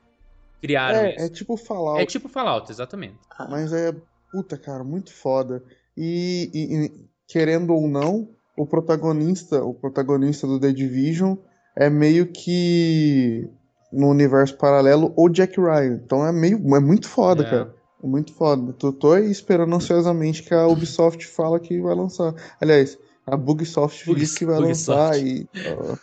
criaram 0.61 0.99
É, 0.99 1.15
isso. 1.15 1.25
é 1.25 1.29
tipo 1.29 1.57
Fallout, 1.57 2.01
É 2.01 2.05
tipo 2.05 2.27
Fallout, 2.27 2.71
exatamente. 2.71 3.15
mas 3.49 3.71
é. 3.73 3.93
Puta, 4.31 4.57
cara, 4.57 4.83
muito 4.83 5.13
foda. 5.13 5.63
E, 5.95 6.49
e- 6.53 6.85
e, 6.85 7.05
querendo 7.27 7.73
ou 7.73 7.87
não, 7.87 8.27
o 8.57 8.65
protagonista, 8.65 9.63
o 9.63 9.73
protagonista 9.73 10.45
do 10.45 10.59
The 10.59 10.71
Division 10.73 11.35
é 11.75 11.89
meio 11.89 12.27
que 12.27 13.47
no 13.93 14.09
universo 14.09 14.57
paralelo 14.57 15.13
o 15.15 15.29
Jack 15.29 15.57
Ryan. 15.59 16.01
Então 16.03 16.25
é 16.25 16.31
meio, 16.33 16.57
é 16.75 16.79
muito 16.81 17.07
foda, 17.07 17.43
É. 17.43 17.49
cara. 17.49 17.75
É 18.05 18.07
muito 18.07 18.33
foda. 18.33 18.71
Tô, 18.73 18.93
tô 18.93 19.13
aí 19.13 19.31
esperando 19.31 19.75
ansiosamente 19.75 20.43
que 20.43 20.53
a 20.53 20.67
Ubisoft 20.67 21.25
fala 21.25 21.59
que 21.59 21.81
vai 21.81 21.95
lançar. 21.95 22.35
Aliás, 22.61 22.99
a 23.25 23.35
Bugsoft 23.35 24.05
Bug- 24.05 24.19
disse 24.19 24.37
que 24.37 24.45
vai 24.45 24.57
Bugsoft. 24.61 24.89
lançar 24.91 25.19
e. 25.19 25.49
ó, 25.65 25.95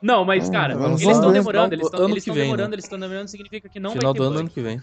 Não, 0.00 0.24
mas, 0.24 0.48
Ah, 0.48 0.52
cara, 0.52 0.74
eles 0.74 1.00
estão 1.02 1.32
demorando, 1.32 1.74
eles 1.74 1.92
Ano 1.92 2.16
estão 2.16 2.34
vem, 2.34 2.44
demorando, 2.44 2.68
né? 2.70 2.74
eles 2.76 2.84
estão 2.84 2.98
demorando, 2.98 3.28
significa 3.28 3.68
que 3.68 3.80
não 3.80 3.90
Final 3.90 4.12
vai 4.12 4.14
do 4.14 4.18
ter 4.18 4.24
ano, 4.24 4.32
bug. 4.34 4.40
ano 4.40 4.50
que 4.50 4.60
vem. 4.62 4.80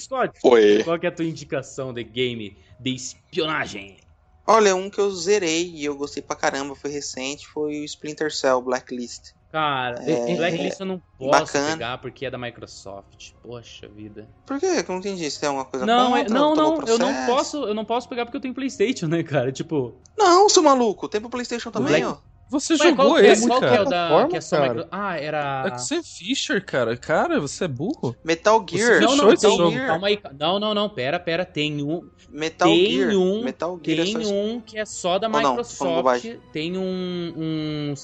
Scott, 0.00 0.38
Oi. 0.42 0.82
qual 0.82 0.98
que 0.98 1.06
é 1.06 1.10
a 1.10 1.12
tua 1.14 1.24
indicação 1.26 1.92
de 1.92 2.02
game 2.02 2.56
de 2.80 2.94
espionagem? 2.94 3.98
Olha, 4.46 4.74
um 4.74 4.88
que 4.90 4.98
eu 4.98 5.10
zerei 5.12 5.70
e 5.70 5.84
eu 5.84 5.94
gostei 5.96 6.22
pra 6.22 6.34
caramba, 6.34 6.74
foi 6.74 6.90
recente, 6.90 7.46
foi 7.46 7.80
o 7.80 7.84
Splinter 7.84 8.32
Cell 8.34 8.60
Blacklist. 8.62 9.32
Cara, 9.52 10.00
É, 10.08 10.36
Blacklist 10.36 10.78
eu 10.78 10.86
não 10.86 11.02
posso 11.18 11.30
bacana. 11.52 11.72
pegar 11.72 11.98
porque 11.98 12.24
é 12.26 12.30
da 12.30 12.38
Microsoft. 12.38 13.32
Poxa 13.42 13.88
vida. 13.88 14.28
Por 14.46 14.60
quê? 14.60 14.82
Que 14.82 14.90
eu 14.90 14.92
não 14.94 14.98
entendi. 15.00 15.28
Se 15.30 15.40
tem 15.40 15.48
alguma 15.48 15.64
coisa 15.64 15.84
Não, 15.84 16.16
é- 16.16 16.20
contra? 16.20 16.34
não, 16.38 16.54
Tomou 16.54 16.80
não, 16.82 16.86
eu 16.88 16.98
não 16.98 17.26
posso, 17.26 17.56
eu 17.64 17.74
não 17.74 17.84
posso 17.84 18.08
pegar 18.08 18.24
porque 18.24 18.36
eu 18.36 18.40
tenho 18.40 18.54
PlayStation, 18.54 19.06
né, 19.08 19.22
cara? 19.24 19.50
Tipo, 19.50 20.00
Não, 20.16 20.48
seu 20.48 20.62
maluco. 20.62 21.08
Tem 21.08 21.20
pro 21.20 21.28
Playstation 21.30 21.70
também, 21.70 22.02
Black- 22.02 22.18
ó. 22.26 22.30
Você 22.50 22.72
Ué, 22.72 22.78
jogou 22.78 23.06
qual 23.10 23.14
que 23.20 23.26
é, 23.26 23.30
esse, 23.30 23.46
qual 23.46 23.58
que 23.60 23.64
é 23.64 23.68
cara? 23.68 23.82
o 23.82 23.84
da 23.84 23.90
Plataforma, 23.90 24.28
que 24.28 24.36
é 24.36 24.40
só 24.40 24.56
cara? 24.56 24.74
micro... 24.74 24.88
Ah, 24.90 25.16
era 25.20 25.64
É 25.66 25.70
que 25.70 25.78
você 25.82 25.94
é 25.96 26.02
Fischer, 26.02 26.64
cara. 26.66 26.96
Cara, 26.96 27.40
você 27.40 27.64
é 27.64 27.68
burro. 27.68 28.16
Metal 28.24 28.66
Gear. 28.68 28.94
Você 28.98 29.06
Não, 29.06 29.16
não, 29.16 29.32
esse 29.32 29.46
tem 29.46 29.56
jogo? 29.56 29.76
calma 29.86 30.08
aí. 30.08 30.20
Não, 30.36 30.58
não, 30.58 30.74
não, 30.74 30.88
pera, 30.88 31.20
pera, 31.20 31.44
tem 31.44 31.80
um, 31.80 32.08
Metal 32.28 32.66
tem 32.68 32.90
Gear. 32.90 33.14
um, 33.14 33.44
Metal 33.44 33.80
Gear 33.84 34.04
tem 34.04 34.16
é 34.16 34.24
só... 34.24 34.32
um 34.34 34.60
que 34.60 34.78
é 34.78 34.84
só 34.84 35.18
da 35.20 35.28
não, 35.28 35.50
Microsoft, 35.50 35.94
bobagem. 35.96 36.40
tem 36.52 36.76
um, 36.76 37.32
um 37.36 37.94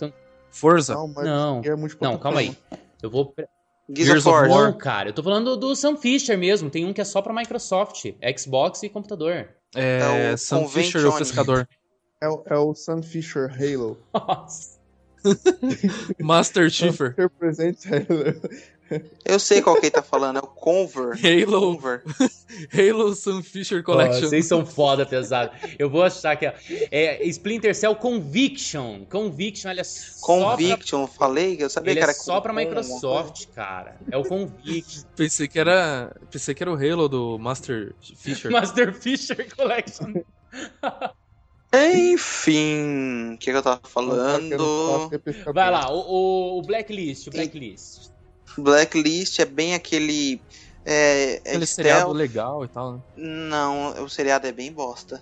Forza. 0.51 0.95
Não, 0.95 1.09
mas 1.09 1.25
Não. 1.25 1.61
é. 1.65 1.77
Não, 2.01 2.19
calma 2.19 2.41
aí. 2.41 2.57
Eu 3.03 3.11
vou 3.11 3.35
Gears, 3.89 4.07
Gears 4.23 4.27
of 4.27 4.49
War. 4.49 4.75
Cara, 4.77 5.11
eu 5.11 5.13
tô 5.13 5.23
falando 5.23 5.57
do 5.57 5.75
Sam 5.77 5.97
Fisher 5.97 6.37
mesmo, 6.37 6.69
tem 6.71 6.85
um 6.85 6.93
que 6.93 7.01
é 7.01 7.05
só 7.05 7.21
pra 7.23 7.33
Microsoft, 7.33 8.05
Xbox 8.39 8.83
e 8.83 8.89
computador. 8.89 9.49
É, 9.75 10.31
É 10.31 10.33
o 10.35 10.37
Sam 10.39 10.67
Fisher, 10.69 11.01
o 11.03 11.05
Johnny. 11.05 11.19
pescador. 11.19 11.69
É, 12.21 12.29
o- 12.29 12.43
é 12.47 12.57
o 12.57 12.75
Sun 12.75 13.03
Fisher 13.03 13.51
Halo. 13.53 13.99
Nossa. 14.15 14.77
Master 16.21 16.71
Sun 16.71 16.87
Schiffer. 16.93 17.15
Eu 19.25 19.39
sei 19.39 19.61
qual 19.61 19.75
que 19.77 19.87
ele 19.87 19.91
tá 19.91 20.03
falando. 20.03 20.37
É 20.37 20.41
o 20.41 20.47
Conver. 20.47 21.19
Halo, 21.25 21.77
Conver. 21.77 22.03
Halo 22.73 23.15
Sam 23.15 23.43
Fisher 23.43 23.81
Ó, 23.81 23.83
Collection. 23.83 24.29
vocês 24.29 24.47
são 24.47 24.65
foda, 24.65 25.05
pesado. 25.05 25.51
Eu 25.79 25.91
vou 25.91 26.03
achar 26.05 26.37
que 26.37 26.47
é, 26.47 26.55
é 26.91 27.27
Splinter 27.27 27.75
Cell 27.75 27.97
Conviction. 27.97 29.05
Conviction, 29.07 29.71
ele 29.71 29.81
é 29.81 29.85
só 29.85 30.27
pra, 30.27 30.57
Conviction, 30.57 31.03
eu 31.03 31.07
falei. 31.09 31.57
Eu 31.61 31.69
sabia 31.69 31.91
ele 31.93 31.99
que 32.01 32.03
era 32.05 32.13
é 32.13 32.15
só 32.15 32.41
pra 32.41 32.53
Microsoft, 32.53 33.47
cara. 33.55 33.97
É 34.11 34.17
o 34.17 34.25
Conviction. 34.25 35.03
Pensei 35.17 35.49
que 35.49 35.59
era. 35.59 36.15
Pensei 36.31 36.55
que 36.55 36.63
era 36.63 36.73
o 36.73 36.77
Halo 36.77 37.09
do 37.09 37.39
Master 37.39 37.95
Fisher. 38.17 38.51
Master 38.51 38.95
Fisher 38.95 39.49
Collection. 39.57 40.15
Enfim, 41.75 43.35
o 43.35 43.39
que, 43.39 43.51
que 43.51 43.57
eu 43.57 43.63
tava 43.63 43.81
falando? 43.85 45.11
Vai 45.53 45.71
lá, 45.71 45.91
o, 45.93 45.99
o- 45.99 46.59
o 46.59 46.63
Blacklist, 46.63 47.27
o 47.27 47.31
Blacklist. 47.31 48.09
Blacklist 48.63 49.39
é 49.39 49.45
bem 49.45 49.75
aquele. 49.75 50.41
É, 50.85 51.35
é 51.35 51.51
Aquele 51.51 51.67
stealth. 51.67 51.89
seriado 51.89 52.13
legal 52.13 52.65
e 52.65 52.69
tal, 52.69 52.93
né? 52.95 53.01
Não, 53.17 54.05
o 54.05 54.09
seriado 54.09 54.47
é 54.47 54.53
bem 54.53 54.73
bosta. 54.73 55.21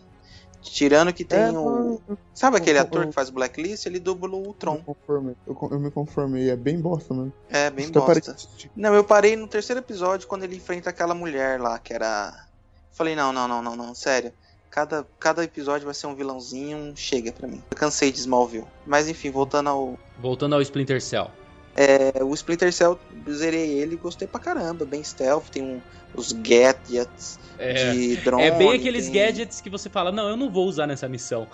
Tirando 0.61 1.13
que 1.13 1.25
tem 1.25 1.39
É, 1.39 1.51
o. 1.53 2.01
Sabe 2.33 2.57
aquele 2.57 2.79
eu- 2.79 2.83
ator 2.83 3.03
eu- 3.03 3.09
que 3.09 3.15
faz 3.15 3.29
Blacklist? 3.29 3.85
Ele 3.85 3.99
dubla 4.01 4.31
o 4.35 4.47
eu, 4.47 4.53
Tron. 4.55 4.79
conformei, 4.79 5.35
eu, 5.47 5.69
eu 5.71 5.79
me 5.79 5.91
conformei, 5.91 6.49
é 6.51 6.57
bem 6.57 6.81
bosta 6.81 7.13
mesmo. 7.13 7.33
É, 7.51 7.69
bem 7.71 7.91
bosta. 7.91 8.35
Não, 8.75 8.95
eu 8.95 9.05
parei 9.05 9.37
no 9.37 9.47
terceiro 9.47 9.81
episódio 9.81 10.27
quando 10.27 10.45
ele 10.45 10.57
enfrenta 10.57 10.89
aquela 10.91 11.15
mulher 11.15 11.61
lá, 11.61 11.79
que 11.79 11.93
era. 11.93 12.47
Falei, 12.93 13.15
não, 13.15 13.31
não, 13.33 13.47
não, 13.47 13.61
não, 13.63 13.77
não, 13.77 13.95
sério. 13.95 14.33
Cada, 14.71 15.07
cada 15.21 15.45
episódio 15.45 15.85
vai 15.85 15.95
ser 15.95 16.07
um 16.07 16.15
vilãozinho, 16.15 16.93
chega 16.97 17.31
pra 17.31 17.47
mim. 17.47 17.63
Eu 17.71 17.77
cansei 17.77 18.11
de 18.11 18.19
Smallville. 18.21 18.67
Mas 18.87 19.07
enfim, 19.09 19.31
voltando 19.31 19.69
ao. 19.69 19.99
Voltando 20.19 20.55
ao 20.55 20.63
Splinter 20.63 21.01
Cell. 21.03 21.31
É, 21.77 22.23
o 22.23 22.33
Splinter 22.35 22.73
Cell, 22.73 22.99
zerei 23.31 23.71
ele 23.79 23.95
e 23.95 23.99
gostei 23.99 24.29
pra 24.29 24.41
caramba. 24.41 24.85
Bem 24.85 25.03
stealth, 25.03 25.49
tem 25.51 25.63
um, 25.63 25.81
os 26.15 26.31
gadgets 26.33 27.39
É, 27.59 27.93
de 27.93 28.17
drone. 28.19 28.45
é 28.45 28.51
bem 28.53 28.73
aqueles 28.73 29.07
tem- 29.07 29.15
gadgets 29.15 29.61
que 29.61 29.69
você 29.71 29.91
fala, 29.91 30.13
não, 30.13 30.29
eu 30.29 30.37
não 30.37 30.51
vou 30.51 30.67
usar 30.67 30.87
nessa 30.87 31.09
missão. 31.09 31.49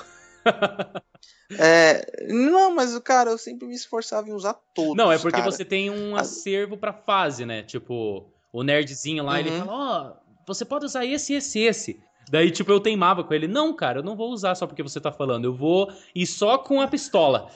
É, 1.59 2.29
não, 2.33 2.73
mas, 2.75 2.97
cara, 3.01 3.31
eu 3.31 3.39
sempre 3.39 3.67
me 3.67 3.75
esforçava 3.75 4.29
em 4.29 4.33
usar 4.33 4.55
todos. 4.73 4.97
Não, 4.97 5.11
é 5.11 5.19
porque 5.19 5.39
cara. 5.39 5.51
você 5.51 5.65
tem 5.65 5.91
um 5.91 6.15
acervo 6.17 6.77
pra 6.77 6.93
fase, 6.93 7.45
né? 7.45 7.63
Tipo, 7.65 8.33
o 8.53 8.63
nerdzinho 8.63 9.25
lá, 9.25 9.41
ele 9.41 9.51
Uhum. 9.51 9.59
fala, 9.59 9.73
ó, 9.73 10.13
você 10.47 10.65
pode 10.65 10.85
usar 10.85 11.05
esse, 11.05 11.35
esse, 11.35 11.59
esse. 11.59 12.01
Daí, 12.31 12.53
tipo, 12.53 12.71
eu 12.71 12.79
teimava 12.79 13.25
com 13.25 13.35
ele. 13.35 13.49
Não, 13.49 13.75
cara, 13.75 13.99
eu 13.99 14.03
não 14.05 14.15
vou 14.17 14.31
usar 14.31 14.55
só 14.55 14.65
porque 14.65 14.83
você 14.83 15.01
tá 15.01 15.11
falando. 15.11 15.45
Eu 15.45 15.53
vou 15.55 15.93
ir 16.15 16.25
só 16.27 16.57
com 16.57 16.81
a 16.81 16.87
pistola. 16.87 17.51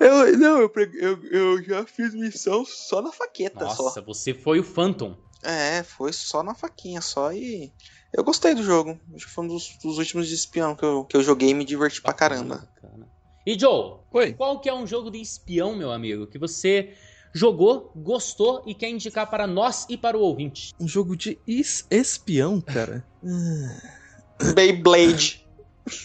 Eu, 0.00 0.38
não, 0.38 0.60
eu, 0.62 0.72
eu, 0.94 1.24
eu 1.26 1.62
já 1.62 1.84
fiz 1.86 2.14
missão 2.14 2.64
só 2.64 3.02
na 3.02 3.12
faqueta, 3.12 3.68
só. 3.68 3.84
Nossa, 3.84 4.00
você 4.00 4.32
foi 4.32 4.58
o 4.58 4.64
Phantom. 4.64 5.14
É, 5.42 5.82
foi 5.82 6.12
só 6.12 6.42
na 6.42 6.54
faquinha, 6.54 7.00
só 7.02 7.32
e. 7.32 7.72
Eu 8.12 8.24
gostei 8.24 8.54
do 8.54 8.62
jogo. 8.62 8.98
Acho 9.14 9.26
que 9.26 9.32
foi 9.32 9.44
um 9.44 9.48
dos, 9.48 9.76
dos 9.82 9.98
últimos 9.98 10.26
de 10.26 10.34
espião 10.34 10.74
que 10.74 10.84
eu, 10.84 11.04
que 11.04 11.16
eu 11.16 11.22
joguei 11.22 11.50
e 11.50 11.54
me 11.54 11.64
diverti 11.64 12.00
pra 12.02 12.12
caramba. 12.14 12.56
Bacana. 12.82 13.08
E 13.46 13.58
Joe, 13.58 14.00
Oi. 14.10 14.32
qual 14.32 14.58
que 14.60 14.68
é 14.68 14.74
um 14.74 14.86
jogo 14.86 15.10
de 15.10 15.20
espião, 15.20 15.74
meu 15.76 15.90
amigo, 15.92 16.26
que 16.26 16.38
você 16.38 16.94
jogou, 17.34 17.92
gostou 17.94 18.62
e 18.66 18.74
quer 18.74 18.88
indicar 18.88 19.28
para 19.30 19.46
nós 19.46 19.86
e 19.88 19.96
para 19.96 20.16
o 20.16 20.20
ouvinte? 20.20 20.70
Um 20.80 20.88
jogo 20.88 21.16
de 21.16 21.38
es- 21.46 21.86
espião, 21.90 22.60
cara. 22.60 23.06
Beyblade. 24.54 25.46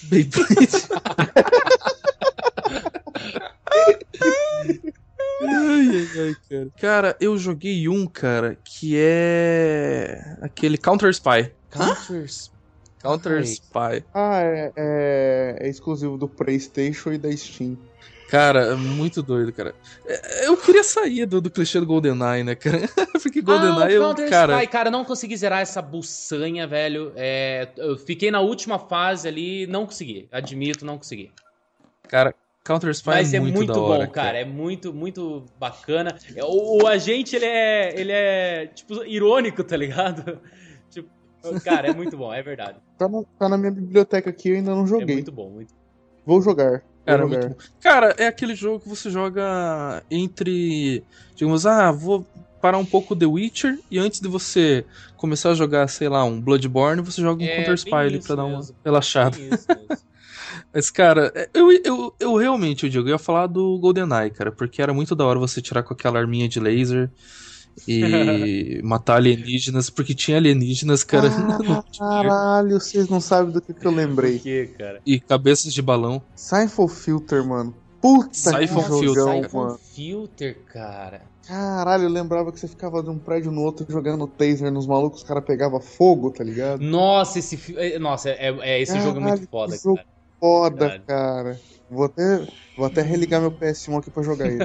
Beyblade. 0.03 0.55
ai, 5.41 6.07
ai, 6.17 6.35
cara. 6.49 6.67
Cara, 6.79 7.17
eu 7.19 7.37
joguei 7.37 7.87
um, 7.87 8.07
cara, 8.07 8.57
que 8.63 8.95
é 8.97 10.37
aquele 10.41 10.77
Counter 10.77 11.09
Spy. 11.09 11.51
Counter 11.69 12.27
Counter 13.05 13.37
Ai. 13.37 13.43
Spy. 13.43 14.03
Ah, 14.13 14.41
é, 14.41 14.73
é, 14.75 15.57
é 15.59 15.69
exclusivo 15.69 16.17
do 16.17 16.27
PlayStation 16.27 17.11
e 17.11 17.19
da 17.19 17.35
Steam. 17.35 17.77
Cara, 18.29 18.73
é 18.73 18.75
muito 18.75 19.21
doido, 19.21 19.53
cara. 19.53 19.75
É, 20.07 20.47
Eu 20.47 20.57
queria 20.57 20.83
sair 20.83 21.27
do, 21.27 21.39
do 21.39 21.51
clichê 21.51 21.79
do 21.79 21.85
GoldenEye, 21.85 22.43
né, 22.43 22.55
cara? 22.55 22.89
Porque 23.21 23.39
ah, 23.39 23.43
GoldenEye, 23.43 23.99
o 23.99 24.01
eu, 24.01 24.01
Counter 24.01 24.29
cara... 24.29 24.55
Spy, 24.55 24.67
cara, 24.67 24.89
não 24.89 25.05
consegui 25.05 25.37
zerar 25.37 25.61
essa 25.61 25.81
buçanha, 25.83 26.65
velho. 26.65 27.13
É, 27.15 27.69
eu 27.77 27.95
fiquei 27.95 28.31
na 28.31 28.39
última 28.39 28.79
fase 28.79 29.27
ali, 29.27 29.67
não 29.67 29.85
consegui. 29.85 30.27
Admito, 30.31 30.83
não 30.83 30.97
consegui. 30.97 31.31
Cara, 32.07 32.33
Counter 32.65 32.89
Spy 32.89 33.09
Mas 33.09 33.33
é 33.33 33.37
é 33.37 33.39
muito, 33.39 33.55
muito, 33.57 33.71
da 33.73 33.79
hora, 33.79 34.05
bom, 34.07 34.11
cara. 34.11 34.39
É 34.39 34.43
muito, 34.43 34.91
muito 34.91 35.45
bacana. 35.59 36.17
É, 36.35 36.43
O, 36.43 36.81
o 36.83 36.87
agente, 36.87 37.35
ele 37.35 37.45
é, 37.45 37.99
ele 37.99 38.11
é, 38.11 38.65
tipo, 38.73 39.03
irônico, 39.05 39.63
tá 39.63 39.77
ligado? 39.77 40.39
Tipo, 40.89 41.09
cara, 41.63 41.89
é 41.89 41.93
muito 41.93 42.17
bom, 42.17 42.33
é 42.33 42.41
verdade. 42.41 42.79
Tá 42.97 43.07
na, 43.07 43.21
tá 43.37 43.47
na 43.47 43.55
minha 43.55 43.71
biblioteca 43.71 44.31
aqui, 44.31 44.49
eu 44.49 44.55
ainda 44.55 44.71
não 44.73 44.83
É 44.85 44.87
joguei. 44.87 45.15
muito 45.15 45.31
bom, 45.31 45.49
muito 45.51 45.71
Vou 46.25 46.41
jogar. 46.41 46.81
Cara, 47.05 47.19
vou 47.19 47.29
muito 47.29 47.43
jogar. 47.43 47.55
bom. 47.55 47.61
Cara, 47.81 48.15
é 48.17 48.25
aquele 48.25 48.55
jogo 48.55 48.79
que 48.79 48.89
você 48.89 49.11
joga 49.11 50.01
entre. 50.09 51.03
Digamos, 51.35 51.67
ah, 51.67 51.91
vou 51.91 52.25
parar 52.59 52.79
um 52.79 52.85
pouco 52.85 53.15
The 53.15 53.27
Witcher 53.27 53.77
e 53.91 53.99
antes 53.99 54.19
de 54.19 54.27
você 54.27 54.83
começar 55.15 55.51
a 55.51 55.53
jogar, 55.53 55.87
sei 55.87 56.09
lá, 56.09 56.23
um 56.23 56.41
Bloodborne, 56.41 57.03
você 57.03 57.21
joga 57.21 57.43
um 57.43 57.45
É, 57.45 57.57
Counter 57.57 57.75
Spy 57.75 57.91
bem 57.91 57.99
ali 57.99 58.17
isso 58.17 58.25
pra 58.25 58.37
dar 58.37 58.45
uma 58.45 58.57
mesmo. 58.57 58.75
relaxada. 58.83 59.37
Mas, 60.75 60.91
cara, 60.91 61.31
é, 61.33 61.49
eu, 61.53 61.71
eu, 61.71 62.13
eu 62.19 62.35
realmente, 62.35 62.83
eu 62.83 62.89
digo, 62.89 63.07
eu 63.07 63.13
ia 63.13 63.17
falar 63.17 63.47
do 63.47 63.79
GoldenEye, 63.79 64.29
cara, 64.29 64.51
porque 64.51 64.81
era 64.81 64.93
muito 64.93 65.15
da 65.15 65.25
hora 65.25 65.39
você 65.39 65.61
tirar 65.61 65.83
com 65.83 65.93
aquela 65.93 66.19
arminha 66.19 66.49
de 66.49 66.59
laser 66.59 67.09
e 67.87 68.81
matar 68.83 69.15
alienígenas, 69.15 69.89
porque 69.89 70.13
tinha 70.13 70.35
alienígenas, 70.35 71.01
cara, 71.01 71.29
Ah, 71.69 71.81
caralho, 71.97 72.79
vocês 72.79 73.07
não 73.07 73.21
sabem 73.21 73.53
do 73.53 73.61
que, 73.61 73.73
que 73.73 73.87
eu 73.87 73.91
lembrei. 73.91 74.33
Por 74.35 74.43
quê, 74.43 74.75
cara? 74.77 75.01
e 75.05 75.17
cabeças 75.17 75.73
de 75.73 75.81
balão. 75.81 76.21
Siphon 76.35 76.87
Filter, 76.89 77.45
mano. 77.45 77.73
Puta 78.01 78.33
Siphon 78.33 78.57
que 78.59 78.67
Filter, 78.83 79.07
jogão, 79.15 79.43
Siphon 79.43 79.57
mano. 79.57 79.79
Filter, 79.95 80.65
cara. 80.65 81.21
Caralho, 81.47 82.03
eu 82.03 82.09
lembrava 82.09 82.51
que 82.51 82.59
você 82.59 82.67
ficava 82.67 83.01
de 83.01 83.09
um 83.09 83.17
prédio 83.17 83.51
no 83.51 83.61
outro 83.61 83.85
jogando 83.89 84.27
taser 84.27 84.71
nos 84.71 84.85
malucos, 84.87 85.21
os 85.21 85.27
caras 85.27 85.45
pegavam 85.45 85.79
fogo, 85.79 86.31
tá 86.31 86.43
ligado? 86.43 86.81
Nossa, 86.81 87.39
esse 87.39 87.55
fi- 87.55 87.77
é- 87.77 87.97
Nossa, 87.97 88.29
é, 88.31 88.49
é- 88.61 88.81
esse 88.81 88.99
jogo 88.99 89.17
é 89.17 89.21
muito 89.21 89.23
Caralho, 89.23 89.47
foda, 89.49 89.77
que 89.77 89.83
jogo 89.83 89.95
cara. 89.95 90.14
Foda, 90.45 90.89
Verdade. 90.89 91.03
cara. 91.07 91.59
Vou 91.89 92.05
até, 92.05 92.47
vou 92.77 92.85
até 92.85 93.01
religar 93.01 93.41
meu 93.41 93.51
PS1 93.51 93.97
aqui 93.97 94.11
pra 94.11 94.21
jogar 94.21 94.45
ele. 94.45 94.59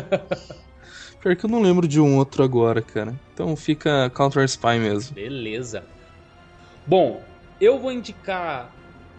Pior 1.22 1.34
que 1.34 1.46
eu 1.46 1.50
não 1.50 1.62
lembro 1.62 1.88
de 1.88 1.98
um 1.98 2.18
outro 2.18 2.42
agora, 2.42 2.82
cara. 2.82 3.18
Então 3.32 3.56
fica 3.56 4.10
Counter 4.10 4.44
Spy 4.44 4.78
mesmo. 4.78 5.14
Beleza. 5.14 5.82
Bom, 6.86 7.22
eu 7.58 7.78
vou 7.78 7.90
indicar 7.90 8.70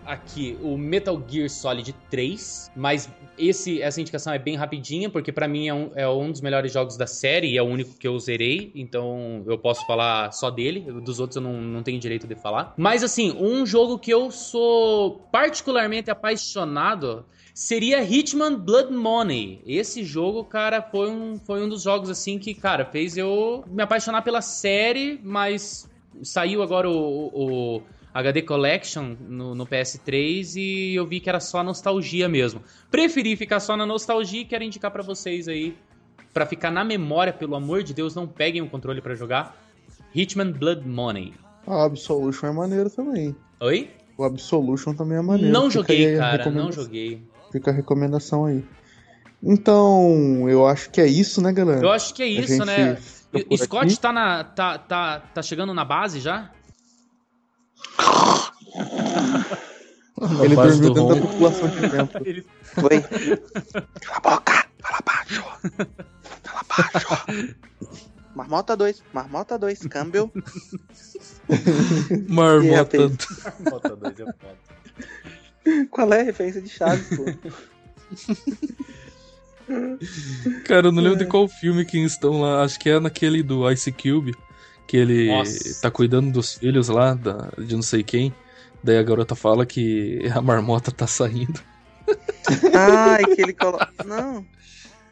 aqui 0.05 0.55
o 0.61 0.77
Metal 0.77 1.19
Gear 1.27 1.49
Solid 1.49 1.95
3, 2.11 2.71
mas 2.75 3.09
esse, 3.47 3.81
essa 3.81 3.99
indicação 4.01 4.33
é 4.33 4.39
bem 4.39 4.55
rapidinha, 4.55 5.09
porque 5.09 5.31
pra 5.31 5.47
mim 5.47 5.67
é 5.67 5.73
um, 5.73 5.91
é 5.95 6.07
um 6.07 6.31
dos 6.31 6.41
melhores 6.41 6.71
jogos 6.71 6.97
da 6.97 7.07
série 7.07 7.51
e 7.53 7.57
é 7.57 7.61
o 7.61 7.65
único 7.65 7.95
que 7.97 8.07
eu 8.07 8.17
zerei, 8.19 8.71
então 8.75 9.43
eu 9.47 9.57
posso 9.57 9.85
falar 9.85 10.31
só 10.31 10.49
dele, 10.49 10.79
dos 11.01 11.19
outros 11.19 11.35
eu 11.37 11.41
não, 11.41 11.53
não 11.61 11.83
tenho 11.83 11.99
direito 11.99 12.27
de 12.27 12.35
falar. 12.35 12.73
Mas 12.77 13.03
assim, 13.03 13.35
um 13.39 13.65
jogo 13.65 13.97
que 13.99 14.11
eu 14.11 14.31
sou 14.31 15.27
particularmente 15.31 16.09
apaixonado 16.11 17.25
seria 17.53 18.01
Hitman 18.01 18.55
Blood 18.57 18.91
Money. 18.93 19.61
Esse 19.65 20.03
jogo, 20.03 20.43
cara, 20.43 20.81
foi 20.81 21.09
um, 21.09 21.37
foi 21.37 21.63
um 21.63 21.69
dos 21.69 21.83
jogos 21.83 22.09
assim 22.09 22.39
que, 22.39 22.53
cara, 22.53 22.85
fez 22.85 23.17
eu 23.17 23.63
me 23.67 23.83
apaixonar 23.83 24.21
pela 24.21 24.41
série, 24.41 25.19
mas 25.23 25.89
saiu 26.23 26.61
agora 26.61 26.89
o, 26.89 26.93
o- 26.93 27.77
o 27.77 27.83
HD 28.13 28.41
Collection 28.41 29.15
no, 29.19 29.55
no 29.55 29.65
PS3 29.65 30.55
e 30.55 30.95
eu 30.95 31.05
vi 31.05 31.19
que 31.19 31.29
era 31.29 31.39
só 31.39 31.63
nostalgia 31.63 32.27
mesmo. 32.27 32.61
Preferi 32.89 33.35
ficar 33.35 33.59
só 33.59 33.77
na 33.77 33.85
nostalgia 33.85 34.41
e 34.41 34.45
quero 34.45 34.63
indicar 34.63 34.91
pra 34.91 35.01
vocês 35.01 35.47
aí, 35.47 35.77
pra 36.33 36.45
ficar 36.45 36.71
na 36.71 36.83
memória, 36.83 37.31
pelo 37.31 37.55
amor 37.55 37.83
de 37.83 37.93
Deus, 37.93 38.13
não 38.13 38.27
peguem 38.27 38.61
o 38.61 38.69
controle 38.69 39.01
pra 39.01 39.15
jogar. 39.15 39.57
Hitman 40.13 40.51
Blood 40.51 40.87
Money. 40.87 41.33
A 41.65 41.85
Absolution 41.85 42.47
é 42.47 42.51
maneiro 42.51 42.89
também. 42.89 43.35
Oi? 43.61 43.89
O 44.17 44.23
Absolution 44.23 44.93
também 44.93 45.17
é 45.17 45.21
maneiro. 45.21 45.51
não 45.51 45.69
Fica 45.69 45.93
joguei, 45.93 46.17
cara, 46.17 46.51
não 46.51 46.71
joguei. 46.71 47.21
Fica 47.51 47.71
a 47.71 47.73
recomendação 47.73 48.45
aí. 48.45 48.63
Então, 49.43 50.47
eu 50.49 50.67
acho 50.67 50.89
que 50.91 51.01
é 51.01 51.07
isso, 51.07 51.41
né, 51.41 51.51
galera? 51.51 51.81
Eu 51.81 51.91
acho 51.91 52.13
que 52.13 52.21
é 52.21 52.27
isso, 52.27 52.63
né? 52.63 52.97
Scott 53.57 53.85
aqui. 53.85 53.99
tá, 53.99 54.11
na, 54.11 54.43
tá, 54.43 54.77
tá, 54.77 55.19
tá 55.33 55.41
chegando 55.41 55.73
na 55.73 55.85
base 55.85 56.19
já? 56.19 56.51
Ele 60.43 60.55
dormiu 60.55 60.93
do 60.93 60.93
dentro 60.93 61.15
da 61.15 61.21
população 61.21 61.67
de 61.69 61.89
tempo. 61.89 62.17
Ele- 62.25 62.45
Oi. 62.77 63.01
Cala 64.01 64.17
a 64.17 64.19
boca! 64.21 64.65
Fala 64.79 64.99
baixo! 65.05 65.43
Fala 66.43 66.63
baixo! 66.69 67.55
Marmota 68.35 68.77
2, 68.77 69.03
Marmota 69.13 69.57
2, 69.59 69.79
Campbell. 69.87 70.31
Marmota. 72.29 72.97
rapaz? 72.97 73.17
Bota 73.59 73.95
dois, 73.95 74.19
eu 74.19 74.25
boto. 74.25 75.87
Qual 75.89 76.13
é 76.13 76.21
a 76.21 76.23
referência 76.23 76.61
de 76.61 76.69
Chaves, 76.69 77.07
pô? 77.15 77.25
Cara, 80.65 80.87
eu 80.87 80.91
não 80.91 81.01
lembro 81.01 81.19
de 81.19 81.25
qual 81.25 81.47
filme 81.47 81.85
que 81.85 81.97
estão 82.03 82.41
lá. 82.41 82.63
Acho 82.63 82.79
que 82.79 82.89
é 82.89 82.99
naquele 82.99 83.41
do 83.43 83.69
Ice 83.71 83.91
Cube. 83.91 84.33
Que 84.87 84.97
ele 84.97 85.27
Nossa. 85.27 85.81
tá 85.81 85.89
cuidando 85.91 86.31
dos 86.31 86.55
filhos 86.55 86.89
lá, 86.89 87.13
da- 87.13 87.49
de 87.57 87.75
não 87.75 87.81
sei 87.81 88.03
quem. 88.03 88.33
Daí 88.83 88.97
a 88.97 89.03
garota 89.03 89.35
fala 89.35 89.65
que 89.65 90.19
a 90.33 90.41
marmota 90.41 90.91
tá 90.91 91.05
saindo. 91.07 91.59
Ai, 92.73 93.23
que 93.35 93.41
ele 93.41 93.53
coloca. 93.53 93.91
Não, 94.05 94.45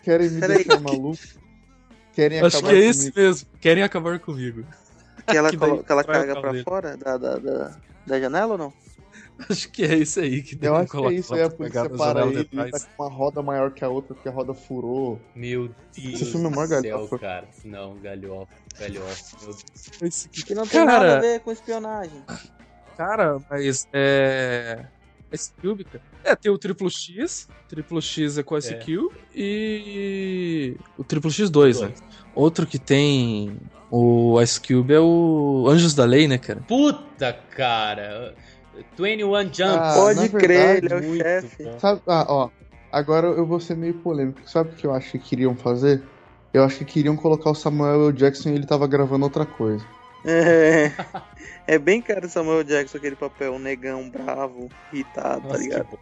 Querem 0.04 0.30
me 0.30 0.40
Peraí. 0.40 0.64
deixar 0.64 0.80
maluco? 0.80 1.18
Querem 2.14 2.40
Acho 2.42 2.58
acabar 2.58 2.74
que 2.74 2.76
é 2.76 2.86
esse 2.86 3.12
comigo? 3.12 3.20
mesmo. 3.22 3.48
Querem 3.62 3.84
acabar 3.84 4.20
comigo. 4.20 4.66
que 5.28 5.38
ela, 5.38 5.50
Que 5.52 5.58
colo- 5.58 5.84
que 5.84 5.92
ela 5.92 6.04
caga 6.04 6.42
pra 6.42 6.52
dele. 6.52 6.64
fora 6.64 6.98
da, 6.98 7.18
da, 7.18 7.38
da, 7.38 7.78
da 8.08 8.20
janela 8.20 8.54
ou 8.54 8.58
não? 8.58 8.74
Acho 9.50 9.70
que 9.72 9.84
é 9.84 9.96
esse 9.96 10.20
aí 10.20 10.42
que 10.42 10.56
Eu 10.56 10.74
daí 10.74 10.84
acho 10.84 10.92
que 10.92 11.06
é 11.06 11.14
isso, 11.14 11.34
aí 11.34 11.42
a 11.44 11.48
pra 11.50 11.58
polícia 11.58 11.90
para 11.96 12.26
ele 12.26 12.42
e 12.52 12.72
tá 12.72 12.80
com 12.98 13.04
uma 13.04 13.10
roda 13.10 13.42
maior 13.42 13.72
que 13.72 13.86
a 13.86 13.88
outra 13.90 14.14
porque 14.14 14.28
a 14.28 14.32
roda 14.34 14.54
furou. 14.54 15.18
Meu 15.34 15.70
Deus 15.96 16.14
Esse 16.22 16.26
filme 16.32 16.48
é 16.48 16.50
mó 16.50 16.64
do 16.64 16.68
céu, 16.68 16.82
galhofa. 16.82 17.20
cara. 17.20 17.48
Não, 17.64 17.96
galhofa, 18.00 18.52
galhofa. 18.78 19.38
Meu 19.42 19.54
Deus. 19.54 19.66
Esse. 20.02 20.28
Que 20.30 20.54
não 20.54 20.68
tem 20.68 20.86
Cara. 20.86 20.92
nada 21.00 21.18
a 21.20 21.22
ver 21.22 21.40
com 21.40 21.52
espionagem. 21.54 22.22
Cara, 23.00 23.40
mas 23.50 23.88
é. 23.94 24.84
Ice 25.32 25.54
Cube, 25.62 25.86
cara. 25.86 26.04
É, 26.22 26.36
tem 26.36 26.52
o 26.52 26.58
Triplo 26.58 26.92
X. 26.92 27.48
Triplo 27.70 28.02
X 28.02 28.38
é 28.38 28.44
com 28.44 28.58
Ice 28.58 28.74
É. 28.74 28.78
Cube. 28.78 29.16
E. 29.34 30.76
O 30.98 31.04
Triplo 31.06 31.32
X2, 31.32 31.80
né? 31.80 31.88
Dois. 31.88 32.04
Outro 32.36 32.68
que 32.68 32.78
tem 32.78 33.58
o 33.90 34.38
Ice 34.42 34.60
Cube 34.60 34.94
é 34.94 35.00
o 35.00 35.66
Anjos 35.70 35.96
da 35.96 36.04
Lei, 36.04 36.28
né, 36.28 36.38
cara? 36.38 36.60
Puta, 36.68 37.32
cara. 37.56 38.36
21 38.98 39.44
Jump. 39.44 39.62
Ah, 39.64 39.94
Pode 39.96 40.30
crer, 40.32 40.82
verdade, 40.82 40.86
ele 40.86 40.94
é 40.94 40.98
o 40.98 41.04
muito 41.10 41.24
chefe. 41.24 41.80
Sabe, 41.80 42.02
ah, 42.06 42.26
ó, 42.28 42.50
agora 42.92 43.28
eu 43.28 43.46
vou 43.46 43.62
ser 43.62 43.78
meio 43.78 43.94
polêmico. 43.94 44.42
Sabe 44.46 44.72
o 44.72 44.74
que 44.74 44.86
eu 44.86 44.92
acho 44.94 45.12
que 45.12 45.20
queriam 45.20 45.56
fazer? 45.56 46.04
Eu 46.54 46.66
acho 46.66 46.80
que 46.80 46.86
queriam 46.86 47.16
colocar 47.16 47.50
o 47.50 47.56
Samuel 47.56 48.10
L. 48.10 48.12
Jackson 48.12 48.50
e 48.50 48.56
ele 48.56 48.66
tava 48.66 48.86
gravando 48.88 49.24
outra 49.24 49.46
coisa. 49.46 49.86
É, 50.26 50.92
é 51.68 51.78
bem 51.80 52.02
cara 52.02 52.26
o 52.26 52.30
Samuel 52.30 52.64
Jackson 52.64 52.98
aquele 52.98 53.16
papel, 53.16 53.54
um 53.54 53.60
negão 53.60 54.10
bravo, 54.10 54.70
irritado, 54.92 55.42
tá 55.42 55.48
Nossa, 55.48 55.58
que 55.58 55.64
ligado? 55.64 56.00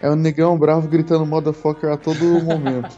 É 0.00 0.08
o 0.08 0.16
negão 0.16 0.56
bravo 0.58 0.88
gritando 0.88 1.26
motherfucker 1.26 1.90
a 1.90 1.96
todo 1.96 2.24
momento. 2.42 2.96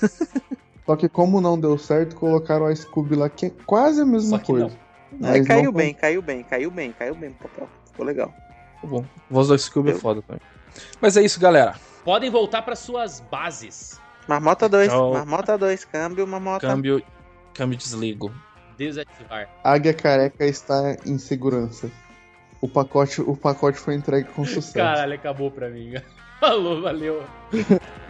Só 0.84 0.96
que 0.96 1.08
como 1.08 1.40
não 1.40 1.58
deu 1.58 1.78
certo, 1.78 2.16
colocaram 2.16 2.66
a 2.66 2.74
Scooby 2.74 3.14
lá, 3.14 3.28
que 3.28 3.46
é 3.46 3.52
quase 3.64 4.02
a 4.02 4.04
mesma 4.04 4.30
Só 4.30 4.38
que 4.38 4.46
coisa. 4.46 4.66
É, 4.66 4.70
Mas 5.18 5.46
caiu 5.46 5.64
não- 5.64 5.72
bem, 5.72 5.94
caiu 5.94 6.20
bem, 6.22 6.42
caiu 6.42 6.70
bem, 6.70 6.92
caiu 6.92 7.14
bem 7.14 7.30
no 7.30 7.36
papel. 7.36 7.68
Ficou 7.86 8.04
legal. 8.04 8.34
Tá 8.80 8.86
bom. 8.88 9.04
Voz 9.30 9.48
do 9.48 9.58
Scooby 9.58 9.90
é 9.90 9.94
foda 9.94 10.22
também. 10.22 10.42
Mas 11.00 11.16
é 11.16 11.22
isso, 11.22 11.38
galera. 11.38 11.76
Podem 12.04 12.30
voltar 12.30 12.62
para 12.62 12.74
suas 12.74 13.20
bases. 13.20 14.00
Marmota 14.26 14.68
2, 14.68 14.88
Tchau. 14.88 15.12
Marmota 15.12 15.56
2, 15.56 15.84
câmbio, 15.84 16.26
Marmota. 16.26 16.66
Câmbio, 16.66 17.02
câmbio 17.54 17.78
desligo. 17.78 18.32
Desativar. 18.76 19.48
Águia 19.62 19.94
Careca 19.94 20.44
está 20.44 20.96
em 21.06 21.18
segurança. 21.18 21.90
O 22.60 22.68
pacote, 22.68 23.20
o 23.20 23.36
pacote 23.36 23.78
foi 23.78 23.94
entregue 23.94 24.28
com 24.30 24.44
sucesso. 24.46 24.74
Caralho, 24.74 25.14
acabou 25.14 25.50
pra 25.50 25.68
mim. 25.68 25.94
Falou, 26.38 26.82
valeu. 26.82 27.22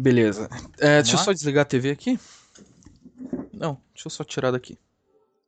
Beleza. 0.00 0.48
É, 0.78 1.02
deixa 1.02 1.16
eu 1.16 1.18
só 1.18 1.32
desligar 1.32 1.62
a 1.62 1.64
TV 1.66 1.90
aqui. 1.90 2.18
Não, 3.52 3.80
deixa 3.92 4.06
eu 4.06 4.10
só 4.10 4.24
tirar 4.24 4.50
daqui. 4.50 4.74
Só 4.74 4.80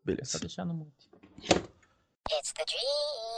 Beleza. 0.05 0.39
deixar 0.41 0.65
no 0.65 0.75
mute. 0.75 1.11
Ah! 1.51 3.32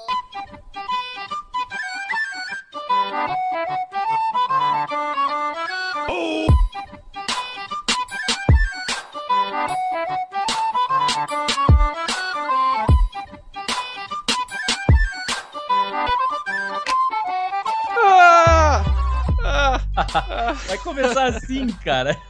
Vai 20.67 20.79
começar 20.79 21.27
assim, 21.27 21.67
cara. 21.85 22.21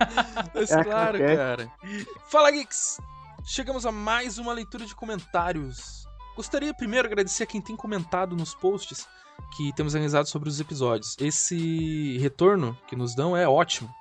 Mas 0.55 0.71
É 0.71 0.83
claro, 0.83 1.19
cara. 1.19 1.73
Fala, 2.29 2.51
Geeks! 2.51 2.99
Chegamos 3.45 3.85
a 3.85 3.93
mais 3.93 4.39
uma 4.39 4.53
leitura 4.53 4.87
de 4.87 4.95
comentários. 4.95 6.09
Gostaria 6.35 6.73
primeiro 6.73 7.07
de 7.07 7.13
agradecer 7.13 7.43
a 7.43 7.47
quem 7.47 7.61
tem 7.61 7.77
comentado 7.77 8.35
nos 8.35 8.55
posts 8.55 9.07
que 9.57 9.73
temos 9.75 9.93
realizado 9.95 10.27
sobre 10.27 10.49
os 10.49 10.59
episódios. 10.59 11.17
Esse 11.21 12.19
retorno 12.19 12.77
que 12.89 12.97
nos 12.97 13.15
dão 13.15 13.37
é 13.37 13.47
ótimo. 13.47 13.93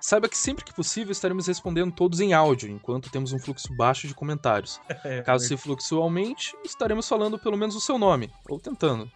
Saiba 0.00 0.28
que 0.28 0.36
sempre 0.36 0.64
que 0.64 0.72
possível 0.72 1.12
estaremos 1.12 1.46
respondendo 1.46 1.92
todos 1.92 2.20
em 2.20 2.32
áudio, 2.32 2.70
enquanto 2.70 3.10
temos 3.10 3.32
um 3.32 3.38
fluxo 3.38 3.72
baixo 3.74 4.08
de 4.08 4.14
comentários. 4.14 4.80
Caso 5.26 5.44
esse 5.44 5.56
fluxo 5.58 5.98
aumente, 5.98 6.56
estaremos 6.64 7.06
falando 7.06 7.38
pelo 7.38 7.56
menos 7.56 7.76
o 7.76 7.80
seu 7.80 7.98
nome, 7.98 8.32
ou 8.48 8.58
tentando. 8.58 9.10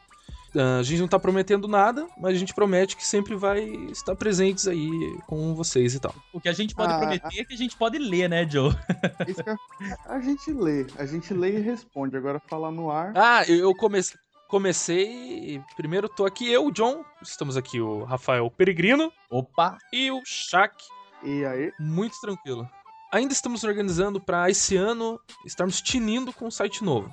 Ah, 0.56 0.78
a 0.78 0.82
gente 0.82 1.01
não 1.01 1.09
tá 1.09 1.18
prometendo 1.18 1.66
nada, 1.66 2.06
mas 2.16 2.35
a 2.36 2.39
gente 2.39 2.55
promete 2.55 2.97
que 2.97 3.06
sempre 3.06 3.35
vai 3.35 3.60
estar 3.90 4.14
presentes 4.14 4.68
aí 4.68 4.89
com 5.26 5.55
vocês 5.55 5.94
e 5.94 6.01
tal. 6.01 6.14
O 6.32 6.40
que 6.40 6.48
a 6.48 6.52
gente 6.52 6.74
pode 6.74 6.93
Ah, 6.93 6.98
prometer 6.98 7.40
é 7.40 7.44
que 7.44 7.55
a 7.55 7.56
gente 7.56 7.76
pode 7.76 7.98
ler, 7.98 8.28
né, 8.28 8.48
Joe? 8.48 8.72
A 10.06 10.20
gente 10.20 10.52
lê, 10.52 10.86
a 10.98 11.06
gente 11.06 11.35
lê 11.35 11.59
e 11.59 11.60
responde. 11.60 12.16
Agora 12.16 12.40
falar 12.47 12.70
no 12.70 12.90
ar. 12.90 13.12
Ah, 13.16 13.43
eu, 13.48 13.56
eu 13.56 13.74
comecei. 13.74 14.16
Comecei. 14.48 15.60
Primeiro 15.76 16.09
tô 16.09 16.24
aqui 16.24 16.51
eu, 16.51 16.66
o 16.66 16.70
John. 16.72 17.05
Estamos 17.22 17.56
aqui 17.56 17.81
o 17.81 18.05
Rafael 18.05 18.48
Peregrino 18.51 19.12
Opa! 19.31 19.76
e 19.93 20.10
o 20.10 20.22
Shaq. 20.24 20.74
E 21.22 21.44
aí? 21.44 21.72
Muito 21.81 22.20
tranquilo. 22.20 22.68
Ainda 23.12 23.32
estamos 23.32 23.64
organizando 23.64 24.20
para 24.20 24.48
esse 24.51 24.76
ano 24.76 25.18
estarmos 25.44 25.81
tinindo 25.81 26.32
com 26.32 26.47
um 26.47 26.51
site 26.51 26.85
novo. 26.85 27.12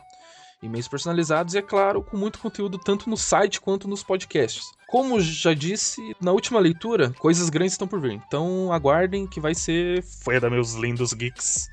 E-mails 0.61 0.87
personalizados 0.87 1.53
e, 1.55 1.57
é 1.57 1.61
claro, 1.61 2.03
com 2.03 2.15
muito 2.17 2.37
conteúdo 2.39 2.77
tanto 2.77 3.09
no 3.09 3.17
site 3.17 3.59
quanto 3.59 3.87
nos 3.87 4.03
podcasts. 4.03 4.71
Como 4.87 5.19
já 5.19 5.53
disse 5.53 6.15
na 6.21 6.31
última 6.31 6.59
leitura, 6.59 7.11
coisas 7.17 7.49
grandes 7.49 7.73
estão 7.73 7.87
por 7.87 7.99
vir. 7.99 8.11
Então 8.27 8.71
aguardem 8.71 9.25
que 9.25 9.39
vai 9.39 9.55
ser 9.55 10.03
foda, 10.03 10.49
meus 10.49 10.73
lindos 10.75 11.13
geeks. 11.13 11.67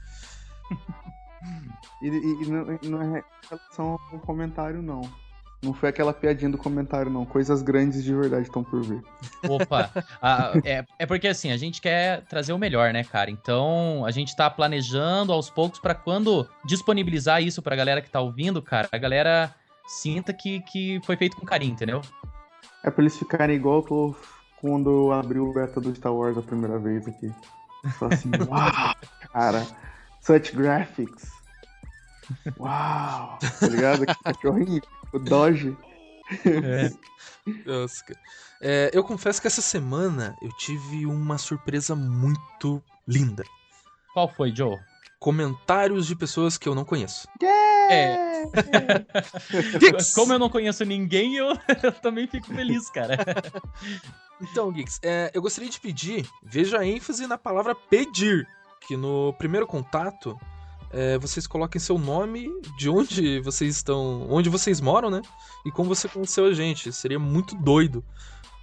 E, 2.00 2.06
e- 2.08 2.42
e 2.44 2.46
não, 2.46 2.78
não 2.84 3.16
é 3.16 3.24
relação 3.50 3.98
ao 4.12 4.20
comentário, 4.20 4.80
não. 4.80 5.00
Não 5.60 5.74
foi 5.74 5.88
aquela 5.88 6.12
piadinha 6.12 6.50
do 6.50 6.58
comentário, 6.58 7.10
não. 7.10 7.26
Coisas 7.26 7.62
grandes 7.62 8.04
de 8.04 8.14
verdade 8.14 8.42
estão 8.42 8.62
por 8.62 8.80
vir. 8.80 9.02
Opa! 9.48 9.90
Ah, 10.22 10.52
é, 10.64 10.84
é 10.98 11.06
porque 11.06 11.26
assim, 11.26 11.50
a 11.50 11.56
gente 11.56 11.80
quer 11.80 12.22
trazer 12.22 12.52
o 12.52 12.58
melhor, 12.58 12.92
né, 12.92 13.02
cara? 13.02 13.30
Então, 13.30 14.04
a 14.04 14.10
gente 14.10 14.36
tá 14.36 14.48
planejando 14.48 15.32
aos 15.32 15.50
poucos 15.50 15.80
pra 15.80 15.94
quando 15.94 16.48
disponibilizar 16.64 17.42
isso 17.42 17.60
pra 17.60 17.74
galera 17.74 18.00
que 18.00 18.10
tá 18.10 18.20
ouvindo, 18.20 18.62
cara, 18.62 18.88
a 18.92 18.98
galera 18.98 19.52
sinta 19.88 20.32
que, 20.32 20.60
que 20.60 21.00
foi 21.04 21.16
feito 21.16 21.36
com 21.36 21.46
carinho, 21.46 21.72
entendeu? 21.72 22.02
É 22.84 22.90
pra 22.90 23.02
eles 23.02 23.18
ficarem 23.18 23.56
igual 23.56 23.82
tô 23.82 24.14
quando 24.60 24.90
eu 24.90 25.12
abri 25.12 25.38
o 25.38 25.52
beta 25.52 25.80
do 25.80 25.94
Star 25.94 26.12
Wars 26.12 26.36
a 26.36 26.42
primeira 26.42 26.78
vez 26.78 27.06
aqui. 27.08 27.32
Só 27.98 28.06
assim, 28.06 28.30
uau, 28.48 28.94
cara, 29.32 29.66
such 30.20 30.54
graphics. 30.54 31.30
Uau, 32.58 33.38
tá 33.38 33.66
ligado? 33.68 34.06
Que 34.06 34.22
cachorrinho, 34.22 34.82
o 35.12 35.18
Doge. 35.18 35.76
Nossa, 37.66 38.04
cara. 38.04 38.20
É, 38.60 38.90
eu 38.92 39.04
confesso 39.04 39.40
que 39.40 39.46
essa 39.46 39.62
semana 39.62 40.36
eu 40.42 40.50
tive 40.56 41.06
uma 41.06 41.38
surpresa 41.38 41.94
muito 41.94 42.82
linda. 43.06 43.44
Qual 44.12 44.28
foi, 44.34 44.54
Joe? 44.54 44.78
Comentários 45.20 46.06
de 46.06 46.16
pessoas 46.16 46.58
que 46.58 46.68
eu 46.68 46.74
não 46.74 46.84
conheço. 46.84 47.28
É. 47.40 48.44
Como 50.14 50.32
eu 50.32 50.38
não 50.38 50.50
conheço 50.50 50.84
ninguém, 50.84 51.36
eu, 51.36 51.56
eu 51.82 51.92
também 51.92 52.26
fico 52.26 52.52
feliz, 52.52 52.90
cara. 52.90 53.16
Então, 54.40 54.70
Geeks, 54.72 55.00
é, 55.02 55.30
eu 55.34 55.42
gostaria 55.42 55.70
de 55.70 55.80
pedir, 55.80 56.28
veja 56.42 56.78
a 56.78 56.86
ênfase 56.86 57.26
na 57.26 57.38
palavra 57.38 57.74
pedir, 57.74 58.46
que 58.86 58.96
no 58.96 59.32
primeiro 59.34 59.66
contato 59.66 60.38
é, 60.90 61.18
vocês 61.18 61.46
coloquem 61.46 61.80
seu 61.80 61.98
nome, 61.98 62.48
de 62.78 62.88
onde 62.88 63.40
vocês 63.40 63.76
estão, 63.76 64.26
onde 64.30 64.48
vocês 64.48 64.80
moram, 64.80 65.10
né? 65.10 65.22
E 65.66 65.70
como 65.70 65.94
você 65.94 66.08
conheceu 66.08 66.46
a 66.46 66.52
gente. 66.52 66.92
Seria 66.92 67.18
muito 67.18 67.54
doido 67.56 68.04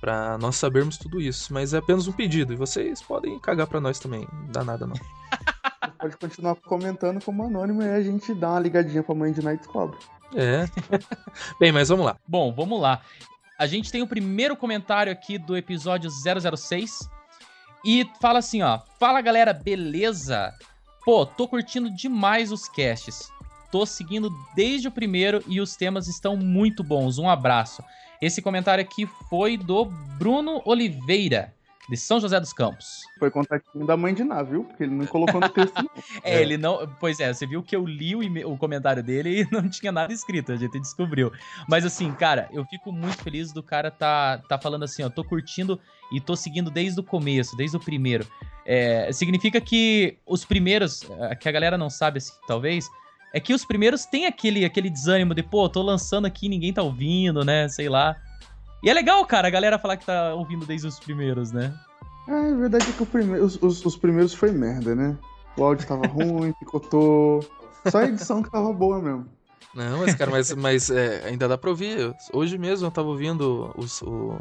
pra 0.02 0.38
nós 0.38 0.56
sabermos 0.56 0.98
tudo 0.98 1.20
isso, 1.20 1.54
mas 1.54 1.74
é 1.74 1.78
apenas 1.78 2.08
um 2.08 2.12
pedido 2.12 2.54
e 2.54 2.56
vocês 2.56 3.02
podem 3.02 3.40
cagar 3.40 3.66
pra 3.66 3.80
nós 3.80 3.98
também, 3.98 4.28
não 4.32 4.52
dá 4.52 4.64
nada 4.64 4.86
não. 4.86 4.96
Pode 6.00 6.18
continuar 6.18 6.56
comentando 6.56 7.24
como 7.24 7.44
anônimo 7.44 7.82
e 7.82 7.90
a 7.90 8.02
gente 8.02 8.34
dá 8.36 8.52
uma 8.52 8.60
ligadinha 8.60 9.02
pra 9.02 9.16
mãe 9.16 9.32
de 9.32 9.42
Night 9.44 9.62
descobre. 9.62 9.98
É. 10.36 10.66
Bem, 11.60 11.72
mas 11.72 11.90
vamos 11.90 12.06
lá. 12.06 12.18
Bom, 12.28 12.54
vamos 12.54 12.80
lá. 12.80 13.02
A 13.58 13.66
gente 13.66 13.92
tem 13.92 14.02
o 14.02 14.08
primeiro 14.08 14.56
comentário 14.56 15.12
aqui 15.12 15.40
do 15.40 15.56
episódio 15.56 16.10
006 16.12 17.10
e 17.86 18.08
fala 18.22 18.40
assim, 18.40 18.62
ó: 18.62 18.82
"Fala 19.00 19.22
galera, 19.22 19.54
beleza? 19.54 20.54
Pô, 21.06 21.24
tô 21.24 21.48
curtindo 21.48 21.90
demais 21.90 22.52
os 22.52 22.68
casts. 22.68 23.30
Tô 23.72 23.86
seguindo 23.86 24.32
desde 24.56 24.88
o 24.88 24.92
primeiro 24.92 25.44
e 25.48 25.62
os 25.62 25.76
temas 25.76 26.08
estão 26.08 26.36
muito 26.36 26.84
bons. 26.84 27.20
Um 27.20 27.30
abraço." 27.30 27.84
Esse 28.20 28.42
comentário 28.42 28.84
aqui 28.84 29.06
foi 29.30 29.56
do 29.56 29.86
Bruno 30.18 30.62
Oliveira, 30.66 31.54
de 31.90 31.98
São 31.98 32.20
José 32.20 32.40
dos 32.40 32.52
Campos. 32.54 33.02
Foi 33.20 33.30
contatinho 33.30 33.86
da 33.86 33.96
mãe 33.96 34.14
de 34.14 34.24
Ná, 34.24 34.42
viu? 34.42 34.64
Porque 34.64 34.84
ele 34.84 34.96
não 34.96 35.06
colocou 35.06 35.40
no 35.40 35.50
texto, 35.50 35.76
não. 35.76 35.90
É, 36.24 36.36
É. 36.36 36.42
ele 36.42 36.58
não. 36.58 36.88
Pois 37.00 37.20
é, 37.20 37.34
você 37.34 37.46
viu 37.46 37.62
que 37.62 37.76
eu 37.76 37.86
li 37.86 38.16
o, 38.16 38.52
o 38.52 38.58
comentário 38.58 39.04
dele 39.04 39.42
e 39.42 39.48
não 39.54 39.70
tinha 39.70 39.92
nada 39.92 40.12
escrito, 40.12 40.52
a 40.52 40.56
gente 40.56 40.80
descobriu. 40.80 41.32
Mas 41.70 41.86
assim, 41.86 42.12
cara, 42.14 42.50
eu 42.52 42.66
fico 42.66 42.92
muito 42.92 43.22
feliz 43.24 43.52
do 43.54 43.62
cara 43.62 43.92
tá, 43.92 44.40
tá 44.50 44.58
falando 44.58 44.84
assim, 44.84 45.04
ó, 45.04 45.10
tô 45.10 45.24
curtindo 45.24 45.80
e 46.12 46.20
tô 46.20 46.36
seguindo 46.36 46.70
desde 46.72 47.00
o 47.00 47.04
começo, 47.04 47.56
desde 47.56 47.78
o 47.78 47.80
primeiro. 47.80 48.28
É, 48.66 49.12
significa 49.12 49.62
que 49.62 50.18
os 50.26 50.44
primeiros, 50.44 51.04
eh, 51.20 51.36
que 51.36 51.48
a 51.48 51.52
galera 51.52 51.78
não 51.78 51.90
sabe 51.90 52.18
assim, 52.18 52.34
talvez, 52.48 52.88
é 53.34 53.40
que 53.40 53.54
os 53.54 53.66
primeiros 53.66 54.06
têm 54.06 54.26
aquele, 54.26 54.66
aquele 54.66 54.90
desânimo 54.90 55.36
de, 55.36 55.44
pô, 55.44 55.68
tô 55.70 55.82
lançando 55.82 56.26
aqui 56.26 56.48
ninguém 56.50 56.74
tá 56.74 56.82
ouvindo, 56.82 57.44
né? 57.44 57.68
Sei 57.70 57.90
lá. 57.90 58.16
E 58.86 58.90
é 58.90 58.94
legal, 58.94 59.26
cara, 59.26 59.48
a 59.48 59.52
galera 59.52 59.80
falar 59.80 59.98
que 59.98 60.06
tá 60.06 60.34
ouvindo 60.36 60.64
desde 60.66 60.88
os 60.88 61.00
primeiros, 61.00 61.52
né? 61.52 61.74
Ah, 62.28 62.48
é 62.48 62.54
verdade 62.56 62.86
que 62.94 63.02
o 63.02 63.06
prime- 63.06 63.40
os, 63.40 63.60
os- 63.62 63.84
os 63.84 63.98
primeiros 63.98 64.34
foi 64.34 64.52
merda, 64.52 64.94
né? 64.96 65.18
O 65.58 65.64
áudio 65.64 65.88
tava 65.88 66.06
ruim, 66.06 66.54
picotou. 66.60 67.44
Só 67.90 68.00
a 68.00 68.06
edição 68.06 68.44
que 68.44 68.50
tava 68.52 68.72
boa 68.72 69.02
mesmo. 69.02 69.26
Não, 69.74 70.00
mas 70.00 70.14
cara, 70.16 70.30
mas, 70.32 70.54
mas 70.54 70.90
é, 70.92 71.26
ainda 71.28 71.48
dá 71.48 71.58
pra 71.58 71.70
ouvir. 71.72 72.16
Hoje 72.32 72.58
mesmo 72.58 72.86
eu 72.88 72.92
tava 72.92 73.08
ouvindo 73.10 73.74
os, 73.76 74.02
o, 74.04 74.38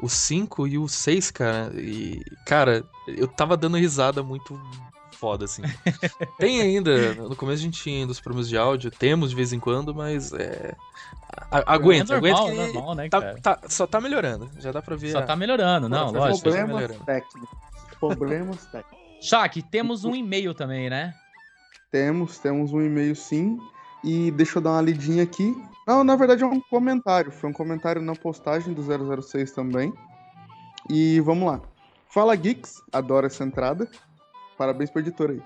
o 0.00 0.08
5 0.08 0.66
e 0.66 0.76
o 0.78 0.88
6, 0.88 1.30
cara. 1.30 1.70
E, 1.74 2.20
cara, 2.46 2.82
eu 3.06 3.28
tava 3.28 3.56
dando 3.56 3.76
risada 3.76 4.22
muito 4.22 4.58
foda, 5.16 5.44
assim. 5.46 5.62
Tem 6.38 6.60
ainda, 6.60 7.14
no 7.14 7.34
começo 7.34 7.60
a 7.60 7.64
gente 7.64 7.82
tinha 7.82 8.00
ainda 8.00 8.12
os 8.12 8.20
problemas 8.20 8.48
de 8.48 8.56
áudio, 8.56 8.90
temos 8.90 9.30
de 9.30 9.36
vez 9.36 9.52
em 9.52 9.58
quando, 9.58 9.94
mas 9.94 10.32
é. 10.32 10.74
a- 11.50 11.74
aguenta, 11.74 12.14
É 12.14 12.20
normal, 12.20 12.46
aguenta 12.46 12.66
que 12.66 12.72
normal, 12.74 12.94
né, 12.94 13.08
tá- 13.08 13.20
cara? 13.20 13.40
tá- 13.42 13.60
só 13.68 13.86
tá 13.86 14.00
melhorando. 14.00 14.50
Já 14.58 14.70
dá 14.72 14.80
pra 14.82 14.96
ver. 14.96 15.10
Só 15.12 15.18
a- 15.18 15.22
tá 15.22 15.34
melhorando, 15.36 15.88
não, 15.88 16.12
Bora, 16.12 16.30
lógico. 16.30 16.50
tá 16.50 16.56
Problemas 16.56 16.96
técnicos. 17.04 17.58
Problemas 17.98 18.66
técnicos. 18.66 18.98
Shaq, 19.22 19.62
temos 19.62 20.04
um 20.04 20.14
e-mail 20.14 20.54
também, 20.54 20.90
né? 20.90 21.14
Temos, 21.90 22.38
temos 22.38 22.72
um 22.72 22.80
e-mail 22.80 23.16
sim. 23.16 23.58
E 24.04 24.30
deixa 24.30 24.58
eu 24.58 24.62
dar 24.62 24.72
uma 24.72 24.82
lidinha 24.82 25.22
aqui. 25.22 25.56
Não, 25.86 26.04
na 26.04 26.14
verdade 26.16 26.42
é 26.42 26.46
um 26.46 26.60
comentário. 26.60 27.32
Foi 27.32 27.48
um 27.48 27.52
comentário 27.52 28.02
na 28.02 28.14
postagem 28.14 28.74
do 28.74 28.82
006 28.82 29.52
também. 29.52 29.92
E 30.90 31.18
vamos 31.20 31.46
lá. 31.50 31.60
Fala 32.08 32.36
Geeks, 32.36 32.74
adoro 32.92 33.26
essa 33.26 33.42
entrada. 33.44 33.88
Parabéns 34.56 34.90
pro 34.90 35.00
editor 35.00 35.30
aí. 35.30 35.42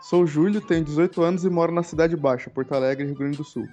Sou 0.00 0.22
o 0.22 0.26
Júlio, 0.26 0.60
tenho 0.60 0.84
18 0.84 1.22
anos 1.22 1.44
e 1.44 1.50
moro 1.50 1.72
na 1.72 1.82
Cidade 1.82 2.16
Baixa, 2.16 2.50
Porto 2.50 2.72
Alegre, 2.74 3.06
Rio 3.06 3.14
Grande 3.16 3.36
do 3.38 3.44
Sul. 3.44 3.66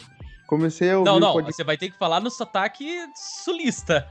Comecei 0.47 0.91
a 0.91 0.97
ouvir 0.99 1.09
Não, 1.09 1.17
o 1.17 1.19
não, 1.19 1.33
podcast. 1.33 1.55
você 1.55 1.63
vai 1.63 1.77
ter 1.77 1.89
que 1.89 1.97
falar 1.97 2.19
no 2.19 2.29
sotaque 2.29 2.87
sulista. 3.43 4.07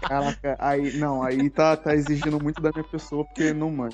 Caraca, 0.00 0.56
aí, 0.58 0.96
não, 0.96 1.22
aí 1.22 1.50
tá, 1.50 1.76
tá 1.76 1.94
exigindo 1.94 2.40
muito 2.42 2.60
da 2.62 2.70
minha 2.70 2.84
pessoa, 2.84 3.24
porque 3.24 3.52
não 3.52 3.70
mano. 3.70 3.92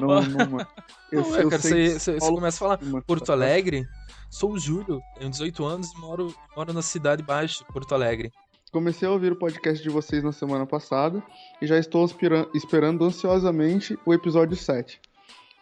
Não, 0.00 0.22
não 0.22 0.50
mano. 0.50 0.66
Eu, 1.10 1.22
Ué, 1.30 1.42
eu 1.44 1.50
cara, 1.50 1.62
sei 1.62 1.88
você, 1.90 1.98
você- 1.98 2.20
você 2.20 2.30
começa 2.30 2.56
a 2.56 2.58
falar 2.58 2.78
mano, 2.82 3.02
Porto 3.06 3.26
tá- 3.26 3.32
Alegre. 3.34 3.84
Sou 4.30 4.52
o 4.52 4.58
Júlio, 4.58 5.00
tenho 5.18 5.30
18 5.30 5.64
anos 5.64 5.92
e 5.92 5.98
moro, 6.00 6.34
moro 6.56 6.72
na 6.72 6.82
cidade 6.82 7.22
baixa, 7.22 7.64
Porto 7.72 7.94
Alegre. 7.94 8.32
Comecei 8.72 9.06
a 9.06 9.10
ouvir 9.10 9.32
o 9.32 9.36
podcast 9.36 9.82
de 9.82 9.90
vocês 9.90 10.24
na 10.24 10.32
semana 10.32 10.64
passada 10.66 11.22
e 11.60 11.66
já 11.66 11.76
estou 11.78 12.08
esperando 12.54 13.04
ansiosamente 13.04 13.98
o 14.06 14.14
episódio 14.14 14.56
7. 14.56 14.98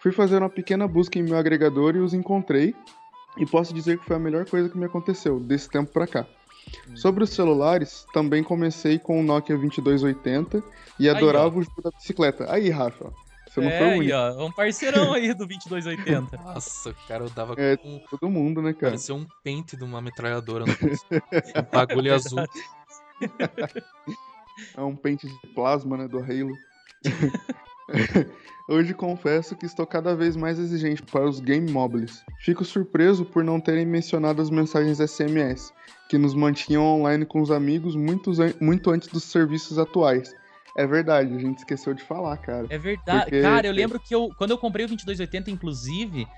Fui 0.01 0.13
fazer 0.13 0.39
uma 0.39 0.49
pequena 0.49 0.89
busca 0.89 1.19
em 1.19 1.23
meu 1.23 1.37
agregador 1.37 1.95
e 1.95 1.99
os 1.99 2.15
encontrei, 2.15 2.75
e 3.37 3.47
posso 3.47 3.73
dizer 3.73 3.99
que 3.99 4.05
foi 4.05 4.17
a 4.17 4.19
melhor 4.19 4.45
coisa 4.49 4.69
que 4.69 4.79
me 4.79 4.87
aconteceu 4.87 5.39
desse 5.39 5.69
tempo 5.69 5.93
pra 5.93 6.07
cá. 6.07 6.27
Sobre 6.95 7.25
os 7.25 7.31
celulares, 7.31 8.07
também 8.13 8.43
comecei 8.43 8.99
com 8.99 9.21
o 9.21 9.23
Nokia 9.23 9.57
2280 9.57 10.63
e 10.99 11.09
Aí, 11.09 11.15
adorava 11.15 11.59
o 11.59 11.63
jogo 11.63 11.83
da 11.83 11.91
bicicleta. 11.91 12.53
Aí, 12.53 12.71
Rafa, 12.71 13.13
você 13.49 13.61
não 13.61 13.71
é, 13.71 13.79
foi 13.79 13.89
o 13.89 14.01
aí, 14.01 14.13
ó, 14.13 14.47
um 14.47 14.53
parceirão 14.53 15.13
aí 15.13 15.35
do 15.35 15.47
2280. 15.47 16.37
Nossa, 16.45 16.95
cara, 17.09 17.25
eu 17.25 17.31
dava 17.31 17.55
É. 17.59 17.77
com. 17.77 18.01
Todo 18.11 18.31
mundo, 18.31 18.63
né, 18.63 18.73
cara? 18.73 18.93
Parecia 18.93 19.15
um 19.15 19.27
pente 19.43 19.77
de 19.77 19.83
uma 19.83 20.01
metralhadora 20.01 20.65
no 20.65 20.73
um 20.73 21.71
bagulho 21.73 22.15
azul. 22.15 22.39
É 24.77 24.83
um 24.83 24.95
pente 24.95 25.27
de 25.27 25.47
plasma, 25.55 25.97
né, 25.97 26.07
do 26.07 26.19
Halo. 26.19 26.55
Hoje 28.69 28.95
confesso 28.95 29.57
que 29.57 29.67
estou 29.67 29.85
cada 29.85 30.15
vez 30.15 30.37
mais 30.37 30.59
exigente 30.59 31.03
para 31.03 31.29
os 31.29 31.41
game 31.41 31.69
mobiles. 31.71 32.25
Fico 32.39 32.65
surpreso 32.65 33.25
por 33.25 33.43
não 33.43 33.59
terem 33.61 33.85
mencionado 33.85 34.41
as 34.41 34.49
mensagens 34.49 34.99
SMS, 35.01 35.73
que 36.09 36.17
nos 36.17 36.35
mantinham 36.35 36.85
online 36.85 37.27
com 37.27 37.41
os 37.41 37.51
amigos 37.51 37.97
muito, 37.97 38.31
muito 38.61 38.91
antes 38.91 39.09
dos 39.09 39.25
serviços 39.25 39.77
atuais. 39.77 40.33
É 40.77 40.87
verdade, 40.87 41.35
a 41.35 41.39
gente 41.39 41.59
esqueceu 41.59 41.93
de 41.95 42.03
falar, 42.05 42.37
cara. 42.37 42.67
É 42.71 42.79
verdade. 42.79 43.25
Porque- 43.25 43.43
Cara, 43.43 43.67
eu 43.67 43.73
lembro 43.73 43.99
que 43.99 44.15
eu, 44.15 44.29
quando 44.39 44.53
eu 44.53 44.59
comprei 44.59 44.85
o 44.85 44.89
2280, 44.89 45.51
inclusive, 45.51 46.29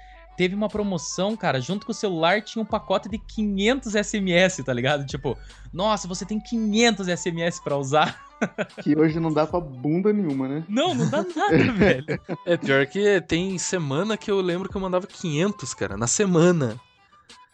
teve 0.42 0.56
uma 0.56 0.68
promoção, 0.68 1.36
cara, 1.36 1.60
junto 1.60 1.86
com 1.86 1.92
o 1.92 1.94
celular 1.94 2.42
tinha 2.42 2.60
um 2.60 2.66
pacote 2.66 3.08
de 3.08 3.16
500 3.16 3.92
SMS, 3.94 4.64
tá 4.64 4.72
ligado? 4.72 5.06
Tipo, 5.06 5.38
nossa, 5.72 6.08
você 6.08 6.26
tem 6.26 6.40
500 6.40 7.06
SMS 7.06 7.60
pra 7.60 7.76
usar. 7.76 8.20
Que 8.82 8.98
hoje 8.98 9.20
não 9.20 9.32
dá 9.32 9.46
pra 9.46 9.60
bunda 9.60 10.12
nenhuma, 10.12 10.48
né? 10.48 10.64
Não, 10.68 10.92
não 10.96 11.08
dá 11.08 11.18
nada, 11.22 11.56
velho. 11.78 12.20
É 12.44 12.56
pior 12.56 12.84
que 12.88 13.20
tem 13.20 13.56
semana 13.56 14.16
que 14.16 14.28
eu 14.28 14.40
lembro 14.40 14.68
que 14.68 14.76
eu 14.76 14.80
mandava 14.80 15.06
500, 15.06 15.72
cara, 15.74 15.96
na 15.96 16.08
semana. 16.08 16.76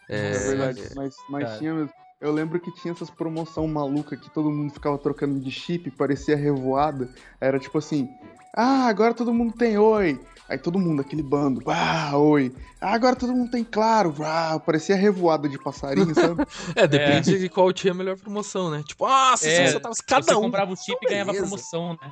É, 0.09 0.31
É, 0.31 0.39
verdade, 0.39 0.81
mas, 0.95 1.15
mas 1.29 1.43
cara. 1.43 1.57
tinha 1.59 1.73
mesmo. 1.75 1.91
Eu 2.19 2.33
lembro 2.33 2.59
que 2.59 2.73
tinha 2.73 2.91
essas 2.91 3.11
promoção 3.11 3.67
maluca 3.67 4.17
que 4.17 4.31
todo 4.31 4.49
mundo 4.49 4.73
ficava 4.73 4.97
trocando 4.97 5.39
de 5.39 5.51
chip, 5.51 5.91
parecia 5.91 6.35
revoada. 6.35 7.07
Era 7.39 7.59
tipo 7.59 7.77
assim: 7.77 8.09
ah, 8.55 8.87
agora 8.87 9.13
todo 9.13 9.33
mundo 9.33 9.53
tem 9.53 9.77
oi. 9.77 10.19
Aí 10.47 10.57
todo 10.57 10.79
mundo, 10.79 11.01
aquele 11.01 11.21
bando, 11.21 11.61
ah, 11.67 12.17
oi. 12.17 12.51
Ah, 12.81 12.93
agora 12.93 13.15
todo 13.15 13.31
mundo 13.33 13.51
tem 13.51 13.63
claro, 13.63 14.15
ah, 14.23 14.59
parecia 14.59 14.95
revoada 14.95 15.47
de 15.47 15.59
passarinho, 15.59 16.13
sabe? 16.15 16.43
É, 16.75 16.87
depende 16.87 17.37
de 17.37 17.49
qual 17.49 17.71
tinha 17.71 17.93
a 17.93 17.95
melhor 17.95 18.17
promoção, 18.17 18.71
né? 18.71 18.81
Tipo, 18.83 19.05
ah, 19.05 19.37
se 19.37 19.47
É, 19.47 19.67
você 19.67 19.79
tava 19.79 19.93
cada 20.07 20.23
você 20.23 20.33
um. 20.35 20.41
comprava 20.41 20.73
o 20.73 20.75
chip 20.75 20.97
e 21.03 21.09
ganhava 21.09 21.33
promoção, 21.33 21.93
né? 22.01 22.11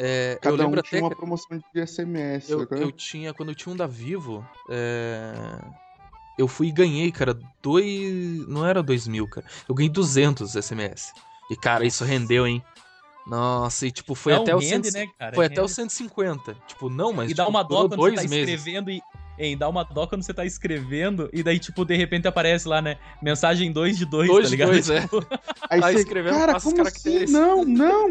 É, 0.00 0.34
eu 0.34 0.40
Cada 0.40 0.54
um 0.54 0.66
lembro 0.66 0.82
tinha 0.82 0.98
até 0.98 1.04
uma 1.06 1.10
que 1.10 1.16
promoção 1.16 1.58
de 1.74 1.86
SMS. 1.86 2.50
eu, 2.50 2.66
eu 2.70 2.92
tinha, 2.92 3.32
quando 3.34 3.48
eu 3.48 3.54
tinha 3.54 3.72
um 3.72 3.76
da 3.76 3.86
Vivo, 3.86 4.46
é, 4.70 5.32
eu 6.38 6.46
fui 6.46 6.68
e 6.68 6.72
ganhei, 6.72 7.10
cara, 7.10 7.36
dois. 7.62 8.46
Não 8.46 8.64
era 8.66 8.82
dois 8.82 9.08
mil, 9.08 9.26
cara. 9.26 9.46
Eu 9.68 9.74
ganhei 9.74 9.90
200 9.90 10.54
SMS. 10.54 11.12
E, 11.50 11.56
cara, 11.56 11.84
isso 11.84 12.04
rendeu, 12.04 12.46
hein? 12.46 12.62
Nossa, 13.28 13.86
e 13.86 13.90
tipo, 13.90 14.14
foi 14.14 14.32
Não, 14.32 14.42
até 14.42 14.54
o 14.54 14.58
rende, 14.58 14.90
100 14.90 15.00
né, 15.02 15.08
cara? 15.18 15.34
Foi 15.34 15.46
até 15.46 15.60
o 15.60 15.64
Rende. 15.66 15.72
150. 15.74 16.56
Tipo, 16.66 16.88
não, 16.88 17.12
mas. 17.12 17.30
E 17.30 17.34
dá 17.34 17.44
tipo, 17.44 17.50
uma 17.56 17.62
dó 17.62 17.86
durou 17.86 17.88
quando 17.88 18.00
você 18.00 18.16
tá 18.16 18.20
dois 18.22 18.30
meses. 18.30 18.48
escrevendo 18.54 18.90
e. 18.90 19.00
Hein, 19.40 19.56
dá 19.56 19.68
uma 19.68 19.84
dó 19.84 20.04
quando 20.04 20.24
você 20.24 20.34
tá 20.34 20.44
escrevendo 20.44 21.30
e 21.32 21.44
daí, 21.44 21.60
tipo, 21.60 21.84
de 21.84 21.94
repente 21.96 22.26
aparece 22.26 22.66
lá, 22.66 22.82
né? 22.82 22.96
Mensagem 23.22 23.70
2 23.70 23.96
de 23.96 24.04
2, 24.04 24.26
Dois 24.26 24.42
tá 24.42 24.48
de 24.48 24.50
ligado? 24.50 24.70
dois, 24.72 24.90
é. 24.90 25.00
Tipo, 25.02 25.24
Aí 25.70 25.80
tá 25.80 25.92
você, 25.92 25.98
escrevendo, 25.98 26.34
cara, 26.38 26.60
como 26.60 26.74
caracteres. 26.76 27.22
assim? 27.22 27.32
Não, 27.32 27.64
não, 27.64 28.08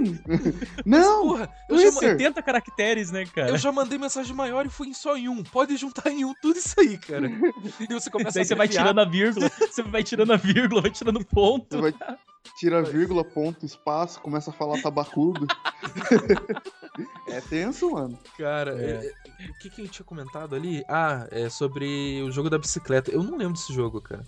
não. 0.85 1.27
Porra, 1.27 1.49
eu 1.69 1.77
já, 1.79 1.85
ma- 1.85 1.91
Twitter. 1.99 2.11
80 2.11 2.41
caracteres, 2.41 3.11
né, 3.11 3.25
cara? 3.25 3.49
eu 3.49 3.57
já 3.57 3.71
mandei 3.73 3.97
mensagem 3.97 4.33
maior 4.33 4.65
e 4.65 4.69
fui 4.69 4.87
em 4.87 4.93
só 4.93 5.17
em 5.17 5.27
um. 5.27 5.43
Pode 5.43 5.75
juntar 5.75 6.09
em 6.09 6.23
um 6.23 6.33
tudo 6.41 6.57
isso 6.57 6.79
aí, 6.79 6.97
cara. 6.97 7.27
E 7.89 7.93
você 7.93 8.09
começa 8.09 8.35
Daí 8.35 8.43
a 8.43 8.45
você 8.45 8.55
vai 8.55 8.67
tirando 8.69 8.99
a 8.99 9.05
vírgula, 9.05 9.51
você 9.69 9.83
vai 9.83 10.03
tirando 10.03 10.31
a 10.31 10.37
vírgula, 10.37 10.81
vai 10.81 10.91
tirando 10.91 11.25
ponto. 11.25 11.75
Você 11.75 11.81
vai 11.81 11.91
tira 12.55 12.81
vírgula, 12.83 13.23
ponto, 13.23 13.65
espaço, 13.65 14.19
começa 14.21 14.49
a 14.49 14.53
falar 14.53 14.81
tabacudo. 14.81 15.45
é 17.27 17.41
tenso, 17.41 17.91
mano. 17.91 18.17
Cara, 18.37 18.71
É. 18.81 18.91
é, 19.39 19.45
é, 19.45 19.49
o 19.49 19.53
que, 19.59 19.69
que 19.69 19.81
a 19.81 19.85
gente 19.85 19.93
tinha 19.95 20.05
comentado 20.05 20.55
ali? 20.55 20.83
Ah, 20.87 21.27
é 21.31 21.49
sobre 21.49 22.21
o 22.23 22.31
jogo 22.31 22.49
da 22.49 22.57
bicicleta. 22.57 23.11
Eu 23.11 23.23
não 23.23 23.37
lembro 23.37 23.53
desse 23.53 23.73
jogo, 23.73 24.01
cara. 24.01 24.23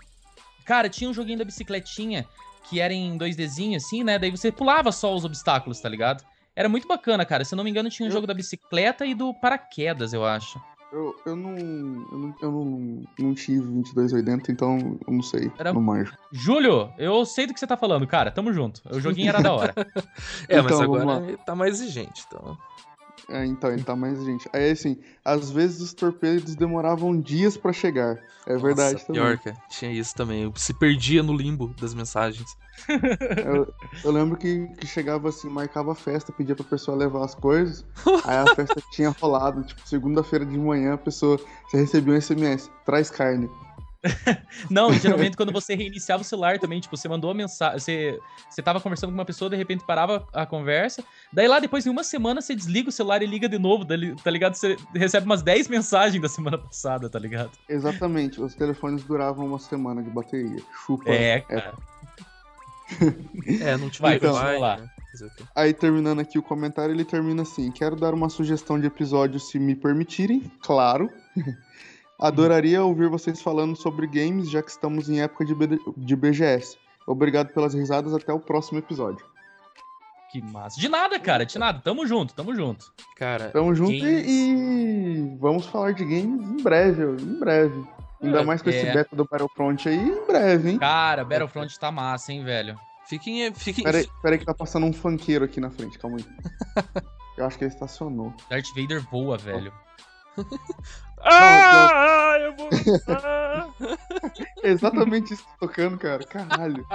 Cara, 0.65 0.89
tinha 0.89 1.09
um 1.09 1.13
joguinho 1.13 1.39
da 1.39 1.45
bicicletinha 1.45 2.27
que 2.69 2.79
era 2.79 2.93
em 2.93 3.17
2Dzinho, 3.17 3.77
assim, 3.77 4.03
né? 4.03 4.19
Daí 4.19 4.29
você 4.29 4.51
pulava 4.51 4.91
só 4.91 5.15
os 5.15 5.25
obstáculos, 5.25 5.79
tá 5.79 5.89
ligado? 5.89 6.23
Era 6.55 6.69
muito 6.69 6.87
bacana, 6.87 7.25
cara. 7.25 7.43
Se 7.45 7.53
eu 7.53 7.57
não 7.57 7.63
me 7.63 7.69
engano, 7.71 7.89
tinha 7.89 8.05
um 8.05 8.09
Eu- 8.09 8.13
jogo 8.13 8.27
da 8.27 8.33
bicicleta 8.33 9.05
e 9.05 9.15
do 9.15 9.33
paraquedas, 9.33 10.13
eu 10.13 10.25
acho. 10.25 10.61
Eu, 10.91 11.15
eu 11.25 11.35
não. 11.35 11.55
Eu 11.55 12.17
não, 12.17 12.35
eu 12.41 12.51
não, 12.51 13.03
não 13.19 13.33
tive 13.35 13.61
2280, 13.61 14.51
então 14.51 14.97
eu 15.07 15.13
não 15.13 15.21
sei. 15.21 15.51
Era- 15.57 15.71
Não 15.71 15.81
manjo. 15.81 16.13
Júlio, 16.31 16.91
eu 16.97 17.23
sei 17.25 17.45
do 17.45 17.53
que 17.53 17.59
você 17.59 17.67
tá 17.67 17.77
falando, 17.77 18.07
cara. 18.07 18.31
Tamo 18.31 18.51
junto. 18.51 18.81
O 18.91 18.99
joguinho 18.99 19.29
era 19.29 19.41
da 19.41 19.53
hora. 19.53 19.73
É, 20.49 20.61
mas 20.61 20.65
Então, 20.73 20.79
vamos 20.79 21.01
agora 21.01 21.37
tá 21.45 21.55
mais 21.55 21.75
exigente, 21.79 22.25
então. 22.27 22.57
É, 23.30 23.45
então, 23.45 23.72
ele 23.72 23.84
tá 23.84 23.95
mais 23.95 24.23
gente. 24.23 24.49
Aí 24.51 24.72
assim, 24.72 24.97
às 25.23 25.51
vezes 25.51 25.81
os 25.81 25.93
torpedos 25.93 26.56
demoravam 26.56 27.19
dias 27.19 27.56
pra 27.56 27.72
chegar. 27.72 28.18
É 28.47 28.57
verdade 28.57 28.93
Nossa, 28.93 29.06
também. 29.06 29.22
pior, 29.22 29.38
cara. 29.38 29.57
Tinha 29.69 29.91
isso 29.91 30.15
também. 30.15 30.43
Eu 30.43 30.53
se 30.56 30.73
perdia 30.73 31.22
no 31.22 31.35
limbo 31.35 31.73
das 31.80 31.93
mensagens. 31.93 32.57
Eu, 33.45 33.73
eu 34.06 34.11
lembro 34.11 34.38
que, 34.38 34.65
que 34.80 34.88
chegava 34.88 35.27
assim, 35.27 35.49
marcava 35.49 35.91
a 35.91 35.95
festa, 35.95 36.31
pedia 36.31 36.56
pra 36.56 36.64
pessoa 36.64 36.95
levar 36.95 37.26
as 37.26 37.35
coisas. 37.35 37.85
aí 38.23 38.38
a 38.38 38.56
festa 38.56 38.81
tinha 38.91 39.10
rolado, 39.10 39.64
tipo, 39.64 39.81
segunda-feira 39.85 40.45
de 40.45 40.57
manhã, 40.57 40.93
a 40.93 40.97
pessoa. 40.97 41.38
Você 41.68 41.77
recebia 41.77 42.14
um 42.14 42.22
SMS, 42.22 42.72
traz 42.85 43.10
carne. 43.10 43.49
Não, 44.69 44.93
geralmente 44.93 45.35
quando 45.35 45.51
você 45.51 45.76
reiniciava 45.76 46.21
o 46.21 46.26
celular 46.26 46.57
também, 46.57 46.80
tipo, 46.80 46.95
você 46.95 47.07
mandou 47.09 47.31
a 47.31 47.34
mensagem, 47.34 47.80
você, 47.80 48.19
você 48.49 48.61
tava 48.61 48.80
conversando 48.80 49.09
com 49.09 49.15
uma 49.15 49.26
pessoa, 49.26 49.49
de 49.49 49.57
repente 49.57 49.84
parava 49.85 50.26
a 50.34 50.45
conversa, 50.45 51.03
daí 51.34 51.47
lá 51.47 51.59
depois, 51.59 51.85
em 51.85 51.89
uma 51.89 52.03
semana, 52.03 52.41
você 52.41 52.55
desliga 52.55 52.89
o 52.89 52.91
celular 52.91 53.21
e 53.21 53.26
liga 53.26 53.49
de 53.49 53.59
novo, 53.59 53.85
tá 53.85 54.31
ligado? 54.31 54.55
Você 54.55 54.77
recebe 54.95 55.26
umas 55.26 55.41
10 55.41 55.67
mensagens 55.67 56.21
da 56.21 56.30
semana 56.30 56.57
passada, 56.59 57.09
tá 57.09 57.19
ligado? 57.19 57.51
Exatamente, 57.67 58.41
os 58.41 58.55
telefones 58.55 59.03
duravam 59.03 59.45
uma 59.45 59.59
semana 59.59 60.01
de 60.01 60.09
bateria. 60.09 60.61
Chupa. 60.85 61.09
É, 61.09 61.41
cara. 61.41 61.73
É, 63.61 63.77
não 63.77 63.88
tive 63.88 64.01
Vai, 64.01 64.13
Wi-Fi, 64.13 64.27
continua 64.27 64.59
lá. 64.59 64.77
né? 64.77 64.89
Aí 65.55 65.73
terminando 65.73 66.19
aqui 66.21 66.39
o 66.39 66.41
comentário, 66.41 66.93
ele 66.93 67.05
termina 67.05 67.43
assim: 67.43 67.71
Quero 67.71 67.95
dar 67.95 68.15
uma 68.15 68.30
sugestão 68.30 68.80
de 68.80 68.88
episódio 68.88 69.39
se 69.39 69.59
me 69.59 69.76
permitirem, 69.76 70.51
claro. 70.59 71.07
Adoraria 72.19 72.83
ouvir 72.83 73.07
vocês 73.07 73.41
falando 73.41 73.75
sobre 73.75 74.05
games, 74.05 74.49
já 74.49 74.61
que 74.61 74.69
estamos 74.69 75.09
em 75.09 75.21
época 75.21 75.45
de, 75.45 75.55
BD 75.55 75.79
de 75.95 76.15
BGS. 76.15 76.77
Obrigado 77.07 77.53
pelas 77.53 77.73
risadas, 77.73 78.13
até 78.13 78.33
o 78.33 78.39
próximo 78.39 78.77
episódio. 78.79 79.25
Que 80.31 80.41
massa. 80.41 80.79
De 80.79 80.87
nada, 80.87 81.19
cara, 81.19 81.45
de 81.45 81.57
nada. 81.57 81.79
Tamo 81.79 82.05
junto, 82.05 82.35
tamo 82.35 82.53
junto. 82.53 82.93
Cara, 83.15 83.49
Tamo 83.49 83.73
junto 83.73 83.91
Games. 83.97 84.27
e, 84.27 84.51
e 84.51 85.37
vamos 85.39 85.65
falar 85.65 85.93
de 85.93 86.03
games 86.03 86.41
em 86.45 86.61
breve, 86.61 87.03
em 87.03 87.39
breve. 87.39 87.83
Ainda 88.21 88.41
É, 88.41 88.45
mais 88.45 88.61
com 88.61 88.69
esse 88.69 88.85
é. 88.85 88.93
beta 88.93 89.15
do 89.15 89.25
Battlefront 89.25 89.89
aí, 89.89 89.97
em 89.97 90.27
breve, 90.27 90.71
hein? 90.71 90.77
Cara, 90.77 91.23
Battlefront 91.23 91.79
tá 91.79 91.91
massa, 91.91 92.31
hein, 92.31 92.43
velho. 92.43 92.77
fiquem. 93.07 93.51
fiquem 93.55 93.83
Pera 93.83 93.97
aí, 93.97 94.07
pera 94.21 94.35
aí 94.35 94.39
que 94.39 94.45
tá 94.45 94.53
passando 94.53 94.85
um 94.85 94.93
funkeiro 94.93 95.45
aqui 95.45 95.59
na 95.59 95.71
frente, 95.71 95.97
calma 95.97 96.17
aí. 96.17 96.25
Eu 97.37 97.45
acho 97.45 97.57
que 97.57 97.63
ele 97.63 97.73
estacionou. 97.73 98.33
Darth 98.49 98.67
Vader 98.75 99.01
voa, 99.09 99.37
velho. 99.37 99.73
Ah, 101.21 102.37
eu 102.39 102.55
vou 102.55 102.69
exatamente 104.63 105.33
isso 105.33 105.43
que 105.43 105.49
tá 105.49 105.57
tocando, 105.59 105.97
cara. 105.97 106.23
Caralho. 106.25 106.87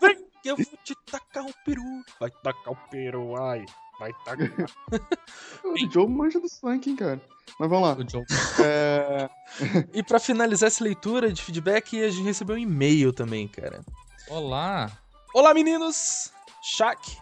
Vem 0.00 0.16
que 0.42 0.50
eu 0.50 0.56
vou 0.56 0.78
te 0.82 0.94
tacar 1.10 1.44
o 1.44 1.52
peru. 1.64 1.82
Vai 2.18 2.30
tacar 2.30 2.72
o 2.72 2.76
peru, 2.90 3.36
ai. 3.36 3.64
Vai 3.98 4.12
tacar. 4.24 4.48
O 5.64 5.90
Joe 5.92 6.08
manja 6.08 6.40
do 6.40 6.48
funk, 6.48 6.88
hein, 6.88 6.96
cara. 6.96 7.20
Mas 7.58 7.68
vamos 7.68 7.88
lá. 7.88 7.94
O 7.94 8.08
Joe. 8.08 8.24
É... 8.64 9.28
E 9.92 10.02
pra 10.02 10.18
finalizar 10.18 10.68
essa 10.68 10.82
leitura 10.82 11.32
de 11.32 11.42
feedback, 11.42 12.02
a 12.02 12.08
gente 12.08 12.24
recebeu 12.24 12.56
um 12.56 12.58
e-mail 12.58 13.12
também, 13.12 13.46
cara. 13.48 13.80
Olá. 14.28 14.90
Olá, 15.34 15.52
meninos! 15.52 16.32
Shaq. 16.62 17.18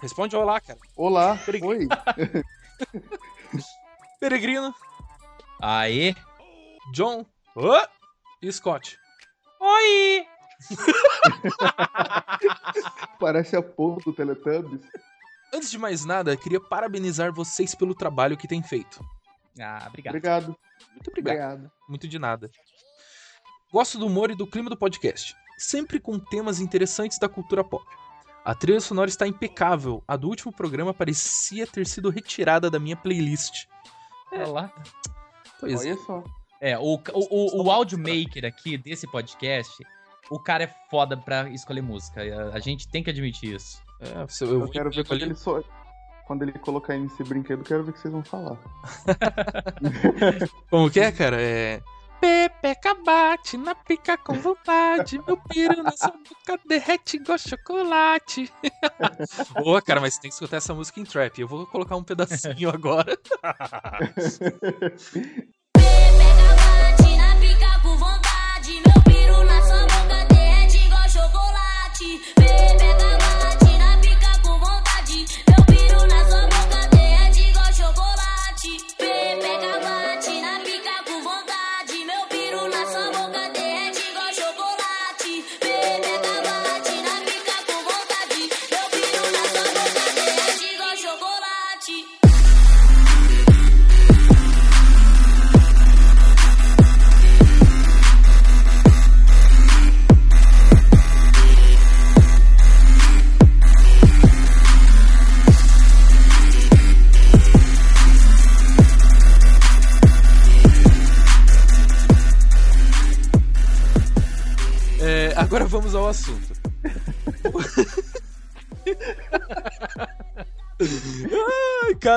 Responde 0.00 0.34
olá, 0.34 0.60
cara. 0.60 0.78
Olá, 0.96 1.38
Obrigado. 1.42 1.68
oi. 1.68 1.88
Peregrino, 4.20 4.74
Aê. 5.62 6.14
John 6.92 7.24
Ô! 7.56 7.72
e 8.42 8.52
Scott. 8.52 8.98
Oi. 9.58 10.26
Parece 13.18 13.56
a 13.56 13.62
porra 13.62 13.98
do 14.04 14.12
Teletubbies. 14.12 14.82
Antes 15.54 15.70
de 15.70 15.78
mais 15.78 16.04
nada, 16.04 16.36
queria 16.36 16.60
parabenizar 16.60 17.32
vocês 17.32 17.74
pelo 17.74 17.94
trabalho 17.94 18.36
que 18.36 18.46
têm 18.46 18.62
feito. 18.62 19.02
Ah, 19.58 19.86
obrigado. 19.88 20.14
Obrigado. 20.14 20.56
Muito 20.92 21.08
obrigado. 21.08 21.34
Obrigado. 21.34 21.72
Muito 21.88 22.06
de 22.06 22.18
nada. 22.18 22.50
Gosto 23.72 23.98
do 23.98 24.06
humor 24.06 24.30
e 24.30 24.36
do 24.36 24.46
clima 24.46 24.68
do 24.68 24.76
podcast, 24.76 25.34
sempre 25.56 25.98
com 25.98 26.18
temas 26.18 26.60
interessantes 26.60 27.18
da 27.18 27.28
cultura 27.28 27.64
pop. 27.64 27.84
A 28.44 28.54
trilha 28.54 28.80
sonora 28.80 29.08
está 29.08 29.26
impecável. 29.26 30.04
A 30.06 30.16
do 30.16 30.28
último 30.28 30.52
programa 30.52 30.92
parecia 30.92 31.66
ter 31.66 31.86
sido 31.86 32.10
retirada 32.10 32.70
da 32.70 32.78
minha 32.78 32.96
playlist. 32.96 33.66
Olá. 34.32 34.72
Pois 35.58 35.84
é. 35.84 35.90
Olha 35.90 35.96
só. 35.98 36.24
É, 36.60 36.78
o, 36.78 36.94
o, 36.94 37.00
o, 37.14 37.64
o 37.64 37.70
audio 37.70 37.98
maker 37.98 38.44
aqui 38.44 38.76
desse 38.76 39.06
podcast, 39.10 39.82
o 40.30 40.38
cara 40.38 40.64
é 40.64 40.74
foda 40.90 41.16
pra 41.16 41.48
escolher 41.50 41.80
música. 41.80 42.20
A, 42.22 42.54
a 42.54 42.58
gente 42.58 42.86
tem 42.88 43.02
que 43.02 43.10
admitir 43.10 43.54
isso. 43.54 43.82
É, 44.00 44.44
eu, 44.44 44.60
Eu, 44.60 44.68
quero 44.68 44.90
ver 44.90 45.06
quando 45.06 45.22
ele, 45.22 45.34
só... 45.34 45.62
quando 46.26 46.42
ele 46.42 46.52
colocar 46.52 46.92
aí 46.92 47.00
nesse 47.00 47.22
brinquedo, 47.24 47.60
eu 47.60 47.64
quero 47.64 47.84
ver 47.84 47.90
o 47.90 47.92
que 47.94 48.00
vocês 48.00 48.12
vão 48.12 48.22
falar. 48.22 48.58
Como 50.70 50.90
que 50.90 51.00
é, 51.00 51.10
cara? 51.10 51.40
É. 51.40 51.82
Pepeca 52.20 52.94
bate 52.94 53.56
na 53.56 53.74
pica 53.74 54.16
com 54.18 54.34
vontade, 54.34 55.18
meu 55.26 55.38
piru 55.38 55.82
nessa 55.82 56.08
boca 56.10 56.60
derrete 56.68 57.16
igual 57.16 57.38
chocolate. 57.38 58.52
Boa, 59.64 59.80
cara, 59.80 60.02
mas 60.02 60.14
você 60.14 60.20
tem 60.20 60.28
que 60.28 60.34
escutar 60.34 60.58
essa 60.58 60.74
música 60.74 61.00
em 61.00 61.04
trap. 61.04 61.40
Eu 61.40 61.48
vou 61.48 61.66
colocar 61.66 61.96
um 61.96 62.04
pedacinho 62.04 62.68
agora. 62.74 63.18
Bate 65.74 67.16
na 67.16 67.36
pica 67.36 67.80
com 67.82 67.96
vontade, 67.96 68.82
meu 68.84 69.02
piru 69.04 69.42
na 69.44 69.62
sua 69.62 69.86
boca 69.86 70.26
derrete 70.28 70.76
igual 70.76 71.08
chocolate. 71.08 72.20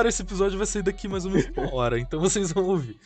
Cara, 0.04 0.08
esse 0.08 0.22
episódio 0.22 0.58
vai 0.58 0.66
sair 0.66 0.82
daqui 0.82 1.08
mais 1.08 1.24
ou 1.24 1.30
menos 1.30 1.50
uma 1.56 1.74
hora, 1.74 1.98
então 1.98 2.20
vocês 2.20 2.52
vão 2.52 2.64
ouvir. 2.64 2.98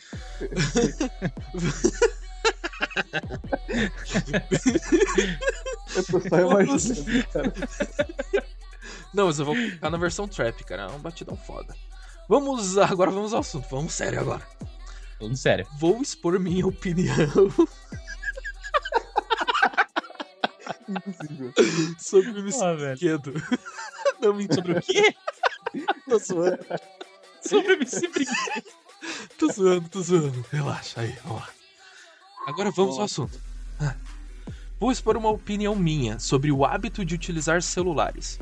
Eu 5.95 6.03
tô 6.03 6.19
só 6.19 6.39
imaginando, 6.39 7.27
cara. 7.31 7.53
Não, 9.13 9.27
mas 9.27 9.39
eu 9.39 9.45
vou 9.45 9.55
colocar 9.55 9.89
na 9.89 9.97
versão 9.97 10.27
trap, 10.27 10.63
cara. 10.65 10.83
É 10.83 10.87
um 10.87 10.99
batidão 10.99 11.37
foda. 11.37 11.73
Vamos, 12.27 12.77
agora 12.77 13.09
vamos 13.11 13.33
ao 13.33 13.39
assunto. 13.39 13.67
Vamos 13.69 13.93
sério 13.93 14.19
agora. 14.19 14.45
Falando 15.17 15.37
sério. 15.37 15.67
Vou 15.79 16.01
expor 16.01 16.39
minha 16.39 16.67
opinião 16.67 17.15
Impossível. 20.87 21.53
sobre 21.99 22.29
o 22.31 22.39
MC 22.39 22.59
Ah. 22.63 22.75
Não, 24.21 24.33
mentira. 24.33 24.79
o 24.79 24.81
quê? 24.81 25.15
Tô 26.07 26.17
zoando, 26.17 26.65
Sobre 27.41 27.73
MC 27.73 28.07
Brinquedo. 28.07 28.65
tô 29.37 29.51
zoando, 29.51 29.89
tô 29.89 30.01
zoando. 30.01 30.45
Relaxa 30.51 31.01
aí, 31.01 31.15
vamos 31.23 31.41
lá. 31.41 31.49
Agora 32.47 32.71
vamos 32.71 32.97
ao 32.97 33.03
assunto. 33.05 33.39
Ah. 33.79 33.95
Vou 34.79 34.91
expor 34.91 35.17
uma 35.17 35.29
opinião 35.29 35.75
minha 35.75 36.19
sobre 36.19 36.51
o 36.51 36.65
hábito 36.65 37.03
de 37.03 37.13
utilizar 37.15 37.61
celulares. 37.61 38.39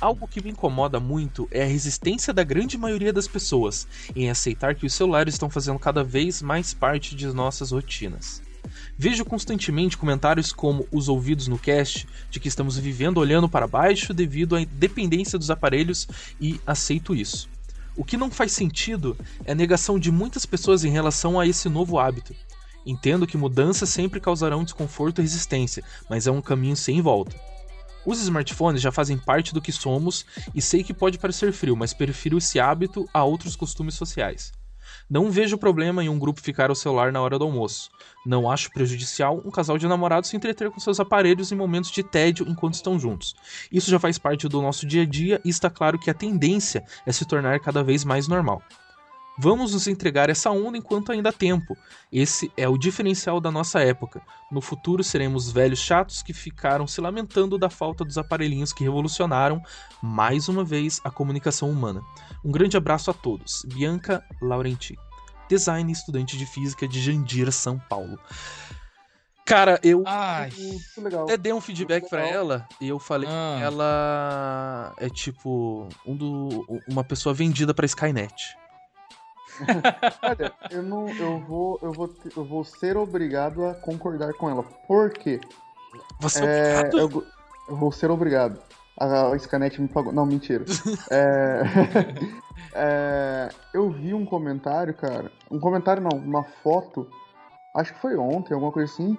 Algo 0.00 0.26
que 0.26 0.42
me 0.42 0.50
incomoda 0.50 0.98
muito 0.98 1.48
é 1.50 1.62
a 1.62 1.66
resistência 1.66 2.32
da 2.32 2.42
grande 2.42 2.76
maioria 2.76 3.12
das 3.12 3.28
pessoas 3.28 3.86
em 4.16 4.28
aceitar 4.28 4.74
que 4.74 4.84
os 4.84 4.92
celulares 4.94 5.34
estão 5.34 5.48
fazendo 5.48 5.78
cada 5.78 6.02
vez 6.02 6.42
mais 6.42 6.74
parte 6.74 7.14
de 7.14 7.26
nossas 7.28 7.70
rotinas. 7.70 8.42
Vejo 8.96 9.24
constantemente 9.24 9.96
comentários 9.98 10.52
como 10.52 10.86
os 10.92 11.08
ouvidos 11.08 11.48
no 11.48 11.58
cast 11.58 12.06
de 12.30 12.38
que 12.38 12.48
estamos 12.48 12.76
vivendo 12.76 13.18
olhando 13.18 13.48
para 13.48 13.66
baixo 13.66 14.14
devido 14.14 14.56
à 14.56 14.64
dependência 14.64 15.38
dos 15.38 15.50
aparelhos 15.50 16.06
e 16.40 16.60
aceito 16.66 17.14
isso. 17.14 17.48
O 17.96 18.04
que 18.04 18.16
não 18.16 18.30
faz 18.30 18.52
sentido 18.52 19.16
é 19.44 19.52
a 19.52 19.54
negação 19.54 19.98
de 19.98 20.10
muitas 20.10 20.46
pessoas 20.46 20.84
em 20.84 20.90
relação 20.90 21.38
a 21.38 21.46
esse 21.46 21.68
novo 21.68 21.98
hábito. 21.98 22.34
Entendo 22.86 23.26
que 23.26 23.36
mudanças 23.36 23.88
sempre 23.90 24.20
causarão 24.20 24.64
desconforto 24.64 25.20
e 25.20 25.22
resistência, 25.22 25.84
mas 26.08 26.26
é 26.26 26.30
um 26.30 26.40
caminho 26.40 26.76
sem 26.76 27.00
volta. 27.02 27.36
Os 28.04 28.20
smartphones 28.20 28.80
já 28.82 28.90
fazem 28.90 29.16
parte 29.16 29.54
do 29.54 29.60
que 29.60 29.70
somos 29.70 30.26
e 30.54 30.60
sei 30.60 30.82
que 30.82 30.94
pode 30.94 31.18
parecer 31.18 31.52
frio, 31.52 31.76
mas 31.76 31.94
prefiro 31.94 32.38
esse 32.38 32.58
hábito 32.58 33.08
a 33.12 33.22
outros 33.22 33.54
costumes 33.54 33.94
sociais. 33.94 34.52
Não 35.12 35.30
vejo 35.30 35.58
problema 35.58 36.02
em 36.02 36.08
um 36.08 36.18
grupo 36.18 36.40
ficar 36.40 36.70
ao 36.70 36.74
celular 36.74 37.12
na 37.12 37.20
hora 37.20 37.38
do 37.38 37.44
almoço. 37.44 37.90
Não 38.24 38.50
acho 38.50 38.70
prejudicial 38.70 39.42
um 39.44 39.50
casal 39.50 39.76
de 39.76 39.86
namorados 39.86 40.30
se 40.30 40.36
entreter 40.38 40.70
com 40.70 40.80
seus 40.80 40.98
aparelhos 40.98 41.52
em 41.52 41.54
momentos 41.54 41.90
de 41.90 42.02
tédio 42.02 42.48
enquanto 42.48 42.76
estão 42.76 42.98
juntos. 42.98 43.34
Isso 43.70 43.90
já 43.90 43.98
faz 43.98 44.16
parte 44.16 44.48
do 44.48 44.62
nosso 44.62 44.86
dia 44.86 45.02
a 45.02 45.04
dia 45.04 45.38
e 45.44 45.50
está 45.50 45.68
claro 45.68 45.98
que 45.98 46.08
a 46.08 46.14
tendência 46.14 46.82
é 47.04 47.12
se 47.12 47.26
tornar 47.26 47.60
cada 47.60 47.84
vez 47.84 48.06
mais 48.06 48.26
normal. 48.26 48.62
Vamos 49.38 49.72
nos 49.72 49.86
entregar 49.88 50.28
essa 50.28 50.50
onda 50.50 50.76
enquanto 50.76 51.10
ainda 51.10 51.30
há 51.30 51.32
tempo. 51.32 51.76
Esse 52.12 52.52
é 52.56 52.68
o 52.68 52.76
diferencial 52.76 53.40
da 53.40 53.50
nossa 53.50 53.80
época. 53.80 54.20
No 54.50 54.60
futuro 54.60 55.02
seremos 55.02 55.50
velhos 55.50 55.78
chatos 55.78 56.22
que 56.22 56.34
ficaram 56.34 56.86
se 56.86 57.00
lamentando 57.00 57.56
da 57.56 57.70
falta 57.70 58.04
dos 58.04 58.18
aparelhinhos 58.18 58.72
que 58.72 58.84
revolucionaram 58.84 59.60
mais 60.02 60.48
uma 60.48 60.62
vez 60.62 61.00
a 61.02 61.10
comunicação 61.10 61.70
humana. 61.70 62.02
Um 62.44 62.52
grande 62.52 62.76
abraço 62.76 63.10
a 63.10 63.14
todos. 63.14 63.64
Bianca 63.66 64.22
Laurenti, 64.40 64.98
design 65.48 65.90
estudante 65.90 66.36
de 66.36 66.44
física 66.44 66.86
de 66.86 67.00
Jandira, 67.00 67.50
São 67.50 67.78
Paulo. 67.78 68.18
Cara, 69.44 69.80
eu 69.82 70.04
Ai. 70.06 70.52
Até 71.24 71.36
dei 71.36 71.52
um 71.52 71.60
feedback 71.60 72.08
pra 72.08 72.22
Legal. 72.22 72.34
ela 72.38 72.68
e 72.80 72.88
eu 72.88 72.98
falei 72.98 73.28
Ah. 73.28 73.56
que 73.58 73.64
ela 73.64 74.94
é 74.98 75.08
tipo 75.10 75.88
um 76.06 76.14
do, 76.14 76.64
uma 76.88 77.02
pessoa 77.02 77.34
vendida 77.34 77.74
pra 77.74 77.84
Skynet. 77.86 78.56
Olha, 80.22 80.52
eu 80.70 80.82
não, 80.82 81.08
eu 81.08 81.38
vou, 81.40 81.78
eu 81.82 81.92
vou, 81.92 82.10
eu 82.36 82.44
vou 82.44 82.64
ser 82.64 82.96
obrigado 82.96 83.64
a 83.64 83.74
concordar 83.74 84.32
com 84.34 84.48
ela. 84.48 84.62
Por 84.86 85.10
quê? 85.10 85.40
Você 86.20 86.44
é, 86.44 86.46
é 86.46 86.78
obrigado? 86.78 86.98
Eu, 86.98 87.26
eu, 87.68 87.76
vou 87.76 87.92
ser 87.92 88.10
obrigado. 88.10 88.58
A, 88.98 89.28
a 89.28 89.38
Scanet 89.38 89.80
me 89.80 89.88
pagou. 89.88 90.12
Não, 90.12 90.26
mentira. 90.26 90.64
é, 91.10 91.62
é, 92.74 93.48
eu 93.74 93.90
vi 93.90 94.14
um 94.14 94.24
comentário, 94.24 94.94
cara. 94.94 95.30
Um 95.50 95.60
comentário 95.60 96.02
não, 96.02 96.18
uma 96.18 96.44
foto. 96.62 97.08
Acho 97.74 97.92
que 97.94 98.00
foi 98.00 98.16
ontem, 98.16 98.54
alguma 98.54 98.72
coisa 98.72 98.92
assim. 98.92 99.16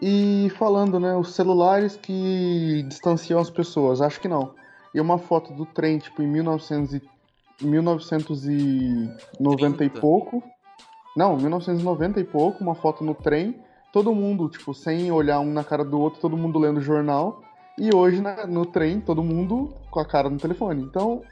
E 0.00 0.50
falando, 0.56 0.98
né, 0.98 1.14
os 1.14 1.34
celulares 1.34 1.96
que 1.96 2.82
distanciam 2.88 3.40
as 3.40 3.50
pessoas. 3.50 4.00
Acho 4.00 4.20
que 4.20 4.28
não. 4.28 4.54
E 4.94 5.00
uma 5.00 5.18
foto 5.18 5.52
do 5.52 5.66
trem, 5.66 5.98
tipo, 5.98 6.22
em 6.22 6.26
1930 6.26 7.19
1990 7.60 9.76
30. 9.76 9.84
e 9.84 9.90
pouco. 9.90 10.42
Não, 11.16 11.36
1990 11.36 12.20
e 12.20 12.24
pouco, 12.24 12.62
uma 12.62 12.74
foto 12.74 13.04
no 13.04 13.14
trem, 13.14 13.56
todo 13.92 14.14
mundo, 14.14 14.48
tipo, 14.48 14.72
sem 14.72 15.10
olhar 15.10 15.40
um 15.40 15.52
na 15.52 15.64
cara 15.64 15.84
do 15.84 15.98
outro, 15.98 16.20
todo 16.20 16.36
mundo 16.36 16.58
lendo 16.58 16.80
jornal. 16.80 17.42
E 17.78 17.94
hoje, 17.94 18.20
na, 18.20 18.46
no 18.46 18.66
trem, 18.66 19.00
todo 19.00 19.22
mundo 19.22 19.72
com 19.90 20.00
a 20.00 20.04
cara 20.04 20.28
no 20.28 20.36
telefone. 20.36 20.82
Então, 20.82 21.22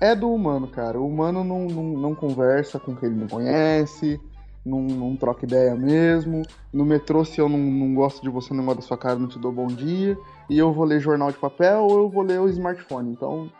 é 0.00 0.14
do 0.14 0.32
humano, 0.32 0.68
cara. 0.68 0.98
O 0.98 1.06
humano 1.06 1.44
não, 1.44 1.66
não, 1.66 1.82
não 1.82 2.14
conversa 2.14 2.78
com 2.78 2.96
quem 2.96 3.10
ele 3.10 3.20
não 3.20 3.28
conhece, 3.28 4.18
não, 4.64 4.82
não 4.82 5.16
troca 5.16 5.44
ideia 5.44 5.74
mesmo. 5.74 6.42
No 6.72 6.84
metrô, 6.84 7.24
se 7.24 7.40
eu 7.40 7.48
não, 7.48 7.58
não 7.58 7.94
gosto 7.94 8.22
de 8.22 8.30
você, 8.30 8.54
não 8.54 8.64
gosto 8.64 8.80
da 8.80 8.86
sua 8.86 8.98
cara, 8.98 9.18
não 9.18 9.28
te 9.28 9.38
dou 9.38 9.52
bom 9.52 9.66
dia. 9.66 10.16
E 10.48 10.58
eu 10.58 10.72
vou 10.72 10.84
ler 10.84 11.00
jornal 11.00 11.30
de 11.30 11.38
papel 11.38 11.82
ou 11.82 11.98
eu 11.98 12.08
vou 12.08 12.22
ler 12.22 12.40
o 12.40 12.48
smartphone. 12.48 13.10
Então, 13.10 13.50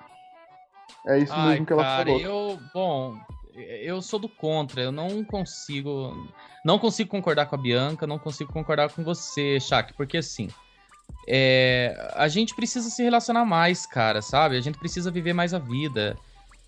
é 1.06 1.18
isso 1.18 1.32
Ai, 1.32 1.50
mesmo 1.50 1.66
que 1.66 1.72
ela 1.72 1.82
cara, 1.82 2.06
falou. 2.06 2.20
eu, 2.20 2.60
bom, 2.74 3.16
eu 3.54 4.00
sou 4.02 4.18
do 4.18 4.28
contra, 4.28 4.82
eu 4.82 4.92
não 4.92 5.24
consigo, 5.24 6.14
não 6.64 6.78
consigo 6.78 7.10
concordar 7.10 7.46
com 7.46 7.54
a 7.54 7.58
Bianca, 7.58 8.06
não 8.06 8.18
consigo 8.18 8.52
concordar 8.52 8.90
com 8.90 9.02
você, 9.02 9.58
Shaq, 9.60 9.94
porque 9.94 10.18
assim, 10.18 10.48
é, 11.26 12.12
a 12.14 12.28
gente 12.28 12.54
precisa 12.54 12.88
se 12.90 13.02
relacionar 13.02 13.44
mais, 13.44 13.86
cara, 13.86 14.22
sabe? 14.22 14.56
A 14.56 14.60
gente 14.60 14.78
precisa 14.78 15.10
viver 15.10 15.32
mais 15.32 15.54
a 15.54 15.58
vida. 15.58 16.16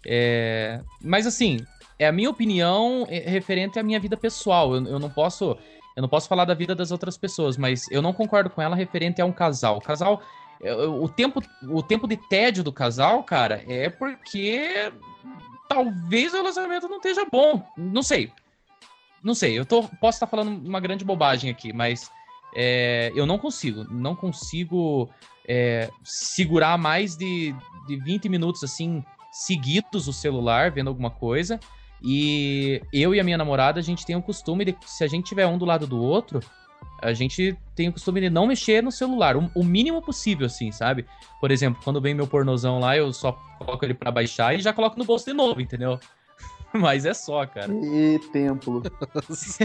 É, 0.07 0.81
mas 1.01 1.27
assim, 1.27 1.59
é 1.99 2.07
a 2.07 2.13
minha 2.13 2.31
opinião 2.31 3.07
é, 3.09 3.19
referente 3.19 3.79
à 3.79 3.83
minha 3.83 4.01
vida 4.01 4.17
pessoal. 4.17 4.75
Eu, 4.75 4.87
eu 4.87 4.99
não 4.99 5.11
posso, 5.11 5.57
eu 5.97 6.03
não 6.03 6.09
posso 6.09 6.29
falar 6.29 6.45
da 6.45 6.55
vida 6.55 6.75
das 6.75 6.91
outras 6.91 7.17
pessoas, 7.17 7.57
mas 7.57 7.91
eu 7.91 8.03
não 8.03 8.13
concordo 8.13 8.51
com 8.51 8.61
ela 8.61 8.77
referente 8.77 9.21
a 9.21 9.25
um 9.25 9.33
casal. 9.33 9.79
O 9.79 9.81
casal, 9.81 10.23
o 10.63 11.09
tempo, 11.09 11.43
o 11.69 11.83
tempo 11.83 12.07
de 12.07 12.17
tédio 12.17 12.63
do 12.63 12.73
casal, 12.73 13.25
cara, 13.25 13.65
é 13.67 13.91
porque 13.91 14.93
talvez 15.69 16.33
o 16.33 16.37
relacionamento 16.37 16.89
não 16.89 16.99
esteja 16.99 17.27
bom. 17.31 17.67
Não 17.77 18.03
sei. 18.03 18.31
Não 19.23 19.35
sei, 19.35 19.59
eu 19.59 19.65
tô, 19.65 19.85
posso 20.01 20.17
estar 20.17 20.27
falando 20.27 20.67
uma 20.67 20.81
grande 20.81 21.05
bobagem 21.05 21.51
aqui, 21.51 21.73
mas 21.73 22.11
é, 22.55 23.13
eu 23.15 23.27
não 23.27 23.39
consigo. 23.39 23.85
Não 23.91 24.15
consigo 24.15 25.09
é, 25.49 25.91
segurar 26.05 26.77
mais 26.79 27.17
de, 27.17 27.55
de 27.87 27.97
20 27.97 28.29
minutos 28.29 28.63
assim 28.63 29.03
seguidos 29.33 30.07
o 30.07 30.13
celular, 30.13 30.71
vendo 30.71 30.89
alguma 30.89 31.11
coisa. 31.11 31.59
E 32.03 32.83
eu 32.93 33.15
e 33.15 33.21
a 33.21 33.25
minha 33.25 33.39
namorada, 33.39 33.79
a 33.79 33.83
gente 33.83 34.05
tem 34.05 34.17
o 34.17 34.23
costume 34.23 34.65
de, 34.65 34.77
se 34.85 35.05
a 35.05 35.07
gente 35.07 35.27
tiver 35.27 35.47
um 35.47 35.57
do 35.57 35.65
lado 35.65 35.87
do 35.87 36.01
outro, 36.01 36.41
a 37.03 37.13
gente 37.13 37.57
tem 37.75 37.89
o 37.89 37.93
costume 37.93 38.21
de 38.21 38.31
não 38.31 38.47
mexer 38.47 38.83
no 38.83 38.93
celular, 38.93 39.37
o, 39.37 39.51
o 39.55 39.65
mínimo 39.65 40.01
possível, 40.01 40.47
assim, 40.47 40.71
sabe? 40.71 41.05
Por 41.41 41.51
exemplo, 41.51 41.81
quando 41.83 42.01
vem 42.01 42.15
meu 42.15 42.27
pornozão 42.27 42.79
lá, 42.79 42.97
eu 42.97 43.13
só 43.13 43.33
coloco 43.59 43.85
ele 43.85 43.95
pra 43.95 44.11
baixar 44.11 44.55
e 44.55 44.61
já 44.61 44.73
coloco 44.73 44.99
no 44.99 45.05
bolso 45.05 45.27
de 45.27 45.33
novo, 45.33 45.61
entendeu? 45.61 45.99
Mas 46.73 47.05
é 47.05 47.13
só, 47.13 47.45
cara. 47.47 47.73
E 47.73 48.19
templo. 48.33 48.83
Esse 49.31 49.65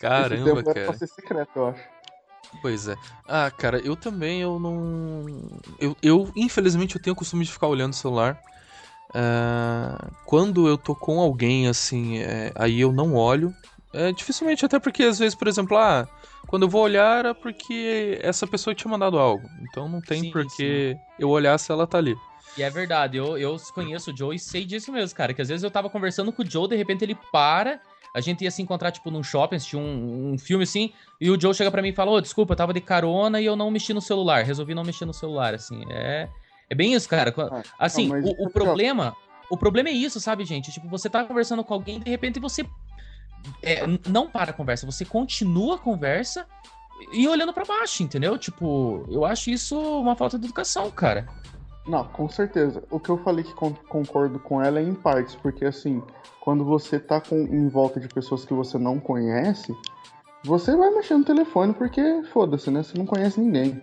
Caramba, 0.00 0.44
templo 0.44 0.70
era 0.70 0.74
cara. 0.74 0.86
pra 0.86 0.94
ser 0.94 1.06
secreto, 1.06 1.50
eu 1.54 1.68
acho. 1.68 1.94
Pois 2.60 2.88
é. 2.88 2.96
Ah, 3.28 3.50
cara, 3.50 3.78
eu 3.78 3.96
também, 3.96 4.40
eu 4.40 4.58
não. 4.58 5.26
Eu, 5.78 5.96
eu 6.02 6.30
infelizmente, 6.36 6.96
eu 6.96 7.02
tenho 7.02 7.14
o 7.14 7.16
costume 7.16 7.44
de 7.44 7.52
ficar 7.52 7.66
olhando 7.66 7.92
o 7.92 7.96
celular. 7.96 8.40
Ah, 9.12 10.10
quando 10.24 10.66
eu 10.66 10.76
tô 10.76 10.94
com 10.94 11.20
alguém, 11.20 11.68
assim, 11.68 12.18
é, 12.18 12.52
aí 12.54 12.80
eu 12.80 12.92
não 12.92 13.14
olho. 13.14 13.54
É, 13.94 14.12
dificilmente, 14.12 14.64
até 14.64 14.78
porque 14.78 15.04
às 15.04 15.18
vezes, 15.18 15.34
por 15.34 15.46
exemplo, 15.46 15.76
ah, 15.76 16.08
quando 16.46 16.64
eu 16.64 16.68
vou 16.68 16.82
olhar 16.82 17.24
é 17.26 17.34
porque 17.34 18.18
essa 18.22 18.46
pessoa 18.46 18.74
tinha 18.74 18.90
mandado 18.90 19.18
algo. 19.18 19.48
Então 19.62 19.88
não 19.88 20.00
tem 20.00 20.22
Sim, 20.22 20.30
por 20.30 20.46
que 20.46 20.96
eu 21.18 21.30
olhar 21.30 21.56
se 21.58 21.70
ela 21.70 21.86
tá 21.86 21.98
ali. 21.98 22.16
E 22.56 22.62
é 22.62 22.70
verdade, 22.70 23.16
eu, 23.16 23.36
eu 23.36 23.56
conheço 23.72 24.12
o 24.12 24.16
Joe 24.16 24.36
e 24.36 24.38
sei 24.38 24.64
disso 24.64 24.92
mesmo, 24.92 25.16
cara. 25.16 25.32
Que 25.34 25.42
às 25.42 25.48
vezes 25.48 25.64
eu 25.64 25.70
tava 25.70 25.90
conversando 25.90 26.32
com 26.32 26.42
o 26.42 26.48
Joe, 26.48 26.68
de 26.68 26.76
repente 26.76 27.04
ele 27.04 27.16
para, 27.32 27.80
a 28.14 28.20
gente 28.20 28.44
ia 28.44 28.50
se 28.50 28.62
encontrar, 28.62 28.92
tipo, 28.92 29.10
num 29.10 29.22
shopping, 29.22 29.56
assistir 29.56 29.76
um, 29.76 30.32
um 30.32 30.38
filme 30.38 30.62
assim, 30.62 30.92
e 31.20 31.30
o 31.30 31.40
Joe 31.40 31.52
chega 31.52 31.70
pra 31.70 31.82
mim 31.82 31.88
e 31.88 31.94
fala: 31.94 32.12
Ô, 32.12 32.20
desculpa, 32.20 32.52
eu 32.52 32.56
tava 32.56 32.72
de 32.72 32.80
carona 32.80 33.40
e 33.40 33.46
eu 33.46 33.56
não 33.56 33.70
mexi 33.70 33.92
no 33.92 34.00
celular, 34.00 34.44
resolvi 34.44 34.74
não 34.74 34.84
mexer 34.84 35.04
no 35.04 35.12
celular, 35.12 35.54
assim. 35.54 35.82
É, 35.90 36.28
é 36.70 36.74
bem 36.74 36.94
isso, 36.94 37.08
cara. 37.08 37.34
Ah, 37.36 37.62
Assim, 37.78 38.08
não, 38.08 38.16
mas 38.16 38.24
o, 38.24 38.44
o 38.44 38.48
é 38.48 38.50
problema. 38.50 39.16
O 39.50 39.56
problema 39.56 39.88
é 39.88 39.92
isso, 39.92 40.20
sabe, 40.20 40.44
gente? 40.44 40.72
Tipo, 40.72 40.88
você 40.88 41.10
tá 41.10 41.24
conversando 41.24 41.62
com 41.62 41.74
alguém 41.74 42.00
de 42.00 42.10
repente 42.10 42.40
você 42.40 42.64
é, 43.62 43.82
não 44.08 44.28
para 44.28 44.50
a 44.50 44.54
conversa, 44.54 44.86
você 44.86 45.04
continua 45.04 45.76
a 45.76 45.78
conversa 45.78 46.46
e 47.12 47.26
olhando 47.28 47.52
pra 47.52 47.64
baixo, 47.64 48.02
entendeu? 48.02 48.38
Tipo, 48.38 49.04
eu 49.10 49.24
acho 49.24 49.50
isso 49.50 49.78
uma 50.00 50.14
falta 50.16 50.38
de 50.38 50.44
educação, 50.46 50.90
cara. 50.90 51.26
Não, 51.86 52.04
com 52.04 52.28
certeza. 52.28 52.82
O 52.90 52.98
que 52.98 53.10
eu 53.10 53.18
falei 53.18 53.44
que 53.44 53.52
con- 53.52 53.74
concordo 53.88 54.38
com 54.38 54.62
ela 54.62 54.78
é 54.80 54.82
em 54.82 54.94
partes, 54.94 55.34
porque 55.34 55.64
assim, 55.66 56.02
quando 56.40 56.64
você 56.64 56.98
tá 56.98 57.20
com, 57.20 57.36
em 57.36 57.68
volta 57.68 58.00
de 58.00 58.08
pessoas 58.08 58.44
que 58.44 58.54
você 58.54 58.78
não 58.78 58.98
conhece, 58.98 59.74
você 60.42 60.74
vai 60.76 60.90
mexer 60.90 61.16
no 61.18 61.24
telefone 61.24 61.74
porque 61.74 62.22
foda-se, 62.32 62.70
né? 62.70 62.82
Você 62.82 62.96
não 62.96 63.04
conhece 63.04 63.38
ninguém. 63.40 63.82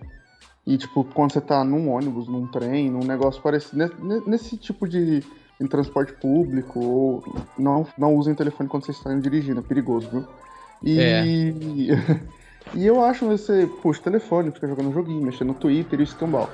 E 0.65 0.77
tipo, 0.77 1.03
quando 1.03 1.33
você 1.33 1.41
tá 1.41 1.63
num 1.63 1.91
ônibus, 1.91 2.27
num 2.27 2.47
trem, 2.47 2.89
num 2.89 2.99
negócio 3.05 3.41
parecido, 3.41 3.77
ne- 3.77 3.91
ne- 4.15 4.23
nesse 4.25 4.57
tipo 4.57 4.87
de 4.87 5.23
em 5.61 5.67
transporte 5.67 6.13
público, 6.13 6.79
ou 6.79 7.23
não, 7.57 7.85
não 7.97 8.15
usem 8.15 8.33
telefone 8.33 8.67
quando 8.67 8.85
vocês 8.85 8.97
estão 8.97 9.17
dirigindo, 9.19 9.59
é 9.59 9.63
perigoso, 9.63 10.09
viu? 10.09 10.25
E, 10.81 10.99
É. 10.99 11.23
e 12.73 12.85
eu 12.85 13.03
acho 13.03 13.19
que 13.19 13.25
você 13.25 13.69
puxa 13.81 14.01
o 14.01 14.03
telefone, 14.03 14.51
fica 14.51 14.67
jogando 14.67 14.91
joguinho, 14.91 15.21
mexendo 15.21 15.49
no 15.49 15.53
Twitter 15.53 15.99
e 15.99 16.01
o 16.01 16.03
escambau. 16.03 16.49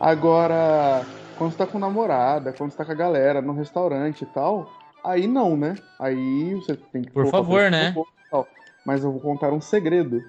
Agora, 0.00 1.04
quando 1.36 1.50
você 1.50 1.58
tá 1.58 1.66
com 1.66 1.78
namorada, 1.78 2.52
quando 2.52 2.70
você 2.70 2.76
tá 2.76 2.84
com 2.84 2.92
a 2.92 2.96
galera 2.96 3.42
no 3.42 3.52
restaurante 3.52 4.22
e 4.22 4.26
tal, 4.26 4.70
aí 5.04 5.26
não, 5.26 5.56
né? 5.56 5.74
Aí 5.98 6.54
você 6.54 6.76
tem 6.76 7.02
que. 7.02 7.10
Por 7.10 7.26
favor, 7.26 7.70
né? 7.70 7.94
Mas 8.84 9.02
eu 9.02 9.10
vou 9.10 9.20
contar 9.20 9.52
um 9.52 9.60
segredo. 9.60 10.22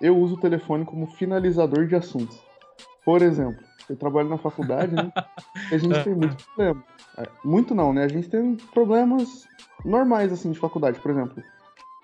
Eu 0.00 0.16
uso 0.16 0.34
o 0.34 0.40
telefone 0.40 0.84
como 0.84 1.06
finalizador 1.06 1.86
de 1.86 1.96
assuntos. 1.96 2.38
Por 3.04 3.22
exemplo, 3.22 3.64
eu 3.88 3.96
trabalho 3.96 4.28
na 4.28 4.38
faculdade, 4.38 4.94
né? 4.94 5.12
E 5.70 5.74
a 5.74 5.78
gente 5.78 6.04
tem 6.04 6.14
muito 6.14 6.44
problema. 6.44 6.84
É, 7.16 7.28
Muito 7.44 7.74
não, 7.74 7.92
né? 7.92 8.04
A 8.04 8.08
gente 8.08 8.28
tem 8.28 8.56
problemas 8.72 9.46
normais, 9.84 10.32
assim, 10.32 10.50
de 10.50 10.58
faculdade. 10.58 11.00
Por 11.00 11.10
exemplo, 11.10 11.42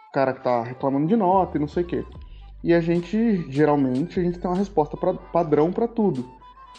o 0.08 0.12
cara 0.12 0.32
que 0.32 0.42
tá 0.42 0.62
reclamando 0.62 1.06
de 1.06 1.16
nota 1.16 1.56
e 1.56 1.60
não 1.60 1.68
sei 1.68 1.82
o 1.82 1.86
quê. 1.86 2.04
E 2.62 2.72
a 2.74 2.80
gente, 2.80 3.50
geralmente, 3.50 4.18
a 4.18 4.22
gente 4.22 4.38
tem 4.38 4.50
uma 4.50 4.56
resposta 4.56 4.96
pra, 4.96 5.14
padrão 5.14 5.72
pra 5.72 5.86
tudo. 5.86 6.28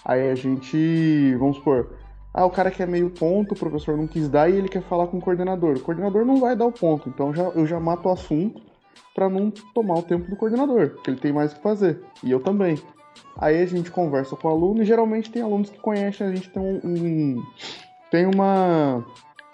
Aí 0.04 0.30
a 0.30 0.36
gente, 0.36 1.36
vamos 1.36 1.58
supor, 1.58 1.90
ah, 2.34 2.46
o 2.46 2.50
cara 2.50 2.70
quer 2.70 2.88
meio 2.88 3.10
ponto, 3.10 3.54
o 3.54 3.58
professor 3.58 3.96
não 3.96 4.08
quis 4.08 4.28
dar 4.28 4.50
e 4.50 4.56
ele 4.58 4.68
quer 4.68 4.82
falar 4.84 5.08
com 5.08 5.18
o 5.18 5.22
coordenador. 5.22 5.78
O 5.78 5.80
coordenador 5.80 6.26
não 6.26 6.40
vai 6.40 6.56
dar 6.56 6.66
o 6.66 6.72
ponto, 6.72 7.08
então 7.08 7.34
já, 7.34 7.44
eu 7.44 7.66
já 7.66 7.80
mato 7.80 8.10
o 8.10 8.12
assunto 8.12 8.62
pra 9.14 9.30
não 9.30 9.50
tomar 9.74 10.00
o 10.00 10.04
tempo 10.04 10.30
do 10.30 10.36
coordenador, 10.36 10.90
porque 10.90 11.12
ele 11.12 11.20
tem 11.20 11.32
mais 11.32 11.54
o 11.54 11.56
que 11.56 11.62
fazer. 11.62 12.04
E 12.22 12.30
eu 12.30 12.42
também. 12.42 12.78
Aí 13.38 13.62
a 13.62 13.66
gente 13.66 13.92
conversa 13.92 14.36
com 14.36 14.48
o 14.48 14.52
aluno 14.52 14.82
e 14.82 14.86
geralmente 14.86 15.30
tem 15.32 15.42
alunos 15.42 15.70
que 15.70 15.78
conhecem, 15.80 16.26
a 16.28 16.32
gente 16.32 16.50
tem 16.50 16.62
um. 16.62 16.80
um- 16.84 17.44
tem 18.12 18.26
uma. 18.26 19.04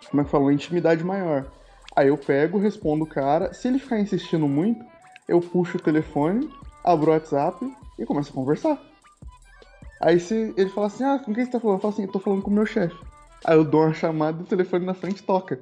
Como 0.10 0.22
é 0.22 0.26
que 0.26 0.30
fala? 0.32 0.44
Uma 0.46 0.54
intimidade 0.54 1.04
maior. 1.04 1.46
Aí 1.96 2.08
eu 2.10 2.18
pego, 2.18 2.58
respondo 2.60 3.04
o 3.04 3.08
cara. 3.08 3.54
Se 3.54 3.68
ele 3.68 3.80
ficar 3.80 4.00
insistindo 4.00 4.48
muito, 4.48 4.86
eu 5.28 5.40
puxo 5.42 5.78
o 5.78 5.82
telefone, 5.82 6.50
abro 6.84 7.12
o 7.12 7.14
WhatsApp 7.14 7.70
e 7.98 8.06
começo 8.06 8.32
a 8.32 8.34
conversar. 8.34 8.82
Aí 10.00 10.20
se 10.20 10.54
ele 10.58 10.70
fala 10.70 10.88
assim, 10.88 11.04
ah, 11.04 11.20
com 11.20 11.34
quem 11.34 11.46
você 11.46 11.52
tá 11.52 11.60
falando? 11.60 11.78
Eu 11.78 11.82
falo 11.82 11.94
assim, 11.94 12.04
eu 12.04 12.12
tô 12.12 12.20
falando 12.20 12.42
com 12.42 12.50
o 12.50 12.54
meu 12.54 12.66
chefe. 12.66 12.96
Aí 13.46 13.56
eu 13.56 13.64
dou 13.64 13.82
uma 13.82 13.94
chamada 13.94 14.40
e 14.40 14.44
o 14.44 14.48
telefone 14.48 14.86
na 14.86 14.94
frente 14.94 15.22
toca. 15.24 15.60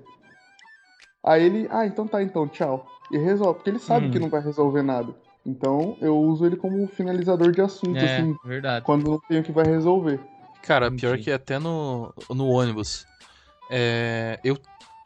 Aí 1.24 1.44
ele, 1.44 1.68
ah, 1.70 1.86
então 1.86 2.08
tá, 2.08 2.24
então, 2.24 2.48
tchau. 2.48 2.86
E 3.12 3.18
resolve, 3.18 3.56
porque 3.56 3.70
ele 3.70 3.80
sabe 3.80 4.08
Hum. 4.08 4.12
que 4.12 4.20
não 4.20 4.30
vai 4.30 4.42
resolver 4.42 4.82
nada. 4.82 5.14
Então 5.46 5.98
eu 6.02 6.18
uso 6.18 6.46
ele 6.46 6.56
como 6.56 6.88
finalizador 6.88 7.52
de 7.52 7.62
assunto, 7.62 7.98
É, 7.98 8.20
assim, 8.20 8.36
verdade. 8.44 8.86
quando 8.86 9.10
não 9.10 9.20
tem 9.28 9.40
o 9.40 9.44
que 9.44 9.52
vai 9.52 9.66
resolver. 9.66 10.20
Cara, 10.62 10.92
pior 10.92 11.18
que 11.18 11.32
até 11.32 11.58
no, 11.58 12.14
no 12.30 12.48
ônibus. 12.48 13.06
É, 13.72 14.40
eu 14.44 14.58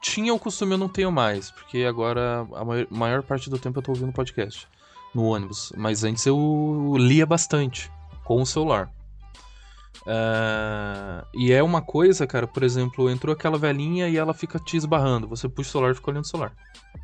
tinha 0.01 0.33
o 0.33 0.39
costume, 0.39 0.73
eu 0.73 0.77
não 0.77 0.89
tenho 0.89 1.11
mais, 1.11 1.51
porque 1.51 1.83
agora 1.83 2.47
a 2.53 2.65
maior, 2.65 2.87
maior 2.89 3.23
parte 3.23 3.49
do 3.49 3.59
tempo 3.59 3.79
eu 3.79 3.83
tô 3.83 3.91
ouvindo 3.91 4.11
podcast 4.11 4.67
no 5.13 5.23
ônibus. 5.25 5.71
Mas 5.77 6.03
antes 6.03 6.25
eu 6.25 6.95
lia 6.97 7.25
bastante 7.25 7.91
com 8.23 8.41
o 8.41 8.45
celular. 8.45 8.91
É, 10.05 11.25
e 11.33 11.51
é 11.51 11.63
uma 11.63 11.81
coisa, 11.81 12.27
cara, 12.27 12.45
por 12.47 12.63
exemplo, 12.63 13.09
entrou 13.09 13.33
aquela 13.33 13.57
velhinha 13.57 14.07
e 14.09 14.17
ela 14.17 14.33
fica 14.33 14.59
te 14.59 14.75
esbarrando. 14.77 15.27
Você 15.27 15.47
puxa 15.47 15.69
o 15.69 15.71
celular 15.71 15.91
e 15.91 15.95
fica 15.95 16.11
olhando 16.11 16.23
o 16.23 16.27
celular. 16.27 16.51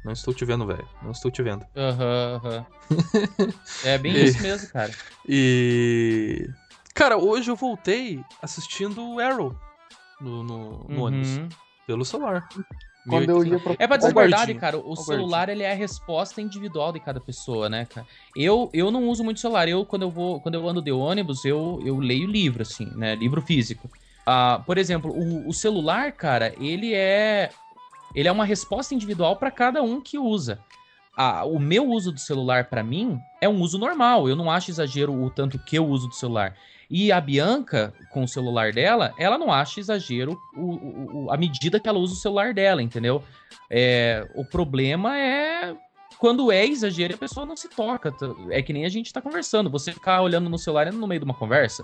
Não 0.04 0.12
estou 0.14 0.34
te 0.34 0.46
vendo, 0.46 0.66
velho. 0.66 0.88
Não 1.02 1.12
estou 1.12 1.30
te 1.32 1.42
vendo. 1.42 1.66
Aham, 1.76 2.42
aham. 2.44 2.66
É 3.84 3.98
bem 3.98 4.14
E- 4.16 4.26
isso 4.26 4.42
mesmo, 4.42 4.68
cara. 4.70 4.94
E. 5.28 6.50
Cara, 6.94 7.18
hoje 7.18 7.50
eu 7.50 7.56
voltei 7.56 8.24
assistindo 8.42 9.20
Arrow 9.20 9.56
no, 10.20 10.44
no, 10.44 10.70
no 10.90 10.96
Uhum. 10.96 11.02
ônibus. 11.04 11.40
Pelo 11.88 12.04
celular. 12.06 12.48
Quando 13.08 13.30
eu 13.30 13.46
ia 13.46 13.60
pra... 13.60 13.76
É 13.80 13.88
pra 13.88 13.98
dizer 13.98 14.10
a 14.10 14.12
o 14.12 14.16
verdade, 14.16 14.54
cara, 14.56 14.78
o 14.78 14.96
celular 14.96 15.50
ele 15.50 15.64
é 15.64 15.72
a 15.72 15.76
resposta 15.76 16.42
individual 16.42 16.92
de 16.92 17.00
cada 17.00 17.20
pessoa, 17.20 17.70
né, 17.70 17.86
cara? 17.86 18.06
Eu, 18.36 18.70
eu 18.74 18.92
não 18.92 19.08
uso 19.08 19.24
muito 19.24 19.40
celular. 19.40 19.68
Eu, 19.68 19.86
quando 19.86 20.04
eu 20.04 20.10
vou, 20.10 20.40
quando 20.42 20.56
eu 20.56 20.68
ando 20.68 20.82
de 20.82 20.92
ônibus, 20.92 21.46
eu, 21.46 21.82
eu 21.86 21.98
leio 21.98 22.28
livro, 22.28 22.62
assim, 22.62 22.86
né? 22.96 23.16
Livro 23.16 23.42
físico. 23.42 23.90
Ah, 24.26 24.62
por 24.66 24.78
exemplo, 24.78 25.12
o, 25.12 25.48
o 25.48 25.54
celular, 25.54 26.12
cara, 26.12 26.54
ele 26.60 26.94
é 26.94 27.50
ele 28.14 28.28
é 28.28 28.32
uma 28.32 28.46
resposta 28.46 28.94
individual 28.94 29.36
para 29.36 29.52
cada 29.52 29.82
um 29.84 30.02
que 30.02 30.18
usa. 30.18 30.60
Ah, 31.16 31.44
o 31.46 31.60
meu 31.60 31.90
uso 31.90 32.12
do 32.12 32.20
celular, 32.20 32.70
para 32.70 32.84
mim, 32.84 33.20
é 33.42 33.50
um 33.50 33.62
uso 33.62 33.78
normal. 33.78 34.30
Eu 34.30 34.36
não 34.36 34.50
acho 34.50 34.72
exagero 34.72 35.14
o 35.14 35.30
tanto 35.30 35.60
que 35.60 35.78
eu 35.78 35.86
uso 35.86 36.08
do 36.08 36.16
celular. 36.16 36.56
E 36.90 37.12
a 37.12 37.22
Bianca, 37.22 37.94
com 38.10 38.24
o 38.24 38.28
celular 38.28 38.72
dela, 38.74 39.14
ela 39.18 39.38
não 39.38 39.52
acha 39.54 39.80
exagero 39.80 40.40
o, 40.56 41.26
o- 41.26 41.32
a 41.32 41.38
medida 41.38 41.80
que 41.80 41.88
ela 41.88 42.00
usa 42.00 42.14
o 42.14 42.18
celular 42.18 42.54
dela, 42.54 42.82
entendeu? 42.82 43.22
É, 43.70 44.26
o 44.34 44.44
problema 44.44 45.16
é 45.18 45.76
quando 46.18 46.52
é 46.52 46.66
exagero 46.66 47.14
a 47.14 47.18
pessoa 47.18 47.46
não 47.46 47.56
se 47.56 47.70
toca. 47.70 48.14
É 48.50 48.62
que 48.62 48.74
nem 48.74 48.86
a 48.86 48.90
gente 48.90 49.14
tá 49.14 49.22
conversando. 49.22 49.70
Você 49.70 49.92
ficar 49.92 50.22
olhando 50.22 50.50
no 50.50 50.58
celular 50.58 50.92
no 50.92 51.08
meio 51.08 51.20
de 51.22 51.26
uma 51.26 51.34
conversa. 51.36 51.84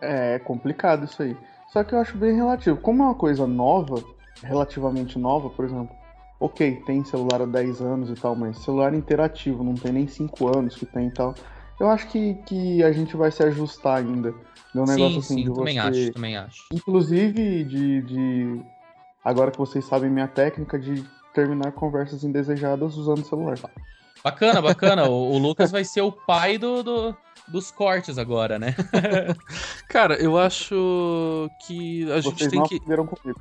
É 0.00 0.38
complicado 0.38 1.04
isso 1.04 1.22
aí. 1.22 1.36
Só 1.72 1.82
que 1.82 1.94
eu 1.94 1.98
acho 1.98 2.16
bem 2.16 2.34
relativo. 2.34 2.76
Como 2.76 3.02
é 3.02 3.06
uma 3.06 3.14
coisa 3.14 3.46
nova, 3.46 4.02
relativamente 4.42 5.18
nova, 5.18 5.50
por 5.50 5.64
exemplo, 5.64 5.90
ok, 6.38 6.76
tem 6.86 7.04
celular 7.04 7.42
há 7.42 7.46
10 7.46 7.80
anos 7.80 8.10
e 8.10 8.14
tal, 8.14 8.36
mas 8.36 8.58
celular 8.58 8.94
interativo, 8.94 9.64
não 9.64 9.74
tem 9.74 9.92
nem 9.92 10.06
5 10.06 10.46
anos 10.56 10.76
que 10.76 10.86
tem 10.86 11.08
e 11.08 11.10
tal. 11.10 11.34
Eu 11.84 11.90
acho 11.90 12.06
que, 12.08 12.32
que 12.46 12.82
a 12.82 12.90
gente 12.92 13.14
vai 13.14 13.30
se 13.30 13.42
ajustar 13.42 13.98
ainda. 13.98 14.30
É 14.74 14.78
um 14.78 14.86
negócio 14.86 15.12
sim, 15.12 15.18
assim 15.18 15.34
sim, 15.34 15.42
de 15.42 15.54
também 15.54 15.74
você. 15.78 15.88
acho, 15.88 16.12
também 16.14 16.36
acho. 16.38 16.62
Inclusive 16.72 17.62
de, 17.64 18.00
de. 18.02 18.60
Agora 19.22 19.50
que 19.50 19.58
vocês 19.58 19.84
sabem 19.84 20.08
minha 20.10 20.26
técnica 20.26 20.78
de 20.78 21.04
terminar 21.34 21.72
conversas 21.72 22.24
indesejadas 22.24 22.96
usando 22.96 23.18
o 23.18 23.24
celular. 23.24 23.58
Bacana, 24.24 24.62
bacana. 24.62 25.04
o, 25.10 25.32
o 25.34 25.38
Lucas 25.38 25.70
vai 25.70 25.84
ser 25.84 26.00
o 26.00 26.10
pai 26.10 26.56
do, 26.56 26.82
do- 26.82 27.14
dos 27.46 27.70
cortes 27.70 28.16
agora, 28.16 28.58
né? 28.58 28.74
Cara, 29.86 30.14
eu 30.14 30.38
acho 30.38 31.50
que 31.66 32.10
a 32.12 32.20
gente 32.22 32.38
Vocês 32.38 32.50
tem 32.50 32.60
não 32.60 32.66
que. 32.66 32.80
comigo. 32.80 33.40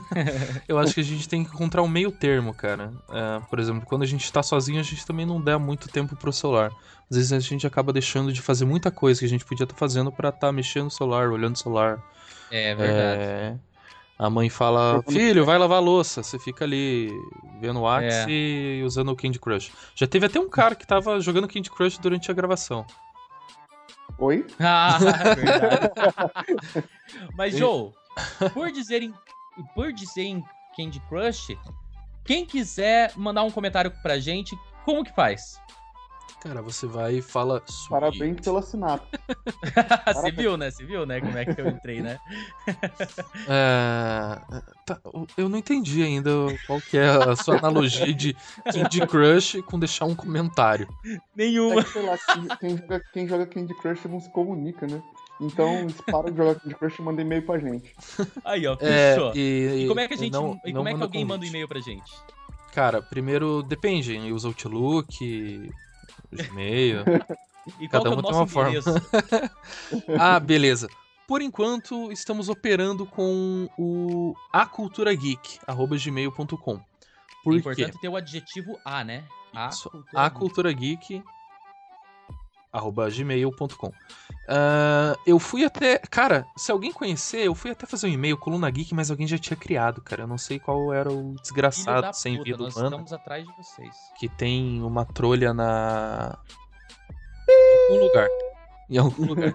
Eu 0.68 0.78
acho 0.78 0.94
que 0.94 1.00
a 1.00 1.04
gente 1.04 1.28
tem 1.28 1.44
que 1.44 1.50
encontrar 1.54 1.82
um 1.82 1.88
meio 1.88 2.10
termo, 2.12 2.52
cara. 2.54 2.92
É, 3.10 3.40
por 3.48 3.58
exemplo, 3.58 3.86
quando 3.86 4.02
a 4.02 4.06
gente 4.06 4.30
tá 4.32 4.42
sozinho, 4.42 4.80
a 4.80 4.82
gente 4.82 5.04
também 5.06 5.24
não 5.26 5.40
dá 5.40 5.58
muito 5.58 5.88
tempo 5.88 6.14
pro 6.16 6.32
celular. 6.32 6.70
Às 7.10 7.16
vezes 7.16 7.32
a 7.32 7.38
gente 7.40 7.66
acaba 7.66 7.92
deixando 7.92 8.32
de 8.32 8.40
fazer 8.42 8.64
muita 8.64 8.90
coisa 8.90 9.20
que 9.20 9.26
a 9.26 9.28
gente 9.28 9.44
podia 9.44 9.64
estar 9.64 9.76
fazendo 9.76 10.10
pra 10.10 10.30
estar 10.30 10.50
mexendo 10.52 10.84
no 10.84 10.90
celular, 10.90 11.28
olhando 11.30 11.54
o 11.54 11.58
celular. 11.58 12.02
É 12.50 12.74
verdade. 12.74 13.22
É, 13.22 13.54
A 14.18 14.28
mãe 14.30 14.48
fala, 14.48 15.02
filho, 15.08 15.44
vai 15.44 15.58
lavar 15.58 15.78
a 15.78 15.80
louça. 15.80 16.22
Você 16.22 16.38
fica 16.38 16.64
ali 16.64 17.10
vendo 17.60 17.80
o 17.80 17.86
Axe 17.88 18.06
É. 18.08 18.78
e 18.78 18.82
usando 18.84 19.10
o 19.10 19.16
Candy 19.16 19.38
Crush. 19.38 19.70
Já 19.94 20.06
teve 20.06 20.26
até 20.26 20.40
um 20.40 20.48
cara 20.48 20.74
que 20.74 20.86
tava 20.86 21.20
jogando 21.20 21.46
Candy 21.48 21.70
Crush 21.70 21.98
durante 21.98 22.30
a 22.30 22.34
gravação. 22.34 22.84
Oi? 24.18 24.46
Ah, 24.58 24.98
verdade. 25.36 25.92
Mas, 27.36 27.56
Joe, 27.56 27.90
por 28.54 28.70
dizer 28.72 29.02
em, 29.02 29.12
por 29.74 29.92
dizer 29.92 30.22
em 30.24 30.44
Candy 30.76 31.00
Crush, 31.08 31.56
quem 32.24 32.44
quiser 32.44 33.12
mandar 33.16 33.42
um 33.42 33.50
comentário 33.50 33.90
pra 34.02 34.18
gente, 34.18 34.56
como 34.84 35.04
que 35.04 35.14
faz? 35.14 35.60
Cara, 36.40 36.62
você 36.62 36.86
vai 36.86 37.14
e 37.14 37.22
fala. 37.22 37.62
"Sweet". 37.68 37.88
Parabéns 37.88 38.40
pelo 38.40 38.58
assinato. 38.58 39.08
Você 40.14 40.30
viu, 40.30 40.56
né? 40.56 40.70
Você 40.70 40.84
viu, 40.84 41.04
né? 41.04 41.20
Como 41.20 41.36
é 41.36 41.44
que 41.44 41.60
eu 41.60 41.68
entrei, 41.68 42.00
né? 42.00 42.20
É, 43.48 44.40
tá, 44.84 45.00
eu 45.36 45.48
não 45.48 45.58
entendi 45.58 46.02
ainda 46.02 46.30
qual 46.66 46.80
que 46.80 46.96
é 46.98 47.08
a 47.08 47.34
sua 47.36 47.58
analogia 47.58 48.12
de 48.14 48.36
Candy 48.72 49.06
Crush 49.06 49.62
com 49.62 49.78
deixar 49.78 50.04
um 50.04 50.14
comentário. 50.14 50.88
Nenhuma. 51.34 51.80
É 51.80 51.84
que, 51.84 51.90
sei 51.90 52.02
lá, 52.02 52.18
quem 52.60 52.76
joga, 52.76 53.02
quem 53.12 53.28
joga 53.28 53.46
Candy 53.46 53.74
Crush 53.74 54.04
não 54.06 54.20
se 54.20 54.30
comunica, 54.30 54.86
né? 54.86 55.02
Então, 55.40 55.86
para 56.10 56.30
de 56.30 56.36
jogar 56.36 56.54
Candy 56.60 56.74
Crush 56.74 56.98
e 56.98 57.02
manda 57.02 57.20
e-mail 57.22 57.42
pra 57.44 57.58
gente. 57.58 57.94
Aí, 58.44 58.66
ó, 58.66 58.76
É, 58.80 59.14
fechou. 59.14 59.32
e, 59.34 59.84
E 59.84 59.88
como 59.88 60.00
é 60.00 60.08
que 60.08 60.14
a 60.14 60.16
gente. 60.16 60.32
não- 60.32 60.58
e 60.64 60.72
como 60.72 60.88
é 60.88 60.92
que 60.92 60.94
manda 60.94 61.04
alguém 61.04 61.24
manda 61.24 61.34
um 61.34 61.38
convite. 61.38 61.50
e-mail 61.50 61.68
pra 61.68 61.80
gente? 61.80 62.10
Cara, 62.72 63.02
primeiro 63.02 63.62
depende, 63.62 64.16
usa 64.32 64.48
Outlook, 64.48 65.70
Gmail. 66.32 67.04
E 67.80 67.88
qual 67.88 68.04
Cada 68.04 68.04
que 68.04 68.06
é 68.06 68.10
um 68.10 68.12
o 68.20 68.22
tem 68.22 68.30
nosso 68.30 68.38
uma 68.38 68.46
forma. 68.46 68.78
ah, 70.20 70.38
beleza. 70.38 70.86
Por 71.26 71.42
enquanto, 71.42 72.12
estamos 72.12 72.48
operando 72.48 73.04
com 73.04 73.68
o 73.76 74.32
aculturageek@gmail.com. 74.52 76.80
Por 77.42 77.54
é 77.54 77.54
quê? 77.54 77.58
importante 77.58 77.98
ter 78.00 78.08
o 78.08 78.14
adjetivo 78.16 78.78
A, 78.84 79.02
né? 79.04 79.24
A 79.52 79.68
Isso, 79.68 79.90
cultura 79.90 80.22
a 80.22 80.30
cultura 80.30 80.72
geek 80.72 81.22
arroba 82.76 83.08
gmail.com 83.10 83.92
Ah, 84.48 85.16
eu 85.26 85.38
fui 85.38 85.64
até 85.64 85.98
cara 85.98 86.46
se 86.56 86.70
alguém 86.70 86.92
conhecer 86.92 87.46
eu 87.46 87.54
fui 87.54 87.70
até 87.70 87.86
fazer 87.86 88.06
um 88.06 88.10
e-mail 88.10 88.36
coluna 88.36 88.70
geek 88.70 88.94
mas 88.94 89.10
alguém 89.10 89.26
já 89.26 89.38
tinha 89.38 89.56
criado 89.56 90.00
cara. 90.00 90.22
Eu 90.22 90.26
não 90.26 90.38
sei 90.38 90.58
qual 90.58 90.92
era 90.92 91.12
o 91.12 91.34
desgraçado 91.42 92.14
sem 92.14 92.42
vida 92.42 92.58
nós 92.58 92.74
humana 92.74 92.88
estamos 92.96 93.12
atrás 93.12 93.46
de 93.46 93.52
vocês. 93.56 93.94
que 94.18 94.28
tem 94.28 94.82
uma 94.82 95.04
trolha 95.04 95.52
na 95.52 96.38
em 97.48 97.92
algum 97.92 98.06
lugar. 98.06 98.28
Em 98.88 98.98
algum 98.98 99.26
lugar. 99.26 99.52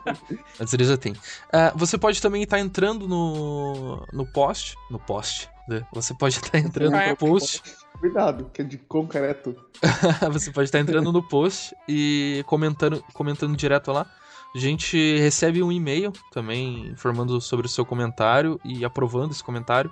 Mas 0.59 0.73
ele 0.73 0.83
já 0.83 0.97
tem. 0.97 1.15
Ah, 1.53 1.71
você 1.73 1.97
pode 1.97 2.21
também 2.21 2.43
estar 2.43 2.59
entrando 2.59 3.07
no 3.07 4.05
no 4.11 4.25
post 4.25 4.75
no 4.89 4.99
post 4.99 5.49
né? 5.69 5.85
você 5.93 6.13
pode 6.13 6.35
estar 6.35 6.57
entrando 6.57 6.91
no 6.91 7.15
post 7.15 7.63
Cuidado, 8.01 8.49
que 8.51 8.63
é 8.63 8.65
de 8.65 8.79
concreto. 8.79 9.55
você 10.33 10.51
pode 10.51 10.65
estar 10.65 10.79
entrando 10.79 11.11
no 11.11 11.21
post 11.21 11.75
e 11.87 12.43
comentando, 12.47 13.03
comentando 13.13 13.55
direto 13.55 13.91
lá. 13.91 14.07
A 14.55 14.57
gente 14.57 14.97
recebe 15.19 15.61
um 15.61 15.71
e-mail 15.71 16.11
também 16.31 16.87
informando 16.87 17.39
sobre 17.39 17.67
o 17.67 17.69
seu 17.69 17.85
comentário 17.85 18.59
e 18.65 18.83
aprovando 18.83 19.31
esse 19.31 19.43
comentário. 19.43 19.91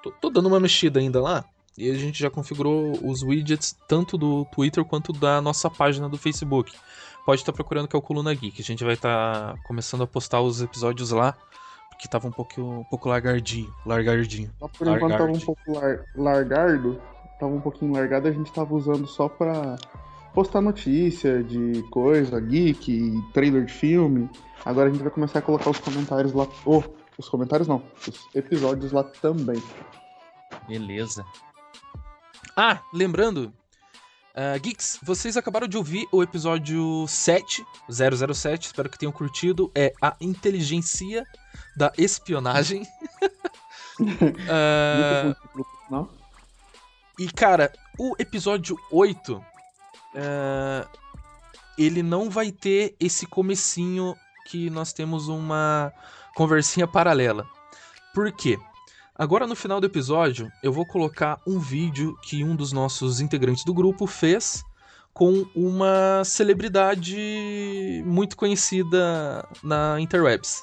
Tô, 0.03 0.11
tô 0.11 0.29
dando 0.29 0.47
uma 0.47 0.59
mexida 0.59 0.99
ainda 0.99 1.19
lá. 1.21 1.45
E 1.77 1.89
a 1.91 1.95
gente 1.95 2.19
já 2.19 2.29
configurou 2.29 2.97
os 3.03 3.21
widgets 3.21 3.75
tanto 3.87 4.17
do 4.17 4.45
Twitter 4.45 4.83
quanto 4.85 5.11
da 5.11 5.41
nossa 5.41 5.69
página 5.69 6.07
do 6.07 6.17
Facebook. 6.17 6.71
Pode 7.25 7.41
estar 7.41 7.51
procurando 7.51 7.87
que 7.87 7.95
é 7.95 7.99
o 7.99 8.01
Coluna 8.01 8.33
Geek. 8.33 8.61
A 8.61 8.63
gente 8.63 8.83
vai 8.83 8.93
estar 8.93 9.55
começando 9.63 10.03
a 10.03 10.07
postar 10.07 10.41
os 10.41 10.61
episódios 10.61 11.11
lá, 11.11 11.35
porque 11.89 12.07
tava 12.07 12.27
um 12.27 12.31
pouco, 12.31 12.61
um 12.61 12.83
pouco 12.85 13.09
largardinho. 13.09 13.73
Largardinho. 13.85 14.51
Só 14.59 14.67
por 14.67 14.87
enquanto 14.87 15.11
tava 15.17 15.31
um 15.31 15.39
pouco 15.39 15.61
lar- 15.73 16.05
largado, 16.15 17.01
tava 17.39 17.51
um 17.53 17.59
pouquinho 17.59 17.91
largado, 17.93 18.27
a 18.27 18.31
gente 18.31 18.51
tava 18.53 18.73
usando 18.73 19.07
só 19.07 19.27
pra 19.27 19.75
postar 20.33 20.61
notícia 20.61 21.43
de 21.43 21.81
coisa, 21.91 22.39
geek, 22.39 23.11
trailer 23.33 23.65
de 23.65 23.73
filme. 23.73 24.29
Agora 24.63 24.87
a 24.89 24.91
gente 24.91 25.01
vai 25.01 25.11
começar 25.11 25.39
a 25.39 25.41
colocar 25.41 25.69
os 25.71 25.79
comentários 25.79 26.31
lá. 26.31 26.47
Oh, 26.65 26.83
os 27.17 27.27
comentários 27.27 27.67
não, 27.67 27.81
os 28.07 28.27
episódios 28.35 28.91
lá 28.91 29.03
também. 29.03 29.61
Beleza. 30.67 31.25
Ah, 32.55 32.79
lembrando, 32.93 33.53
ah, 34.33 34.57
Geeks, 34.57 34.99
vocês 35.03 35.35
acabaram 35.35 35.67
de 35.67 35.77
ouvir 35.77 36.07
o 36.11 36.23
episódio 36.23 37.05
7, 37.07 37.65
007, 37.89 38.67
espero 38.67 38.89
que 38.89 38.97
tenham 38.97 39.11
curtido. 39.11 39.71
É 39.73 39.93
a 40.01 40.15
inteligência 40.21 41.25
da 41.75 41.91
espionagem. 41.97 42.87
Não? 45.89 46.09
e 47.17 47.27
cara, 47.31 47.71
o 47.97 48.13
episódio 48.19 48.77
8, 48.91 49.45
ah, 50.15 50.87
ele 51.77 52.01
não 52.03 52.29
vai 52.29 52.51
ter 52.51 52.95
esse 52.99 53.25
comecinho 53.25 54.15
que 54.47 54.69
nós 54.69 54.93
temos 54.93 55.27
uma 55.27 55.91
conversinha 56.35 56.87
paralela. 56.87 57.45
Por 58.13 58.31
quê? 58.31 58.57
Agora 59.17 59.47
no 59.47 59.55
final 59.55 59.79
do 59.79 59.85
episódio, 59.85 60.51
eu 60.61 60.73
vou 60.73 60.85
colocar 60.85 61.39
um 61.47 61.57
vídeo 61.57 62.17
que 62.21 62.43
um 62.43 62.55
dos 62.55 62.73
nossos 62.73 63.21
integrantes 63.21 63.63
do 63.63 63.73
grupo 63.73 64.05
fez 64.05 64.63
com 65.13 65.45
uma 65.55 66.21
celebridade 66.25 68.03
muito 68.05 68.35
conhecida 68.35 69.47
na 69.63 69.99
interwebs. 70.01 70.61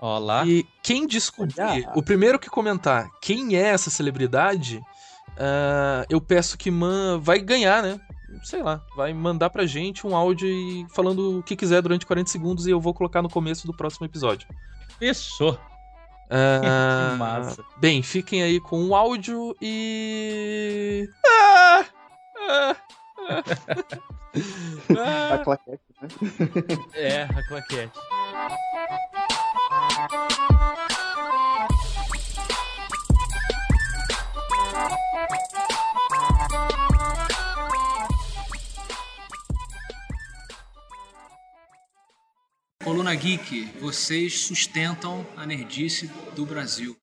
Ó 0.00 0.18
lá. 0.18 0.46
E 0.46 0.64
quem 0.82 1.04
descobrir, 1.04 1.60
Olha. 1.60 1.92
o 1.96 2.02
primeiro 2.02 2.38
que 2.38 2.48
comentar 2.48 3.10
quem 3.20 3.56
é 3.56 3.62
essa 3.62 3.90
celebridade, 3.90 4.80
ah, 5.36 6.06
eu 6.08 6.20
peço 6.20 6.56
que 6.56 6.70
Man 6.70 7.18
vai 7.18 7.40
ganhar, 7.40 7.82
né? 7.82 8.00
sei 8.44 8.62
lá, 8.62 8.80
vai 8.96 9.12
mandar 9.12 9.50
pra 9.50 9.66
gente 9.66 10.06
um 10.06 10.14
áudio 10.14 10.48
e 10.48 10.86
falando 10.90 11.38
o 11.38 11.42
que 11.42 11.56
quiser 11.56 11.82
durante 11.82 12.06
40 12.06 12.30
segundos 12.30 12.66
e 12.66 12.70
eu 12.70 12.80
vou 12.80 12.94
colocar 12.94 13.20
no 13.22 13.28
começo 13.28 13.66
do 13.66 13.74
próximo 13.74 14.06
episódio. 14.06 14.48
Fechou. 14.98 15.58
Ah, 16.30 17.10
Que 17.12 17.18
massa. 17.18 17.64
Bem, 17.78 18.02
fiquem 18.02 18.42
aí 18.42 18.60
com 18.60 18.84
o 18.86 18.94
áudio 18.94 19.56
e. 19.60 21.08
Ah, 21.26 21.84
ah, 22.48 22.76
ah. 23.28 23.46
A 25.34 25.38
claquete, 25.44 25.82
né? 26.00 26.08
É, 26.94 27.22
a 27.22 27.48
claquete. 27.48 27.98
Coluna 42.82 43.14
Geek, 43.14 43.64
vocês 43.78 44.40
sustentam 44.46 45.26
a 45.36 45.44
nerdice 45.46 46.06
do 46.34 46.46
Brasil. 46.46 46.96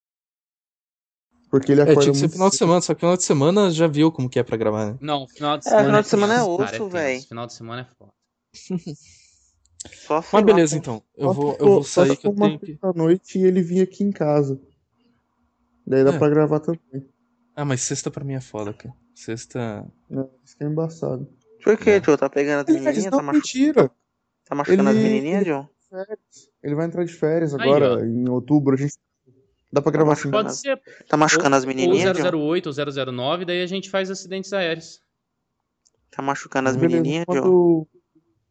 Porque 1.51 1.71
ele 1.71 1.81
É, 1.81 1.83
acorda 1.83 2.01
tinha 2.01 2.13
que 2.13 2.19
ser 2.19 2.29
final 2.29 2.49
de 2.49 2.57
semana, 2.57 2.81
só 2.81 2.93
que 2.93 2.99
final 3.01 3.15
de 3.15 3.23
semana 3.23 3.69
já 3.71 3.87
viu 3.87 4.11
como 4.11 4.27
que 4.29 4.39
é 4.39 4.43
pra 4.43 4.57
gravar, 4.57 4.87
né? 4.93 4.97
Não, 4.99 5.27
final 5.27 5.57
de 5.57 5.67
É, 5.67 5.69
semana. 5.69 5.85
final 5.87 6.01
de 6.01 6.07
semana 6.09 6.33
é 6.33 6.41
osso, 6.43 6.71
tenso. 6.71 6.89
véi. 6.89 7.21
Final 7.21 7.47
de 7.47 7.53
semana 7.53 7.81
é 7.81 7.95
foda. 7.95 8.11
Só 9.93 10.15
Mas 10.15 10.33
lá, 10.33 10.41
beleza, 10.41 10.75
pô. 10.75 10.79
então. 10.81 11.03
Eu 11.15 11.27
Só 11.27 11.33
vou, 11.33 11.57
eu 11.59 11.65
vou 11.65 11.83
só 11.83 12.01
sair 12.03 12.15
se 12.15 12.17
que 12.21 12.27
eu 12.27 12.35
tenho 12.35 12.59
que. 12.59 12.65
sexta-noite 12.65 13.37
e 13.39 13.43
ele 13.43 13.61
vir 13.61 13.81
aqui 13.83 14.03
em 14.03 14.11
casa. 14.11 14.59
Daí 15.85 16.03
dá 16.03 16.11
É. 16.13 16.17
pra 16.17 16.27
gravar 16.29 16.59
também. 16.59 16.81
Ah, 17.55 17.63
mas 17.63 17.81
sexta 17.81 18.09
pra 18.11 18.23
mim 18.25 18.33
é 18.33 18.41
foda, 18.41 18.73
cara. 18.73 18.93
Sexta. 19.15 19.85
Não, 20.09 20.29
isso 20.43 20.57
que 20.57 20.63
é 20.63 20.67
embaçado. 20.67 21.29
Por 21.63 21.77
que, 21.77 21.91
É. 21.91 22.03
Joe? 22.03 22.17
Tá 22.17 22.29
pegando 22.29 22.63
as 22.63 22.67
Ele 22.75 22.83
faz 22.83 22.97
menininhas? 22.97 23.11
não, 23.11 23.19
Tá, 23.19 23.23
machu... 23.23 23.37
mentira. 23.37 23.91
Tá 24.47 24.55
machucando 24.55 24.89
as 24.89 24.95
Ele- 24.95 25.03
menininhas, 25.09 25.45
Joe? 25.45 25.65
Férias. 25.89 26.19
Ele 26.63 26.75
vai 26.75 26.85
entrar 26.85 27.03
de 27.05 27.13
férias 27.13 27.53
Aí, 27.55 27.61
agora, 27.61 27.95
ó. 27.95 27.99
em 27.99 28.27
outubro. 28.29 28.75
A 28.75 28.77
gente... 28.77 28.93
Dá 29.71 29.81
pra 29.81 29.91
gravar 29.91 30.13
assim. 30.13 30.31
Pode 30.31 30.55
ser 30.55 30.81
Tá 31.07 31.17
machucando 31.17 31.55
ou, 31.55 31.57
as 31.57 31.65
menininhas, 31.65 32.17
ou 32.17 32.23
Joe? 32.31 32.41
008 32.57 32.67
ou 32.67 33.13
009, 33.13 33.45
daí 33.45 33.61
a 33.61 33.67
gente 33.67 33.89
faz 33.89 34.09
acidentes 34.09 34.51
aéreos. 34.53 35.01
Tá 36.11 36.21
machucando 36.21 36.69
as 36.69 36.75
Beleza, 36.75 37.01
menininhas. 37.01 37.25
Ô, 37.29 37.87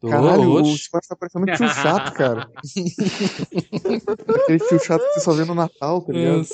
Caralho, 0.09 0.43
o 0.51 0.61
oxe. 0.61 0.79
Squash 0.85 1.07
tá 1.09 1.17
parecendo 1.17 1.51
um 1.51 1.55
tio 1.55 1.69
chato, 1.69 2.13
cara. 2.15 2.49
Aquele 4.45 4.59
tio 4.59 4.79
chato 4.79 5.03
que 5.03 5.15
você 5.15 5.21
só 5.21 5.33
vê 5.33 5.45
no 5.45 5.55
Natal, 5.55 6.03
tá 6.03 6.13
ligado? 6.13 6.47